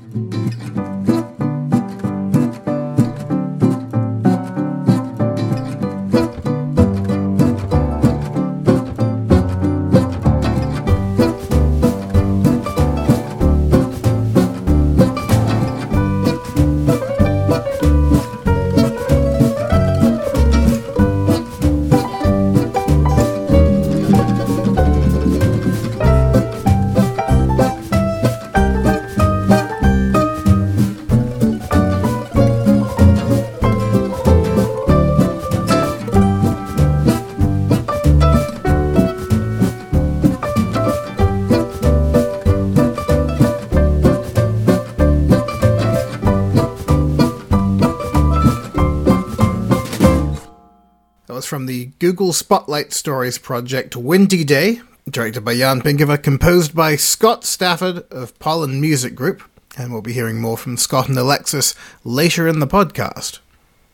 From 51.40 51.64
the 51.64 51.86
Google 51.98 52.34
Spotlight 52.34 52.92
Stories 52.92 53.38
project 53.38 53.96
Windy 53.96 54.44
Day, 54.44 54.82
directed 55.08 55.44
by 55.44 55.56
Jan 55.56 55.80
Pinkava, 55.80 56.22
composed 56.22 56.74
by 56.74 56.96
Scott 56.96 57.44
Stafford 57.44 58.04
of 58.10 58.38
Pollen 58.38 58.80
Music 58.80 59.14
Group, 59.14 59.42
and 59.78 59.92
we'll 59.92 60.02
be 60.02 60.12
hearing 60.12 60.40
more 60.40 60.58
from 60.58 60.76
Scott 60.76 61.08
and 61.08 61.16
Alexis 61.16 61.74
later 62.04 62.46
in 62.46 62.58
the 62.58 62.66
podcast. 62.66 63.38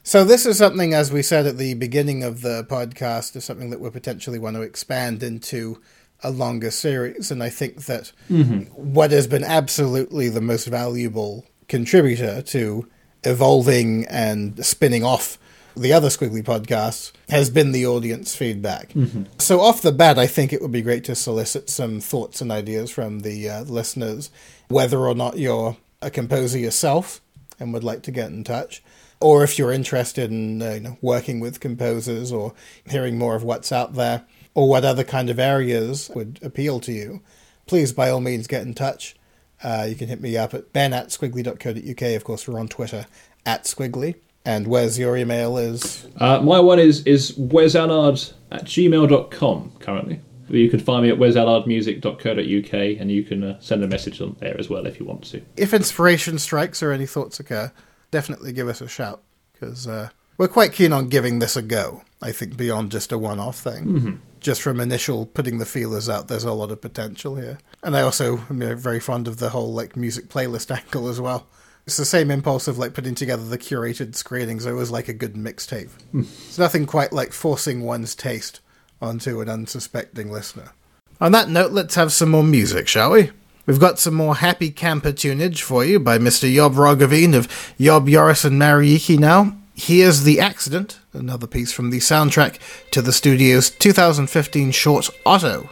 So, 0.02 0.24
this 0.24 0.46
is 0.46 0.58
something, 0.58 0.92
as 0.92 1.12
we 1.12 1.22
said 1.22 1.46
at 1.46 1.58
the 1.58 1.74
beginning 1.74 2.24
of 2.24 2.40
the 2.40 2.64
podcast, 2.64 3.36
is 3.36 3.44
something 3.44 3.70
that 3.70 3.80
we 3.80 3.88
potentially 3.90 4.40
want 4.40 4.56
to 4.56 4.62
expand 4.62 5.22
into 5.22 5.80
a 6.24 6.30
longer 6.30 6.72
series. 6.72 7.30
And 7.30 7.40
I 7.40 7.50
think 7.50 7.84
that 7.84 8.10
mm-hmm. 8.28 8.62
what 8.72 9.12
has 9.12 9.28
been 9.28 9.44
absolutely 9.44 10.28
the 10.28 10.40
most 10.40 10.66
valuable 10.66 11.46
contributor 11.68 12.42
to 12.42 12.88
evolving 13.22 14.06
and 14.06 14.64
spinning 14.66 15.04
off 15.04 15.38
the 15.78 15.92
other 15.92 16.08
Skwigly 16.08 16.42
podcasts 16.42 17.12
has 17.28 17.50
been 17.50 17.72
the 17.72 17.86
audience 17.86 18.34
feedback. 18.34 18.90
Mm-hmm. 18.90 19.24
So, 19.38 19.60
off 19.60 19.82
the 19.82 19.92
bat, 19.92 20.18
I 20.18 20.26
think 20.26 20.52
it 20.52 20.60
would 20.62 20.72
be 20.72 20.82
great 20.82 21.04
to 21.04 21.14
solicit 21.14 21.70
some 21.70 22.00
thoughts 22.00 22.40
and 22.40 22.50
ideas 22.52 22.90
from 22.90 23.20
the 23.20 23.48
uh, 23.48 23.62
listeners, 23.62 24.30
whether 24.68 24.98
or 24.98 25.14
not 25.14 25.38
you're 25.38 25.76
a 26.02 26.10
composer 26.10 26.58
yourself 26.58 27.20
and 27.58 27.72
would 27.72 27.84
like 27.84 28.02
to 28.02 28.10
get 28.10 28.30
in 28.30 28.44
touch, 28.44 28.82
or 29.20 29.42
if 29.42 29.58
you're 29.58 29.72
interested 29.72 30.30
in 30.30 30.62
uh, 30.62 30.70
you 30.72 30.80
know, 30.80 30.98
working 31.00 31.40
with 31.40 31.60
composers 31.60 32.30
or 32.30 32.54
hearing 32.88 33.18
more 33.18 33.34
of 33.34 33.42
what's 33.42 33.72
out 33.72 33.94
there, 33.94 34.24
or 34.54 34.68
what 34.68 34.84
other 34.84 35.04
kind 35.04 35.30
of 35.30 35.38
areas 35.38 36.10
would 36.14 36.38
appeal 36.42 36.80
to 36.80 36.92
you, 36.92 37.20
please 37.66 37.92
by 37.92 38.10
all 38.10 38.20
means 38.20 38.46
get 38.46 38.62
in 38.62 38.74
touch. 38.74 39.16
Uh, 39.62 39.86
you 39.88 39.94
can 39.96 40.08
hit 40.08 40.20
me 40.20 40.36
up 40.36 40.54
at 40.54 40.72
ben 40.72 40.92
at 40.92 41.08
skwigly.co.uk. 41.08 42.16
Of 42.16 42.24
course, 42.24 42.46
we're 42.46 42.60
on 42.60 42.68
Twitter 42.68 43.06
at 43.44 43.64
skwigly. 43.64 44.16
And 44.48 44.66
where's 44.66 44.98
your 44.98 45.14
email 45.14 45.58
is? 45.58 46.06
Uh, 46.16 46.40
my 46.40 46.58
one 46.58 46.78
is 46.78 47.02
is 47.02 47.32
wesallard 47.32 48.32
at 48.50 48.64
gmail.com 48.64 49.72
currently. 49.78 50.22
You 50.48 50.70
can 50.70 50.80
find 50.80 51.02
me 51.02 51.10
at 51.10 51.18
wesallardmusic.co.uk 51.18 52.72
and 52.72 53.10
you 53.12 53.24
can 53.24 53.44
uh, 53.44 53.60
send 53.60 53.84
a 53.84 53.86
message 53.86 54.22
on 54.22 54.36
there 54.40 54.58
as 54.58 54.70
well 54.70 54.86
if 54.86 54.98
you 54.98 55.04
want 55.04 55.24
to. 55.24 55.42
If 55.58 55.74
inspiration 55.74 56.38
strikes 56.38 56.82
or 56.82 56.92
any 56.92 57.04
thoughts 57.04 57.38
occur, 57.38 57.70
definitely 58.10 58.54
give 58.54 58.68
us 58.68 58.80
a 58.80 58.88
shout 58.88 59.22
because 59.52 59.86
uh, 59.86 60.08
we're 60.38 60.48
quite 60.48 60.72
keen 60.72 60.94
on 60.94 61.10
giving 61.10 61.40
this 61.40 61.54
a 61.54 61.60
go. 61.60 62.00
I 62.22 62.32
think 62.32 62.56
beyond 62.56 62.90
just 62.90 63.12
a 63.12 63.18
one 63.18 63.38
off 63.38 63.58
thing. 63.58 63.84
Mm-hmm. 63.84 64.16
Just 64.40 64.62
from 64.62 64.80
initial 64.80 65.26
putting 65.26 65.58
the 65.58 65.66
feelers 65.66 66.08
out, 66.08 66.28
there's 66.28 66.44
a 66.44 66.54
lot 66.54 66.70
of 66.70 66.80
potential 66.80 67.36
here. 67.36 67.58
And 67.82 67.94
I 67.94 68.00
also 68.00 68.38
am 68.48 68.62
you 68.62 68.68
know, 68.70 68.74
very 68.76 68.98
fond 68.98 69.28
of 69.28 69.36
the 69.36 69.50
whole 69.50 69.74
like 69.74 69.94
music 69.94 70.30
playlist 70.30 70.70
angle 70.74 71.08
as 71.08 71.20
well. 71.20 71.46
It's 71.88 71.96
the 71.96 72.04
same 72.04 72.30
impulse 72.30 72.68
of 72.68 72.76
like 72.76 72.92
putting 72.92 73.14
together 73.14 73.42
the 73.42 73.56
curated 73.56 74.14
screenings. 74.14 74.66
It 74.66 74.72
was 74.72 74.90
like 74.90 75.08
a 75.08 75.14
good 75.14 75.36
mixtape. 75.36 75.88
It's 76.12 76.58
nothing 76.58 76.84
quite 76.84 77.14
like 77.14 77.32
forcing 77.32 77.80
one's 77.82 78.14
taste 78.14 78.60
onto 79.00 79.40
an 79.40 79.48
unsuspecting 79.48 80.30
listener. 80.30 80.72
On 81.18 81.32
that 81.32 81.48
note, 81.48 81.72
let's 81.72 81.94
have 81.94 82.12
some 82.12 82.28
more 82.32 82.44
music, 82.44 82.88
shall 82.88 83.12
we? 83.12 83.30
We've 83.64 83.80
got 83.80 83.98
some 83.98 84.12
more 84.12 84.34
happy 84.34 84.70
camper 84.70 85.12
tunage 85.12 85.62
for 85.62 85.82
you 85.82 85.98
by 85.98 86.18
Mr. 86.18 86.54
Job 86.54 86.74
Roggeveen 86.74 87.34
of 87.34 87.48
Job 87.80 88.06
Joris 88.06 88.44
and 88.44 88.60
Marieke 88.60 89.18
now. 89.18 89.56
Here's 89.74 90.24
The 90.24 90.40
Accident, 90.40 90.98
another 91.14 91.46
piece 91.46 91.72
from 91.72 91.88
the 91.88 92.00
soundtrack 92.00 92.58
to 92.90 93.00
the 93.00 93.14
studio's 93.14 93.70
2015 93.70 94.72
short 94.72 95.08
Otto. 95.24 95.70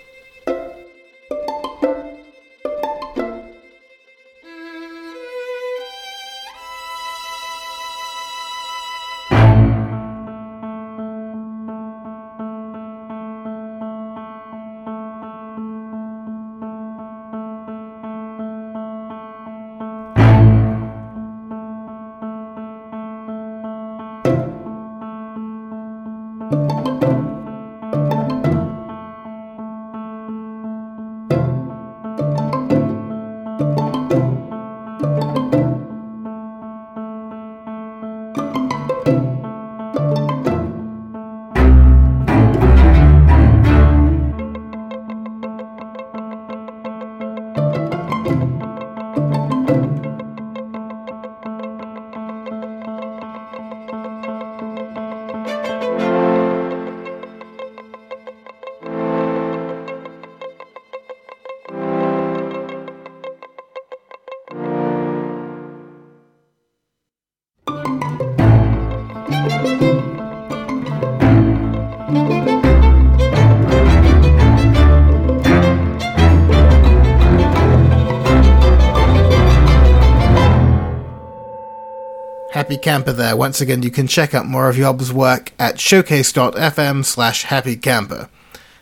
Camper 82.96 83.12
there. 83.12 83.36
Once 83.36 83.60
again, 83.60 83.82
you 83.82 83.90
can 83.90 84.06
check 84.06 84.32
out 84.32 84.46
more 84.46 84.70
of 84.70 84.76
Job's 84.76 85.12
work 85.12 85.52
at 85.58 85.78
showcase.fm 85.78 87.04
slash 87.04 87.44
happycamper. 87.44 88.30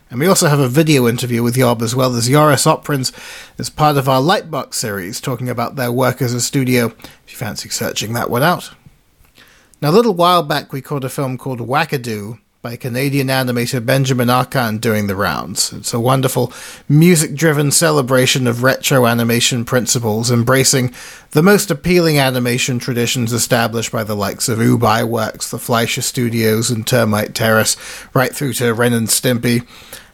And 0.09 0.21
we 0.21 0.27
also 0.27 0.47
have 0.47 0.61
a 0.61 0.69
video 0.69 1.05
interview 1.05 1.43
with 1.43 1.55
Job 1.55 1.81
as 1.81 1.97
well 1.97 2.15
as 2.15 2.29
Joris 2.29 2.65
Oprins 2.65 3.11
as 3.59 3.69
part 3.69 3.97
of 3.97 4.07
our 4.07 4.21
Lightbox 4.21 4.75
series, 4.75 5.19
talking 5.19 5.49
about 5.49 5.75
their 5.75 5.91
work 5.91 6.21
as 6.21 6.33
a 6.33 6.39
studio, 6.39 6.85
if 6.85 7.23
you 7.27 7.35
fancy 7.35 7.67
searching 7.67 8.13
that 8.13 8.29
one 8.29 8.41
out. 8.41 8.71
Now, 9.81 9.89
a 9.89 9.91
little 9.91 10.13
while 10.13 10.43
back, 10.43 10.71
we 10.71 10.81
caught 10.81 11.03
a 11.03 11.09
film 11.09 11.37
called 11.37 11.59
Wackadoo 11.59 12.39
by 12.65 12.75
Canadian 12.75 13.27
animator 13.27 13.85
Benjamin 13.85 14.27
Arcand 14.27 14.81
doing 14.81 15.05
the 15.05 15.15
rounds. 15.15 15.71
It's 15.71 15.93
a 15.93 15.99
wonderful 15.99 16.51
music 16.89 17.35
driven 17.35 17.69
celebration 17.69 18.47
of 18.47 18.63
retro 18.63 19.05
animation 19.05 19.65
principles, 19.65 20.31
embracing 20.31 20.91
the 21.29 21.43
most 21.43 21.69
appealing 21.69 22.17
animation 22.17 22.79
traditions 22.79 23.31
established 23.33 23.91
by 23.91 24.03
the 24.03 24.15
likes 24.15 24.49
of 24.49 24.59
Ub 24.59 24.81
Iwerks, 24.81 25.51
the 25.51 25.59
Fleischer 25.59 26.01
Studios, 26.01 26.71
and 26.71 26.87
Termite 26.87 27.35
Terrace, 27.35 27.77
right 28.15 28.33
through 28.33 28.53
to 28.53 28.73
Ren 28.73 28.93
and 28.93 29.09
Stimpy. 29.09 29.67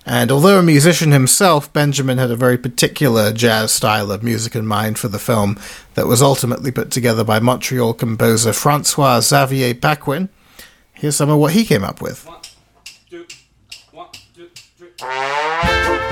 And 0.05 0.29
although 0.29 0.59
a 0.59 0.63
musician 0.63 1.11
himself, 1.11 1.71
Benjamin 1.71 2.17
had 2.17 2.31
a 2.31 2.35
very 2.35 2.57
particular 2.57 3.31
jazz 3.31 3.71
style 3.71 4.11
of 4.11 4.23
music 4.23 4.57
in 4.57 4.67
mind 4.67 4.99
for 4.99 5.07
the 5.07 5.19
film 5.19 5.57
that 5.93 6.05
was 6.07 6.21
ultimately 6.21 6.71
put 6.71 6.91
together 6.91 7.23
by 7.23 7.39
Montreal 7.39 7.93
composer 7.93 8.51
Francois 8.51 9.21
Xavier 9.21 9.73
Paquin. 9.73 10.27
Here's 10.93 11.15
some 11.15 11.29
of 11.29 11.39
what 11.39 11.53
he 11.53 11.65
came 11.65 11.85
up 11.85 12.01
with. 12.01 12.27
Música 15.01 16.10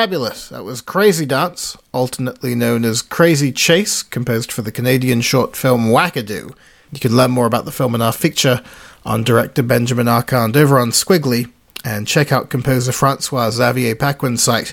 Fabulous. 0.00 0.48
That 0.48 0.64
was 0.64 0.80
Crazy 0.80 1.26
Dance, 1.26 1.76
alternately 1.92 2.54
known 2.54 2.86
as 2.86 3.02
Crazy 3.02 3.52
Chase, 3.52 4.02
composed 4.02 4.50
for 4.50 4.62
the 4.62 4.72
Canadian 4.72 5.20
short 5.20 5.54
film 5.54 5.88
Wackadoo. 5.88 6.54
You 6.90 7.00
can 7.00 7.14
learn 7.14 7.32
more 7.32 7.44
about 7.44 7.66
the 7.66 7.70
film 7.70 7.94
in 7.94 8.00
our 8.00 8.10
feature 8.10 8.62
on 9.04 9.24
director 9.24 9.62
Benjamin 9.62 10.06
Arcand 10.06 10.56
over 10.56 10.78
on 10.78 10.90
Skwigly, 10.90 11.52
and 11.84 12.08
check 12.08 12.32
out 12.32 12.48
composer 12.48 12.92
Francois 12.92 13.50
Xavier 13.50 13.94
Paquin's 13.94 14.42
site 14.42 14.72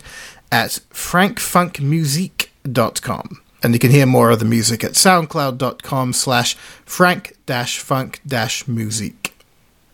at 0.50 0.80
frankfunkmusique.com. 0.94 3.42
And 3.62 3.74
you 3.74 3.80
can 3.80 3.92
hear 3.92 4.06
more 4.06 4.30
of 4.30 4.40
the 4.40 4.46
music 4.46 4.86
at 4.86 4.94
soundcloud.com 4.94 6.14
slash 6.14 6.56
frank-funk-musique. 6.86 9.27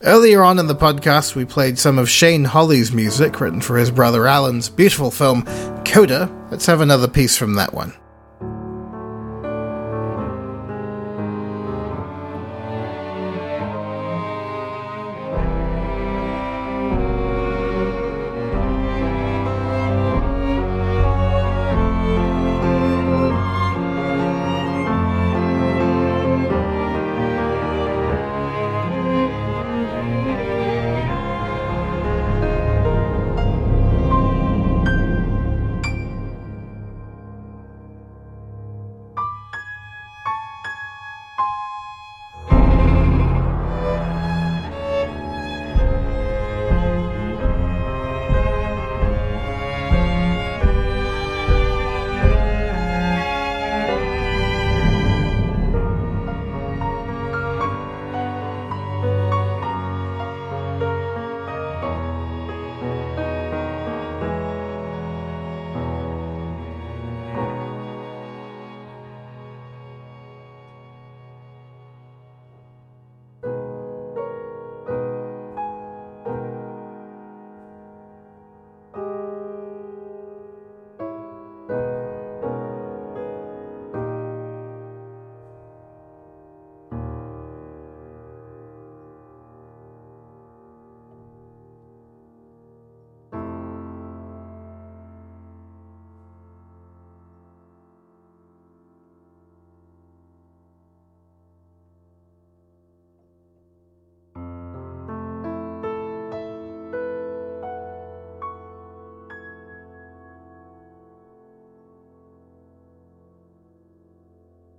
Earlier 0.05 0.43
on 0.43 0.59
in 0.59 0.67
the 0.67 0.75
podcast, 0.75 1.33
we 1.33 1.45
played 1.45 1.79
some 1.79 1.97
of 1.97 2.09
Shane 2.09 2.43
Holly's 2.43 2.91
music 2.91 3.39
written 3.39 3.61
for 3.61 3.77
his 3.77 3.89
brother 3.89 4.27
Alan's 4.27 4.67
beautiful 4.67 5.09
film 5.09 5.43
Coda. 5.85 6.29
Let's 6.51 6.65
have 6.65 6.81
another 6.81 7.07
piece 7.07 7.37
from 7.37 7.53
that 7.53 7.73
one. 7.73 7.93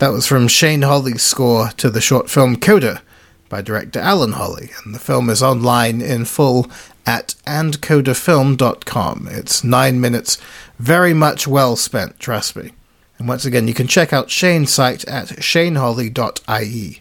That 0.05 0.12
was 0.12 0.26
from 0.26 0.48
Shane 0.48 0.82
Holly's 0.82 1.22
score 1.22 1.70
to 1.78 1.89
the 1.89 2.02
short 2.02 2.28
film 2.28 2.56
Coda 2.56 3.01
by 3.48 3.62
director 3.62 4.01
Alan 4.01 4.32
Holly, 4.32 4.68
and 4.85 4.94
the 4.94 4.98
film 4.98 5.31
is 5.31 5.43
online 5.43 6.02
in 6.02 6.26
full 6.26 6.70
at 7.06 7.36
andcodafilm.com. 7.47 9.28
It's 9.31 9.64
nine 9.64 10.02
minutes, 10.02 10.36
very 10.78 11.14
much 11.14 11.48
well 11.48 11.74
spent, 11.74 12.20
trust 12.20 12.55
me. 12.55 12.72
And 13.16 13.26
once 13.26 13.47
again, 13.47 13.66
you 13.66 13.72
can 13.72 13.86
check 13.86 14.12
out 14.12 14.28
Shane's 14.28 14.70
site 14.70 15.06
at 15.06 15.28
shaneholly.ie. 15.40 17.01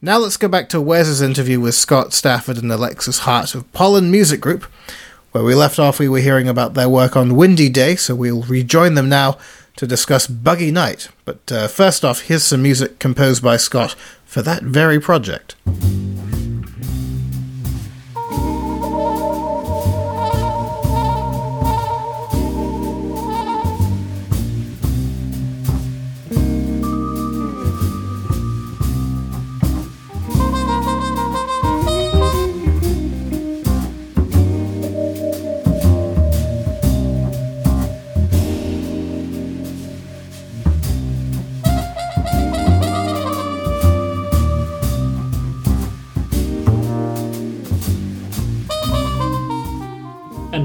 Now 0.00 0.16
let's 0.16 0.38
go 0.38 0.48
back 0.48 0.70
to 0.70 0.80
Wes's 0.80 1.20
interview 1.20 1.60
with 1.60 1.74
Scott 1.74 2.14
Stafford 2.14 2.56
and 2.56 2.72
Alexis 2.72 3.18
Harte 3.18 3.54
of 3.54 3.70
Pollen 3.74 4.10
Music 4.10 4.40
Group. 4.40 4.64
Where 5.32 5.44
we 5.44 5.54
left 5.54 5.78
off, 5.78 5.98
we 5.98 6.08
were 6.08 6.20
hearing 6.20 6.48
about 6.48 6.72
their 6.72 6.88
work 6.88 7.16
on 7.16 7.36
Windy 7.36 7.68
Day, 7.68 7.96
so 7.96 8.14
we'll 8.14 8.44
rejoin 8.44 8.94
them 8.94 9.10
now 9.10 9.36
to 9.76 9.86
discuss 9.86 10.26
Buggy 10.26 10.70
Night. 10.70 11.08
But 11.24 11.50
uh, 11.50 11.68
first 11.68 12.04
off, 12.04 12.22
here's 12.22 12.44
some 12.44 12.62
music 12.62 12.98
composed 12.98 13.42
by 13.42 13.56
Scott 13.56 13.92
for 14.24 14.42
that 14.42 14.62
very 14.62 15.00
project. 15.00 15.56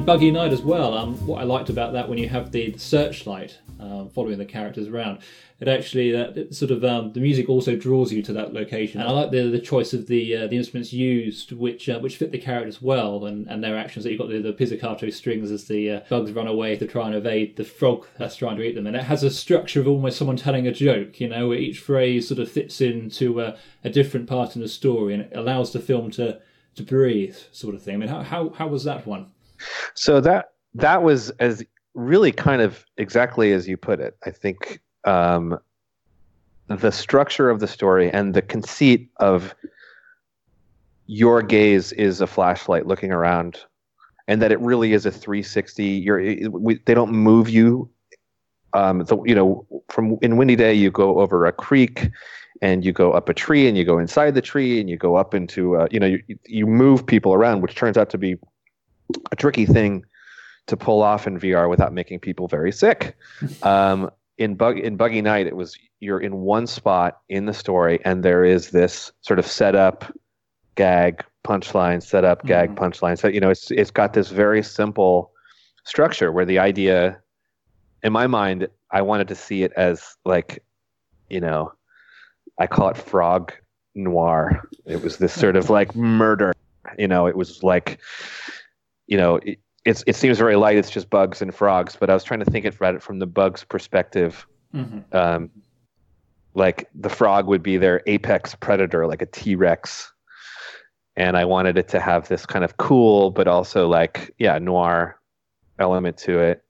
Buggy 0.10 0.31
Night 0.31 0.52
as 0.52 0.64
well. 0.64 0.98
Um, 0.98 1.23
what 1.27 1.40
I 1.40 1.44
liked 1.44 1.69
about 1.69 1.94
that 1.94 2.10
when 2.10 2.18
you 2.18 2.27
have 2.30 2.52
the, 2.52 2.76
searchlight 2.77 3.60
um, 3.80 4.10
following 4.10 4.40
the 4.40 4.45
characters 4.45 4.88
around, 4.88 5.19
it 5.60 5.68
actually 5.68 6.11
that 6.14 6.36
it 6.36 6.56
sort 6.56 6.72
of 6.72 6.84
um, 6.84 7.14
the 7.14 7.19
music 7.19 7.48
also 7.48 7.76
draws 7.76 8.11
you 8.11 8.23
to 8.23 8.34
that 8.34 8.52
location. 8.52 8.99
And 8.99 9.07
I 9.07 9.11
like 9.11 9.30
the 9.30 9.52
the 9.52 9.60
choice 9.60 9.94
of 9.94 10.07
the 10.07 10.36
uh, 10.36 10.48
the 10.48 10.57
instruments 10.57 10.91
used, 10.91 11.52
which 11.52 11.88
uh, 11.90 11.99
which 11.99 12.18
fit 12.18 12.31
the 12.31 12.40
characters 12.40 12.81
well, 12.81 13.27
and, 13.27 13.48
and 13.49 13.64
their 13.64 13.77
actions. 13.77 14.03
That 14.03 14.10
you've 14.10 14.19
got 14.19 14.30
the, 14.30 14.41
the 14.41 14.52
pizzicato 14.52 15.11
strings 15.11 15.52
as 15.52 15.65
the 15.65 15.91
uh, 15.91 15.99
bugs 16.10 16.31
run 16.31 16.48
away 16.48 16.76
to 16.77 16.88
try 16.88 17.06
and 17.06 17.14
evade 17.14 17.56
the 17.56 17.64
frog 17.64 18.07
that's 18.18 18.36
trying 18.36 18.57
to 18.57 18.64
eat 18.64 18.73
them, 18.73 18.88
and 18.88 18.95
it 18.95 19.03
has 19.03 19.22
a 19.22 19.30
structure 19.30 19.80
of 19.80 19.88
almost 19.88 20.18
someone 20.18 20.38
telling 20.38 20.65
a 20.65 20.72
joke. 20.72 21.19
You 21.19 21.30
know, 21.30 21.49
where 21.49 21.60
each 21.60 21.81
phrase 21.81 22.27
sort 22.27 22.40
of 22.40 22.49
fits 22.49 22.81
into 22.81 23.41
a, 23.41 23.57
a 23.84 23.91
different 23.91 24.27
part 24.27 24.56
in 24.56 24.64
the 24.64 24.69
story, 24.69 25.14
and 25.14 25.22
it 25.22 25.34
allows 25.36 25.72
the 25.72 25.80
film 25.80 26.10
to 26.14 26.40
to 26.73 26.81
breathe, 26.81 27.38
sort 27.52 27.76
of 27.76 27.84
thing. 27.84 27.94
I 27.94 27.98
mean, 27.98 28.10
how 28.10 28.23
how, 28.23 28.49
how 28.49 28.68
was 28.69 28.86
that 28.86 29.06
one? 29.06 29.27
So 29.94 30.22
that 30.22 30.52
that 30.76 31.03
was 31.03 31.30
as 31.31 31.64
really 31.94 32.31
kind 32.31 32.61
of 32.61 32.86
exactly 32.98 33.52
as 33.52 33.68
you 33.68 33.77
put 33.77 33.99
it. 33.99 34.18
I 34.26 34.31
think 34.31 34.81
um, 35.06 35.60
the 36.68 36.91
structure 36.91 37.49
of 37.49 37.60
the 37.60 37.68
story 37.68 38.11
and 38.11 38.34
the 38.34 38.41
conceit 38.41 39.10
of 39.18 39.56
your 41.07 41.41
gaze 41.41 41.91
is 41.94 42.22
a 42.22 42.27
flashlight 42.27 42.86
looking 42.86 43.11
around, 43.11 43.60
and 44.27 44.41
that 44.41 44.52
it 44.52 44.60
really 44.60 44.94
is 44.94 45.06
a 45.06 45.11
360. 45.11 45.84
You're 45.84 46.49
we, 46.52 46.80
they 46.86 46.94
don't 46.94 47.11
move 47.11 47.49
you. 47.49 47.90
Um, 48.73 48.99
the, 48.99 49.18
you 49.23 49.34
know, 49.34 49.65
from 49.90 50.19
in 50.22 50.38
Windy 50.38 50.56
Day, 50.56 50.73
you 50.73 50.91
go 50.91 51.19
over 51.19 51.48
a 51.48 51.52
creek, 51.52 52.10
and 52.61 52.86
you 52.86 52.94
go 52.94 53.14
up 53.14 53.27
a 53.27 53.34
tree, 53.34 53.68
and 53.68 53.76
you 53.76 53.84
go 53.84 53.98
inside 53.98 54.36
the 54.36 54.41
tree, 54.41 54.80
and 54.80 54.88
you 54.88 54.98
go 54.98 55.15
up 55.15 55.34
into 55.34 55.88
you 55.90 55.99
know 55.99 56.06
you, 56.06 56.22
you 56.45 56.68
move 56.68 57.07
people 57.07 57.34
around, 57.34 57.61
which 57.61 57.73
turns 57.73 57.98
out 57.98 58.11
to 58.11 58.19
be 58.19 58.36
a 59.31 59.36
tricky 59.36 59.65
thing 59.65 60.06
to 60.68 60.77
pull 60.77 61.02
off 61.02 61.26
in 61.27 61.40
VR 61.40 61.69
without 61.69 61.94
making 61.94 62.19
people 62.19 62.48
very 62.48 62.72
sick. 62.72 63.15
Um, 63.64 64.10
in 64.38 64.56
bug 64.56 64.77
in 64.80 64.95
Buggy 64.95 65.22
Night, 65.22 65.48
it 65.48 65.56
was 65.56 65.77
you're 65.99 66.22
in 66.22 66.38
one 66.38 66.65
spot 66.65 67.19
in 67.27 67.45
the 67.45 67.53
story, 67.53 67.99
and 68.06 68.23
there 68.23 68.45
is 68.45 68.69
this 68.69 69.11
sort 69.19 69.38
of 69.38 69.45
setup, 69.45 70.06
gag, 70.76 71.26
punchline, 71.45 72.02
setup, 72.02 72.45
gag, 72.45 72.69
Mhm. 72.69 72.76
punchline. 72.76 73.18
So 73.18 73.27
you 73.27 73.41
know, 73.41 73.49
it's 73.49 73.69
it's 73.69 73.91
got 73.91 74.14
this 74.14 74.30
very 74.30 74.64
simple 74.64 75.34
structure 75.84 76.31
where 76.31 76.45
the 76.45 76.57
idea, 76.57 77.19
in 78.02 78.14
my 78.14 78.27
mind, 78.27 78.69
I 78.91 79.02
wanted 79.02 79.27
to 79.27 79.36
see 79.36 79.64
it 79.64 79.73
as 79.76 80.15
like, 80.23 80.64
you 81.30 81.41
know, 81.41 81.73
I 82.60 82.68
call 82.68 82.88
it 82.90 82.95
frog 82.98 83.52
noir. 83.94 84.64
It 84.86 85.02
was 85.03 85.18
this 85.18 85.34
sort 85.34 85.57
of 85.57 85.69
like 85.69 85.95
murder. 85.95 86.53
You 86.98 87.10
know, 87.10 87.27
it 87.27 87.36
was 87.36 87.61
like, 87.61 87.99
you 89.10 89.18
know, 89.18 89.38
it, 89.38 89.60
it's 89.86 90.03
it 90.06 90.15
seems 90.15 90.38
very 90.38 90.56
light. 90.56 90.77
It's 90.77 90.91
just 90.91 91.10
bugs 91.10 91.41
and 91.41 91.53
frogs. 91.53 91.98
But 91.99 92.10
I 92.10 92.14
was 92.14 92.23
trying 92.23 92.41
to 92.41 92.45
think 92.45 92.65
about 92.65 92.95
it 92.95 93.02
from 93.02 93.19
the 93.19 93.26
bugs' 93.26 93.64
perspective. 93.64 94.45
Mm-hmm. 94.73 95.15
Um, 95.15 95.49
like 96.53 96.88
the 96.94 97.10
frog 97.10 97.48
would 97.48 97.64
be 97.64 97.77
their 97.77 98.02
apex 98.06 98.56
predator, 98.56 99.07
like 99.07 99.22
a 99.22 99.26
T 99.26 99.56
Rex. 99.56 100.11
And 101.15 101.36
I 101.36 101.44
wanted 101.44 101.77
it 101.77 101.88
to 101.90 101.99
have 101.99 102.27
this 102.27 102.45
kind 102.45 102.64
of 102.64 102.77
cool, 102.77 103.31
but 103.31 103.48
also 103.48 103.88
like 103.88 104.34
yeah, 104.38 104.60
noir 104.60 105.19
element 105.80 106.18
to 106.19 106.40
it. 106.40 106.64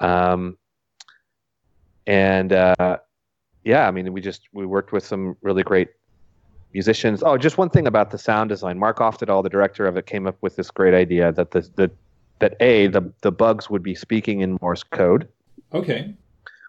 Um, 0.00 0.58
and 2.06 2.52
uh, 2.52 2.98
yeah, 3.64 3.88
I 3.88 3.90
mean, 3.92 4.12
we 4.12 4.20
just 4.20 4.42
we 4.52 4.66
worked 4.66 4.92
with 4.92 5.06
some 5.06 5.36
really 5.40 5.62
great 5.62 5.88
musicians. 6.74 7.22
Oh, 7.22 7.36
just 7.36 7.58
one 7.58 7.70
thing 7.70 7.86
about 7.86 8.10
the 8.10 8.18
sound 8.18 8.48
design. 8.50 8.78
Mark 8.78 8.98
Oftedal, 8.98 9.42
the 9.42 9.48
director 9.48 9.86
of 9.86 9.96
it, 9.96 10.06
came 10.06 10.26
up 10.26 10.36
with 10.40 10.56
this 10.56 10.70
great 10.70 10.94
idea 10.94 11.32
that 11.32 11.50
the, 11.52 11.60
the 11.76 11.90
that 12.40 12.56
a 12.60 12.88
the 12.88 13.12
the 13.22 13.30
bugs 13.32 13.70
would 13.70 13.82
be 13.82 13.94
speaking 13.94 14.40
in 14.40 14.58
Morse 14.60 14.82
code, 14.82 15.28
Okay. 15.72 16.14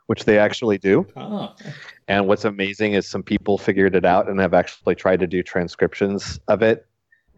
which 0.07 0.25
they 0.25 0.37
actually 0.37 0.77
do. 0.77 1.05
Ah. 1.15 1.55
And 2.07 2.27
what's 2.27 2.45
amazing 2.45 2.93
is 2.93 3.07
some 3.07 3.23
people 3.23 3.57
figured 3.57 3.95
it 3.95 4.05
out 4.05 4.29
and 4.29 4.39
have 4.39 4.53
actually 4.53 4.95
tried 4.95 5.19
to 5.21 5.27
do 5.27 5.41
transcriptions 5.41 6.39
of 6.47 6.61
it. 6.61 6.85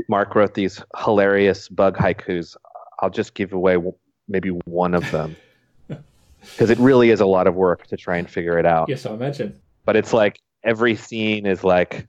Mark 0.10 0.36
wrote 0.36 0.54
these 0.56 0.84
hilarious 0.98 1.70
bug 1.70 1.96
haikus. 1.96 2.56
I'll 3.00 3.10
just 3.10 3.34
give 3.36 3.54
away 3.54 3.78
maybe 4.28 4.50
one 4.66 4.94
of 4.96 5.10
them 5.12 5.36
because 5.88 6.70
it 6.70 6.78
really 6.80 7.12
is 7.12 7.22
a 7.22 7.26
lot 7.26 7.48
of 7.48 7.56
work 7.56 7.88
to 7.88 7.98
try 7.98 8.18
and 8.18 8.30
figure 8.30 8.58
it 8.60 8.66
out. 8.66 8.90
Yes, 8.90 9.06
I 9.06 9.14
imagine. 9.14 9.60
But 9.86 9.96
it's 9.96 10.12
like 10.14 10.40
every 10.64 10.96
scene 10.96 11.46
is 11.46 11.64
like, 11.64 12.08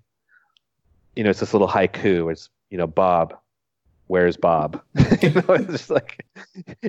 you 1.16 1.24
know, 1.24 1.30
it's 1.30 1.40
this 1.40 1.54
little 1.54 1.68
haiku. 1.68 2.30
It's 2.30 2.50
you 2.70 2.78
know, 2.78 2.86
Bob, 2.86 3.34
where's 4.06 4.36
Bob? 4.36 4.80
you 5.22 5.30
know, 5.30 5.44
it's 5.48 5.66
just 5.66 5.90
like, 5.90 6.24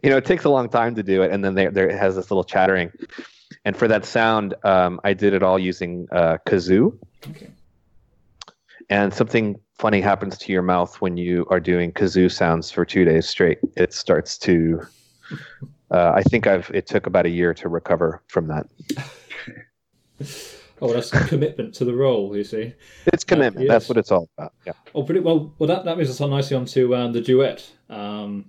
you 0.04 0.10
know, 0.10 0.18
it 0.18 0.26
takes 0.26 0.44
a 0.44 0.50
long 0.50 0.70
time 0.70 0.96
to 0.96 1.04
do 1.04 1.24
it, 1.24 1.32
and 1.32 1.44
then 1.44 1.56
there 1.56 1.72
there 1.72 1.90
it 1.90 1.98
has 1.98 2.16
this 2.16 2.30
little 2.30 2.44
chattering. 2.44 2.92
And 3.66 3.76
for 3.76 3.88
that 3.88 4.06
sound, 4.06 4.54
um, 4.64 5.00
I 5.04 5.14
did 5.14 5.34
it 5.34 5.42
all 5.42 5.58
using 5.58 6.08
uh, 6.12 6.38
kazoo. 6.46 6.98
Okay. 7.30 7.50
And 8.90 9.14
something 9.14 9.60
funny 9.78 10.02
happens 10.02 10.38
to 10.38 10.52
your 10.52 10.62
mouth 10.62 11.02
when 11.02 11.18
you 11.18 11.46
are 11.50 11.60
doing 11.60 11.92
kazoo 11.92 12.32
sounds 12.32 12.72
for 12.72 12.86
two 12.86 13.06
days 13.06 13.28
straight. 13.28 13.60
It 13.76 13.94
starts 13.94 14.38
to. 14.40 14.82
Uh, 15.92 16.12
I 16.16 16.24
think 16.24 16.48
I've. 16.48 16.70
It 16.74 16.88
took 16.88 17.08
about 17.08 17.26
a 17.26 17.30
year 17.30 17.54
to 17.56 17.70
recover 17.70 18.22
from 18.28 18.48
that. 18.48 18.68
Oh, 20.82 20.94
that's 20.94 21.10
commitment 21.28 21.74
to 21.76 21.86
the 21.86 21.94
role, 21.94 22.36
you 22.36 22.44
see. 22.44 22.74
It's 23.08 23.24
commitment. 23.24 23.66
yes. 23.66 23.74
That's 23.74 23.90
what 23.90 23.98
it's 23.98 24.12
all 24.12 24.30
about. 24.38 24.54
Yeah. 24.66 24.74
Oh, 24.94 25.04
pretty 25.04 25.22
well. 25.22 25.54
Well, 25.58 25.68
that, 25.68 25.86
that 25.86 25.98
moves 25.98 26.10
us 26.10 26.22
on 26.22 26.30
nicely 26.30 26.56
onto 26.56 26.96
um, 26.96 27.14
the 27.14 27.22
duet, 27.22 27.70
um, 27.90 28.46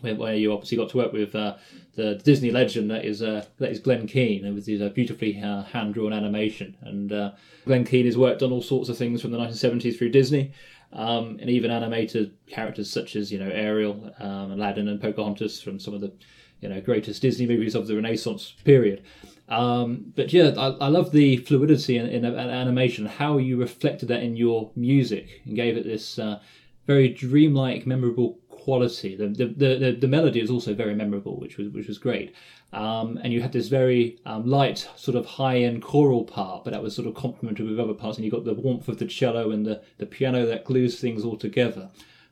where, 0.00 0.14
where 0.14 0.34
you 0.34 0.52
obviously 0.52 0.78
got 0.78 0.88
to 0.90 0.96
work 0.96 1.12
with 1.12 1.34
uh, 1.34 1.56
the 1.94 2.14
Disney 2.24 2.50
legend 2.50 2.90
that 2.90 3.04
is 3.04 3.22
uh, 3.22 3.44
that 3.58 3.70
is 3.70 3.80
Glenn 3.80 4.06
Keane, 4.06 4.44
and 4.44 4.54
with 4.54 4.66
his 4.66 4.80
uh, 4.80 4.88
beautifully 4.88 5.40
uh, 5.42 5.64
hand 5.64 5.94
drawn 5.94 6.12
animation. 6.12 6.76
And 6.82 7.12
uh, 7.12 7.32
Glenn 7.66 7.84
Keane 7.84 8.06
has 8.06 8.16
worked 8.16 8.42
on 8.42 8.52
all 8.52 8.62
sorts 8.62 8.88
of 8.88 8.96
things 8.96 9.20
from 9.20 9.32
the 9.32 9.38
1970s 9.38 9.98
through 9.98 10.10
Disney, 10.10 10.52
um, 10.92 11.38
and 11.40 11.50
even 11.50 11.70
animated 11.70 12.34
characters 12.46 12.90
such 12.90 13.16
as 13.16 13.30
you 13.30 13.38
know 13.38 13.50
Ariel, 13.50 14.14
um, 14.20 14.52
Aladdin, 14.52 14.88
and 14.88 15.00
Pocahontas 15.00 15.60
from 15.60 15.78
some 15.78 15.92
of 15.92 16.00
the 16.00 16.12
you 16.60 16.68
know 16.68 16.80
greatest 16.80 17.20
Disney 17.20 17.46
movies 17.46 17.74
of 17.74 17.86
the 17.86 17.96
Renaissance 17.96 18.54
period. 18.64 19.02
Um, 19.48 20.12
but 20.14 20.32
yeah, 20.32 20.52
I, 20.56 20.66
I 20.84 20.88
love 20.88 21.10
the 21.12 21.38
fluidity 21.38 21.96
in, 21.96 22.06
in, 22.06 22.24
an 22.24 22.50
animation, 22.50 23.06
how 23.06 23.38
you 23.38 23.56
reflected 23.56 24.08
that 24.08 24.22
in 24.22 24.36
your 24.36 24.70
music 24.76 25.40
and 25.46 25.56
gave 25.56 25.76
it 25.76 25.84
this 25.84 26.18
uh, 26.18 26.40
very 26.86 27.08
dreamlike, 27.08 27.86
memorable 27.86 28.38
quality. 28.50 29.16
The, 29.16 29.28
the, 29.28 29.46
the, 29.46 29.78
the, 29.78 29.96
the 30.00 30.08
melody 30.08 30.40
is 30.40 30.50
also 30.50 30.74
very 30.74 30.94
memorable, 30.94 31.40
which 31.40 31.56
was 31.56 31.68
which 31.70 31.88
was 31.88 31.96
great. 31.96 32.34
Um, 32.72 33.18
and 33.22 33.32
you 33.32 33.40
had 33.40 33.52
this 33.52 33.68
very 33.68 34.18
um, 34.26 34.46
light, 34.46 34.86
sort 34.96 35.16
of 35.16 35.24
high 35.24 35.60
end 35.60 35.82
choral 35.82 36.24
part, 36.24 36.64
but 36.64 36.72
that 36.72 36.82
was 36.82 36.94
sort 36.94 37.08
of 37.08 37.14
complemented 37.14 37.66
with 37.66 37.80
other 37.80 37.94
parts, 37.94 38.18
and 38.18 38.26
you 38.26 38.30
got 38.30 38.44
the 38.44 38.52
warmth 38.52 38.88
of 38.88 38.98
the 38.98 39.06
cello 39.06 39.52
and 39.52 39.64
the, 39.64 39.80
the 39.96 40.04
piano 40.04 40.44
that 40.44 40.66
glues 40.66 41.00
things 41.00 41.24
all 41.24 41.38
together. 41.38 41.88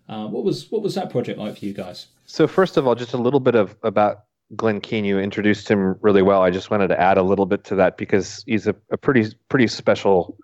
Uh, 0.09 0.27
what 0.27 0.45
was 0.45 0.71
what 0.71 0.83
was 0.83 0.95
that 0.95 1.11
project 1.11 1.39
like 1.39 1.59
for 1.59 1.65
you 1.65 1.73
guys? 1.73 2.09
So 2.27 2.47
first 2.47 2.77
of 2.77 2.87
all, 2.87 2.95
just 2.95 3.15
a 3.15 3.17
little 3.17 3.41
bit 3.41 3.55
of 3.55 3.75
about 3.83 4.26
Glenn 4.55 4.81
Keane. 4.81 5.05
You 5.05 5.19
introduced 5.19 5.69
him 5.69 5.97
really 6.01 6.23
well. 6.23 6.43
I 6.43 6.51
just 6.51 6.71
wanted 6.71 6.89
to 6.89 7.01
add 7.01 7.19
a 7.19 7.23
little 7.23 7.47
bit 7.47 7.65
to 7.65 7.75
that 7.77 7.97
because 7.97 8.45
he's 8.47 8.67
a, 8.67 8.77
a 8.91 8.97
pretty 8.97 9.35
pretty 9.49 9.67
special 9.67 10.37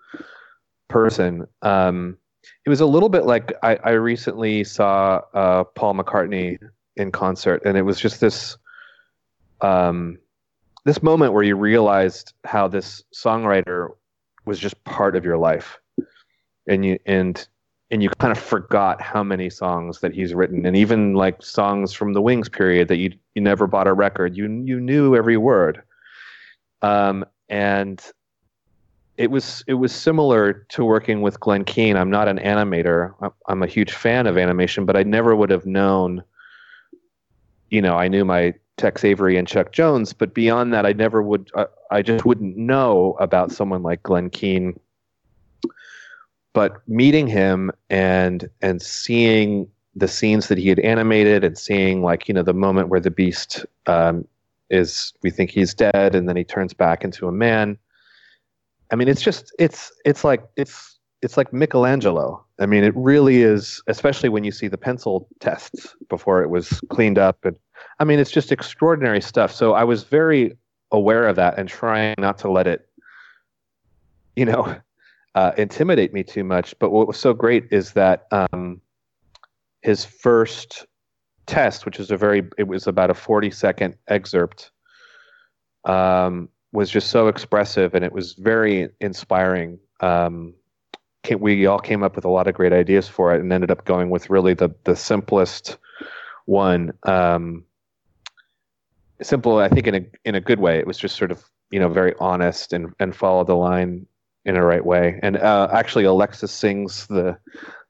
person. 0.89 1.47
Um, 1.61 2.17
it 2.65 2.69
was 2.69 2.81
a 2.81 2.85
little 2.85 3.09
bit 3.09 3.25
like 3.25 3.53
I, 3.63 3.75
I 3.83 3.91
recently 3.91 4.63
saw 4.63 5.21
uh, 5.33 5.63
Paul 5.63 5.95
McCartney 5.95 6.57
in 6.97 7.11
concert, 7.11 7.61
and 7.65 7.77
it 7.77 7.83
was 7.83 7.99
just 7.99 8.19
this 8.19 8.57
um, 9.61 10.17
this 10.85 11.01
moment 11.01 11.33
where 11.33 11.43
you 11.43 11.55
realized 11.55 12.33
how 12.43 12.67
this 12.67 13.03
songwriter 13.15 13.89
was 14.45 14.59
just 14.59 14.83
part 14.83 15.15
of 15.15 15.23
your 15.23 15.37
life, 15.37 15.79
and 16.67 16.83
you 16.83 16.99
and 17.05 17.47
and 17.93 18.01
you 18.01 18.09
kind 18.17 18.31
of 18.31 18.39
forgot 18.39 18.99
how 18.99 19.23
many 19.23 19.51
songs 19.51 19.99
that 19.99 20.15
he's 20.15 20.33
written, 20.33 20.65
and 20.65 20.75
even 20.75 21.13
like 21.13 21.43
songs 21.43 21.93
from 21.93 22.13
the 22.13 22.21
Wings 22.23 22.49
period 22.49 22.87
that 22.87 22.97
you 22.97 23.13
you 23.35 23.41
never 23.41 23.67
bought 23.67 23.87
a 23.87 23.93
record, 23.93 24.35
you 24.35 24.45
you 24.65 24.79
knew 24.79 25.15
every 25.15 25.37
word, 25.37 25.83
um, 26.81 27.23
and 27.49 28.03
it 29.17 29.29
was 29.29 29.63
it 29.67 29.75
was 29.75 29.91
similar 29.91 30.65
to 30.69 30.83
working 30.83 31.21
with 31.21 31.39
Glenn 31.39 31.63
Keane. 31.65 31.95
I'm 31.95 32.09
not 32.09 32.27
an 32.27 32.39
animator. 32.39 33.13
I'm- 33.47 33.61
a 33.61 33.67
huge 33.67 33.93
fan 33.93 34.25
of 34.25 34.39
animation, 34.39 34.85
but 34.85 34.97
I 34.97 35.03
never 35.03 35.35
would 35.35 35.51
have 35.51 35.67
known. 35.67 36.23
You 37.69 37.83
know, 37.83 37.95
I 37.95 38.07
knew 38.07 38.25
my 38.25 38.55
Tex 38.77 39.03
Avery 39.05 39.37
and 39.37 39.47
Chuck 39.47 39.71
Jones, 39.71 40.13
but 40.13 40.33
beyond 40.33 40.73
that, 40.73 40.87
I 40.87 40.93
never 40.93 41.21
would. 41.21 41.51
I, 41.55 41.67
I 41.91 42.01
just 42.01 42.25
wouldn't 42.25 42.57
know 42.57 43.15
about 43.19 43.51
someone 43.51 43.83
like 43.83 44.01
Glenn 44.01 44.31
Keane. 44.31 44.79
But 46.53 46.87
meeting 46.87 47.27
him 47.27 47.71
and 47.89 48.49
and 48.61 48.81
seeing 48.81 49.67
the 49.95 50.07
scenes 50.07 50.47
that 50.47 50.57
he 50.57 50.69
had 50.69 50.79
animated 50.79 51.43
and 51.43 51.57
seeing 51.57 52.01
like 52.01 52.27
you 52.27 52.33
know 52.33 52.43
the 52.43 52.53
moment 52.53 52.89
where 52.89 52.99
the 52.99 53.11
beast 53.11 53.65
um, 53.85 54.27
is 54.69 55.13
we 55.21 55.29
think 55.29 55.51
he's 55.51 55.73
dead 55.73 56.15
and 56.15 56.27
then 56.27 56.35
he 56.35 56.43
turns 56.43 56.73
back 56.73 57.03
into 57.03 57.27
a 57.27 57.31
man 57.31 57.77
I 58.93 58.95
mean, 58.95 59.07
it's 59.07 59.23
just 59.23 59.51
it's 59.57 59.91
it's 60.05 60.23
like 60.23 60.43
it's 60.55 60.99
it's 61.23 61.35
like 61.35 61.51
Michelangelo. 61.51 62.45
I 62.59 62.67
mean, 62.67 62.83
it 62.83 62.95
really 62.95 63.41
is, 63.41 63.81
especially 63.87 64.29
when 64.29 64.43
you 64.43 64.51
see 64.51 64.67
the 64.67 64.77
pencil 64.77 65.27
tests 65.39 65.95
before 66.09 66.43
it 66.43 66.51
was 66.51 66.79
cleaned 66.89 67.17
up, 67.17 67.43
and 67.43 67.55
I 67.99 68.03
mean, 68.03 68.19
it's 68.19 68.29
just 68.29 68.51
extraordinary 68.51 69.19
stuff. 69.19 69.51
So 69.51 69.73
I 69.73 69.83
was 69.83 70.03
very 70.03 70.55
aware 70.91 71.27
of 71.27 71.35
that 71.37 71.57
and 71.57 71.67
trying 71.67 72.13
not 72.19 72.37
to 72.39 72.51
let 72.51 72.67
it, 72.67 72.87
you 74.35 74.45
know, 74.45 74.75
uh, 75.35 75.51
intimidate 75.57 76.13
me 76.13 76.23
too 76.23 76.43
much. 76.43 76.75
But 76.79 76.91
what 76.91 77.07
was 77.07 77.19
so 77.19 77.33
great 77.33 77.67
is 77.71 77.93
that 77.93 78.27
um, 78.31 78.81
his 79.81 80.05
first 80.05 80.85
test, 81.45 81.85
which 81.85 81.99
is 81.99 82.11
a 82.11 82.17
very, 82.17 82.43
it 82.57 82.67
was 82.67 82.87
about 82.87 83.09
a 83.09 83.13
forty 83.13 83.51
second 83.51 83.95
excerpt. 84.07 84.71
Um, 85.85 86.49
was 86.73 86.89
just 86.89 87.09
so 87.09 87.27
expressive 87.27 87.93
and 87.93 88.03
it 88.03 88.11
was 88.11 88.33
very 88.33 88.89
inspiring. 88.99 89.79
Um, 89.99 90.53
we 91.39 91.65
all 91.65 91.79
came 91.79 92.03
up 92.03 92.15
with 92.15 92.25
a 92.25 92.29
lot 92.29 92.47
of 92.47 92.55
great 92.55 92.73
ideas 92.73 93.07
for 93.07 93.33
it 93.33 93.39
and 93.39 93.53
ended 93.53 93.71
up 93.71 93.85
going 93.85 94.09
with 94.09 94.29
really 94.29 94.53
the 94.53 94.69
the 94.83 94.95
simplest 94.95 95.77
one. 96.45 96.91
Um, 97.03 97.63
simple, 99.21 99.59
I 99.59 99.69
think, 99.69 99.87
in 99.87 99.95
a 99.95 100.05
in 100.25 100.35
a 100.35 100.41
good 100.41 100.59
way. 100.59 100.79
It 100.79 100.87
was 100.87 100.97
just 100.97 101.15
sort 101.15 101.31
of 101.31 101.43
you 101.71 101.79
know 101.79 101.87
very 101.87 102.13
honest 102.19 102.73
and 102.73 102.93
and 102.99 103.15
followed 103.15 103.47
the 103.47 103.55
line 103.55 104.05
in 104.45 104.57
a 104.57 104.63
right 104.63 104.85
way. 104.85 105.19
And 105.23 105.37
uh, 105.37 105.69
actually, 105.71 106.03
Alexis 106.03 106.51
sings 106.51 107.07
the 107.07 107.37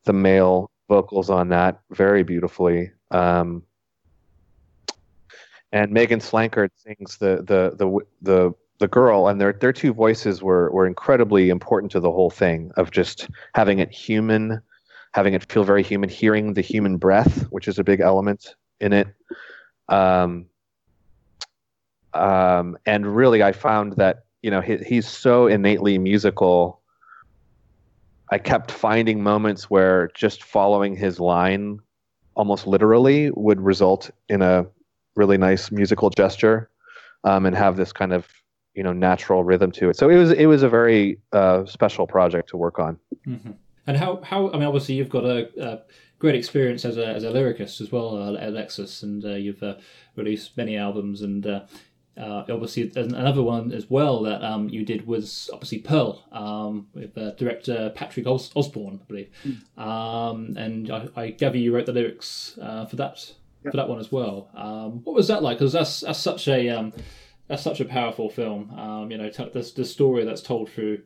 the 0.06 0.14
male 0.14 0.70
vocals 0.90 1.30
on 1.30 1.50
that 1.50 1.80
very 1.92 2.24
beautifully. 2.24 2.92
Um, 3.12 3.64
and 5.72 5.92
Megan 5.92 6.20
Slankard 6.20 6.70
sings 6.76 7.18
the 7.18 7.38
the 7.38 7.76
the 7.78 8.00
the 8.22 8.54
the 8.80 8.88
girl, 8.88 9.28
and 9.28 9.42
their 9.42 9.54
their 9.54 9.74
two 9.74 9.94
voices 9.94 10.44
were 10.44 10.70
were 10.72 10.86
incredibly 10.86 11.50
important 11.50 11.92
to 11.94 12.00
the 12.00 12.12
whole 12.12 12.30
thing 12.30 12.72
of 12.78 12.92
just 12.92 13.30
having 13.56 13.80
it 13.80 13.92
human, 13.92 14.62
having 15.14 15.34
it 15.34 15.52
feel 15.52 15.64
very 15.64 15.84
human, 15.84 16.10
hearing 16.10 16.54
the 16.54 16.62
human 16.62 16.98
breath, 16.98 17.44
which 17.50 17.68
is 17.68 17.80
a 17.80 17.84
big 17.84 18.02
element 18.02 18.56
in 18.80 18.94
it. 18.94 19.08
Um, 19.90 20.46
um, 22.14 22.78
and 22.86 23.16
really, 23.16 23.42
I 23.42 23.52
found 23.52 23.94
that 23.94 24.26
you 24.44 24.52
know 24.52 24.62
he, 24.62 24.78
he's 24.78 25.08
so 25.08 25.48
innately 25.48 25.98
musical. 25.98 26.82
I 28.32 28.38
kept 28.38 28.72
finding 28.72 29.24
moments 29.24 29.70
where 29.70 30.10
just 30.14 30.44
following 30.44 30.96
his 30.96 31.20
line, 31.20 31.80
almost 32.36 32.68
literally, 32.68 33.32
would 33.32 33.62
result 33.62 34.12
in 34.30 34.42
a 34.42 34.66
really 35.16 35.38
nice 35.38 35.72
musical 35.72 36.10
gesture, 36.10 36.70
um, 37.24 37.46
and 37.46 37.56
have 37.56 37.78
this 37.78 37.94
kind 37.94 38.14
of 38.14 38.28
you 38.76 38.84
know 38.84 38.94
natural 38.94 39.44
rhythm 39.44 39.72
to 39.72 39.90
it. 39.90 39.98
So 39.98 40.10
it 40.10 40.18
was 40.18 40.32
it 40.32 40.46
was 40.46 40.62
a 40.62 40.70
very 40.70 41.18
uh, 41.32 41.66
special 41.66 42.06
project 42.06 42.50
to 42.50 42.58
work 42.58 42.80
on. 42.80 43.00
Mm-hmm. 43.26 43.52
And 43.88 43.98
how, 43.98 44.22
how 44.24 44.50
I 44.50 44.54
mean, 44.54 44.64
obviously 44.64 44.96
you've 44.96 45.10
got 45.10 45.26
a, 45.26 45.50
a 45.62 45.82
great 46.20 46.36
experience 46.36 46.86
as 46.86 46.98
a 46.98 47.08
as 47.08 47.24
a 47.24 47.32
lyricist 47.32 47.82
as 47.82 47.92
well, 47.92 48.16
uh, 48.16 48.48
Alexis, 48.48 49.04
and 49.04 49.24
uh, 49.24 49.36
you've 49.36 49.64
uh, 49.64 49.76
released 50.16 50.58
many 50.58 50.76
albums 50.76 51.22
and. 51.22 51.64
Uh, 52.16 52.44
obviously, 52.48 52.92
another 52.96 53.42
one 53.42 53.72
as 53.72 53.90
well 53.90 54.22
that 54.22 54.44
um, 54.44 54.70
you 54.70 54.86
did 54.86 55.08
was 55.08 55.50
obviously 55.52 55.80
Pearl 55.80 56.24
um, 56.32 56.88
with 56.94 57.18
uh, 57.18 57.32
director 57.32 57.92
Patrick 57.96 58.28
Os- 58.28 58.52
Osborne, 58.56 59.00
I 59.02 59.06
believe. 59.06 59.30
Mm. 59.44 59.82
Um, 59.82 60.58
and 60.58 60.92
I, 60.92 61.08
I, 61.16 61.30
gather 61.32 61.58
you 61.58 61.74
wrote 61.74 61.88
the 61.88 61.94
lyrics 61.94 62.58
uh, 62.62 62.86
for 62.86 62.98
that 62.98 63.34
yep. 63.64 63.72
for 63.72 63.78
that 63.78 63.90
one 63.90 64.00
as 64.00 64.12
well. 64.12 64.50
Um, 64.54 65.04
what 65.04 65.16
was 65.16 65.28
that 65.30 65.42
like? 65.42 65.58
Because 65.58 65.74
that's 65.74 66.02
that's 66.02 66.20
such 66.20 66.48
a 66.48 66.70
um, 66.70 66.94
that's 67.48 67.64
such 67.64 67.80
a 67.80 67.86
powerful 67.86 68.30
film. 68.30 68.72
Um, 68.78 69.12
you 69.12 69.18
know, 69.18 69.30
t- 69.30 69.50
the, 69.52 69.72
the 69.76 69.86
story 69.86 70.24
that's 70.24 70.42
told 70.42 70.70
through 70.70 71.02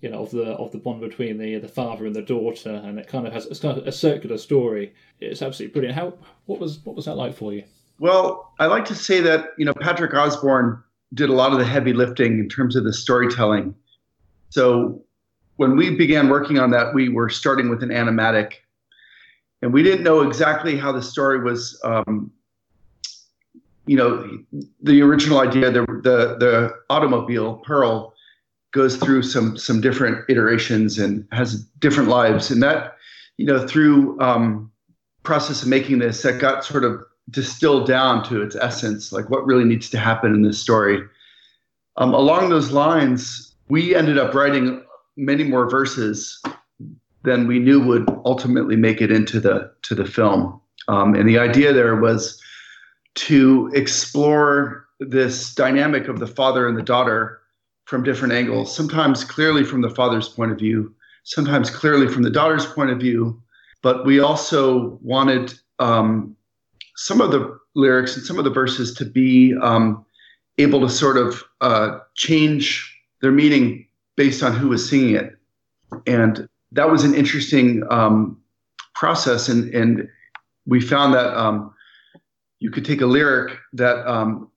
you 0.00 0.10
know 0.10 0.22
of 0.22 0.30
the 0.30 0.52
of 0.52 0.72
the 0.72 0.78
bond 0.78 1.00
between 1.00 1.38
the 1.38 1.58
the 1.58 1.68
father 1.68 2.06
and 2.06 2.14
the 2.14 2.22
daughter, 2.22 2.70
and 2.70 2.98
it 2.98 3.08
kind 3.08 3.26
of 3.26 3.32
has 3.32 3.46
it's 3.46 3.60
kind 3.60 3.76
of 3.76 3.86
a 3.86 3.92
circular 3.92 4.38
story. 4.38 4.94
It's 5.20 5.42
absolutely 5.42 5.72
brilliant. 5.72 5.98
How 5.98 6.14
what 6.46 6.60
was 6.60 6.78
what 6.84 6.96
was 6.96 7.04
that 7.04 7.16
like 7.16 7.34
for 7.34 7.52
you? 7.52 7.64
Well, 7.98 8.52
I 8.58 8.66
like 8.66 8.84
to 8.86 8.94
say 8.94 9.20
that 9.20 9.50
you 9.58 9.64
know 9.64 9.74
Patrick 9.74 10.14
Osborne 10.14 10.82
did 11.14 11.30
a 11.30 11.32
lot 11.32 11.52
of 11.52 11.58
the 11.58 11.64
heavy 11.64 11.92
lifting 11.92 12.38
in 12.38 12.48
terms 12.48 12.76
of 12.76 12.84
the 12.84 12.92
storytelling. 12.92 13.74
So 14.50 15.02
when 15.56 15.76
we 15.76 15.94
began 15.94 16.28
working 16.28 16.58
on 16.58 16.70
that, 16.70 16.94
we 16.94 17.08
were 17.08 17.28
starting 17.28 17.70
with 17.70 17.82
an 17.82 17.90
animatic, 17.90 18.54
and 19.62 19.72
we 19.72 19.82
didn't 19.82 20.04
know 20.04 20.20
exactly 20.20 20.76
how 20.76 20.92
the 20.92 21.02
story 21.02 21.42
was. 21.42 21.80
Um, 21.84 22.30
you 23.86 23.96
know, 23.96 24.28
the 24.82 25.00
original 25.00 25.38
idea, 25.38 25.70
the 25.70 25.82
the 25.82 26.36
the 26.38 26.74
automobile 26.90 27.56
Pearl 27.64 28.14
goes 28.72 28.96
through 28.96 29.22
some 29.22 29.56
some 29.56 29.80
different 29.80 30.28
iterations 30.28 30.98
and 30.98 31.26
has 31.32 31.62
different 31.78 32.10
lives, 32.10 32.50
and 32.50 32.62
that 32.62 32.96
you 33.38 33.46
know 33.46 33.66
through 33.66 34.20
um, 34.20 34.70
process 35.22 35.62
of 35.62 35.68
making 35.68 36.00
this, 36.00 36.22
that 36.22 36.40
got 36.40 36.64
sort 36.64 36.84
of 36.84 37.02
distilled 37.30 37.86
down 37.86 38.22
to 38.28 38.42
its 38.42 38.56
essence, 38.56 39.12
like 39.12 39.30
what 39.30 39.44
really 39.44 39.64
needs 39.64 39.90
to 39.90 39.98
happen 39.98 40.34
in 40.34 40.42
this 40.42 40.60
story. 40.60 41.02
Um, 41.96 42.14
along 42.14 42.50
those 42.50 42.70
lines, 42.70 43.54
we 43.68 43.94
ended 43.94 44.18
up 44.18 44.34
writing 44.34 44.84
many 45.16 45.44
more 45.44 45.68
verses 45.68 46.40
than 47.24 47.46
we 47.46 47.58
knew 47.58 47.80
would 47.80 48.08
ultimately 48.24 48.76
make 48.76 49.00
it 49.00 49.10
into 49.10 49.40
the 49.40 49.70
to 49.82 49.94
the 49.94 50.04
film. 50.04 50.60
Um, 50.88 51.14
and 51.14 51.28
the 51.28 51.38
idea 51.38 51.72
there 51.72 51.96
was 51.96 52.40
to 53.16 53.70
explore 53.74 54.86
this 55.00 55.54
dynamic 55.54 56.06
of 56.06 56.20
the 56.20 56.26
father 56.26 56.68
and 56.68 56.76
the 56.76 56.82
daughter 56.82 57.40
from 57.86 58.02
different 58.02 58.32
angles, 58.32 58.74
sometimes 58.74 59.24
clearly 59.24 59.64
from 59.64 59.80
the 59.80 59.90
father's 59.90 60.28
point 60.28 60.52
of 60.52 60.58
view, 60.58 60.94
sometimes 61.24 61.70
clearly 61.70 62.08
from 62.08 62.22
the 62.22 62.30
daughter's 62.30 62.66
point 62.66 62.90
of 62.90 62.98
view. 62.98 63.40
But 63.82 64.04
we 64.04 64.20
also 64.20 64.98
wanted 65.02 65.54
um, 65.78 66.36
some 66.96 67.20
of 67.20 67.30
the 67.30 67.58
lyrics 67.74 68.16
and 68.16 68.24
some 68.24 68.38
of 68.38 68.44
the 68.44 68.50
verses 68.50 68.94
to 68.94 69.04
be 69.04 69.54
um, 69.62 70.04
able 70.58 70.80
to 70.80 70.88
sort 70.88 71.16
of 71.16 71.42
uh, 71.60 71.98
change 72.14 72.92
their 73.20 73.32
meaning 73.32 73.86
based 74.16 74.42
on 74.42 74.54
who 74.54 74.68
was 74.68 74.88
singing 74.88 75.14
it. 75.14 75.36
And 76.06 76.48
that 76.72 76.90
was 76.90 77.04
an 77.04 77.14
interesting 77.14 77.82
um, 77.90 78.38
process. 78.94 79.48
And, 79.48 79.72
and 79.74 80.08
we 80.66 80.80
found 80.80 81.14
that 81.14 81.38
um, 81.38 81.74
you 82.58 82.70
could 82.70 82.84
take 82.84 83.02
a 83.02 83.06
lyric 83.06 83.58
that 83.74 84.06
um, 84.06 84.50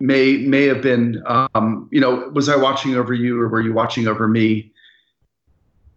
may 0.00 0.36
may 0.38 0.64
have 0.64 0.82
been, 0.82 1.22
um, 1.26 1.88
you 1.92 2.00
know, 2.00 2.30
was 2.34 2.48
I 2.48 2.56
watching 2.56 2.96
over 2.96 3.14
you 3.14 3.40
or 3.40 3.48
were 3.48 3.60
you 3.60 3.72
watching 3.72 4.08
over 4.08 4.28
me? 4.28 4.72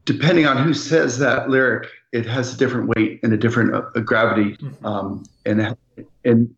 Depending 0.09 0.47
on 0.47 0.57
who 0.57 0.73
says 0.73 1.19
that 1.19 1.51
lyric, 1.51 1.87
it 2.13 2.25
has 2.25 2.55
a 2.55 2.57
different 2.57 2.89
weight 2.95 3.19
and 3.21 3.31
a 3.31 3.37
different 3.37 3.75
uh, 3.75 3.99
gravity, 3.99 4.57
mm-hmm. 4.57 4.83
um, 4.83 5.23
and 5.45 5.77
and 6.25 6.55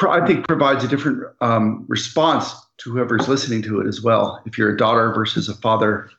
I 0.00 0.26
think 0.26 0.48
provides 0.48 0.82
a 0.82 0.88
different 0.88 1.22
um, 1.40 1.84
response 1.86 2.52
to 2.78 2.90
whoever's 2.90 3.28
listening 3.28 3.62
to 3.62 3.80
it 3.80 3.86
as 3.86 4.02
well. 4.02 4.42
If 4.46 4.58
you're 4.58 4.74
a 4.74 4.76
daughter 4.76 5.14
versus 5.14 5.48
a 5.48 5.54
father, 5.54 6.10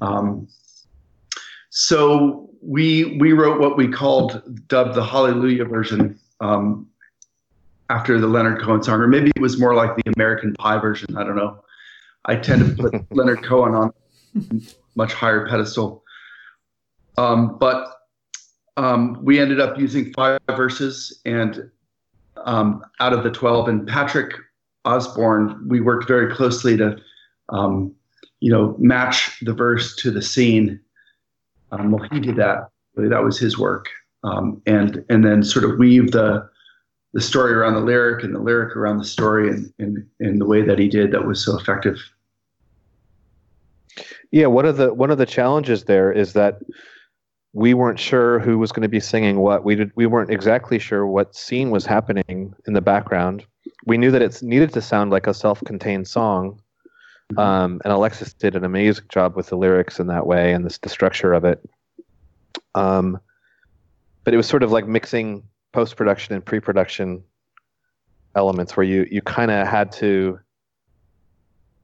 um, 0.00 0.46
so 1.70 2.48
we 2.62 3.18
we 3.18 3.32
wrote 3.32 3.60
what 3.60 3.76
we 3.76 3.88
called 3.88 4.40
dubbed 4.68 4.94
the 4.94 5.04
Hallelujah 5.04 5.64
version 5.64 6.16
um, 6.40 6.86
after 7.90 8.20
the 8.20 8.28
Leonard 8.28 8.62
Cohen 8.62 8.84
song, 8.84 9.00
or 9.00 9.08
maybe 9.08 9.32
it 9.34 9.42
was 9.42 9.58
more 9.58 9.74
like 9.74 9.96
the 9.96 10.12
American 10.14 10.54
Pie 10.54 10.78
version. 10.78 11.16
I 11.16 11.24
don't 11.24 11.34
know. 11.34 11.60
I 12.26 12.36
tend 12.36 12.64
to 12.64 12.80
put 12.80 12.94
Leonard 13.10 13.42
Cohen 13.42 13.74
on 13.74 13.92
much 14.98 15.14
higher 15.14 15.48
pedestal. 15.48 16.04
Um, 17.16 17.56
but 17.58 17.86
um, 18.76 19.18
we 19.24 19.40
ended 19.40 19.60
up 19.60 19.78
using 19.78 20.12
five 20.12 20.40
verses, 20.48 21.20
and 21.24 21.70
um, 22.44 22.84
out 23.00 23.12
of 23.12 23.22
the 23.22 23.30
12, 23.30 23.68
and 23.68 23.88
Patrick 23.88 24.34
Osborne, 24.84 25.66
we 25.66 25.80
worked 25.80 26.06
very 26.06 26.34
closely 26.34 26.76
to, 26.76 26.96
um, 27.48 27.94
you 28.40 28.52
know, 28.52 28.76
match 28.78 29.38
the 29.42 29.52
verse 29.54 29.96
to 29.96 30.10
the 30.10 30.22
scene. 30.22 30.80
Um, 31.72 31.92
well, 31.92 32.06
he 32.12 32.20
did 32.20 32.36
that. 32.36 32.68
That 32.96 33.22
was 33.22 33.38
his 33.38 33.56
work, 33.56 33.88
um, 34.24 34.60
and 34.66 35.04
and 35.08 35.24
then 35.24 35.44
sort 35.44 35.64
of 35.64 35.78
weave 35.78 36.10
the 36.10 36.48
the 37.12 37.20
story 37.20 37.52
around 37.52 37.74
the 37.74 37.80
lyric 37.80 38.24
and 38.24 38.34
the 38.34 38.40
lyric 38.40 38.76
around 38.76 38.98
the 38.98 39.04
story, 39.04 39.50
and 39.50 39.72
in, 40.18 40.38
the 40.38 40.46
way 40.46 40.62
that 40.62 40.80
he 40.80 40.88
did 40.88 41.12
that 41.12 41.24
was 41.24 41.44
so 41.44 41.56
effective. 41.56 41.96
Yeah, 44.30 44.46
one 44.46 44.66
of 44.66 44.76
the 44.76 44.92
one 44.92 45.10
of 45.10 45.18
the 45.18 45.26
challenges 45.26 45.84
there 45.84 46.12
is 46.12 46.34
that 46.34 46.60
we 47.54 47.72
weren't 47.72 47.98
sure 47.98 48.38
who 48.38 48.58
was 48.58 48.72
going 48.72 48.82
to 48.82 48.88
be 48.88 49.00
singing 49.00 49.38
what. 49.38 49.64
We 49.64 49.74
did 49.74 49.90
we 49.96 50.06
weren't 50.06 50.30
exactly 50.30 50.78
sure 50.78 51.06
what 51.06 51.34
scene 51.34 51.70
was 51.70 51.86
happening 51.86 52.54
in 52.66 52.74
the 52.74 52.82
background. 52.82 53.46
We 53.86 53.96
knew 53.96 54.10
that 54.10 54.20
it 54.20 54.42
needed 54.42 54.72
to 54.74 54.82
sound 54.82 55.10
like 55.10 55.26
a 55.26 55.32
self-contained 55.32 56.06
song, 56.06 56.60
mm-hmm. 57.32 57.38
um, 57.38 57.80
and 57.84 57.92
Alexis 57.92 58.34
did 58.34 58.54
an 58.54 58.64
amazing 58.64 59.06
job 59.08 59.34
with 59.34 59.46
the 59.46 59.56
lyrics 59.56 59.98
in 59.98 60.08
that 60.08 60.26
way 60.26 60.52
and 60.52 60.66
the, 60.66 60.78
the 60.82 60.90
structure 60.90 61.32
of 61.32 61.44
it. 61.44 61.66
Um, 62.74 63.18
but 64.24 64.34
it 64.34 64.36
was 64.36 64.46
sort 64.46 64.62
of 64.62 64.70
like 64.70 64.86
mixing 64.86 65.42
post-production 65.72 66.34
and 66.34 66.44
pre-production 66.44 67.22
elements, 68.34 68.76
where 68.76 68.84
you 68.84 69.06
you 69.10 69.22
kind 69.22 69.50
of 69.50 69.66
had 69.66 69.90
to 69.92 70.38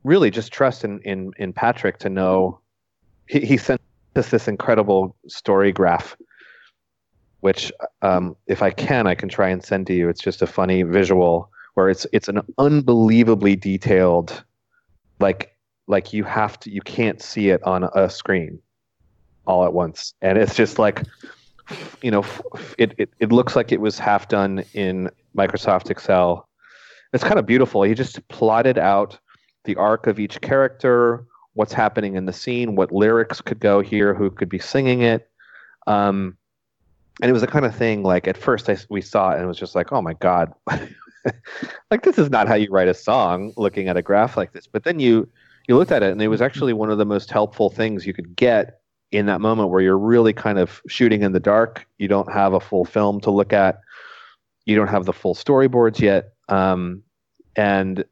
really 0.04 0.30
just 0.30 0.52
trust 0.52 0.84
in 0.84 1.00
in 1.00 1.32
in 1.38 1.52
Patrick 1.52 1.98
to 1.98 2.08
know 2.08 2.60
he, 3.26 3.40
he 3.40 3.56
sent 3.56 3.80
just 4.14 4.30
this 4.30 4.46
incredible 4.46 5.16
story 5.26 5.72
graph, 5.72 6.16
which, 7.40 7.72
um, 8.02 8.36
if 8.46 8.62
I 8.62 8.70
can, 8.70 9.06
I 9.06 9.14
can 9.14 9.28
try 9.28 9.48
and 9.48 9.62
send 9.64 9.86
to 9.88 9.94
you. 9.94 10.08
It's 10.08 10.20
just 10.20 10.42
a 10.42 10.46
funny 10.46 10.82
visual 10.82 11.50
where 11.74 11.88
it's 11.88 12.06
it's 12.12 12.28
an 12.28 12.40
unbelievably 12.58 13.56
detailed, 13.56 14.44
like 15.18 15.56
like 15.86 16.12
you 16.12 16.24
have 16.24 16.58
to 16.60 16.70
you 16.70 16.80
can't 16.80 17.20
see 17.20 17.50
it 17.50 17.62
on 17.64 17.84
a 17.94 18.08
screen 18.08 18.60
all 19.46 19.64
at 19.64 19.72
once, 19.72 20.14
and 20.22 20.38
it's 20.38 20.54
just 20.54 20.78
like 20.78 21.02
you 22.02 22.10
know 22.10 22.24
it, 22.78 22.94
it, 22.98 23.10
it 23.18 23.32
looks 23.32 23.56
like 23.56 23.72
it 23.72 23.80
was 23.80 23.98
half 23.98 24.28
done 24.28 24.64
in 24.74 25.10
Microsoft 25.36 25.90
Excel. 25.90 26.48
It's 27.12 27.24
kind 27.24 27.38
of 27.38 27.46
beautiful. 27.46 27.82
He 27.82 27.94
just 27.94 28.26
plotted 28.28 28.78
out 28.78 29.18
the 29.64 29.76
arc 29.76 30.06
of 30.06 30.18
each 30.18 30.40
character, 30.40 31.24
what's 31.54 31.72
happening 31.72 32.16
in 32.16 32.26
the 32.26 32.32
scene, 32.32 32.76
what 32.76 32.92
lyrics 32.92 33.40
could 33.40 33.60
go 33.60 33.80
here, 33.80 34.14
who 34.14 34.30
could 34.30 34.48
be 34.48 34.58
singing 34.58 35.02
it. 35.02 35.28
Um, 35.86 36.36
and 37.22 37.30
it 37.30 37.32
was 37.32 37.42
the 37.42 37.48
kind 37.48 37.64
of 37.64 37.74
thing 37.74 38.02
like 38.02 38.26
at 38.26 38.36
first 38.36 38.68
I, 38.68 38.76
we 38.90 39.00
saw 39.00 39.30
it 39.30 39.34
and 39.34 39.44
it 39.44 39.46
was 39.46 39.58
just 39.58 39.74
like, 39.74 39.92
oh 39.92 40.02
my 40.02 40.14
God, 40.14 40.52
like 41.90 42.02
this 42.02 42.18
is 42.18 42.30
not 42.30 42.48
how 42.48 42.54
you 42.54 42.68
write 42.70 42.88
a 42.88 42.94
song 42.94 43.52
looking 43.56 43.88
at 43.88 43.96
a 43.96 44.02
graph 44.02 44.36
like 44.36 44.52
this. 44.52 44.66
But 44.66 44.84
then 44.84 44.98
you, 44.98 45.28
you 45.68 45.76
looked 45.76 45.92
at 45.92 46.02
it 46.02 46.10
and 46.10 46.20
it 46.20 46.28
was 46.28 46.42
actually 46.42 46.72
one 46.72 46.90
of 46.90 46.98
the 46.98 47.06
most 47.06 47.30
helpful 47.30 47.70
things 47.70 48.06
you 48.06 48.12
could 48.12 48.34
get 48.34 48.80
in 49.12 49.26
that 49.26 49.40
moment 49.40 49.70
where 49.70 49.80
you're 49.80 49.98
really 49.98 50.32
kind 50.32 50.58
of 50.58 50.82
shooting 50.88 51.22
in 51.22 51.32
the 51.32 51.40
dark. 51.40 51.86
You 51.98 52.08
don't 52.08 52.32
have 52.32 52.52
a 52.52 52.60
full 52.60 52.84
film 52.84 53.20
to 53.20 53.30
look 53.30 53.52
at. 53.52 53.78
You 54.66 54.74
don't 54.74 54.88
have 54.88 55.04
the 55.04 55.12
full 55.12 55.34
storyboards 55.34 56.00
yet. 56.00 56.32
Um, 56.48 57.02
and 57.54 58.04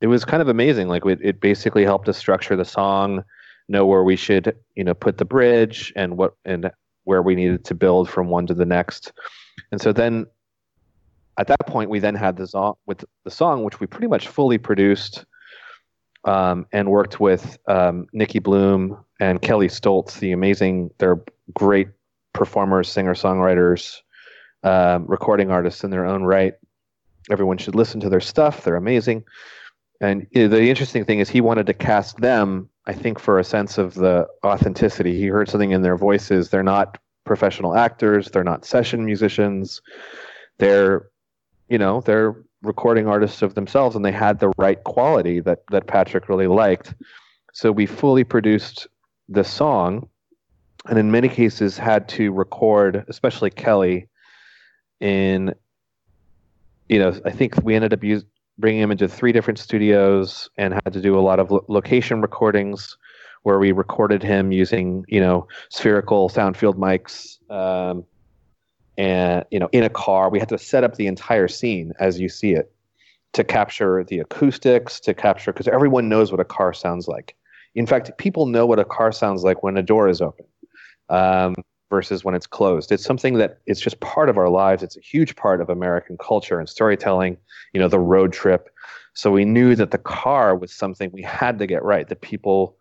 it 0.00 0.06
was 0.06 0.24
kind 0.24 0.42
of 0.42 0.48
amazing. 0.48 0.88
Like 0.88 1.04
it, 1.06 1.18
it 1.22 1.40
basically 1.40 1.84
helped 1.84 2.08
us 2.08 2.18
structure 2.18 2.56
the 2.56 2.64
song, 2.64 3.24
know 3.68 3.86
where 3.86 4.04
we 4.04 4.16
should, 4.16 4.56
you 4.74 4.84
know, 4.84 4.94
put 4.94 5.18
the 5.18 5.24
bridge 5.24 5.92
and 5.96 6.16
what 6.16 6.34
and 6.44 6.70
where 7.04 7.22
we 7.22 7.34
needed 7.34 7.64
to 7.64 7.74
build 7.74 8.08
from 8.08 8.28
one 8.28 8.46
to 8.46 8.54
the 8.54 8.66
next. 8.66 9.12
And 9.72 9.80
so 9.80 9.92
then 9.92 10.26
at 11.38 11.46
that 11.46 11.66
point 11.66 11.90
we 11.90 11.98
then 11.98 12.14
had 12.14 12.36
the 12.36 12.46
song 12.46 12.74
with 12.86 13.04
the 13.24 13.30
song 13.30 13.64
which 13.64 13.80
we 13.80 13.86
pretty 13.86 14.08
much 14.08 14.28
fully 14.28 14.58
produced 14.58 15.24
um, 16.24 16.66
and 16.72 16.90
worked 16.90 17.20
with 17.20 17.58
um, 17.68 18.06
Nicki 18.12 18.40
Bluhm 18.40 19.02
and 19.20 19.40
Kelley 19.40 19.68
Stoltz, 19.68 20.18
the 20.18 20.32
amazing, 20.32 20.90
they're 20.98 21.20
great 21.54 21.88
performers, 22.32 22.88
singer 22.88 23.14
songwriters, 23.14 24.00
um, 24.62 25.06
recording 25.06 25.50
artists 25.50 25.84
in 25.84 25.90
their 25.90 26.04
own 26.04 26.24
right. 26.24 26.54
Everyone 27.30 27.58
should 27.58 27.74
listen 27.74 28.00
to 28.00 28.08
their 28.08 28.20
stuff. 28.20 28.64
They're 28.64 28.76
amazing. 28.76 29.24
And 30.00 30.26
the 30.32 30.68
interesting 30.68 31.04
thing 31.04 31.18
is, 31.18 31.28
he 31.28 31.40
wanted 31.40 31.66
to 31.66 31.74
cast 31.74 32.18
them, 32.18 32.68
I 32.86 32.92
think, 32.92 33.18
for 33.18 33.38
a 33.38 33.44
sense 33.44 33.78
of 33.78 33.94
the 33.94 34.28
authenticity. 34.44 35.18
He 35.18 35.26
heard 35.26 35.48
something 35.48 35.72
in 35.72 35.82
their 35.82 35.96
voices. 35.96 36.50
They're 36.50 36.62
not 36.62 36.98
professional 37.24 37.76
actors. 37.76 38.30
They're 38.30 38.44
not 38.44 38.64
session 38.64 39.04
musicians. 39.04 39.82
They're, 40.58 41.08
you 41.68 41.78
know, 41.78 42.00
they're 42.02 42.36
recording 42.62 43.08
artists 43.08 43.42
of 43.42 43.54
themselves, 43.54 43.96
and 43.96 44.04
they 44.04 44.12
had 44.12 44.38
the 44.38 44.52
right 44.56 44.82
quality 44.84 45.40
that 45.40 45.64
that 45.70 45.88
Patrick 45.88 46.28
really 46.28 46.46
liked. 46.46 46.94
So 47.52 47.72
we 47.72 47.86
fully 47.86 48.22
produced 48.22 48.86
the 49.28 49.42
song, 49.42 50.08
and 50.86 50.96
in 50.96 51.10
many 51.10 51.28
cases 51.28 51.76
had 51.76 52.08
to 52.10 52.32
record, 52.32 53.04
especially 53.08 53.50
Kelley, 53.50 54.08
in. 55.00 55.54
You 56.88 56.98
know, 57.00 57.20
I 57.26 57.30
think 57.32 57.62
we 57.62 57.74
ended 57.74 57.92
up 57.92 58.02
use, 58.02 58.24
bringing 58.58 58.80
him 58.80 58.90
into 58.90 59.08
three 59.08 59.32
different 59.32 59.58
studios 59.58 60.50
and 60.56 60.74
had 60.74 60.92
to 60.92 61.00
do 61.00 61.18
a 61.18 61.20
lot 61.20 61.38
of 61.38 61.50
lo- 61.50 61.64
location 61.68 62.20
recordings 62.20 62.96
where 63.42 63.58
we 63.58 63.72
recorded 63.72 64.22
him 64.22 64.52
using 64.52 65.04
you 65.08 65.20
know 65.20 65.46
spherical 65.70 66.28
sound 66.28 66.56
field 66.56 66.76
mics 66.76 67.38
um, 67.50 68.04
and 68.96 69.44
you 69.50 69.58
know 69.58 69.68
in 69.72 69.84
a 69.84 69.90
car. 69.90 70.28
We 70.28 70.38
had 70.38 70.48
to 70.50 70.58
set 70.58 70.84
up 70.84 70.96
the 70.96 71.06
entire 71.06 71.48
scene 71.48 71.92
as 72.00 72.18
you 72.18 72.28
see 72.28 72.52
it 72.52 72.72
to 73.34 73.44
capture 73.44 74.04
the 74.04 74.18
acoustics 74.18 75.00
to 75.00 75.14
capture 75.14 75.52
because 75.52 75.68
everyone 75.68 76.08
knows 76.08 76.32
what 76.32 76.40
a 76.40 76.44
car 76.44 76.72
sounds 76.72 77.06
like. 77.08 77.36
In 77.74 77.86
fact 77.86 78.10
people 78.18 78.46
know 78.46 78.66
what 78.66 78.78
a 78.78 78.84
car 78.84 79.12
sounds 79.12 79.44
like 79.44 79.62
when 79.62 79.76
a 79.76 79.82
door 79.82 80.08
is 80.08 80.20
open. 80.20 80.46
Um, 81.08 81.54
versus 81.90 82.24
when 82.24 82.34
it's 82.34 82.46
closed 82.46 82.92
it's 82.92 83.04
something 83.04 83.34
that 83.34 83.58
it's 83.66 83.80
just 83.80 84.00
part 84.00 84.28
of 84.28 84.36
our 84.36 84.48
lives 84.48 84.82
it's 84.82 84.96
a 84.96 85.00
huge 85.00 85.36
part 85.36 85.60
of 85.60 85.70
american 85.70 86.16
culture 86.18 86.58
and 86.58 86.68
storytelling 86.68 87.36
you 87.72 87.80
know 87.80 87.88
the 87.88 87.98
road 87.98 88.32
trip 88.32 88.70
so 89.18 89.32
we 89.32 89.44
knew 89.44 89.74
that 89.74 89.90
the 89.90 89.98
car 89.98 90.54
was 90.54 90.72
something 90.72 91.10
we 91.12 91.22
had 91.22 91.58
to 91.58 91.66
get 91.66 91.82
right 91.82 92.08
that 92.08 92.20
people 92.20 92.76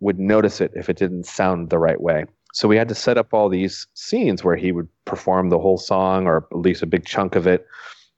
would 0.00 0.18
notice 0.18 0.60
it 0.60 0.72
if 0.74 0.88
it 0.88 0.96
didn't 0.96 1.24
sound 1.24 1.70
the 1.70 1.78
right 1.78 2.00
way. 2.00 2.24
So 2.52 2.66
we 2.66 2.76
had 2.76 2.88
to 2.88 2.96
set 2.96 3.16
up 3.16 3.32
all 3.32 3.48
these 3.48 3.86
scenes 3.94 4.42
where 4.42 4.56
he 4.56 4.72
would 4.72 4.88
perform 5.04 5.50
the 5.50 5.58
whole 5.60 5.78
song 5.78 6.26
or 6.26 6.48
at 6.50 6.58
least 6.58 6.82
a 6.82 6.86
big 6.86 7.04
chunk 7.04 7.36
of 7.36 7.46
it 7.46 7.64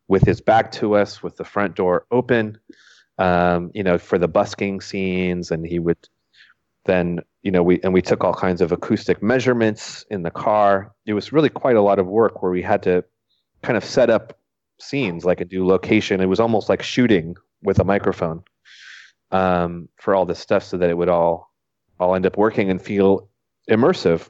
with 0.08 0.22
his 0.22 0.40
back 0.40 0.72
to 0.72 0.94
us, 0.96 1.22
with 1.22 1.36
the 1.36 1.44
front 1.44 1.76
door 1.76 2.06
open, 2.10 2.58
um, 3.18 3.70
you 3.74 3.82
know, 3.82 3.98
for 3.98 4.18
the 4.18 4.28
busking 4.28 4.80
scenes. 4.80 5.50
And 5.50 5.66
he 5.66 5.78
would 5.78 6.08
then, 6.86 7.20
you 7.42 7.50
know, 7.50 7.62
we 7.62 7.80
and 7.82 7.92
we 7.92 8.02
took 8.02 8.22
all 8.22 8.34
kinds 8.34 8.60
of 8.60 8.72
acoustic 8.72 9.22
measurements 9.22 10.04
in 10.10 10.22
the 10.22 10.30
car. 10.30 10.92
It 11.06 11.14
was 11.14 11.32
really 11.32 11.48
quite 11.48 11.76
a 11.76 11.82
lot 11.82 11.98
of 11.98 12.06
work 12.06 12.42
where 12.42 12.52
we 12.52 12.62
had 12.62 12.82
to 12.84 13.04
kind 13.62 13.76
of 13.76 13.84
set 13.84 14.10
up 14.10 14.38
scenes 14.78 15.24
like 15.24 15.40
a 15.40 15.44
do 15.44 15.66
location. 15.66 16.20
It 16.20 16.26
was 16.26 16.40
almost 16.40 16.68
like 16.68 16.82
shooting 16.82 17.36
with 17.62 17.78
a 17.78 17.84
microphone 17.84 18.42
um, 19.30 19.88
for 19.96 20.14
all 20.14 20.26
this 20.26 20.38
stuff 20.38 20.64
so 20.64 20.76
that 20.76 20.90
it 20.90 20.96
would 20.96 21.08
all 21.08 21.50
all 21.98 22.14
end 22.14 22.26
up 22.26 22.36
working 22.36 22.70
and 22.70 22.80
feel 22.80 23.28
immersive. 23.70 24.28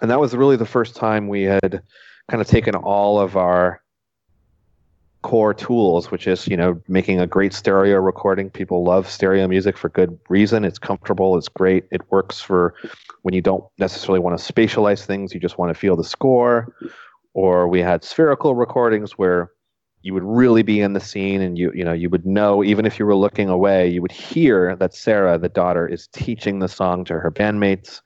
And 0.00 0.10
that 0.10 0.20
was 0.20 0.34
really 0.34 0.56
the 0.56 0.66
first 0.66 0.96
time 0.96 1.28
we 1.28 1.42
had 1.42 1.82
kind 2.30 2.40
of 2.40 2.46
taken 2.46 2.74
all 2.74 3.20
of 3.20 3.36
our 3.36 3.82
core 5.24 5.54
tools, 5.54 6.10
which 6.10 6.26
is, 6.26 6.46
you 6.46 6.56
know, 6.56 6.78
making 6.86 7.18
a 7.18 7.26
great 7.26 7.54
stereo 7.54 7.96
recording. 7.96 8.50
People 8.50 8.84
love 8.84 9.08
stereo 9.08 9.48
music 9.48 9.78
for 9.78 9.88
good 9.88 10.18
reason. 10.28 10.66
It's 10.66 10.78
comfortable, 10.78 11.38
it's 11.38 11.48
great. 11.48 11.84
It 11.90 12.02
works 12.10 12.42
for 12.42 12.74
when 13.22 13.32
you 13.32 13.40
don't 13.40 13.64
necessarily 13.78 14.20
want 14.20 14.38
to 14.38 14.52
spatialize 14.52 15.06
things, 15.06 15.32
you 15.32 15.40
just 15.40 15.56
want 15.56 15.70
to 15.70 15.74
feel 15.74 15.96
the 15.96 16.04
score. 16.04 16.76
Or 17.32 17.66
we 17.68 17.80
had 17.80 18.04
spherical 18.04 18.54
recordings 18.54 19.12
where 19.12 19.50
you 20.02 20.12
would 20.12 20.22
really 20.22 20.62
be 20.62 20.82
in 20.82 20.92
the 20.92 21.00
scene 21.00 21.40
and 21.40 21.56
you 21.56 21.72
you 21.74 21.82
know 21.82 21.94
you 21.94 22.10
would 22.10 22.26
know 22.26 22.62
even 22.62 22.84
if 22.84 22.98
you 22.98 23.06
were 23.06 23.16
looking 23.16 23.48
away 23.48 23.88
you 23.88 24.02
would 24.02 24.12
hear 24.12 24.76
that 24.76 24.94
sarah 24.94 25.38
the 25.38 25.48
daughter 25.48 25.88
is 25.88 26.08
teaching 26.08 26.58
the 26.58 26.68
song 26.68 27.06
to 27.06 27.14
her 27.18 27.30
bandmates 27.30 28.02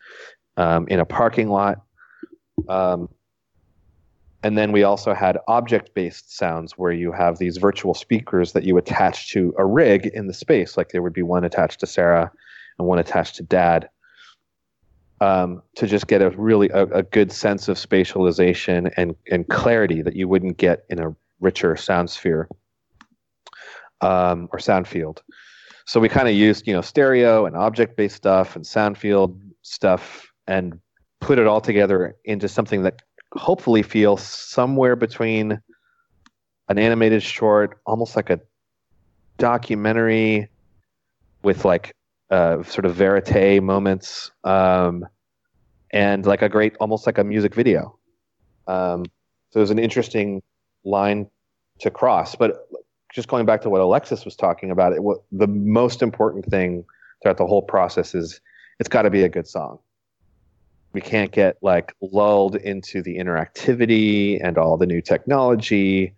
um, 0.57 0.87
in 0.87 1.01
a 1.01 1.05
parking 1.05 1.49
lot 1.49 1.83
um, 2.69 3.09
and 4.43 4.57
then 4.57 4.71
we 4.71 4.85
also 4.85 5.15
had 5.15 5.39
object 5.49 5.95
based 5.95 6.37
sounds 6.37 6.73
where 6.79 6.93
you 6.93 7.11
have 7.13 7.39
these 7.39 7.57
virtual 7.57 7.95
speakers 7.95 8.53
that 8.53 8.65
you 8.65 8.77
attach 8.79 9.31
to 9.33 9.55
a 9.59 9.67
rig 9.67 10.07
in 10.07 10.27
the 10.27 10.35
space 10.35 10.77
like 10.77 10.91
there 10.91 11.03
would 11.03 11.13
be 11.13 11.23
one 11.23 11.45
attached 11.45 11.81
to 11.81 11.87
sarah 11.87 12.31
and 12.79 12.89
one 12.89 12.99
attached 12.99 13.37
to 13.37 13.43
dad 13.43 13.89
um, 15.21 15.63
to 15.77 15.87
just 15.87 16.07
get 16.07 16.23
a 16.23 16.31
really 16.31 16.69
a, 16.71 16.85
a 16.87 17.03
good 17.03 17.33
sense 17.33 17.69
of 17.69 17.77
spatialization 17.77 18.93
and, 18.97 19.15
and 19.31 19.49
clarity 19.49 20.03
that 20.03 20.15
you 20.15 20.29
wouldn't 20.29 20.57
get 20.59 20.85
in 20.89 21.01
a 21.01 21.15
richer 21.41 21.77
sound 21.77 22.11
sphere 22.11 22.49
um, 24.01 24.49
or 24.53 24.59
sound 24.59 24.87
field. 24.87 25.23
So 25.87 26.01
we 26.01 26.09
kind 26.09 26.29
of 26.29 26.35
used, 26.35 26.67
you 26.67 26.75
know, 26.75 26.83
stereo 26.83 27.47
and 27.47 27.57
object-based 27.57 28.15
stuff 28.15 28.57
and 28.57 28.67
sound 28.67 28.99
field 28.99 29.41
stuff 29.63 30.31
and 30.47 30.79
put 31.21 31.39
it 31.39 31.47
all 31.47 31.61
together 31.61 32.17
into 32.25 32.49
something 32.49 32.83
that 32.83 33.03
hopefully 33.33 33.83
feel 33.83 34.17
somewhere 34.17 34.97
between 34.97 35.61
an 36.69 36.79
animated 36.79 37.23
short, 37.23 37.81
almost 37.87 38.17
like 38.17 38.31
a 38.31 38.41
documentary 39.39 40.49
with 41.43 41.65
like 41.65 41.95
uh, 42.31 42.63
sort 42.63 42.85
of 42.85 42.95
verite 42.95 43.63
moments, 43.63 44.31
um, 44.45 45.07
and 45.91 46.27
like 46.27 46.43
a 46.43 46.49
great, 46.49 46.77
almost 46.81 47.07
like 47.07 47.19
a 47.19 47.25
music 47.25 47.55
video. 47.55 47.99
Um, 48.67 49.05
so 49.51 49.61
it 49.61 49.63
was 49.63 49.71
an 49.71 49.79
interesting 49.79 50.43
line 50.85 51.27
to 51.81 51.91
cross. 51.91 52.35
But 52.35 52.69
just 53.15 53.29
going 53.29 53.47
back 53.47 53.63
to 53.63 53.71
what 53.71 53.81
Alexis 53.81 54.25
was 54.25 54.37
talking 54.37 54.71
about, 54.71 54.93
it, 54.93 55.03
what, 55.03 55.19
the 55.33 55.47
most 55.47 56.03
important 56.03 56.45
thing 56.47 56.85
throughout 57.23 57.39
the 57.39 57.47
whole 57.47 57.63
process 57.63 58.15
is 58.15 58.41
it's 58.79 58.89
got 58.89 59.03
to 59.03 59.11
be 59.11 59.23
a 59.23 59.29
good 59.29 59.47
song. 59.47 59.79
We 60.99 61.03
can't 61.03 61.31
get 61.31 61.59
like 61.63 61.95
lulled 62.01 62.57
into 62.57 63.03
the 63.03 63.19
interactivity 63.19 64.45
and 64.45 64.59
all 64.59 64.77
the 64.77 64.85
new 64.85 65.01
technology. 65.01 66.13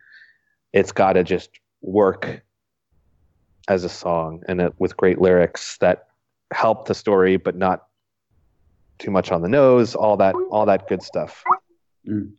It's 0.72 0.90
got 0.90 1.12
to 1.12 1.22
just 1.22 1.50
work 1.82 2.42
as 3.68 3.84
a 3.84 3.90
song 3.90 4.42
and 4.48 4.58
it, 4.58 4.72
with 4.78 4.96
great 4.96 5.20
lyrics 5.20 5.76
that 5.82 6.06
help 6.50 6.88
the 6.88 6.94
story, 6.94 7.36
but 7.36 7.56
not 7.56 7.88
too 8.98 9.10
much 9.10 9.30
on 9.30 9.42
the 9.42 9.50
nose. 9.50 9.94
All 9.94 10.16
that, 10.16 10.34
all 10.50 10.64
that 10.64 10.88
good 10.88 11.02
stuff. 11.02 11.44
Mm. 12.08 12.32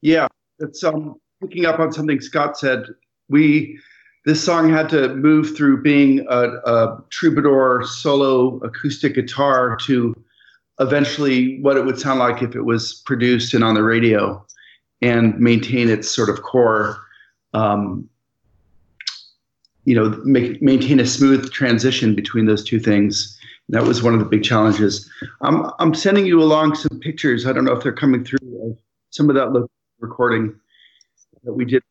Yeah, 0.00 0.28
it's 0.60 0.82
um 0.82 1.20
picking 1.42 1.66
up 1.66 1.78
on 1.78 1.92
something 1.92 2.22
Scott 2.22 2.58
said, 2.58 2.86
we 3.28 3.78
this 4.24 4.42
song 4.42 4.70
had 4.70 4.88
to 4.88 5.14
move 5.14 5.54
through 5.54 5.82
being 5.82 6.26
a, 6.30 6.48
a, 6.64 7.02
troubadour 7.10 7.84
solo 7.84 8.56
acoustic 8.60 9.14
guitar 9.14 9.76
to 9.82 10.14
eventually 10.80 11.60
what 11.60 11.76
it 11.76 11.84
would 11.84 11.98
sound 11.98 12.18
like 12.18 12.42
if 12.42 12.54
it 12.54 12.62
was 12.62 13.02
produced 13.06 13.54
and 13.54 13.62
on 13.62 13.74
the 13.74 13.82
radio 13.82 14.44
and 15.02 15.38
maintain 15.38 15.88
its 15.88 16.10
sort 16.10 16.28
of 16.28 16.42
core 16.42 16.98
um, 17.54 18.08
you 19.84 19.94
know 19.94 20.10
make, 20.24 20.60
maintain 20.62 21.00
a 21.00 21.06
smooth 21.06 21.50
transition 21.52 22.14
between 22.14 22.46
those 22.46 22.64
two 22.64 22.78
things. 22.78 23.36
That 23.68 23.84
was 23.84 24.02
one 24.02 24.14
of 24.14 24.20
the 24.20 24.26
big 24.26 24.42
challenges. 24.42 25.08
I'm, 25.42 25.70
I'm 25.78 25.94
sending 25.94 26.26
you 26.26 26.42
along 26.42 26.74
some 26.74 26.98
pictures. 26.98 27.46
I 27.46 27.52
don't 27.52 27.64
know 27.64 27.72
if 27.72 27.82
they're 27.82 27.92
coming 27.92 28.24
through. 28.24 28.76
Some 29.10 29.28
of 29.28 29.36
that 29.36 29.68
recording 30.00 30.54
that 31.44 31.52
we 31.52 31.64
did. 31.64 31.82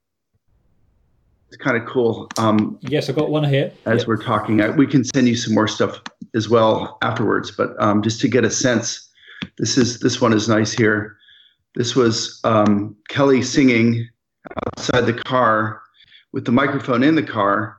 It's 1.49 1.57
kind 1.57 1.76
of 1.76 1.88
cool. 1.88 2.30
Um, 2.38 2.77
yes, 2.81 3.09
I've 3.09 3.15
got 3.15 3.31
one 3.31 3.43
here. 3.43 3.73
As 3.88 4.01
yep. 4.01 4.07
we're 4.07 4.21
talking, 4.21 4.61
I, 4.61 4.69
we 4.69 4.85
can 4.85 5.03
send 5.03 5.27
you 5.27 5.35
some 5.35 5.55
more 5.55 5.67
stuff 5.67 5.99
as 6.35 6.47
well 6.47 6.99
afterwards. 7.01 7.49
But 7.49 7.71
um, 7.81 8.03
just 8.03 8.21
to 8.21 8.27
get 8.27 8.45
a 8.45 8.51
sense, 8.51 9.09
this 9.57 9.76
is 9.76 9.99
this 9.99 10.21
one 10.21 10.31
is 10.31 10.47
nice 10.47 10.71
here. 10.71 11.17
This 11.73 11.95
was 11.95 12.39
um, 12.43 12.95
Kelley 13.07 13.41
singing 13.41 14.07
outside 14.67 15.01
the 15.01 15.13
car 15.13 15.81
with 16.34 16.45
the 16.45 16.51
microphone 16.51 17.01
in 17.01 17.15
the 17.15 17.23
car. 17.23 17.77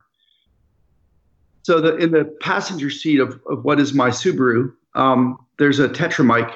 So 1.63 1.79
the, 1.79 1.95
in 1.95 2.11
the 2.11 2.25
passenger 2.41 2.89
seat 2.89 3.19
of, 3.19 3.39
of 3.49 3.63
what 3.63 3.79
is 3.79 3.93
my 3.93 4.09
Subaru, 4.09 4.73
um, 4.95 5.37
there's 5.59 5.79
a 5.79 5.87
Tetra 5.87 6.25
mic, 6.25 6.53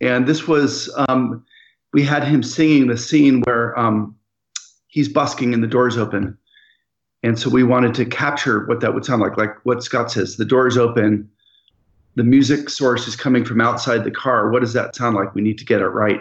and 0.00 0.26
this 0.26 0.48
was 0.48 0.90
um, 1.08 1.44
we 1.92 2.02
had 2.02 2.24
him 2.24 2.42
singing 2.42 2.86
the 2.86 2.96
scene 2.96 3.42
where 3.42 3.78
um, 3.78 4.14
he's 4.88 5.08
busking 5.08 5.54
and 5.54 5.62
the 5.62 5.68
door's 5.68 5.96
open. 5.96 6.36
And 7.22 7.38
so 7.38 7.50
we 7.50 7.62
wanted 7.62 7.94
to 7.94 8.04
capture 8.04 8.66
what 8.66 8.80
that 8.80 8.94
would 8.94 9.04
sound 9.04 9.22
like, 9.22 9.36
like 9.36 9.54
what 9.64 9.82
Scott 9.82 10.10
says 10.10 10.36
the 10.36 10.44
door 10.44 10.66
is 10.66 10.76
open, 10.76 11.28
the 12.14 12.24
music 12.24 12.68
source 12.68 13.06
is 13.06 13.14
coming 13.14 13.44
from 13.44 13.60
outside 13.60 14.04
the 14.04 14.10
car. 14.10 14.50
What 14.50 14.60
does 14.60 14.72
that 14.72 14.94
sound 14.96 15.16
like? 15.16 15.34
We 15.34 15.42
need 15.42 15.58
to 15.58 15.64
get 15.64 15.80
it 15.80 15.88
right. 15.88 16.20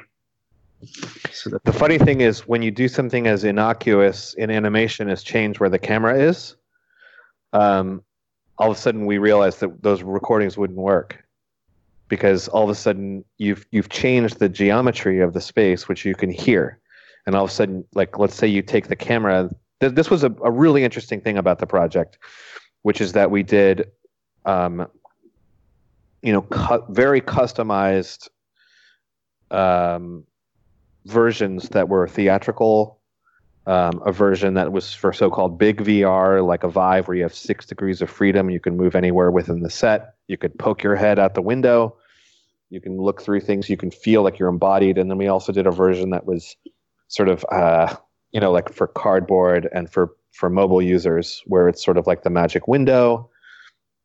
So 1.31 1.49
the 1.63 1.73
funny 1.73 1.97
thing 1.97 2.21
is, 2.21 2.47
when 2.47 2.61
you 2.61 2.69
do 2.69 2.87
something 2.87 3.25
as 3.25 3.43
innocuous 3.43 4.35
in 4.35 4.51
animation 4.51 5.09
as 5.09 5.23
change 5.23 5.59
where 5.59 5.69
the 5.69 5.79
camera 5.79 6.19
is, 6.19 6.55
um, 7.53 8.03
all 8.59 8.71
of 8.71 8.77
a 8.77 8.79
sudden 8.79 9.07
we 9.07 9.17
realized 9.17 9.59
that 9.61 9.81
those 9.81 10.03
recordings 10.03 10.55
wouldn't 10.55 10.77
work 10.77 11.23
because 12.09 12.47
all 12.47 12.63
of 12.63 12.69
a 12.69 12.75
sudden 12.75 13.25
you've 13.37 13.65
you've 13.71 13.89
changed 13.89 14.39
the 14.39 14.49
geometry 14.49 15.19
of 15.19 15.33
the 15.33 15.41
space, 15.41 15.87
which 15.87 16.05
you 16.05 16.13
can 16.13 16.29
hear 16.29 16.79
and 17.27 17.35
all 17.35 17.43
of 17.43 17.51
a 17.51 17.53
sudden, 17.53 17.83
like 17.93 18.17
let's 18.17 18.33
say 18.33 18.47
you 18.47 18.63
take 18.63 18.87
the 18.87 18.95
camera. 18.95 19.49
Th- 19.81 19.93
this 19.93 20.09
was 20.09 20.23
a, 20.23 20.33
a 20.43 20.49
really 20.49 20.83
interesting 20.83 21.19
thing 21.19 21.37
about 21.37 21.59
the 21.59 21.67
project, 21.67 22.17
which 22.81 23.01
is 23.01 23.11
that 23.11 23.29
we 23.29 23.43
did, 23.43 23.91
um, 24.45 24.87
you 26.23 26.31
know, 26.31 26.41
cu- 26.43 26.85
very 26.89 27.19
customized 27.19 28.29
um, 29.51 30.23
versions 31.05 31.69
that 31.69 31.89
were 31.89 32.07
theatrical, 32.07 33.01
um, 33.65 34.01
a 34.05 34.11
version 34.13 34.53
that 34.53 34.71
was 34.71 34.93
for 34.93 35.11
so-called 35.11 35.59
big 35.59 35.83
VR, 35.83 36.45
like 36.45 36.63
a 36.63 36.69
Vive, 36.69 37.09
where 37.09 37.17
you 37.17 37.23
have 37.23 37.35
six 37.35 37.65
degrees 37.65 38.01
of 38.01 38.09
freedom. 38.09 38.49
You 38.49 38.61
can 38.61 38.77
move 38.77 38.95
anywhere 38.95 39.31
within 39.31 39.59
the 39.59 39.69
set. 39.69 40.13
You 40.29 40.37
could 40.37 40.57
poke 40.57 40.81
your 40.81 40.95
head 40.95 41.19
out 41.19 41.33
the 41.33 41.41
window. 41.41 41.97
You 42.69 42.79
can 42.79 42.97
look 42.97 43.21
through 43.21 43.41
things. 43.41 43.69
You 43.69 43.75
can 43.75 43.91
feel 43.91 44.21
like 44.21 44.39
you're 44.39 44.47
embodied. 44.47 44.97
And 44.97 45.11
then 45.11 45.17
we 45.17 45.27
also 45.27 45.51
did 45.51 45.67
a 45.67 45.71
version 45.71 46.11
that 46.11 46.25
was 46.25 46.55
sort 47.07 47.29
of, 47.29 47.45
uh, 47.51 47.95
you 48.31 48.39
know, 48.39 48.51
like 48.51 48.73
for 48.73 48.87
cardboard 48.87 49.69
and 49.73 49.89
for 49.89 50.11
for 50.33 50.49
mobile 50.49 50.81
users, 50.81 51.41
where 51.45 51.67
it's 51.67 51.83
sort 51.83 51.97
of 51.97 52.05
like 52.05 52.23
the 52.23 52.29
magic 52.29 52.67
window, 52.67 53.29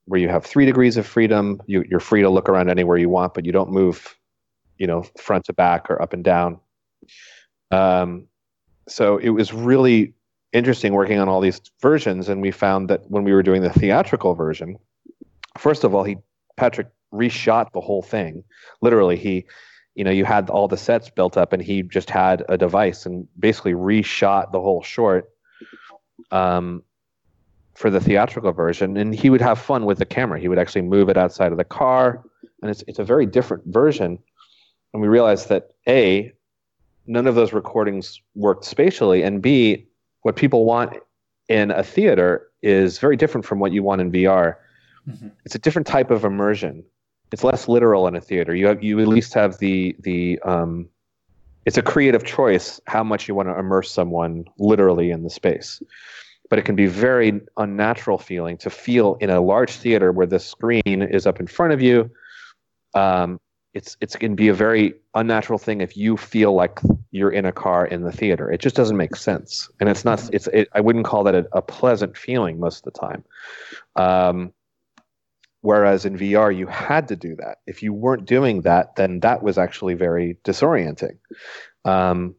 where 0.07 0.21
you 0.21 0.29
have 0.29 0.45
three 0.45 0.65
degrees 0.65 0.97
of 0.97 1.07
freedom. 1.07 1.61
You, 1.67 1.85
you're 1.89 2.01
free 2.01 2.23
to 2.23 2.31
look 2.31 2.49
around 2.49 2.71
anywhere 2.71 2.97
you 2.97 3.09
want, 3.09 3.35
but 3.35 3.45
you 3.45 3.53
don't 3.53 3.71
move, 3.71 4.17
you 4.79 4.87
know, 4.87 5.05
front 5.21 5.45
to 5.47 5.53
back 5.53 5.91
or 5.91 6.01
up 6.01 6.13
and 6.13 6.25
down. 6.25 6.59
Um, 7.71 8.27
so 8.89 9.19
it 9.19 9.31
was 9.31 9.53
really 9.53 10.15
interesting 10.53 10.93
working 10.93 11.19
on 11.19 11.29
all 11.29 11.41
these 11.41 11.61
versions, 11.81 12.29
and 12.29 12.43
we 12.43 12.51
found 12.51 12.89
that 12.91 13.11
when 13.11 13.25
we 13.25 13.33
were 13.33 13.43
doing 13.43 13.63
the 13.63 13.71
theatrical 13.71 14.35
version, 14.35 14.79
first 15.59 15.85
of 15.85 15.95
all, 15.95 16.05
he 16.05 16.17
Patrick 16.57 16.89
reshot 17.13 17.73
the 17.73 17.81
whole 17.81 18.03
thing. 18.03 18.45
Literally, 18.81 19.17
he, 19.17 19.47
you 19.95 20.05
know, 20.05 20.11
you 20.11 20.25
had 20.25 20.49
all 20.49 20.69
the 20.69 20.77
sets 20.77 21.11
built 21.11 21.37
up, 21.37 21.53
and 21.53 21.63
he 21.63 21.83
just 21.83 22.09
had 22.09 22.45
a 22.49 22.57
device 22.57 23.05
and 23.07 23.27
basically 23.39 23.73
reshot 23.73 24.53
the 24.53 24.61
whole 24.61 24.83
short 24.83 25.31
um, 26.31 26.83
for 27.75 27.91
the 27.91 28.01
theatrical 28.01 28.53
version. 28.53 28.97
And 28.97 29.15
he 29.15 29.29
would 29.29 29.41
have 29.41 29.59
fun 29.59 29.85
with 29.85 29.99
the 29.99 30.07
camera. 30.07 30.41
He 30.41 30.49
would 30.49 30.59
actually 30.59 30.83
move 30.83 31.09
it 31.09 31.17
outside 31.17 31.53
of 31.53 31.59
the 31.59 31.65
car, 31.65 32.25
and 32.63 32.71
it's 32.71 32.83
it's 32.87 32.99
a 32.99 33.05
very 33.05 33.27
different 33.27 33.65
version. 33.67 34.19
And 34.93 35.03
we 35.03 35.09
realized 35.09 35.49
that 35.49 35.71
a 35.89 36.33
none 37.07 37.27
of 37.27 37.35
those 37.35 37.53
recordings 37.53 38.21
worked 38.35 38.65
spatially, 38.65 39.23
and 39.23 39.43
b 39.43 39.87
what 40.23 40.37
people 40.37 40.65
want 40.65 40.97
in 41.49 41.71
a 41.71 41.83
theater 41.83 42.49
is 42.63 42.99
very 42.99 43.17
different 43.17 43.45
from 43.45 43.59
what 43.59 43.73
you 43.73 43.83
want 43.83 44.01
in 44.01 44.11
VR. 44.11 44.57
Mm-hmm. 45.09 45.29
It's 45.45 45.55
a 45.55 45.59
different 45.59 45.87
type 45.87 46.11
of 46.11 46.25
immersion. 46.25 46.85
It's 47.33 47.43
less 47.43 47.67
literal 47.67 48.07
in 48.07 48.15
a 48.15 48.21
theater. 48.21 48.55
You 48.55 48.67
have 48.67 48.83
you 48.83 49.01
at 49.01 49.09
least 49.09 49.35
have 49.35 49.59
the 49.59 49.97
the 50.01 50.39
um, 50.41 50.89
it's 51.65 51.79
a 51.79 51.83
creative 51.83 52.25
choice 52.25 52.81
how 52.87 53.03
much 53.03 53.29
you 53.29 53.35
want 53.35 53.49
to 53.49 53.59
immerse 53.59 53.91
someone 53.91 54.45
literally 54.59 55.11
in 55.11 55.23
the 55.23 55.31
space. 55.31 55.83
But 56.51 56.59
it 56.59 56.65
can 56.65 56.77
be 56.77 56.87
very 56.87 57.41
unnatural 57.57 58.19
feeling 58.19 58.59
to 58.59 58.71
feel 58.71 59.17
in 59.21 59.31
a 59.31 59.41
large 59.41 59.73
theater 59.73 60.13
where 60.13 60.27
the 60.27 60.39
screen 60.39 61.03
is 61.03 61.27
up 61.27 61.41
in 61.41 61.47
front 61.47 61.73
of 61.73 61.81
you. 61.81 62.11
Um, 62.95 63.41
it's 63.73 63.97
it's 64.03 64.17
going 64.17 64.33
to 64.33 64.37
be 64.37 64.49
a 64.49 64.55
very 64.55 64.95
unnatural 65.15 65.59
thing 65.59 65.81
if 65.81 65.97
you 65.97 66.19
feel 66.19 66.53
like 66.53 66.81
you're 67.11 67.31
in 67.31 67.47
a 67.47 67.53
car 67.53 67.87
in 67.87 68.03
the 68.03 68.13
theater. 68.13 68.51
It 68.51 68.61
just 68.61 68.77
doesn't 68.77 68.97
make 68.97 69.17
sense, 69.17 69.71
and 69.81 69.89
it's 69.89 70.05
not. 70.05 70.29
It's 70.33 70.47
it, 70.49 70.69
I 70.75 70.81
wouldn't 70.81 71.07
call 71.07 71.25
that 71.25 71.35
a, 71.35 71.49
a, 71.53 71.63
pleasant 71.63 72.17
feeling 72.17 72.61
most 72.61 72.87
of 72.87 72.93
the 72.93 73.01
time. 73.01 73.25
Um, 73.97 74.53
whereas 75.63 76.05
in 76.05 76.17
VR, 76.17 76.55
you 76.57 76.67
had 76.67 77.09
to 77.09 77.17
do 77.17 77.35
that. 77.37 77.59
If 77.67 77.83
you 77.83 77.93
weren't 77.93 78.27
doing 78.27 78.63
that, 78.63 78.97
then 78.97 79.21
that 79.21 79.43
was 79.43 79.59
actually 79.59 79.95
very 79.95 80.37
disorienting. 80.45 81.19
Um, 81.85 82.35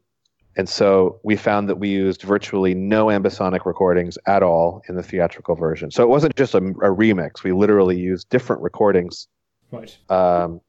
and 0.56 0.68
so 0.68 1.18
we 1.24 1.36
found 1.36 1.68
that 1.68 1.76
we 1.76 1.88
used 1.88 2.22
virtually 2.22 2.74
no 2.74 3.06
ambisonic 3.06 3.66
recordings 3.66 4.16
at 4.26 4.42
all 4.42 4.82
in 4.88 4.94
the 4.94 5.02
theatrical 5.02 5.56
version. 5.56 5.90
So 5.90 6.04
it 6.04 6.08
wasn't 6.08 6.36
just 6.36 6.54
a, 6.54 6.58
a 6.58 6.94
remix. 6.94 7.42
We 7.42 7.52
literally 7.52 7.98
used 7.98 8.28
different 8.28 8.62
recordings. 8.62 9.26
Right. 9.72 9.96
Um, 10.08 10.60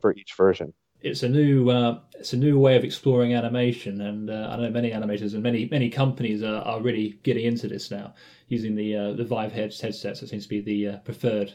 for 0.00 0.14
each 0.14 0.34
version. 0.34 0.72
It's 1.00 1.22
a 1.22 1.28
new 1.28 1.70
uh, 1.70 2.00
it's 2.18 2.32
a 2.32 2.36
new 2.36 2.58
way 2.58 2.76
of 2.76 2.84
exploring 2.84 3.34
animation, 3.34 4.00
and 4.00 4.30
uh, 4.30 4.48
I 4.50 4.56
know 4.56 4.70
many 4.70 4.90
animators 4.90 5.34
and 5.34 5.42
many 5.42 5.68
many 5.70 5.88
companies 5.88 6.42
are, 6.42 6.62
are 6.62 6.80
really 6.80 7.18
getting 7.22 7.44
into 7.44 7.68
this 7.68 7.90
now, 7.90 8.14
using 8.48 8.74
the 8.74 8.96
uh, 8.96 9.12
the 9.12 9.24
Vive 9.24 9.52
headsets. 9.52 10.02
That 10.02 10.16
seems 10.16 10.44
to 10.44 10.48
be 10.48 10.60
the 10.60 10.88
uh, 10.88 10.96
preferred 10.98 11.54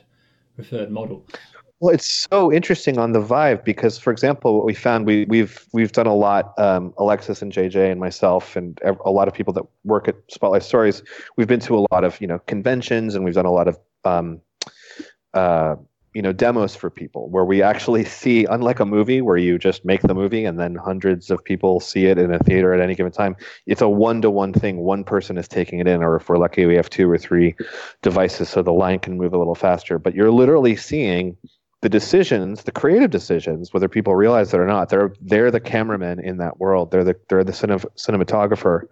preferred 0.56 0.92
model. 0.92 1.26
Well, 1.84 1.94
it's 1.94 2.28
so 2.32 2.50
interesting 2.50 2.98
on 2.98 3.12
the 3.12 3.20
Vive 3.20 3.62
because, 3.66 3.98
for 3.98 4.14
example, 4.14 4.56
what 4.56 4.66
we 4.66 4.74
found 4.74 5.06
we, 5.06 5.26
we've 5.26 5.68
we've 5.74 5.92
done 5.92 6.08
a 6.08 6.16
lot. 6.16 6.58
Um, 6.58 6.94
Alexis 6.98 7.42
and 7.42 7.52
JJ 7.52 7.92
and 7.92 8.00
myself 8.00 8.56
and 8.56 8.80
a 8.84 9.12
lot 9.12 9.28
of 9.28 9.34
people 9.34 9.52
that 9.52 9.66
work 9.84 10.08
at 10.08 10.16
Spotlight 10.32 10.64
Stories. 10.64 11.04
We've 11.36 11.48
been 11.48 11.60
to 11.60 11.78
a 11.78 11.84
lot 11.92 12.06
of 12.06 12.22
you 12.22 12.28
know 12.28 12.40
conventions 12.48 13.16
and 13.16 13.26
we've 13.26 13.34
done 13.34 13.46
a 13.46 13.52
lot 13.52 13.68
of 13.68 13.78
um, 14.06 14.40
uh, 15.34 15.76
you 16.14 16.22
know 16.22 16.32
demos 16.32 16.76
for 16.76 16.90
people 16.90 17.30
where 17.30 17.46
we 17.46 17.62
actually 17.62 18.06
see 18.22 18.46
unlike 18.46 18.80
a 18.80 18.86
movie 18.86 19.22
where 19.22 19.38
you 19.38 19.58
just 19.58 19.84
make 19.86 20.02
the 20.02 20.14
movie 20.14 20.46
and 20.46 20.60
then 20.60 20.76
hundreds 20.76 21.32
of 21.32 21.44
people 21.44 21.80
see 21.80 22.06
it 22.06 22.18
in 22.18 22.34
a 22.34 22.40
theater 22.40 22.74
at 22.74 22.80
any 22.80 22.96
given 22.96 23.12
time 23.12 23.36
it's 23.66 23.82
a 23.82 23.90
one-to-one 23.90 24.54
thing. 24.54 24.78
One 24.78 25.04
person 25.04 25.38
is 25.38 25.48
taking 25.48 25.80
it 25.80 25.88
in 25.88 26.04
or 26.04 26.16
if 26.16 26.30
we're 26.30 26.38
lucky 26.38 26.66
we 26.66 26.76
have 26.76 26.90
two 26.90 27.10
or 27.10 27.18
three 27.18 27.56
devices 28.02 28.50
so 28.50 28.62
the 28.62 28.74
line 28.74 29.00
can 29.00 29.18
move 29.18 29.34
a 29.34 29.38
little 29.38 29.56
faster. 29.56 29.98
But 29.98 30.16
you're 30.16 30.32
literally 30.32 30.76
seeing 30.76 31.38
the 31.82 31.90
decisions 31.90 32.64
the 32.64 32.72
creative 32.72 33.12
decisions 33.12 33.74
whether 33.74 33.90
people 33.90 34.16
realize 34.16 34.54
it 34.54 34.58
or 34.58 34.66
not 34.66 34.88
they're 34.88 35.14
they're 35.20 35.52
the 35.52 35.60
cameramen 35.60 36.20
in 36.20 36.38
that 36.38 36.60
world. 36.60 36.92
They're 36.92 37.04
the 37.04 37.16
they're 37.30 37.44
the 37.44 37.52
cine- 37.52 37.86
cinematographer. 37.98 38.84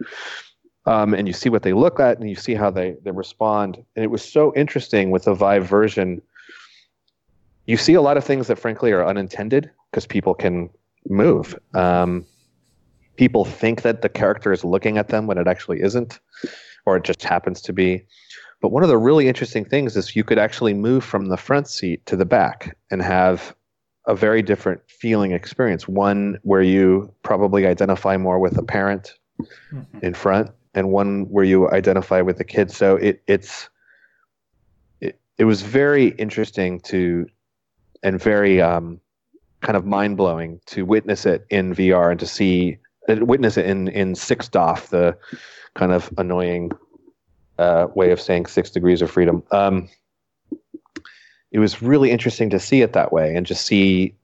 Um, 0.88 1.14
and 1.14 1.28
you 1.28 1.34
see 1.34 1.50
what 1.50 1.62
they 1.62 1.74
look 1.74 2.00
at 2.00 2.18
and 2.18 2.28
you 2.28 2.36
see 2.36 2.56
how 2.56 2.72
they, 2.72 2.96
they 3.04 3.12
respond. 3.12 3.78
And 3.96 4.04
it 4.04 4.10
was 4.10 4.24
so 4.24 4.52
interesting 4.56 5.12
with 5.12 5.26
the 5.26 5.36
vive 5.36 5.68
version 5.68 6.24
you 7.72 7.78
see 7.78 7.94
a 7.94 8.02
lot 8.02 8.18
of 8.18 8.26
things 8.26 8.48
that 8.48 8.60
frankly 8.60 8.92
are 8.92 9.08
unintended 9.08 9.72
because 9.90 10.06
people 10.06 10.34
can 10.34 10.70
move. 11.08 11.58
Um, 11.74 12.26
people 13.16 13.46
think 13.46 13.84
that 13.84 14.02
the 14.02 14.10
character 14.10 14.52
is 14.52 14.66
looking 14.66 14.98
at 14.98 15.08
them 15.08 15.26
when 15.26 15.38
it 15.38 15.48
actually 15.48 15.82
isn't, 15.82 16.20
or 16.86 16.98
it 16.98 17.06
just 17.06 17.24
happens 17.24 17.62
to 17.62 17.72
be. 17.72 18.06
But 18.60 18.74
one 18.74 18.84
of 18.84 18.90
the 18.90 18.98
really 18.98 19.30
interesting 19.30 19.64
things 19.64 19.96
is 19.96 20.18
you 20.18 20.26
could 20.26 20.38
actually 20.38 20.74
move 20.74 21.02
from 21.02 21.28
the 21.28 21.38
front 21.38 21.70
seat 21.70 22.06
to 22.08 22.18
the 22.18 22.26
back 22.26 22.76
and 22.92 23.02
have 23.02 23.56
a 24.06 24.16
very 24.16 24.42
different 24.42 24.82
feeling 24.90 25.32
experience. 25.32 25.88
One 25.88 26.40
where 26.44 26.62
you 26.62 27.14
probably 27.24 27.66
identify 27.66 28.18
more 28.18 28.38
with 28.38 28.58
a 28.58 28.64
parent 28.64 29.14
mm-hmm. 29.40 30.06
in 30.06 30.14
front, 30.14 30.52
and 30.74 30.92
one 30.92 31.24
where 31.30 31.46
you 31.46 31.72
identify 31.72 32.20
with 32.20 32.38
the 32.38 32.44
kid. 32.44 32.70
So 32.70 32.98
it, 32.98 33.24
it's 33.28 33.70
it, 35.00 35.22
it 35.38 35.46
was 35.46 35.62
very 35.62 36.08
interesting 36.18 36.82
to 36.82 37.28
and 38.04 38.22
very 38.22 38.62
um, 38.62 39.00
kind 39.62 39.78
of 39.78 39.86
mind 39.86 40.18
blowing 40.18 40.60
to 40.68 40.86
witness 40.86 41.26
it 41.26 41.46
in 41.50 41.74
VR 41.74 42.12
and 42.12 42.20
to 42.20 42.26
see 42.26 42.78
uh, 43.10 43.16
witness 43.22 43.58
it 43.58 43.66
in 43.66 43.88
in 43.90 44.16
six 44.16 44.48
DOF, 44.48 44.90
the 44.90 45.18
kind 45.76 45.92
of 45.92 46.12
annoying 46.18 46.72
uh, 47.58 47.88
way 47.96 48.12
of 48.12 48.20
saying 48.20 48.46
six 48.48 48.70
degrees 48.72 49.02
of 49.02 49.12
freedom. 49.12 49.44
Um, 49.52 49.90
it 51.52 51.60
was 51.60 51.82
really 51.82 52.12
interesting 52.12 52.50
to 52.50 52.60
see 52.60 52.82
it 52.82 52.94
that 52.94 53.12
way 53.12 53.36
and 53.36 53.46
just 53.46 53.66
see 53.66 54.16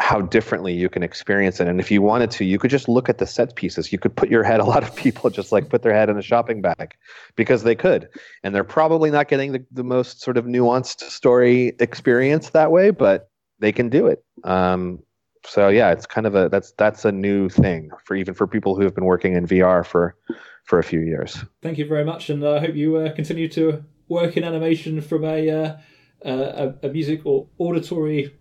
how 0.00 0.20
differently 0.20 0.72
you 0.72 0.88
can 0.88 1.02
experience 1.02 1.60
it. 1.60 1.68
And 1.68 1.78
if 1.78 1.90
you 1.90 2.02
wanted 2.02 2.30
to, 2.32 2.44
you 2.44 2.58
could 2.58 2.70
just 2.70 2.88
look 2.88 3.08
at 3.08 3.18
the 3.18 3.26
set 3.26 3.54
pieces. 3.54 3.92
You 3.92 3.98
could 3.98 4.14
put 4.14 4.28
your 4.28 4.42
head, 4.42 4.60
a 4.60 4.64
lot 4.64 4.82
of 4.82 4.94
people 4.96 5.30
just 5.30 5.52
like 5.52 5.68
put 5.68 5.82
their 5.82 5.94
head 5.94 6.08
in 6.08 6.18
a 6.18 6.22
shopping 6.22 6.60
bag 6.60 6.94
because 7.36 7.62
they 7.62 7.74
could. 7.74 8.08
And 8.42 8.54
they're 8.54 8.64
probably 8.64 9.10
not 9.10 9.28
getting 9.28 9.52
the, 9.52 9.64
the 9.70 9.84
most 9.84 10.20
sort 10.20 10.36
of 10.36 10.46
nuanced 10.46 11.00
story 11.00 11.74
experience 11.78 12.50
that 12.50 12.72
way, 12.72 12.90
but 12.90 13.30
they 13.60 13.70
can 13.70 13.88
do 13.88 14.06
it. 14.06 14.24
Um, 14.42 15.00
so 15.46 15.68
yeah, 15.68 15.92
it's 15.92 16.06
kind 16.06 16.26
of 16.26 16.34
a 16.34 16.48
that's 16.48 16.72
that's 16.72 17.04
a 17.04 17.12
new 17.12 17.48
thing 17.48 17.90
for 18.04 18.16
even 18.16 18.34
for 18.34 18.46
people 18.46 18.74
who 18.74 18.82
have 18.82 18.94
been 18.94 19.04
working 19.04 19.34
in 19.34 19.46
VR 19.46 19.84
for 19.84 20.16
for 20.64 20.78
a 20.78 20.82
few 20.82 21.00
years. 21.00 21.44
Thank 21.62 21.78
you 21.78 21.86
very 21.86 22.04
much, 22.04 22.30
and 22.30 22.44
I 22.46 22.60
hope 22.60 22.74
you 22.74 22.96
uh, 22.96 23.12
continue 23.14 23.48
to 23.48 23.84
work 24.08 24.36
in 24.36 24.44
animation 24.44 25.02
from 25.02 25.24
a 25.24 25.50
uh, 25.50 25.76
uh, 26.24 26.72
a, 26.82 26.86
a 26.86 26.90
music 26.90 27.20
or 27.24 27.46
auditory 27.58 28.34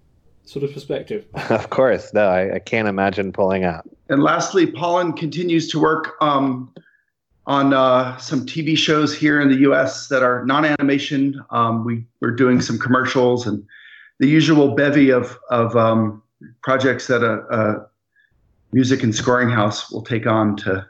sort 0.46 0.64
of 0.64 0.74
perspective. 0.74 1.26
of 1.50 1.70
course, 1.70 2.14
no, 2.14 2.28
I, 2.28 2.56
I, 2.56 2.60
can't 2.60 2.88
imagine 2.88 3.32
pulling 3.32 3.64
out. 3.64 3.90
And 4.10 4.24
lastly, 4.24 4.68
Pollen 4.68 5.14
continues 5.14 5.68
to 5.70 5.80
work 5.80 6.16
um, 6.22 6.74
on 7.46 7.74
uh, 7.74 8.18
some 8.18 8.46
TV 8.46 8.78
shows 8.78 9.16
here 9.16 9.42
in 9.42 9.50
the 9.50 9.58
U.S. 9.58 10.08
that 10.08 10.24
are 10.24 10.46
non-animation. 10.46 11.44
Um, 11.50 11.86
we 11.86 12.06
we're 12.22 12.32
doing 12.32 12.62
some 12.62 12.78
commercials 12.78 13.48
and 13.48 13.66
the 14.20 14.28
usual 14.28 14.76
bevy 14.76 15.10
of 15.10 15.38
of 15.50 15.76
um, 15.76 16.22
projects 16.62 17.08
that 17.08 17.24
a, 17.24 17.56
a 17.56 17.88
music 18.72 19.04
and 19.04 19.14
scoring 19.14 19.50
house 19.50 19.92
will 19.92 20.04
take 20.04 20.26
on 20.28 20.56
to 20.58 20.86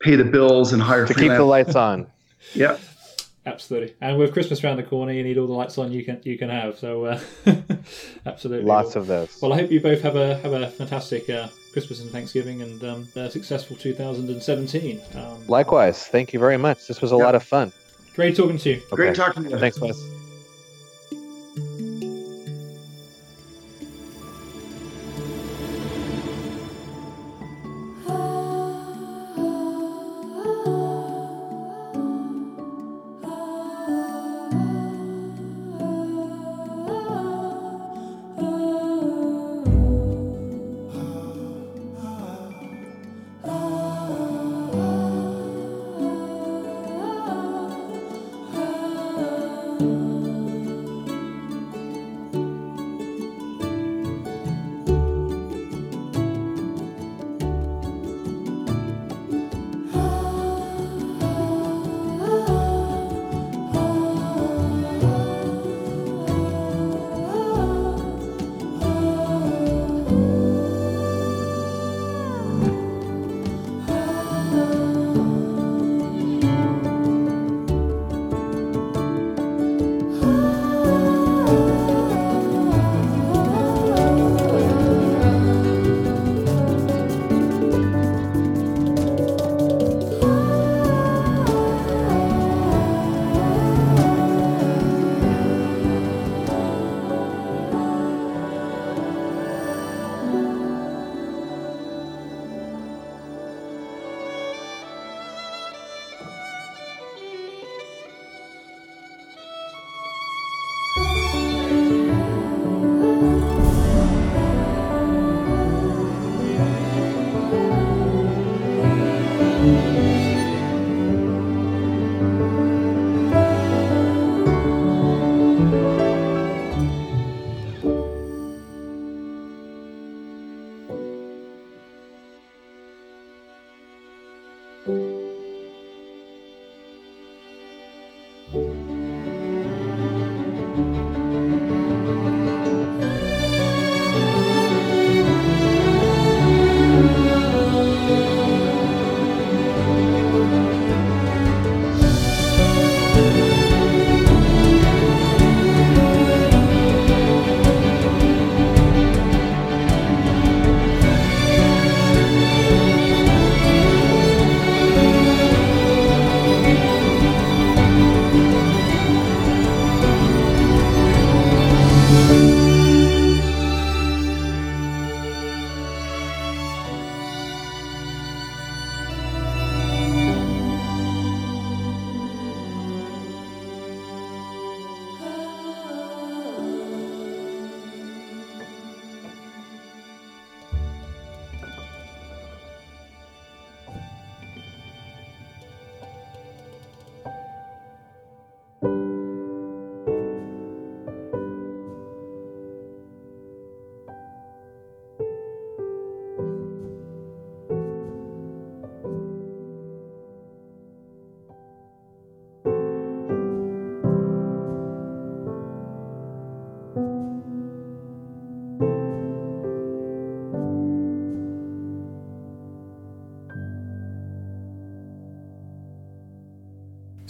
pay 0.00 0.16
the 0.16 0.24
bills 0.24 0.72
and 0.72 0.82
hire 0.82 1.06
to 1.06 1.14
keep 1.14 1.28
the 1.28 1.44
lights 1.44 1.76
on. 1.76 2.06
yeah. 2.54 2.76
Absolutely, 3.44 3.94
and 4.00 4.18
with 4.18 4.32
Christmas 4.32 4.62
around 4.62 4.76
the 4.76 4.84
corner, 4.84 5.12
you 5.12 5.24
need 5.24 5.36
all 5.36 5.48
the 5.48 5.52
lights 5.52 5.76
on 5.76 5.90
you 5.90 6.04
can 6.04 6.20
you 6.22 6.38
can 6.38 6.48
have. 6.48 6.78
So, 6.78 7.06
uh, 7.06 7.20
absolutely, 8.26 8.66
lots 8.66 8.94
of 8.94 9.08
those. 9.08 9.36
Well, 9.42 9.52
I 9.52 9.56
hope 9.56 9.70
you 9.72 9.80
both 9.80 10.00
have 10.02 10.14
a 10.14 10.36
have 10.38 10.52
a 10.52 10.70
fantastic 10.70 11.28
uh, 11.28 11.48
Christmas 11.72 12.00
and 12.00 12.10
Thanksgiving, 12.10 12.62
and 12.62 12.84
um, 12.84 13.08
a 13.16 13.28
successful 13.28 13.76
2017. 13.76 15.00
Um, 15.16 15.46
Likewise, 15.48 16.06
thank 16.06 16.32
you 16.32 16.38
very 16.38 16.56
much. 16.56 16.86
This 16.86 17.00
was 17.00 17.10
a 17.10 17.16
lot 17.16 17.34
of 17.34 17.42
fun. 17.42 17.72
Great 18.14 18.36
talking 18.36 18.58
to 18.58 18.70
you. 18.70 18.76
Okay. 18.76 18.96
Great 18.96 19.16
talking 19.16 19.42
to 19.42 19.50
you. 19.50 19.58
Thanks, 19.58 19.80
Wes. 19.80 20.00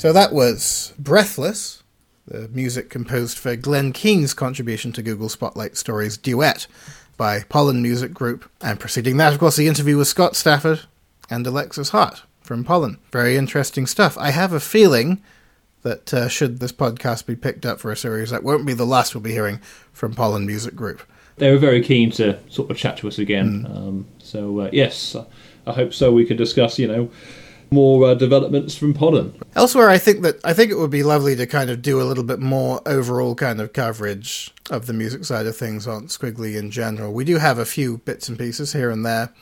So 0.03 0.13
that 0.13 0.33
was 0.33 0.95
Breathless, 0.99 1.85
the 2.27 2.49
music 2.49 2.91
composed 2.91 3.39
for 3.39 3.55
Glenn 3.55 3.93
Keane's 3.93 4.35
contribution 4.35 4.91
to 4.95 5.01
Google 5.01 5.29
Spotlight 5.29 5.77
Stories 5.77 6.17
Duet 6.17 6.67
by 7.17 7.45
Pollen 7.45 7.83
Music 7.83 8.13
Group. 8.13 8.51
And 8.61 8.81
preceding 8.81 9.17
that, 9.19 9.33
of 9.33 9.39
course, 9.39 9.55
the 9.55 9.69
interview 9.69 9.97
with 9.97 10.09
Scott 10.09 10.35
Stafford 10.35 10.81
and 11.31 11.47
Alexis 11.47 11.91
Harte 11.91 12.23
from 12.41 12.65
Pollen. 12.65 12.99
Very 13.13 13.37
interesting 13.37 13.87
stuff. 13.87 14.19
I 14.19 14.33
have 14.33 14.53
a 14.53 14.59
feeling 14.59 15.23
that 15.83 16.13
uh, 16.13 16.27
should 16.27 16.59
this 16.59 16.73
podcast 16.73 17.27
be 17.27 17.37
picked 17.37 17.65
up 17.65 17.79
for 17.79 17.93
a 17.93 17.97
series, 17.97 18.31
that 18.31 18.43
won't 18.43 18.67
be 18.67 18.75
the 18.75 18.85
last 18.85 19.15
we'll 19.15 19.23
be 19.23 19.31
hearing 19.31 19.61
from 19.93 20.15
Pollen 20.15 20.45
Music 20.45 20.75
Group. 20.75 21.05
They 21.37 21.53
were 21.53 21.59
very 21.59 21.81
keen 21.81 22.11
to 22.13 22.41
sort 22.49 22.73
of 22.73 22.77
chat 22.77 22.97
to 22.97 23.07
us 23.07 23.21
again. 23.21 23.69
Um, 23.71 24.09
so, 24.19 24.63
uh, 24.63 24.71
yes, 24.73 25.15
I 25.65 25.73
hope 25.73 25.95
so. 25.95 26.11
We 26.11 26.27
could 26.27 26.39
discuss, 26.39 26.77
you 26.77 26.89
know, 26.89 27.09
more 27.73 28.05
uh, 28.05 28.15
developments 28.15 28.77
from 28.77 28.95
Pollen. 28.95 29.35
Elsewhere, 29.57 29.89
I 29.89 29.99
think 29.99 30.23
that 30.23 30.39
I 30.45 30.53
think 30.53 30.71
it 30.71 30.79
would 30.79 30.91
be 30.91 31.03
lovely 31.03 31.35
to 31.37 31.47
kind 31.47 31.71
of 31.71 31.83
do 31.83 32.01
a 32.01 32.05
little 32.05 32.25
bit 32.25 32.39
more 32.39 32.81
overall 32.87 33.35
kind 33.35 33.61
of 33.61 33.73
coverage 33.73 34.53
of 34.71 34.87
the 34.87 34.93
music 34.93 35.25
side 35.25 35.47
of 35.47 35.57
things 35.57 35.87
on 35.87 36.07
Skwigly 36.07 36.57
in 36.57 36.71
general. 36.71 37.13
We 37.13 37.25
do 37.25 37.39
have 37.39 37.59
a 37.59 37.65
few 37.65 37.99
bits 37.99 38.29
and 38.29 38.39
pieces 38.39 38.73
here 38.73 38.91
and 38.91 39.05
there. 39.05 39.33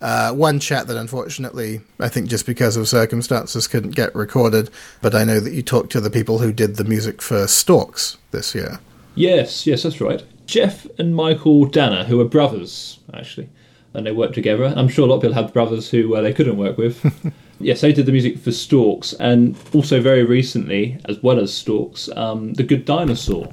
Uh, 0.00 0.32
one 0.32 0.58
chat 0.58 0.86
that 0.86 0.96
unfortunately, 0.96 1.82
I 1.98 2.08
think 2.08 2.30
just 2.30 2.46
because 2.46 2.76
of 2.76 2.88
circumstances, 2.88 3.66
couldn't 3.66 3.94
get 3.94 4.14
recorded. 4.14 4.70
But 5.02 5.14
I 5.14 5.24
know 5.24 5.40
that 5.40 5.52
you 5.52 5.62
talked 5.62 5.92
to 5.92 6.00
the 6.00 6.10
people 6.10 6.38
who 6.38 6.52
did 6.52 6.76
the 6.76 6.84
music 6.84 7.20
for 7.20 7.46
Storks 7.46 8.16
this 8.30 8.54
year. 8.54 8.78
Yes, 9.14 9.66
yes, 9.66 9.82
that's 9.82 10.00
right. 10.00 10.24
Jeff 10.46 10.86
and 10.98 11.14
Mychael 11.14 11.70
Danna, 11.70 12.06
who 12.06 12.20
are 12.20 12.24
brothers, 12.24 12.98
actually, 13.12 13.50
and 13.92 14.06
they 14.06 14.12
work 14.12 14.32
together. 14.32 14.72
I'm 14.74 14.88
sure 14.88 15.06
a 15.06 15.08
lot 15.08 15.16
of 15.16 15.22
people 15.22 15.34
have 15.34 15.52
brothers 15.52 15.90
who 15.90 16.14
uh, 16.14 16.22
they 16.22 16.32
couldn't 16.32 16.56
work 16.56 16.78
with. 16.78 17.04
yes, 17.60 17.80
they 17.80 17.92
did 17.92 18.06
the 18.06 18.12
music 18.12 18.38
for 18.38 18.52
Storks, 18.52 19.12
and 19.14 19.56
also 19.72 20.00
very 20.00 20.24
recently, 20.24 20.98
as 21.06 21.22
well 21.22 21.38
as 21.38 21.52
Storks, 21.52 22.08
um, 22.16 22.54
The 22.54 22.62
Good 22.62 22.84
Dinosaur. 22.84 23.52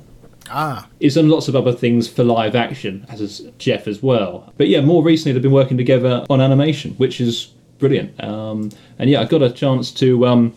Ah, 0.50 0.88
He's 1.00 1.16
done 1.16 1.30
lots 1.30 1.48
of 1.48 1.56
other 1.56 1.74
things 1.74 2.08
for 2.08 2.24
live 2.24 2.56
action, 2.56 3.06
as 3.10 3.20
has 3.20 3.42
Jeff 3.58 3.88
as 3.88 4.02
well. 4.02 4.52
But 4.58 4.70
yeah, 4.70 4.82
more 4.82 5.04
recently 5.04 5.34
they've 5.34 5.42
been 5.42 5.52
working 5.52 5.78
together 5.78 6.26
on 6.30 6.40
animation, 6.40 6.94
which 6.94 7.20
is 7.20 7.48
brilliant. 7.80 8.22
Um, 8.24 8.72
and 8.98 9.10
yeah, 9.10 9.22
I 9.22 9.26
got 9.26 9.42
a 9.42 9.52
chance 9.52 9.92
to 9.94 10.26
um, 10.26 10.56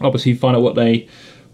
obviously 0.00 0.34
find 0.34 0.56
out 0.56 0.62
what 0.62 0.74
they 0.74 1.08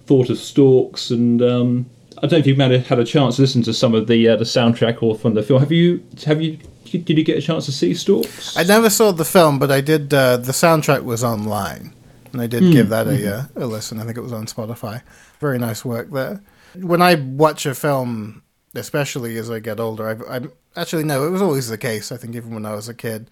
thought 0.07 0.31
of 0.31 0.39
Storks, 0.39 1.11
and 1.11 1.43
um, 1.43 1.87
I 2.19 2.23
don't 2.23 2.33
know 2.33 2.39
if 2.39 2.47
you've 2.47 2.59
had 2.59 2.73
a, 2.73 2.81
had 2.81 2.99
a 2.99 3.05
chance 3.05 3.37
to 3.37 3.43
listen 3.43 3.63
to 3.65 3.75
some 3.75 3.95
of 3.95 4.07
the 4.07 4.29
uh, 4.29 4.37
the 4.37 4.45
soundtrack 4.45 5.03
or 5.03 5.15
from 5.15 5.35
the 5.35 5.43
film. 5.43 5.61
Have 5.61 5.73
you? 5.73 6.03
Have 6.25 6.41
you? 6.41 6.59
Did 6.90 7.19
you 7.19 7.24
get 7.24 7.39
a 7.39 7.43
chance 7.43 7.66
to 7.66 7.73
see 7.73 7.94
Storks? 7.94 8.56
I 8.56 8.65
never 8.65 8.90
saw 8.90 9.12
the 9.12 9.24
film, 9.24 9.59
but 9.59 9.70
I 9.70 9.81
did. 9.81 10.12
Uh, 10.12 10.36
the 10.39 10.52
soundtrack 10.52 11.05
was 11.05 11.23
online, 11.24 11.93
and 12.32 12.40
I 12.40 12.47
did 12.47 12.73
give 12.73 12.89
that 12.90 13.06
a, 13.06 13.36
uh, 13.36 13.44
a 13.56 13.66
listen. 13.66 13.98
I 14.01 14.05
think 14.05 14.16
it 14.16 14.23
was 14.23 14.32
on 14.32 14.47
Spotify. 14.47 15.02
Very 15.40 15.59
nice 15.59 15.85
work 15.85 16.10
there. 16.10 16.43
When 16.74 17.01
I 17.02 17.15
watch 17.16 17.66
a 17.66 17.74
film, 17.74 18.43
especially 18.74 19.36
as 19.39 19.51
I 19.51 19.59
get 19.60 19.81
older, 19.81 20.09
I've, 20.09 20.23
I'm 20.28 20.52
actually 20.77 21.05
no, 21.05 21.27
it 21.27 21.31
was 21.31 21.43
always 21.43 21.69
the 21.69 21.78
case. 21.78 22.12
I 22.12 22.16
think 22.16 22.35
even 22.36 22.52
when 22.55 22.66
I 22.66 22.74
was 22.74 22.89
a 22.89 22.94
kid, 22.94 23.31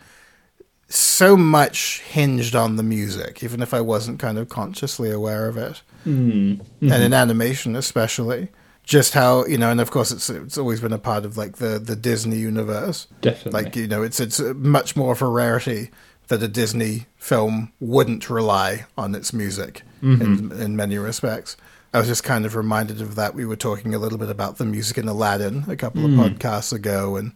so 0.88 1.36
much 1.36 2.00
hinged 2.02 2.54
on 2.54 2.76
the 2.76 2.82
music, 2.82 3.42
even 3.42 3.60
if 3.60 3.74
I 3.74 3.80
wasn't 3.80 4.18
kind 4.20 4.38
of 4.38 4.48
consciously 4.48 5.10
aware 5.10 5.48
of 5.48 5.56
it, 5.56 5.82
Mm. 6.06 6.60
and 6.82 7.02
in 7.02 7.12
animation 7.12 7.74
especially. 7.74 8.48
Just 8.86 9.12
how 9.14 9.44
you 9.46 9.58
know, 9.58 9.70
and 9.70 9.80
of 9.80 9.90
course, 9.90 10.12
it's 10.12 10.30
it's 10.30 10.56
always 10.56 10.80
been 10.80 10.92
a 10.92 10.98
part 10.98 11.24
of 11.24 11.36
like 11.36 11.56
the 11.56 11.78
the 11.78 11.96
Disney 11.96 12.36
universe. 12.36 13.08
Definitely. 13.20 13.62
Like 13.62 13.76
you 13.76 13.86
know, 13.88 14.02
it's 14.02 14.20
it's 14.20 14.40
much 14.40 14.96
more 14.96 15.12
of 15.12 15.20
a 15.20 15.28
rarity 15.28 15.90
that 16.28 16.42
a 16.42 16.48
Disney 16.48 17.06
film 17.16 17.72
wouldn't 17.80 18.30
rely 18.30 18.86
on 18.96 19.14
its 19.14 19.32
music 19.32 19.82
mm-hmm. 20.00 20.52
in 20.52 20.60
in 20.60 20.76
many 20.76 20.98
respects. 20.98 21.56
I 21.92 21.98
was 21.98 22.08
just 22.08 22.24
kind 22.24 22.46
of 22.46 22.54
reminded 22.54 23.00
of 23.00 23.16
that. 23.16 23.34
We 23.34 23.44
were 23.44 23.56
talking 23.56 23.92
a 23.94 23.98
little 23.98 24.18
bit 24.18 24.30
about 24.30 24.58
the 24.58 24.64
music 24.64 24.98
in 24.98 25.08
Aladdin 25.08 25.64
a 25.68 25.76
couple 25.76 26.04
of 26.04 26.10
mm. 26.10 26.18
podcasts 26.18 26.72
ago, 26.72 27.16
and 27.16 27.32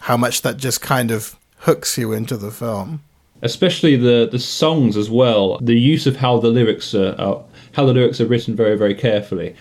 how 0.00 0.16
much 0.16 0.42
that 0.42 0.56
just 0.56 0.80
kind 0.80 1.10
of 1.10 1.36
hooks 1.58 1.98
you 1.98 2.12
into 2.12 2.36
the 2.36 2.50
film. 2.50 3.02
especially 3.42 3.96
the 3.96 4.28
the 4.30 4.38
songs 4.38 4.96
as 4.96 5.10
well. 5.10 5.58
The 5.58 5.78
use 5.78 6.06
of 6.06 6.16
how 6.16 6.38
the 6.38 6.48
lyrics 6.48 6.94
are, 6.94 7.14
are 7.18 7.44
how 7.74 7.84
the 7.86 7.92
lyrics 7.92 8.20
are 8.20 8.26
written 8.26 8.54
very 8.56 8.76
very 8.76 8.94
carefully 8.94 9.54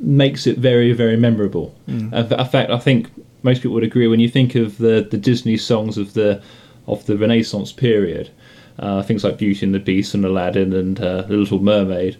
makes 0.00 0.46
it 0.46 0.58
very 0.58 0.92
very 0.92 1.16
memorable. 1.16 1.74
And 1.86 2.12
in 2.14 2.46
fact, 2.46 2.70
I 2.70 2.78
think 2.78 3.10
most 3.42 3.62
people 3.62 3.74
would 3.74 3.84
agree 3.84 4.08
when 4.08 4.20
you 4.20 4.28
think 4.28 4.54
of 4.54 4.78
the 4.78 5.06
the 5.10 5.18
Disney 5.18 5.56
songs 5.56 5.98
of 5.98 6.14
the 6.14 6.42
of 6.86 7.04
the 7.06 7.16
Renaissance 7.16 7.72
period, 7.72 8.30
uh, 8.78 9.02
things 9.02 9.24
like 9.24 9.38
Beauty 9.38 9.66
and 9.66 9.74
the 9.74 9.80
Beast 9.80 10.14
and 10.14 10.24
Aladdin 10.24 10.72
and 10.72 11.00
uh, 11.00 11.22
The 11.22 11.36
Little 11.36 11.60
Mermaid. 11.60 12.16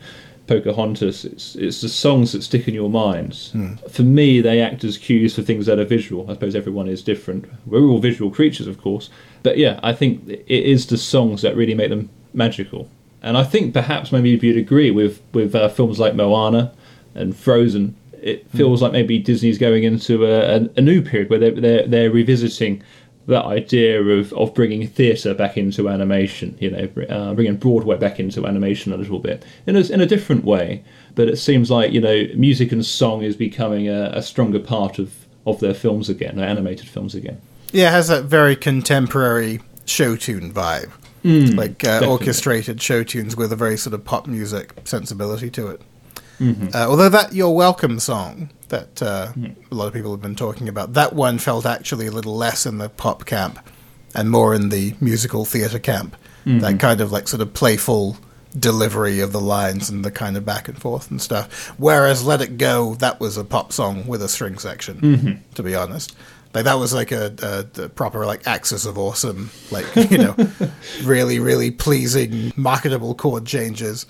Pocahontas, 0.48 1.24
it's 1.24 1.56
it's 1.56 1.80
the 1.80 1.88
songs 1.88 2.30
that 2.30 2.42
stick 2.42 2.68
in 2.68 2.74
your 2.74 2.88
minds. 2.88 3.52
For 3.90 4.04
me, 4.04 4.40
they 4.40 4.60
act 4.60 4.84
as 4.84 4.96
cues 4.96 5.34
for 5.34 5.42
things 5.42 5.66
that 5.66 5.80
are 5.80 5.84
visual. 5.84 6.24
I 6.30 6.34
suppose 6.34 6.54
everyone 6.54 6.86
is 6.88 7.02
different. 7.02 7.46
We're 7.66 7.82
all 7.88 7.98
visual 7.98 8.30
creatures, 8.30 8.68
of 8.68 8.80
course, 8.80 9.10
but 9.42 9.58
yeah, 9.58 9.80
I 9.82 9.92
think 9.92 10.28
it 10.28 10.46
is 10.48 10.86
the 10.86 10.98
songs 10.98 11.42
that 11.42 11.56
really 11.56 11.74
make 11.74 11.90
them 11.90 12.10
magical. 12.32 12.88
And 13.26 13.36
I 13.36 13.42
think 13.42 13.74
perhaps 13.74 14.12
maybe 14.12 14.34
if 14.34 14.44
you'd 14.44 14.56
agree 14.56 14.92
with 14.92 15.20
with 15.32 15.54
uh, 15.54 15.68
films 15.68 15.98
like 15.98 16.14
Moana 16.14 16.72
and 17.14 17.36
Frozen, 17.36 17.96
it 18.22 18.48
feels 18.50 18.80
like 18.80 18.92
maybe 18.92 19.18
Disney's 19.18 19.58
going 19.58 19.82
into 19.82 20.24
a, 20.24 20.56
a, 20.56 20.68
a 20.76 20.80
new 20.80 21.02
period 21.02 21.28
where 21.28 21.40
they're, 21.40 21.50
they're 21.50 21.86
they're 21.86 22.10
revisiting 22.10 22.82
that 23.26 23.44
idea 23.44 24.00
of, 24.00 24.32
of 24.34 24.54
bringing 24.54 24.86
theatre 24.86 25.34
back 25.34 25.56
into 25.56 25.88
animation, 25.88 26.56
you 26.60 26.70
know, 26.70 26.88
uh, 27.08 27.34
bringing 27.34 27.56
Broadway 27.56 27.96
back 27.96 28.20
into 28.20 28.46
animation 28.46 28.92
a 28.92 28.96
little 28.96 29.18
bit 29.18 29.44
in 29.66 29.74
a, 29.74 29.80
in 29.80 30.00
a 30.00 30.06
different 30.06 30.44
way. 30.44 30.84
But 31.16 31.28
it 31.28 31.36
seems 31.36 31.68
like 31.70 31.92
you 31.92 32.00
know, 32.00 32.28
music 32.36 32.70
and 32.70 32.86
song 32.86 33.22
is 33.22 33.36
becoming 33.36 33.88
a, 33.88 34.12
a 34.14 34.22
stronger 34.22 34.60
part 34.60 35.00
of, 35.00 35.26
of 35.44 35.58
their 35.58 35.74
films 35.74 36.08
again, 36.08 36.36
their 36.36 36.48
animated 36.48 36.88
films 36.88 37.16
again. 37.16 37.40
Yeah, 37.72 37.88
it 37.88 37.92
has 37.92 38.06
that 38.06 38.24
very 38.24 38.54
contemporary 38.54 39.60
show 39.84 40.14
tune 40.14 40.52
vibe, 40.52 40.92
like 41.56 41.84
uh, 41.84 42.00
orchestrated 42.08 42.80
show 42.80 43.02
tunes 43.02 43.36
with 43.36 43.52
a 43.52 43.56
very 43.56 43.76
sort 43.76 43.94
of 43.94 44.04
pop 44.04 44.26
music 44.26 44.72
sensibility 44.84 45.50
to 45.50 45.68
it. 45.68 45.80
Uh, 46.74 46.86
although 46.88 47.08
that 47.08 47.32
"You're 47.32 47.50
Welcome" 47.50 47.98
song 47.98 48.50
that 48.68 49.00
uh, 49.02 49.32
a 49.70 49.74
lot 49.74 49.86
of 49.86 49.94
people 49.94 50.10
have 50.10 50.20
been 50.20 50.36
talking 50.36 50.68
about, 50.68 50.92
that 50.94 51.14
one 51.14 51.38
felt 51.38 51.64
actually 51.64 52.06
a 52.08 52.10
little 52.10 52.36
less 52.36 52.66
in 52.66 52.78
the 52.78 52.88
pop 52.90 53.24
camp 53.24 53.58
and 54.14 54.30
more 54.30 54.54
in 54.54 54.68
the 54.68 54.94
musical 55.00 55.44
theatre 55.44 55.78
camp. 55.78 56.14
That 56.60 56.78
kind 56.78 57.00
of 57.00 57.10
like 57.10 57.26
sort 57.26 57.40
of 57.42 57.54
playful 57.54 58.18
delivery 58.58 59.20
of 59.20 59.32
the 59.32 59.40
lines 59.40 59.90
and 59.90 60.04
the 60.04 60.10
kind 60.10 60.36
of 60.36 60.44
back 60.44 60.68
and 60.68 60.80
forth 60.80 61.10
and 61.10 61.20
stuff. 61.20 61.72
Whereas 61.78 62.24
Let 62.24 62.40
It 62.40 62.56
Go, 62.56 62.94
that 62.96 63.18
was 63.20 63.36
a 63.36 63.44
pop 63.44 63.72
song 63.72 64.06
with 64.06 64.22
a 64.22 64.28
string 64.28 64.56
section, 64.58 65.42
to 65.54 65.62
be 65.62 65.74
honest. 65.74 66.14
Like 66.56 66.64
that 66.64 66.78
was 66.78 66.94
like 66.94 67.12
a, 67.12 67.66
a, 67.76 67.82
a 67.82 67.88
proper 67.90 68.24
like 68.24 68.46
axis 68.46 68.86
of 68.86 68.96
awesome, 68.96 69.50
like 69.70 69.84
you 70.10 70.16
know, 70.16 70.34
really 71.02 71.38
really 71.38 71.70
pleasing 71.70 72.50
marketable 72.56 73.14
chord 73.14 73.44
changes. 73.44 74.06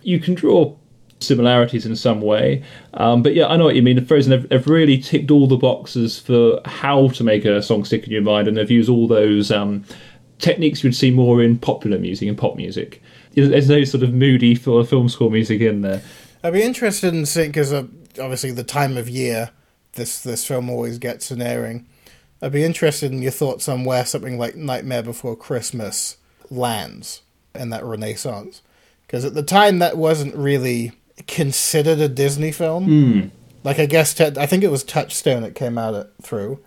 you 0.00 0.18
can 0.18 0.34
draw 0.34 0.74
similarities 1.18 1.84
in 1.84 1.94
some 1.94 2.22
way. 2.22 2.64
Um, 2.94 3.22
but 3.22 3.34
yeah, 3.34 3.48
I 3.48 3.58
know 3.58 3.66
what 3.66 3.76
you 3.76 3.82
mean. 3.82 4.02
Frozen 4.02 4.32
have, 4.32 4.50
have 4.50 4.66
really 4.66 4.96
ticked 4.96 5.30
all 5.30 5.46
the 5.46 5.58
boxes 5.58 6.18
for 6.18 6.62
how 6.64 7.08
to 7.08 7.22
make 7.22 7.44
a 7.44 7.60
song 7.60 7.84
stick 7.84 8.04
in 8.04 8.12
your 8.12 8.22
mind, 8.22 8.48
and 8.48 8.56
they've 8.56 8.70
used 8.70 8.88
all 8.88 9.06
those 9.06 9.52
um, 9.52 9.84
techniques 10.38 10.82
you'd 10.82 10.96
see 10.96 11.10
more 11.10 11.42
in 11.42 11.58
popular 11.58 11.98
music 11.98 12.30
and 12.30 12.38
pop 12.38 12.56
music. 12.56 13.02
There's 13.34 13.68
no 13.68 13.84
sort 13.84 14.02
of 14.02 14.14
moody 14.14 14.54
film 14.54 15.10
score 15.10 15.30
music 15.30 15.60
in 15.60 15.82
there. 15.82 16.00
I'd 16.42 16.54
be 16.54 16.62
interested 16.62 17.12
in 17.12 17.26
seeing 17.26 17.50
because 17.50 17.74
uh, 17.74 17.84
obviously 18.18 18.52
the 18.52 18.64
time 18.64 18.96
of 18.96 19.06
year 19.06 19.50
this 19.94 20.22
this 20.22 20.46
film 20.46 20.70
always 20.70 20.98
gets 20.98 21.30
an 21.30 21.42
airing. 21.42 21.86
I'd 22.42 22.52
be 22.52 22.64
interested 22.64 23.12
in 23.12 23.22
your 23.22 23.32
thoughts 23.32 23.68
on 23.68 23.84
where 23.84 24.04
something 24.04 24.38
like 24.38 24.56
Nightmare 24.56 25.02
Before 25.02 25.36
Christmas 25.36 26.16
lands 26.50 27.22
in 27.54 27.70
that 27.70 27.84
Renaissance, 27.84 28.62
because 29.06 29.24
at 29.24 29.34
the 29.34 29.42
time 29.42 29.78
that 29.78 29.96
wasn't 29.96 30.34
really 30.34 30.92
considered 31.26 31.98
a 31.98 32.08
Disney 32.08 32.52
film. 32.52 32.84
Hmm. 32.84 33.28
Like 33.62 33.78
I 33.78 33.86
guess 33.86 34.18
I 34.20 34.46
think 34.46 34.64
it 34.64 34.70
was 34.70 34.84
Touchstone 34.84 35.44
it 35.44 35.54
came 35.54 35.76
out 35.76 35.94
at, 35.94 36.10
through. 36.22 36.60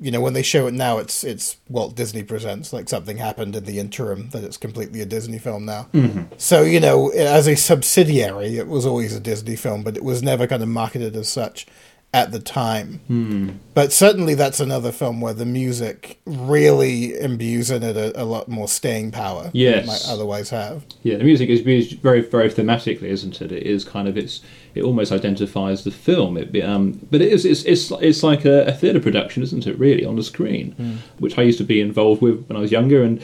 You 0.00 0.10
know 0.10 0.20
when 0.20 0.32
they 0.32 0.42
show 0.42 0.66
it 0.66 0.74
now, 0.74 0.98
it's 0.98 1.22
it's 1.22 1.58
Walt 1.68 1.94
Disney 1.94 2.22
presents. 2.22 2.72
Like 2.72 2.88
something 2.88 3.18
happened 3.18 3.54
in 3.54 3.64
the 3.64 3.78
interim 3.78 4.30
that 4.30 4.42
it's 4.42 4.56
completely 4.56 5.00
a 5.00 5.06
Disney 5.06 5.38
film 5.38 5.64
now. 5.64 5.88
Mm-hmm. 5.92 6.34
So 6.38 6.62
you 6.62 6.80
know, 6.80 7.10
as 7.10 7.46
a 7.46 7.54
subsidiary, 7.54 8.56
it 8.56 8.66
was 8.66 8.86
always 8.86 9.14
a 9.14 9.20
Disney 9.20 9.56
film, 9.56 9.82
but 9.82 9.96
it 9.96 10.02
was 10.02 10.22
never 10.22 10.46
kind 10.46 10.62
of 10.62 10.68
marketed 10.68 11.14
as 11.16 11.28
such 11.28 11.66
at 12.12 12.32
the 12.32 12.40
time. 12.40 13.60
But 13.74 13.92
certainly, 13.92 14.34
that's 14.34 14.58
another 14.58 14.90
film 14.90 15.20
where 15.20 15.32
the 15.32 15.46
music 15.46 16.18
really 16.26 17.16
imbues 17.18 17.70
in 17.70 17.82
it 17.84 17.96
a, 17.96 18.20
a 18.20 18.24
lot 18.24 18.48
more 18.48 18.66
staying 18.68 19.12
power 19.12 19.44
than 19.44 19.50
Yes. 19.54 19.84
it 19.84 19.86
might 19.86 20.12
otherwise 20.12 20.50
have. 20.50 20.84
Yeah, 21.04 21.18
the 21.18 21.24
music 21.24 21.48
is 21.48 21.60
used 21.64 22.00
very, 22.00 22.20
very 22.20 22.50
thematically, 22.50 23.04
isn't 23.04 23.40
it? 23.40 23.52
It 23.52 23.62
is 23.62 23.84
kind 23.84 24.08
of 24.08 24.16
it's 24.16 24.40
it 24.74 24.82
almost 24.82 25.12
identifies 25.12 25.84
the 25.84 25.90
film. 25.92 26.36
It 26.36 26.60
um, 26.64 26.98
but 27.10 27.20
it 27.20 27.32
is 27.32 27.44
it's 27.44 27.62
it's, 27.64 27.90
it's 28.00 28.22
like 28.24 28.44
a, 28.44 28.64
a 28.66 28.72
theatre 28.72 29.00
production, 29.00 29.42
isn't 29.44 29.66
it? 29.66 29.78
Really 29.78 30.04
on 30.04 30.16
the 30.16 30.22
screen, 30.24 31.00
which 31.18 31.38
I 31.38 31.42
used 31.42 31.58
to 31.58 31.64
be 31.64 31.80
involved 31.80 32.22
with 32.22 32.44
when 32.48 32.56
I 32.56 32.60
was 32.60 32.72
younger, 32.72 33.04
and 33.04 33.22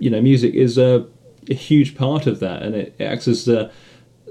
you 0.00 0.08
know, 0.08 0.22
music 0.22 0.54
is 0.54 0.78
a, 0.78 1.06
a 1.50 1.54
huge 1.54 1.96
part 1.96 2.26
of 2.26 2.40
that, 2.40 2.62
and 2.62 2.74
it, 2.74 2.94
it 2.98 3.04
acts 3.04 3.28
as 3.28 3.46
uh, 3.48 3.70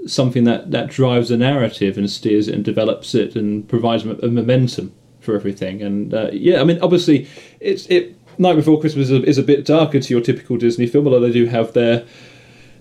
something 0.06 0.44
that 0.44 0.70
that 0.72 0.88
drives 0.90 1.28
the 1.28 1.36
narrative 1.36 1.96
and 1.98 2.10
steers 2.10 2.48
it 2.48 2.54
and 2.54 2.64
develops 2.64 3.14
it 3.14 3.36
and 3.36 3.68
provides 3.68 4.04
a 4.04 4.28
momentum 4.28 4.92
for 5.20 5.34
everything. 5.34 5.82
And 5.82 6.12
uh, 6.14 6.30
yeah, 6.32 6.60
I 6.60 6.64
mean, 6.64 6.78
obviously, 6.82 7.28
it's 7.60 7.86
it. 7.86 8.16
Night 8.38 8.56
Before 8.56 8.80
Christmas 8.80 9.10
is 9.10 9.22
a, 9.22 9.22
is 9.24 9.36
a 9.38 9.42
bit 9.42 9.66
darker 9.66 10.00
to 10.00 10.14
your 10.14 10.22
typical 10.22 10.56
Disney 10.56 10.86
film, 10.86 11.06
although 11.06 11.20
they 11.20 11.30
do 11.32 11.44
have 11.46 11.74
their 11.74 12.04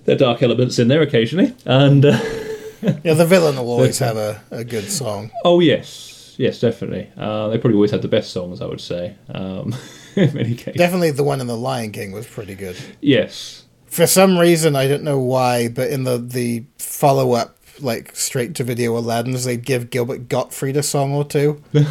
their 0.05 0.15
dark 0.15 0.41
elements 0.41 0.79
in 0.79 0.87
there 0.87 1.01
occasionally. 1.01 1.53
And 1.65 2.05
uh, 2.05 2.17
Yeah, 3.03 3.13
the 3.13 3.25
villain 3.27 3.57
will 3.57 3.69
always 3.69 3.99
have 4.07 4.17
a, 4.17 4.41
a 4.49 4.63
good 4.63 4.89
song. 4.89 5.29
oh 5.43 5.59
yes, 5.59 6.35
yes, 6.39 6.59
definitely. 6.61 7.09
Uh, 7.17 7.49
they 7.49 7.57
probably 7.57 7.75
always 7.75 7.91
had 7.91 8.01
the 8.01 8.07
best 8.07 8.31
songs, 8.31 8.61
I 8.61 8.65
would 8.65 8.81
say. 8.81 9.15
Um, 9.29 9.75
in 10.15 10.33
many 10.33 10.55
cases, 10.55 10.77
Definitely 10.77 11.11
the 11.11 11.23
one 11.23 11.41
in 11.41 11.47
The 11.47 11.57
Lion 11.57 11.91
King 11.91 12.11
was 12.13 12.25
pretty 12.25 12.55
good. 12.55 12.77
yes. 13.01 13.60
For 13.91 14.07
some 14.07 14.37
reason, 14.37 14.77
I 14.77 14.87
don't 14.87 15.03
know 15.03 15.19
why, 15.19 15.67
but 15.67 15.89
in 15.89 16.05
the, 16.05 16.17
the 16.17 16.63
follow 16.77 17.33
up, 17.33 17.57
like 17.81 18.15
straight 18.15 18.55
to 18.55 18.63
video 18.63 18.97
Aladdin's, 18.97 19.43
they'd 19.43 19.65
give 19.65 19.89
Gilbert 19.89 20.29
Gottfried 20.29 20.77
a 20.77 20.83
song 20.83 21.13
or 21.13 21.25
two. 21.25 21.61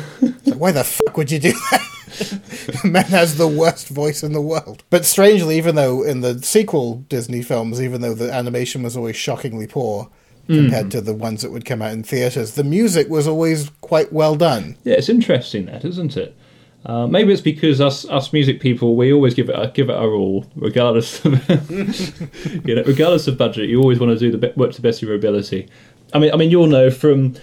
Like, 0.47 0.59
why 0.59 0.73
the 0.73 0.83
fuck 0.83 1.17
would 1.19 1.31
you 1.31 1.39
do 1.39 1.53
that? 1.53 2.81
Man 2.85 3.05
has 3.05 3.37
the 3.37 3.47
worst 3.47 3.89
voice 3.89 4.23
in 4.23 4.33
the 4.33 4.41
world. 4.41 4.83
But 4.89 5.05
strangely, 5.05 5.59
even 5.59 5.75
though 5.75 6.03
in 6.03 6.23
the 6.23 6.43
sequel 6.43 7.05
Disney 7.09 7.43
films, 7.43 7.81
even 7.81 8.01
though 8.01 8.15
the 8.15 8.33
animation 8.33 8.83
was 8.83 8.97
always 8.97 9.17
shockingly 9.17 9.67
poor 9.67 10.11
compared 10.47 10.85
hmm. 10.85 10.89
to 10.89 11.01
the 11.03 11.15
ones 11.15 11.43
that 11.43 11.53
would 11.53 11.67
come 11.67 11.83
out 11.83 11.93
in 11.93 12.03
theaters, 12.03 12.55
the 12.55 12.65
music 12.65 13.09
was 13.09 13.29
always 13.29 13.71
quite 13.83 14.13
well 14.13 14.35
done. 14.35 14.77
Yeah, 14.83 14.95
it's 14.95 15.11
interesting 15.11 15.67
that, 15.67 15.85
isn't 15.85 16.17
it? 16.17 16.37
Uh, 16.87 17.07
maybe 17.07 17.33
it's 17.33 17.43
because 17.43 17.81
us 17.81 18.07
us 18.09 18.33
music 18.33 18.59
people 18.59 18.97
we 18.97 19.13
always 19.13 19.35
give 19.35 19.51
it 19.51 19.55
a, 19.59 19.69
give 19.69 19.91
it 19.91 19.97
our 19.97 20.13
all, 20.13 20.47
regardless 20.57 21.23
of 21.25 21.33
you 22.67 22.75
know 22.75 22.83
regardless 22.87 23.27
of 23.27 23.37
budget. 23.37 23.69
You 23.69 23.81
always 23.81 24.01
want 24.01 24.19
to 24.19 24.19
do 24.19 24.37
the 24.37 24.53
work 24.57 24.73
to 24.73 24.81
the 24.81 24.89
best 24.89 25.03
of 25.03 25.09
your 25.09 25.17
ability. 25.17 25.69
I 26.15 26.19
mean, 26.19 26.33
I 26.33 26.37
mean, 26.37 26.51
you'll 26.51 26.67
know 26.67 26.91
from 26.91 27.37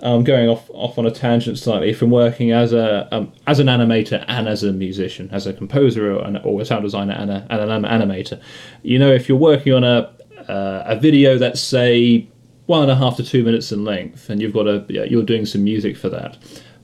um, 0.00 0.24
going 0.24 0.48
off 0.48 0.68
off 0.70 0.98
on 0.98 1.06
a 1.06 1.10
tangent 1.10 1.58
slightly 1.58 1.94
from 1.94 2.10
working 2.10 2.50
as 2.50 2.72
a 2.72 3.08
um, 3.14 3.32
as 3.46 3.60
an 3.60 3.68
animator 3.68 4.24
and 4.28 4.46
as 4.46 4.62
a 4.62 4.72
musician, 4.72 5.30
as 5.32 5.46
a 5.46 5.52
composer 5.52 6.14
or, 6.14 6.24
an, 6.24 6.36
or 6.38 6.60
a 6.60 6.64
sound 6.64 6.82
designer 6.82 7.14
and, 7.14 7.30
a, 7.30 7.46
and 7.48 7.70
an 7.70 7.82
animator. 7.84 8.40
You 8.82 8.98
know, 8.98 9.12
if 9.12 9.28
you're 9.28 9.38
working 9.38 9.72
on 9.72 9.84
a 9.84 10.12
uh, 10.48 10.82
a 10.86 10.96
video 10.96 11.38
that's 11.38 11.60
say 11.60 12.28
one 12.66 12.82
and 12.82 12.90
a 12.90 12.96
half 12.96 13.16
to 13.16 13.22
two 13.22 13.42
minutes 13.42 13.72
in 13.72 13.84
length, 13.84 14.28
and 14.28 14.42
you've 14.42 14.52
got 14.52 14.66
a 14.66 14.84
you're 14.88 15.22
doing 15.22 15.46
some 15.46 15.64
music 15.64 15.96
for 15.96 16.08
that. 16.10 16.36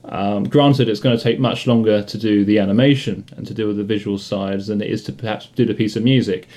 Um, 0.09 0.43
granted, 0.43 0.89
it's 0.89 0.99
going 0.99 1.15
to 1.15 1.23
take 1.23 1.39
much 1.39 1.67
longer 1.67 2.03
to 2.03 2.17
do 2.17 2.43
the 2.43 2.59
animation 2.59 3.25
and 3.37 3.45
to 3.47 3.53
do 3.53 3.67
with 3.67 3.77
the 3.77 3.83
visual 3.83 4.17
sides 4.17 4.67
than 4.67 4.81
it 4.81 4.89
is 4.89 5.03
to 5.03 5.13
perhaps 5.13 5.47
do 5.55 5.65
the 5.65 5.73
piece 5.73 5.95
of 5.95 6.03
music. 6.03 6.47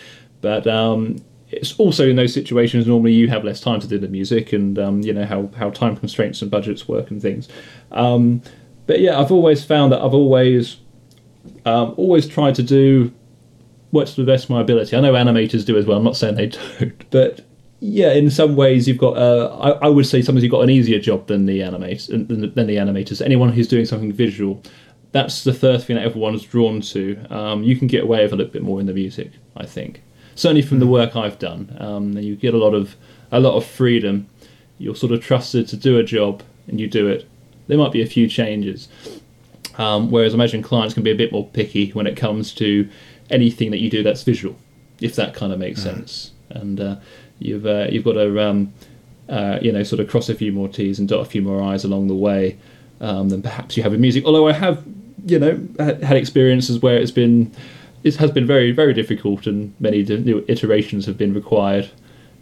But 0.41 0.67
um, 0.67 1.17
it's 1.51 1.79
also 1.79 2.09
in 2.09 2.17
those 2.17 2.33
situations 2.33 2.87
normally 2.87 3.13
you 3.13 3.29
have 3.29 3.45
less 3.45 3.61
time 3.61 3.79
to 3.81 3.87
do 3.87 3.99
the 3.99 4.09
music, 4.09 4.53
and 4.53 4.79
um, 4.79 5.03
you 5.03 5.13
know 5.13 5.27
how, 5.27 5.51
how 5.57 5.71
time 5.71 5.97
constraints 5.97 6.41
and 6.43 6.51
budgets 6.51 6.89
work 6.89 7.11
and 7.11 7.21
things. 7.21 7.49
Um, 7.93 8.43
but 8.87 9.01
yeah, 9.01 9.21
I've 9.21 9.31
always 9.31 9.65
found 9.65 9.93
that 9.93 10.01
I've 10.01 10.15
always 10.15 10.79
um, 11.67 11.95
always 11.97 12.27
tried 12.27 12.55
to 12.57 12.63
do 12.63 13.13
what's 13.91 14.15
to 14.15 14.25
the 14.25 14.33
best 14.33 14.45
of 14.45 14.51
my 14.51 14.63
ability. 14.63 14.97
I 14.97 15.01
know 15.01 15.13
animators 15.13 15.67
do 15.67 15.77
as 15.77 15.85
well. 15.85 15.99
I'm 15.99 16.05
not 16.05 16.17
saying 16.17 16.37
they 16.37 16.47
don't, 16.79 17.11
but 17.11 17.45
yeah, 17.85 18.13
in 18.13 18.31
some 18.31 18.55
ways 18.55 18.87
you've 18.87 18.99
got. 18.99 19.17
Uh, 19.17 19.59
I, 19.61 19.87
I 19.87 19.89
would 19.89 20.07
say 20.07 20.23
sometimes 20.23 20.45
you've 20.45 20.53
got 20.53 20.61
an 20.61 20.71
easier 20.71 21.01
job 21.01 21.27
than 21.27 21.47
the 21.47 21.61
animators. 21.61 22.07
Than, 22.07 22.55
than 22.55 22.67
the 22.69 22.77
animators. 22.77 23.21
Anyone 23.21 23.53
who's 23.53 23.67
doing 23.67 23.87
something 23.87 24.13
visual, 24.13 24.63
that's 25.11 25.43
the 25.43 25.53
first 25.53 25.87
thing 25.87 25.97
that 25.97 26.05
everyone's 26.05 26.45
drawn 26.45 26.81
to. 26.81 27.19
Um, 27.29 27.65
you 27.65 27.75
can 27.75 27.89
get 27.89 28.05
away 28.05 28.23
with 28.23 28.33
a 28.33 28.37
little 28.37 28.53
bit 28.53 28.63
more 28.63 28.79
in 28.79 28.87
the 28.87 28.93
music, 28.93 29.33
I 29.57 29.67
think. 29.67 30.01
Certainly 30.37 30.63
from 30.63 30.79
the 30.79 30.87
work 30.87 31.17
I've 31.17 31.41
done, 31.41 31.77
um, 31.81 32.17
you 32.17 32.37
get 32.37 32.55
a 32.55 32.57
lot 32.57 32.73
of 32.73 32.95
a 33.33 33.41
lot 33.41 33.57
of 33.57 33.67
freedom. 33.67 34.29
You're 34.79 34.95
sort 34.95 35.11
of 35.11 35.21
trusted 35.21 35.67
to 35.69 35.77
do 35.77 35.99
a 35.99 36.05
job, 36.05 36.45
and 36.69 36.81
you 36.81 36.87
do 36.87 37.09
it. 37.09 37.29
There 37.67 37.79
might 37.79 37.93
be 37.93 38.03
a 38.03 38.07
few 38.07 38.29
changes, 38.29 38.87
um, 39.77 40.09
whereas 40.13 40.35
I 40.35 40.37
imagine 40.37 40.63
clients 40.63 40.95
can 40.95 41.03
be 41.03 41.11
a 41.11 41.17
bit 41.17 41.33
more 41.33 41.49
picky 41.49 41.91
when 41.91 42.07
it 42.07 42.17
comes 42.17 42.55
to 42.55 42.89
anything 43.29 43.73
that 43.73 43.81
you 43.81 43.91
do 43.91 44.05
that's 44.05 44.23
visual, 44.23 44.55
if 45.01 45.17
that 45.17 45.35
kind 45.35 45.53
of 45.53 45.59
makes 45.59 45.83
sense. 45.83 46.31
And 46.51 46.81
uh, 46.81 46.97
you've 47.39 47.67
uh, 47.67 47.87
you've 47.91 48.05
got 48.05 48.13
to 48.15 48.41
um, 48.41 48.73
uh, 49.29 49.59
you 49.61 49.73
know 49.73 49.83
sort 49.83 50.01
of 50.01 50.09
cross 50.09 50.29
a 50.29 50.35
few 50.35 50.53
more 50.53 50.69
T's 50.69 50.99
and 50.99 51.09
dot 51.09 51.21
a 51.21 51.25
few 51.25 51.43
more 51.43 51.63
I's 51.63 51.85
along 51.85 52.09
the 52.09 52.15
way 52.15 52.59
um, 53.01 53.29
than 53.29 53.43
perhaps 53.43 53.77
you 53.77 53.83
have 53.83 53.95
in 53.95 54.01
music. 54.01 54.25
Although 54.25 54.49
I 54.49 54.53
have 54.53 54.85
you 55.27 55.39
know 55.39 55.69
had 55.79 56.17
experiences 56.17 56.81
where 56.81 56.97
it's 56.97 57.11
been 57.11 57.53
it 58.03 58.17
has 58.17 58.31
been 58.31 58.47
very 58.47 58.73
very 58.73 58.95
difficult 58.95 59.47
and 59.47 59.75
many 59.81 60.03
new 60.03 60.45
iterations 60.49 61.07
have 61.07 61.17
been 61.19 61.35
required. 61.35 61.91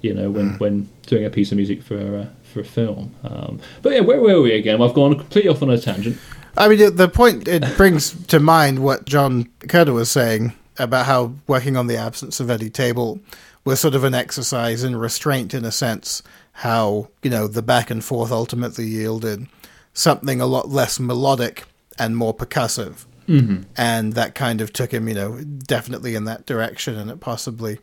You 0.02 0.14
know 0.14 0.30
when 0.30 0.54
when 0.58 0.88
doing 1.06 1.24
a 1.24 1.30
piece 1.30 1.50
of 1.52 1.56
music 1.56 1.82
for 1.82 1.98
uh, 1.98 2.26
for 2.42 2.60
a 2.60 2.64
film. 2.64 3.14
Um, 3.24 3.60
but 3.82 3.92
yeah, 3.92 4.00
where 4.00 4.20
were 4.20 4.42
we 4.42 4.52
again? 4.54 4.80
I've 4.82 4.94
gone 4.94 5.16
completely 5.16 5.50
off 5.50 5.62
on 5.62 5.70
a 5.70 5.78
tangent. 5.78 6.18
I 6.56 6.68
mean, 6.68 6.96
the- 6.96 7.08
point 7.08 7.46
it 7.46 7.64
brings 7.76 8.26
to 8.26 8.40
mind 8.40 8.80
what 8.80 9.04
John 9.04 9.44
Kaada 9.60 9.92
was 9.92 10.10
saying 10.10 10.52
about 10.78 11.06
how 11.06 11.34
working 11.46 11.76
on 11.76 11.86
the 11.86 11.96
absence 11.96 12.40
of 12.40 12.50
Eddy 12.50 12.70
Table 12.70 13.20
was 13.64 13.80
sort 13.80 13.94
of 13.94 14.04
an 14.04 14.14
exercise 14.14 14.82
in 14.82 14.96
restraint, 14.96 15.54
in 15.54 15.64
a 15.64 15.72
sense. 15.72 16.22
How 16.52 17.08
you 17.22 17.30
know 17.30 17.46
the 17.46 17.62
back 17.62 17.90
and 17.90 18.04
forth 18.04 18.32
ultimately 18.32 18.86
yielded 18.86 19.46
something 19.92 20.40
a 20.40 20.46
lot 20.46 20.68
less 20.68 21.00
melodic 21.00 21.64
and 21.98 22.16
more 22.16 22.34
percussive, 22.34 23.06
mm-hmm. 23.26 23.62
and 23.76 24.14
that 24.14 24.34
kind 24.34 24.60
of 24.60 24.72
took 24.72 24.92
him, 24.92 25.08
you 25.08 25.14
know, 25.14 25.40
definitely 25.40 26.14
in 26.14 26.24
that 26.24 26.46
direction, 26.46 26.98
and 26.98 27.10
it 27.10 27.20
possibly. 27.20 27.78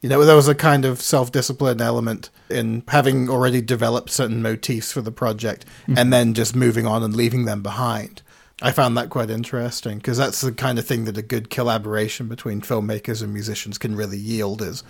You 0.00 0.08
know, 0.08 0.24
there 0.24 0.34
was 0.34 0.48
a 0.48 0.54
kind 0.56 0.84
of 0.84 1.00
self 1.00 1.30
discipline 1.30 1.80
element 1.80 2.28
in 2.50 2.82
having 2.88 3.30
already 3.30 3.60
developed 3.60 4.10
certain 4.10 4.42
motifs 4.42 4.90
for 4.90 5.00
the 5.00 5.12
project 5.12 5.64
and 5.86 6.12
then 6.12 6.34
just 6.34 6.56
moving 6.56 6.88
on 6.88 7.04
and 7.04 7.14
leaving 7.14 7.44
them 7.44 7.62
behind. 7.62 8.20
I 8.62 8.72
found 8.72 8.96
that 8.96 9.10
quite 9.10 9.30
interesting 9.30 9.98
because 9.98 10.16
that's 10.16 10.40
the 10.40 10.52
kind 10.52 10.78
of 10.78 10.86
thing 10.86 11.04
that 11.04 11.16
a 11.18 11.22
good 11.22 11.50
collaboration 11.50 12.28
between 12.28 12.60
filmmakers 12.60 13.22
and 13.22 13.32
musicians 13.32 13.78
can 13.78 13.96
really 13.96 14.18
yield 14.18 14.62
is 14.62 14.84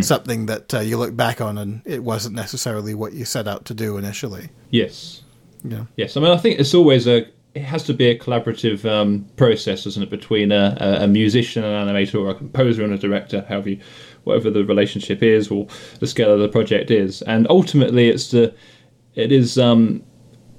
something 0.00 0.46
that 0.46 0.74
uh, 0.74 0.80
you 0.80 0.96
look 0.96 1.14
back 1.14 1.40
on 1.40 1.58
and 1.58 1.82
it 1.84 2.02
wasn't 2.02 2.34
necessarily 2.34 2.94
what 2.94 3.12
you 3.12 3.24
set 3.24 3.46
out 3.46 3.64
to 3.66 3.74
do 3.74 3.98
initially. 3.98 4.48
Yes. 4.70 5.22
Yeah. 5.64 5.84
Yes, 5.96 6.16
I 6.16 6.20
mean, 6.20 6.30
I 6.30 6.36
think 6.36 6.58
it's 6.58 6.74
always 6.74 7.06
a 7.06 7.26
it 7.54 7.62
has 7.62 7.82
to 7.84 7.94
be 7.94 8.06
a 8.06 8.18
collaborative 8.18 8.84
um, 8.84 9.26
process, 9.36 9.84
doesn't 9.84 10.02
it, 10.02 10.10
between 10.10 10.52
a, 10.52 10.76
a, 11.00 11.08
musician, 11.08 11.64
an 11.64 11.88
animator, 11.88 12.20
or 12.20 12.30
a 12.30 12.34
composer 12.34 12.84
and 12.84 12.92
a 12.92 12.98
director, 12.98 13.44
however 13.48 13.70
you, 13.70 13.80
whatever 14.24 14.50
the 14.50 14.64
relationship 14.64 15.22
is 15.22 15.50
or 15.50 15.66
the 15.98 16.06
scale 16.06 16.32
of 16.32 16.40
the 16.40 16.48
project 16.48 16.90
is. 16.90 17.22
And 17.22 17.46
ultimately, 17.50 18.08
it's 18.08 18.30
the 18.30 18.54
it 19.14 19.32
is 19.32 19.58
um, 19.58 20.04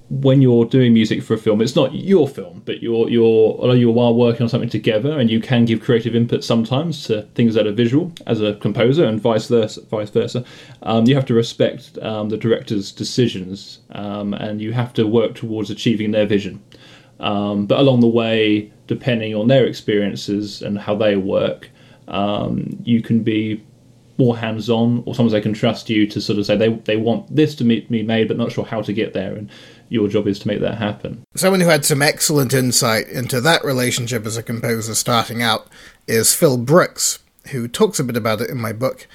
when 0.09 0.41
you're 0.41 0.65
doing 0.65 0.93
music 0.93 1.21
for 1.21 1.35
a 1.35 1.37
film, 1.37 1.61
it's 1.61 1.75
not 1.75 1.93
your 1.93 2.27
film, 2.27 2.63
but 2.65 2.81
you're 2.81 3.09
you're 3.09 3.75
you 3.75 3.89
are 3.89 3.93
while 3.93 4.15
working 4.15 4.43
on 4.43 4.49
something 4.49 4.69
together, 4.69 5.19
and 5.19 5.29
you 5.29 5.39
can 5.39 5.65
give 5.65 5.81
creative 5.81 6.15
input 6.15 6.43
sometimes 6.43 7.05
to 7.05 7.21
things 7.35 7.53
that 7.53 7.67
are 7.67 7.71
visual 7.71 8.11
as 8.25 8.41
a 8.41 8.55
composer, 8.55 9.05
and 9.05 9.21
vice 9.21 9.47
versa. 9.47 9.81
Vice 9.85 10.09
versa, 10.09 10.43
um, 10.83 11.05
you 11.05 11.13
have 11.13 11.25
to 11.25 11.33
respect 11.33 11.97
um, 12.01 12.29
the 12.29 12.37
director's 12.37 12.91
decisions, 12.91 13.79
um, 13.91 14.33
and 14.33 14.61
you 14.61 14.73
have 14.73 14.93
to 14.93 15.05
work 15.05 15.35
towards 15.35 15.69
achieving 15.69 16.11
their 16.11 16.25
vision. 16.25 16.61
Um, 17.19 17.67
but 17.67 17.79
along 17.79 17.99
the 17.99 18.07
way, 18.07 18.71
depending 18.87 19.35
on 19.35 19.47
their 19.47 19.65
experiences 19.65 20.61
and 20.61 20.79
how 20.79 20.95
they 20.95 21.17
work, 21.17 21.69
um, 22.07 22.79
you 22.83 23.01
can 23.01 23.21
be 23.21 23.63
more 24.17 24.35
hands-on, 24.35 25.03
or 25.05 25.15
sometimes 25.15 25.31
they 25.31 25.41
can 25.41 25.53
trust 25.53 25.89
you 25.89 26.05
to 26.07 26.19
sort 26.19 26.39
of 26.39 26.45
say 26.45 26.57
they 26.57 26.69
they 26.69 26.97
want 26.97 27.33
this 27.33 27.55
to 27.55 27.63
be 27.63 28.03
made, 28.03 28.27
but 28.27 28.37
not 28.37 28.51
sure 28.51 28.65
how 28.65 28.81
to 28.81 28.91
get 28.91 29.13
there, 29.13 29.33
and 29.35 29.49
your 29.89 30.07
job 30.07 30.27
is 30.27 30.39
to 30.39 30.47
make 30.47 30.61
that 30.61 30.77
happen. 30.77 31.23
Someone 31.35 31.61
who 31.61 31.67
had 31.67 31.85
some 31.85 32.01
excellent 32.01 32.53
insight 32.53 33.07
into 33.07 33.41
that 33.41 33.63
relationship 33.65 34.25
as 34.25 34.37
a 34.37 34.43
composer 34.43 34.95
starting 34.95 35.41
out 35.41 35.67
is 36.07 36.33
Phil 36.33 36.57
Brooks, 36.57 37.19
who 37.51 37.67
talks 37.67 37.99
a 37.99 38.03
bit 38.03 38.17
about 38.17 38.41
it 38.41 38.49
in 38.49 38.57
my 38.57 38.73
book. 38.73 39.07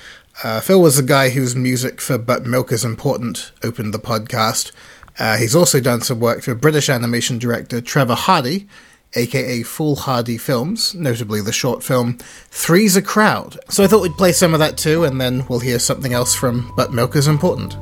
Uh, 0.42 0.60
Phil 0.60 0.82
was 0.82 0.96
the 0.96 1.02
guy 1.02 1.30
whose 1.30 1.54
music 1.54 2.00
for 2.00 2.18
But 2.18 2.44
Milk 2.44 2.72
is 2.72 2.84
Important 2.84 3.52
opened 3.62 3.94
the 3.94 3.98
podcast. 3.98 4.72
Uh, 5.18 5.36
he's 5.36 5.54
also 5.54 5.80
done 5.80 6.00
some 6.00 6.18
work 6.18 6.42
for 6.42 6.54
British 6.54 6.88
animation 6.88 7.38
director 7.38 7.80
Trevor 7.80 8.16
Hardy, 8.16 8.66
aka 9.14 9.62
Foolhardy 9.62 10.38
Films, 10.38 10.92
notably 10.94 11.40
the 11.40 11.52
short 11.52 11.84
film 11.84 12.18
Three's 12.50 12.96
a 12.96 13.02
Crowd. 13.02 13.58
So 13.68 13.84
I 13.84 13.86
thought 13.86 14.02
we'd 14.02 14.16
play 14.16 14.32
some 14.32 14.54
of 14.54 14.60
that 14.60 14.76
too, 14.76 15.04
and 15.04 15.20
then 15.20 15.46
we'll 15.48 15.60
hear 15.60 15.78
something 15.78 16.12
else 16.12 16.34
from 16.34 16.72
But 16.76 16.92
Milk 16.92 17.14
is 17.14 17.28
Important. 17.28 17.76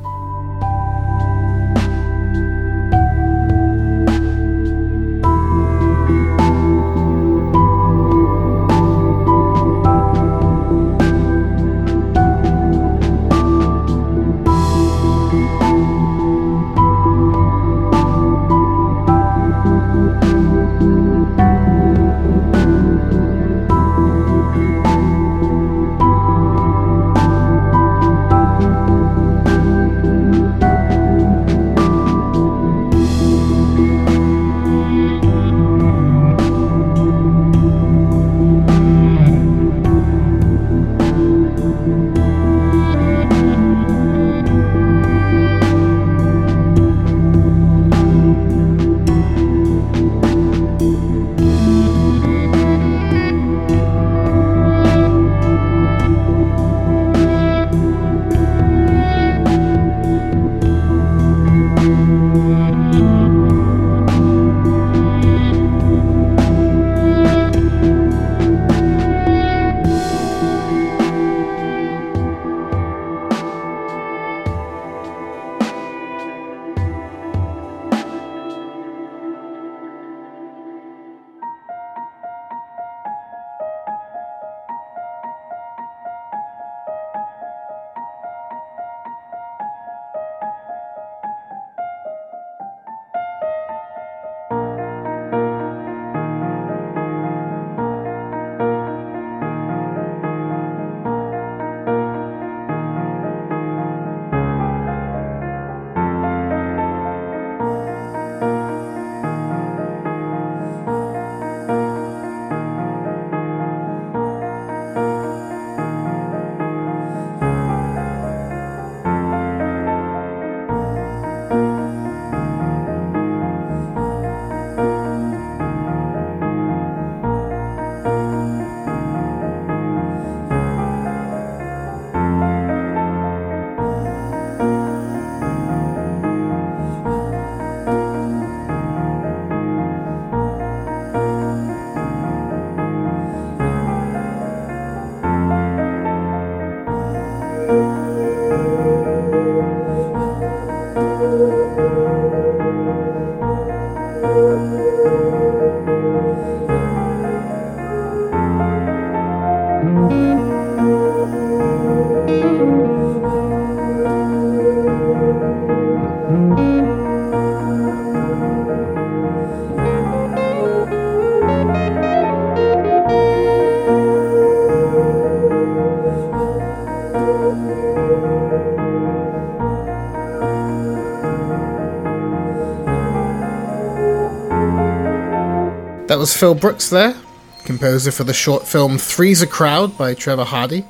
Was 186.23 186.37
Phil 186.37 186.55
Brooks 186.55 186.89
there, 186.89 187.17
composer 187.65 188.13
for 188.13 188.23
the 188.23 188.33
short 188.33 188.69
film 188.69 188.97
Three's 188.97 189.43
a 189.43 189.47
Crowd 189.47 189.99
by 189.99 190.15
Trevor 190.15 190.45
Hardy. 190.45 190.85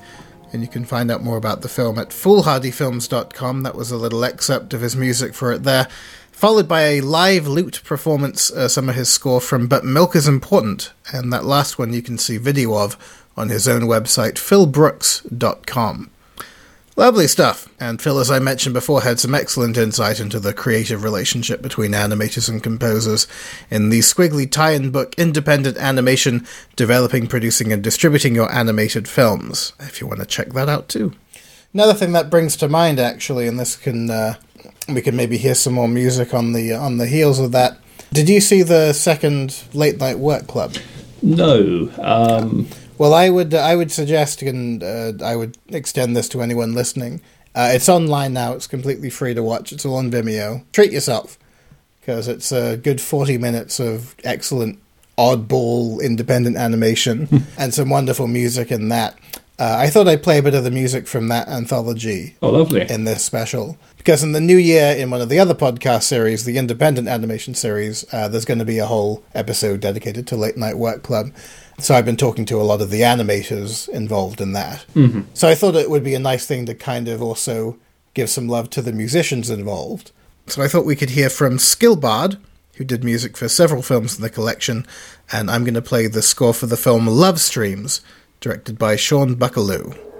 And 0.52 0.60
you 0.60 0.68
can 0.68 0.84
find 0.84 1.10
out 1.10 1.22
more 1.22 1.38
about 1.38 1.62
the 1.62 1.70
film 1.70 1.98
at 1.98 2.10
foolhardyfilms.com. 2.10 3.62
That 3.62 3.74
was 3.74 3.90
a 3.90 3.96
little 3.96 4.26
excerpt 4.26 4.74
of 4.74 4.82
his 4.82 4.94
music 4.94 5.32
for 5.32 5.50
it 5.50 5.62
there. 5.62 5.88
Followed 6.32 6.68
by 6.68 6.82
a 6.82 7.00
live 7.00 7.48
lute 7.48 7.80
performance, 7.82 8.50
uh, 8.50 8.68
some 8.68 8.90
of 8.90 8.94
his 8.94 9.09
score 9.09 9.40
from 9.40 9.68
But 9.68 9.86
Milk 9.86 10.14
is 10.14 10.28
Important. 10.28 10.92
And 11.14 11.32
that 11.32 11.46
last 11.46 11.78
one 11.78 11.94
you 11.94 12.02
can 12.02 12.18
see 12.18 12.36
video 12.36 12.76
of 12.76 13.24
on 13.34 13.48
his 13.48 13.66
own 13.66 13.84
website, 13.84 14.34
philbrooks.com. 14.34 16.10
Lovely 16.94 17.27
stuff. 17.27 17.69
And 17.81 18.02
Phil, 18.02 18.19
as 18.19 18.31
I 18.31 18.39
mentioned 18.39 18.74
before, 18.74 19.01
had 19.01 19.19
some 19.19 19.35
excellent 19.35 19.78
insight 19.78 20.20
into 20.20 20.39
the 20.39 20.52
creative 20.52 21.02
relationship 21.02 21.62
between 21.62 21.93
animators 21.93 22.51
and 22.51 22.62
composers 22.62 23.27
in 23.70 23.89
the 23.89 24.01
Skwigly 24.01 24.51
tie 24.51 24.73
in 24.73 24.90
book 24.90 25.14
Independent 25.16 25.78
Animation 25.78 26.47
Developing, 26.77 27.28
Producing, 27.28 27.73
and 27.73 27.82
Distributing 27.82 28.35
Your 28.35 28.52
Animated 28.52 29.09
Films, 29.09 29.73
if 29.81 30.01
you 30.01 30.06
want 30.06 30.20
to 30.20 30.27
check 30.27 30.51
that 30.51 30.69
out 30.69 30.89
too. 30.89 31.14
Another 31.73 31.94
thing 31.94 32.12
that 32.12 32.28
brings 32.28 32.56
to 32.56 32.69
mind, 32.69 33.01
actually, 33.01 33.48
and 33.48 33.59
this 33.59 33.77
can. 33.77 34.10
Uh, 34.10 34.35
we 34.89 35.01
can 35.01 35.16
maybe 35.16 35.39
hear 35.39 35.55
some 35.55 35.74
more 35.74 35.89
music 35.89 36.35
on 36.35 36.52
the 36.52 36.73
on 36.73 36.98
the 36.98 37.06
heels 37.06 37.39
of 37.39 37.52
that. 37.52 37.78
Did 38.12 38.28
you 38.28 38.40
see 38.40 38.62
the 38.62 38.93
second 38.93 39.62
Late 39.73 39.98
Night 39.98 40.19
Work 40.19 40.47
Club? 40.47 40.74
No. 41.23 41.89
Um, 41.98 42.69
Well, 43.03 43.15
I 43.15 43.31
would 43.31 43.53
I 43.53 43.74
would 43.74 43.91
suggest, 43.91 44.43
and 44.43 44.81
uh, 44.81 45.15
I 45.24 45.35
would 45.35 45.59
extend 45.70 46.16
this 46.16 46.29
to 46.29 46.41
anyone 46.41 46.73
listening. 46.73 47.20
Uh, 47.53 47.73
it's 47.73 47.89
online 47.89 48.33
now. 48.33 48.53
It's 48.53 48.69
completely 48.69 49.11
free 49.11 49.35
to 49.35 49.43
watch. 49.43 49.73
It's 49.73 49.85
all 49.85 49.97
on 49.97 50.09
Vimeo. 50.09 50.62
Treat 50.70 50.93
yourself 50.93 51.37
because 51.99 52.29
it's 52.29 52.53
a 52.53 52.77
good 52.77 53.01
forty 53.01 53.39
minutes 53.39 53.81
of 53.81 54.15
excellent 54.23 54.79
oddball 55.19 56.01
independent 56.01 56.57
animation 56.57 57.43
and 57.59 57.74
some 57.74 57.91
wonderful 57.91 58.29
music 58.29 58.70
in 58.70 58.89
that. 58.91 59.19
Uh, 59.59 59.79
I 59.81 59.91
thought 59.91 60.07
I'd 60.07 60.23
play 60.23 60.39
a 60.39 60.43
bit 60.43 60.55
of 60.55 60.62
the 60.62 60.70
music 60.70 61.09
from 61.09 61.27
that 61.27 61.49
anthology 61.49 62.37
oh, 62.41 62.51
lovely. 62.51 62.89
in 62.89 63.03
this 63.03 63.24
special. 63.24 63.79
Because 63.97 64.23
in 64.23 64.33
the 64.33 64.41
new 64.41 64.57
year, 64.57 64.95
in 64.97 65.11
one 65.11 65.20
of 65.20 65.29
the 65.29 65.39
other 65.39 65.55
podcast 65.55 66.05
series, 66.05 66.45
the 66.45 66.57
independent 66.57 67.07
animation 67.07 67.55
series, 67.55 68.05
uh, 68.12 68.29
there's 68.29 68.45
going 68.45 68.59
to 68.59 68.65
be 68.65 68.79
a 68.79 68.87
whole 68.87 69.23
episode 69.35 69.81
dedicated 69.81 70.27
to 70.29 70.37
Late 70.37 70.57
Night 70.57 70.79
Work 70.79 71.03
Club. 71.03 71.33
So 71.82 71.96
I've 71.96 72.04
been 72.04 72.16
talking 72.16 72.44
to 72.44 72.60
a 72.60 72.62
lot 72.62 72.80
of 72.80 72.90
the 72.90 73.00
animators 73.00 73.88
involved 73.88 74.40
in 74.40 74.52
that. 74.52 74.86
Mm-hmm. 74.94 75.22
So 75.34 75.48
I 75.48 75.56
thought 75.56 75.74
it 75.74 75.90
would 75.90 76.04
be 76.04 76.14
a 76.14 76.20
nice 76.20 76.46
thing 76.46 76.64
to 76.66 76.76
kind 76.76 77.09
of 77.09 77.20
also 77.20 77.76
give 78.14 78.30
some 78.30 78.48
love 78.48 78.70
to 78.70 78.82
the 78.82 78.92
musicians 78.92 79.50
involved. 79.50 80.12
So 80.46 80.62
I 80.62 80.68
thought 80.68 80.84
we 80.84 80.94
could 80.94 81.10
hear 81.10 81.28
from 81.28 81.59
Skillbard, 81.59 82.38
who 82.76 82.84
did 82.84 83.02
music 83.02 83.36
for 83.36 83.48
several 83.48 83.82
films 83.82 84.14
in 84.14 84.22
the 84.22 84.30
collection, 84.30 84.86
and 85.32 85.50
I'm 85.50 85.64
going 85.64 85.74
to 85.74 85.82
play 85.82 86.06
the 86.06 86.22
score 86.22 86.54
for 86.54 86.66
the 86.66 86.76
film 86.76 87.09
Love 87.09 87.40
Streams, 87.40 88.00
directed 88.40 88.78
by 88.78 88.94
Sean 88.94 89.34
Buckelew. 89.34 90.11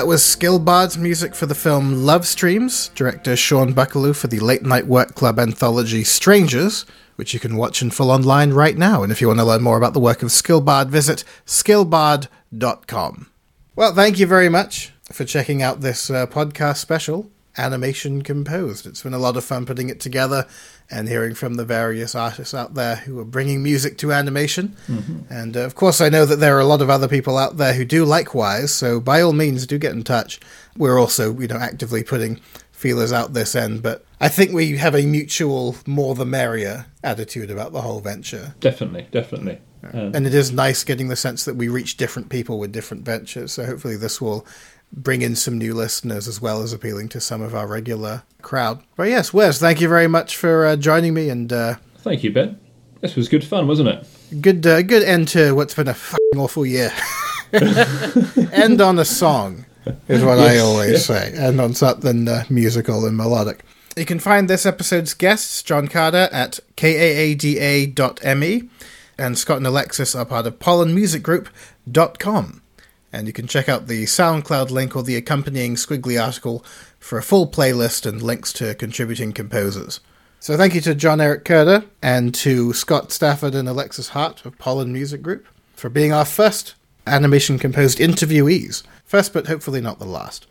That 0.00 0.06
was 0.06 0.22
Skillbard's 0.22 0.96
music 0.96 1.34
for 1.34 1.44
the 1.44 1.54
film 1.54 2.06
Love 2.06 2.26
Streams, 2.26 2.88
director 2.94 3.36
Sean 3.36 3.74
Buckelew 3.74 4.16
for 4.16 4.28
the 4.28 4.40
late 4.40 4.62
night 4.62 4.86
work 4.86 5.14
club 5.14 5.38
anthology 5.38 6.04
Strangers, 6.04 6.86
which 7.16 7.34
you 7.34 7.38
can 7.38 7.54
watch 7.54 7.82
in 7.82 7.90
full 7.90 8.10
online 8.10 8.54
right 8.54 8.78
now. 8.78 9.02
And 9.02 9.12
if 9.12 9.20
you 9.20 9.26
want 9.26 9.40
to 9.40 9.44
learn 9.44 9.60
more 9.60 9.76
about 9.76 9.92
the 9.92 10.00
work 10.00 10.22
of 10.22 10.30
Skillbard, 10.30 10.88
visit 10.88 11.22
skillbard.com. 11.44 13.30
Well, 13.76 13.94
thank 13.94 14.18
you 14.18 14.26
very 14.26 14.48
much 14.48 14.94
for 15.12 15.26
checking 15.26 15.62
out 15.62 15.82
this 15.82 16.08
uh, 16.08 16.26
podcast 16.26 16.78
special, 16.78 17.30
Animation 17.60 18.22
Composed. 18.22 18.86
It's 18.86 19.02
been 19.02 19.14
a 19.14 19.18
lot 19.18 19.36
of 19.36 19.44
fun 19.44 19.66
putting 19.66 19.88
it 19.90 20.00
together 20.00 20.46
and 20.90 21.08
hearing 21.08 21.34
from 21.34 21.54
the 21.54 21.64
various 21.64 22.14
artists 22.14 22.54
out 22.54 22.74
there 22.74 22.96
who 22.96 23.18
are 23.20 23.24
bringing 23.24 23.62
music 23.62 23.96
to 23.98 24.12
animation. 24.12 24.76
And 25.28 25.56
uh, 25.56 25.60
of 25.60 25.74
course, 25.74 26.00
I 26.00 26.08
know 26.08 26.24
that 26.26 26.36
there 26.36 26.56
are 26.56 26.60
a 26.60 26.64
lot 26.66 26.82
of 26.82 26.90
other 26.90 27.06
people 27.08 27.38
out 27.38 27.58
there 27.58 27.74
who 27.74 27.84
do 27.84 28.04
likewise, 28.04 28.72
so 28.72 28.98
by 28.98 29.20
all 29.20 29.32
means, 29.32 29.66
do 29.66 29.78
get 29.78 29.92
in 29.92 30.02
touch. 30.02 30.40
We're 30.76 30.98
also, 30.98 31.38
you 31.38 31.46
know, 31.46 31.56
actively 31.56 32.02
putting 32.02 32.40
feelers 32.72 33.12
out 33.12 33.34
this 33.34 33.54
end, 33.54 33.82
but 33.82 34.04
I 34.20 34.28
think 34.28 34.52
we 34.52 34.78
have 34.78 34.94
a 34.94 35.04
mutual 35.04 35.76
more 35.86 36.14
the 36.14 36.24
merrier 36.24 36.86
attitude 37.04 37.50
about 37.50 37.72
the 37.72 37.82
whole 37.82 38.00
venture. 38.00 38.54
Definitely, 38.60 39.06
definitely. 39.10 39.58
Uh, 39.84 40.10
And 40.14 40.26
it 40.26 40.34
is 40.34 40.50
nice 40.50 40.82
getting 40.84 41.08
the 41.08 41.16
sense 41.16 41.44
that 41.44 41.56
we 41.56 41.68
reach 41.68 41.98
different 41.98 42.30
people 42.30 42.58
with 42.58 42.72
different 42.72 43.04
ventures. 43.04 43.52
So 43.52 43.64
hopefully 43.64 43.96
this 43.96 44.20
will 44.20 44.46
bring 44.92 45.22
in 45.22 45.36
some 45.36 45.58
new 45.58 45.74
listeners 45.74 46.26
as 46.26 46.40
well 46.40 46.62
as 46.62 46.72
appealing 46.72 47.08
to 47.10 47.20
some 47.20 47.42
of 47.42 47.54
our 47.54 47.66
regular 47.66 48.22
crowd. 48.42 48.82
But 48.96 49.08
yes, 49.08 49.32
Wes, 49.32 49.58
thank 49.58 49.80
you 49.80 49.88
very 49.88 50.08
much 50.08 50.36
for 50.36 50.66
uh, 50.66 50.76
joining 50.76 51.14
me 51.14 51.28
and 51.28 51.52
uh, 51.52 51.76
thank 51.98 52.24
you, 52.24 52.32
Ben. 52.32 52.58
This 53.00 53.16
was 53.16 53.28
good 53.28 53.44
fun, 53.44 53.66
wasn't 53.66 53.88
it? 53.88 54.06
good 54.40 54.64
uh, 54.66 54.82
good 54.82 55.02
end 55.02 55.28
to 55.28 55.52
what's 55.52 55.74
been 55.74 55.88
a 55.88 55.94
fucking 55.94 56.38
awful 56.38 56.66
year. 56.66 56.92
end 57.52 58.80
on 58.80 58.98
a 58.98 59.04
song 59.04 59.66
is 60.08 60.24
what 60.24 60.38
I 60.38 60.58
always 60.58 61.04
say. 61.04 61.32
End 61.32 61.60
on 61.60 61.74
something 61.74 62.28
uh, 62.28 62.44
musical 62.48 63.06
and 63.06 63.16
melodic. 63.16 63.64
You 63.96 64.04
can 64.04 64.20
find 64.20 64.48
this 64.48 64.66
episode's 64.66 65.14
guests, 65.14 65.64
John 65.64 65.88
Kaada, 65.88 66.28
at 66.32 66.60
kaada.me, 66.76 68.68
and 69.18 69.36
Scott 69.36 69.56
and 69.56 69.66
Alexis 69.66 70.14
are 70.14 70.24
part 70.24 70.46
of 70.46 70.60
pollenmusicgroup.com. 70.60 72.62
And 73.12 73.26
you 73.26 73.32
can 73.32 73.46
check 73.46 73.68
out 73.68 73.88
the 73.88 74.04
SoundCloud 74.04 74.70
link 74.70 74.94
or 74.94 75.02
the 75.02 75.16
accompanying 75.16 75.74
Skwigly 75.74 76.22
article 76.22 76.64
for 76.98 77.18
a 77.18 77.22
full 77.22 77.48
playlist 77.48 78.06
and 78.06 78.22
links 78.22 78.52
to 78.54 78.74
contributing 78.74 79.32
composers. 79.32 80.00
So 80.38 80.56
thank 80.56 80.74
you 80.74 80.80
to 80.82 80.94
John 80.94 81.20
Erik 81.20 81.44
Kaada 81.44 81.86
and 82.00 82.34
to 82.36 82.72
Scott 82.72 83.12
Stafford 83.12 83.54
and 83.54 83.68
Alexis 83.68 84.10
Harte 84.10 84.46
of 84.46 84.56
Pollen 84.58 84.92
Music 84.92 85.22
Group 85.22 85.46
for 85.74 85.90
being 85.90 86.12
our 86.12 86.24
first 86.24 86.76
animation 87.06 87.58
composed 87.58 87.98
interviewees. 87.98 88.84
First, 89.04 89.32
but 89.32 89.48
hopefully 89.48 89.80
not 89.80 89.98
the 89.98 90.06
last. 90.06 90.46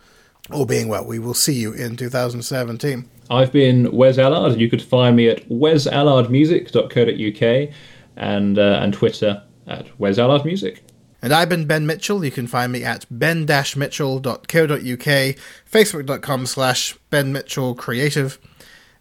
All 0.52 0.66
being 0.66 0.90
well, 0.90 1.06
we 1.06 1.20
will 1.20 1.34
see 1.34 1.54
you 1.54 1.72
in 1.74 1.96
2017. 1.96 3.08
I've 3.30 3.52
been 3.52 3.92
Wes 3.92 4.18
Allard. 4.18 4.60
You 4.60 4.70
could 4.70 4.82
find 4.82 5.16
me 5.16 5.30
at 5.30 5.48
wesallardmusic.co.uk 5.50 7.74
and 8.16 8.60
uh, 8.60 8.80
and 8.82 8.94
Twitter 8.94 9.44
at 9.68 10.00
Wes 10.00 10.18
Allard 10.18 10.46
Music. 10.46 10.82
And 11.22 11.34
I've 11.34 11.50
been 11.50 11.66
Ben 11.66 11.86
Mitchell. 11.86 12.24
You 12.24 12.32
can 12.32 12.48
find 12.48 12.72
me 12.72 12.82
at 12.84 13.06
ben-mitchell.co.uk, 13.12 15.36
facebook.com 15.72 16.46
slash 16.46 16.94
Ben 17.10 17.34
Mitchell 17.34 17.76
Creative. 17.76 18.40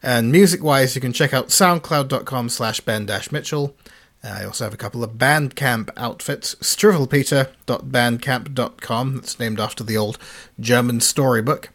And 0.02 0.32
music-wise, 0.32 0.94
you 0.94 1.00
can 1.00 1.12
check 1.12 1.32
out 1.32 1.48
soundcloud.com 1.48 2.48
slash 2.48 2.80
ben-mitchell. 2.80 3.76
I 4.22 4.44
also 4.44 4.64
have 4.64 4.74
a 4.74 4.78
couple 4.78 5.02
of 5.04 5.12
Bandcamp 5.12 5.90
outfits, 5.96 6.56
struwwelpeter.bandcamp.com, 6.56 9.14
that's 9.14 9.38
named 9.38 9.60
after 9.60 9.84
the 9.84 9.96
old 9.96 10.18
German 10.58 10.98
storybook. 11.00 11.68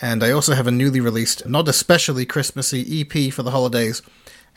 And 0.00 0.24
I 0.24 0.32
also 0.32 0.54
have 0.54 0.66
a 0.66 0.72
newly 0.72 1.00
released, 1.00 1.46
not 1.46 1.68
especially 1.68 2.26
Christmassy 2.26 3.00
EP 3.00 3.32
for 3.32 3.44
the 3.44 3.52
holidays 3.52 4.02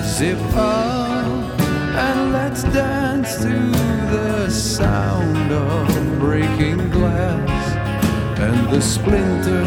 Zip 0.04 0.38
up 0.54 1.60
and 1.96 2.34
let's 2.34 2.64
dance 2.64 3.38
to 3.38 3.56
the 4.12 4.50
sound 4.50 5.52
of 5.52 6.20
breaking 6.20 6.90
glass 6.90 7.76
and 8.40 8.70
the 8.70 8.82
splinters 8.82 9.62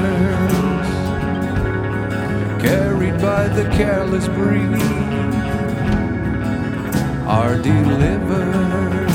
carried 2.63 3.19
by 3.23 3.49
the 3.49 3.65
careless 3.77 4.29
breeze 4.29 5.54
are 7.35 7.59
delivered 7.59 9.11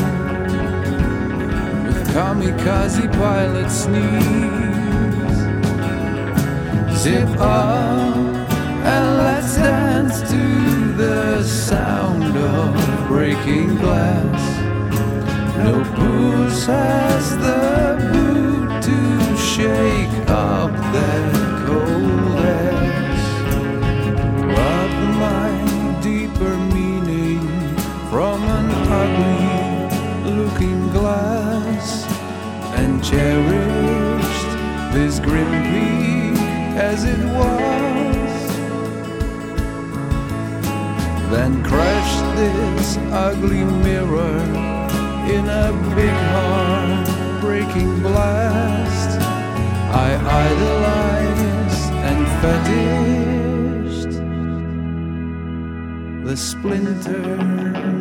with 1.85 2.01
kamikaze 2.13 3.07
pilot 3.13 3.69
sneeze. 3.71 5.39
Zip 7.01 7.29
up 7.39 8.17
and 8.93 9.05
let's 9.23 9.55
dance 9.55 10.19
to 10.31 10.43
the 11.03 11.43
sound 11.43 12.35
of 12.35 13.07
breaking 13.07 13.77
glass. 13.77 14.41
No 15.63 15.73
booze 15.95 16.65
has 16.65 17.25
the 17.45 17.63
boot 18.11 18.69
to 18.87 18.97
shake 19.37 20.15
up 20.27 20.71
that 20.93 21.28
cherished 33.09 34.51
this 34.93 35.19
grim 35.19 35.51
peak 35.69 36.39
as 36.77 37.03
it 37.03 37.21
was. 37.37 38.31
Then 41.31 41.63
crashed 41.63 42.25
this 42.37 42.97
ugly 43.11 43.63
mirror 43.63 44.39
in 45.35 45.45
a 45.47 45.71
big 45.95 46.17
heart 46.33 47.07
breaking 47.41 47.99
blast. 48.01 49.19
I 49.91 50.09
idolized 50.45 51.91
and 52.09 52.21
fetished 52.41 54.13
the 56.25 56.37
splinters. 56.37 57.98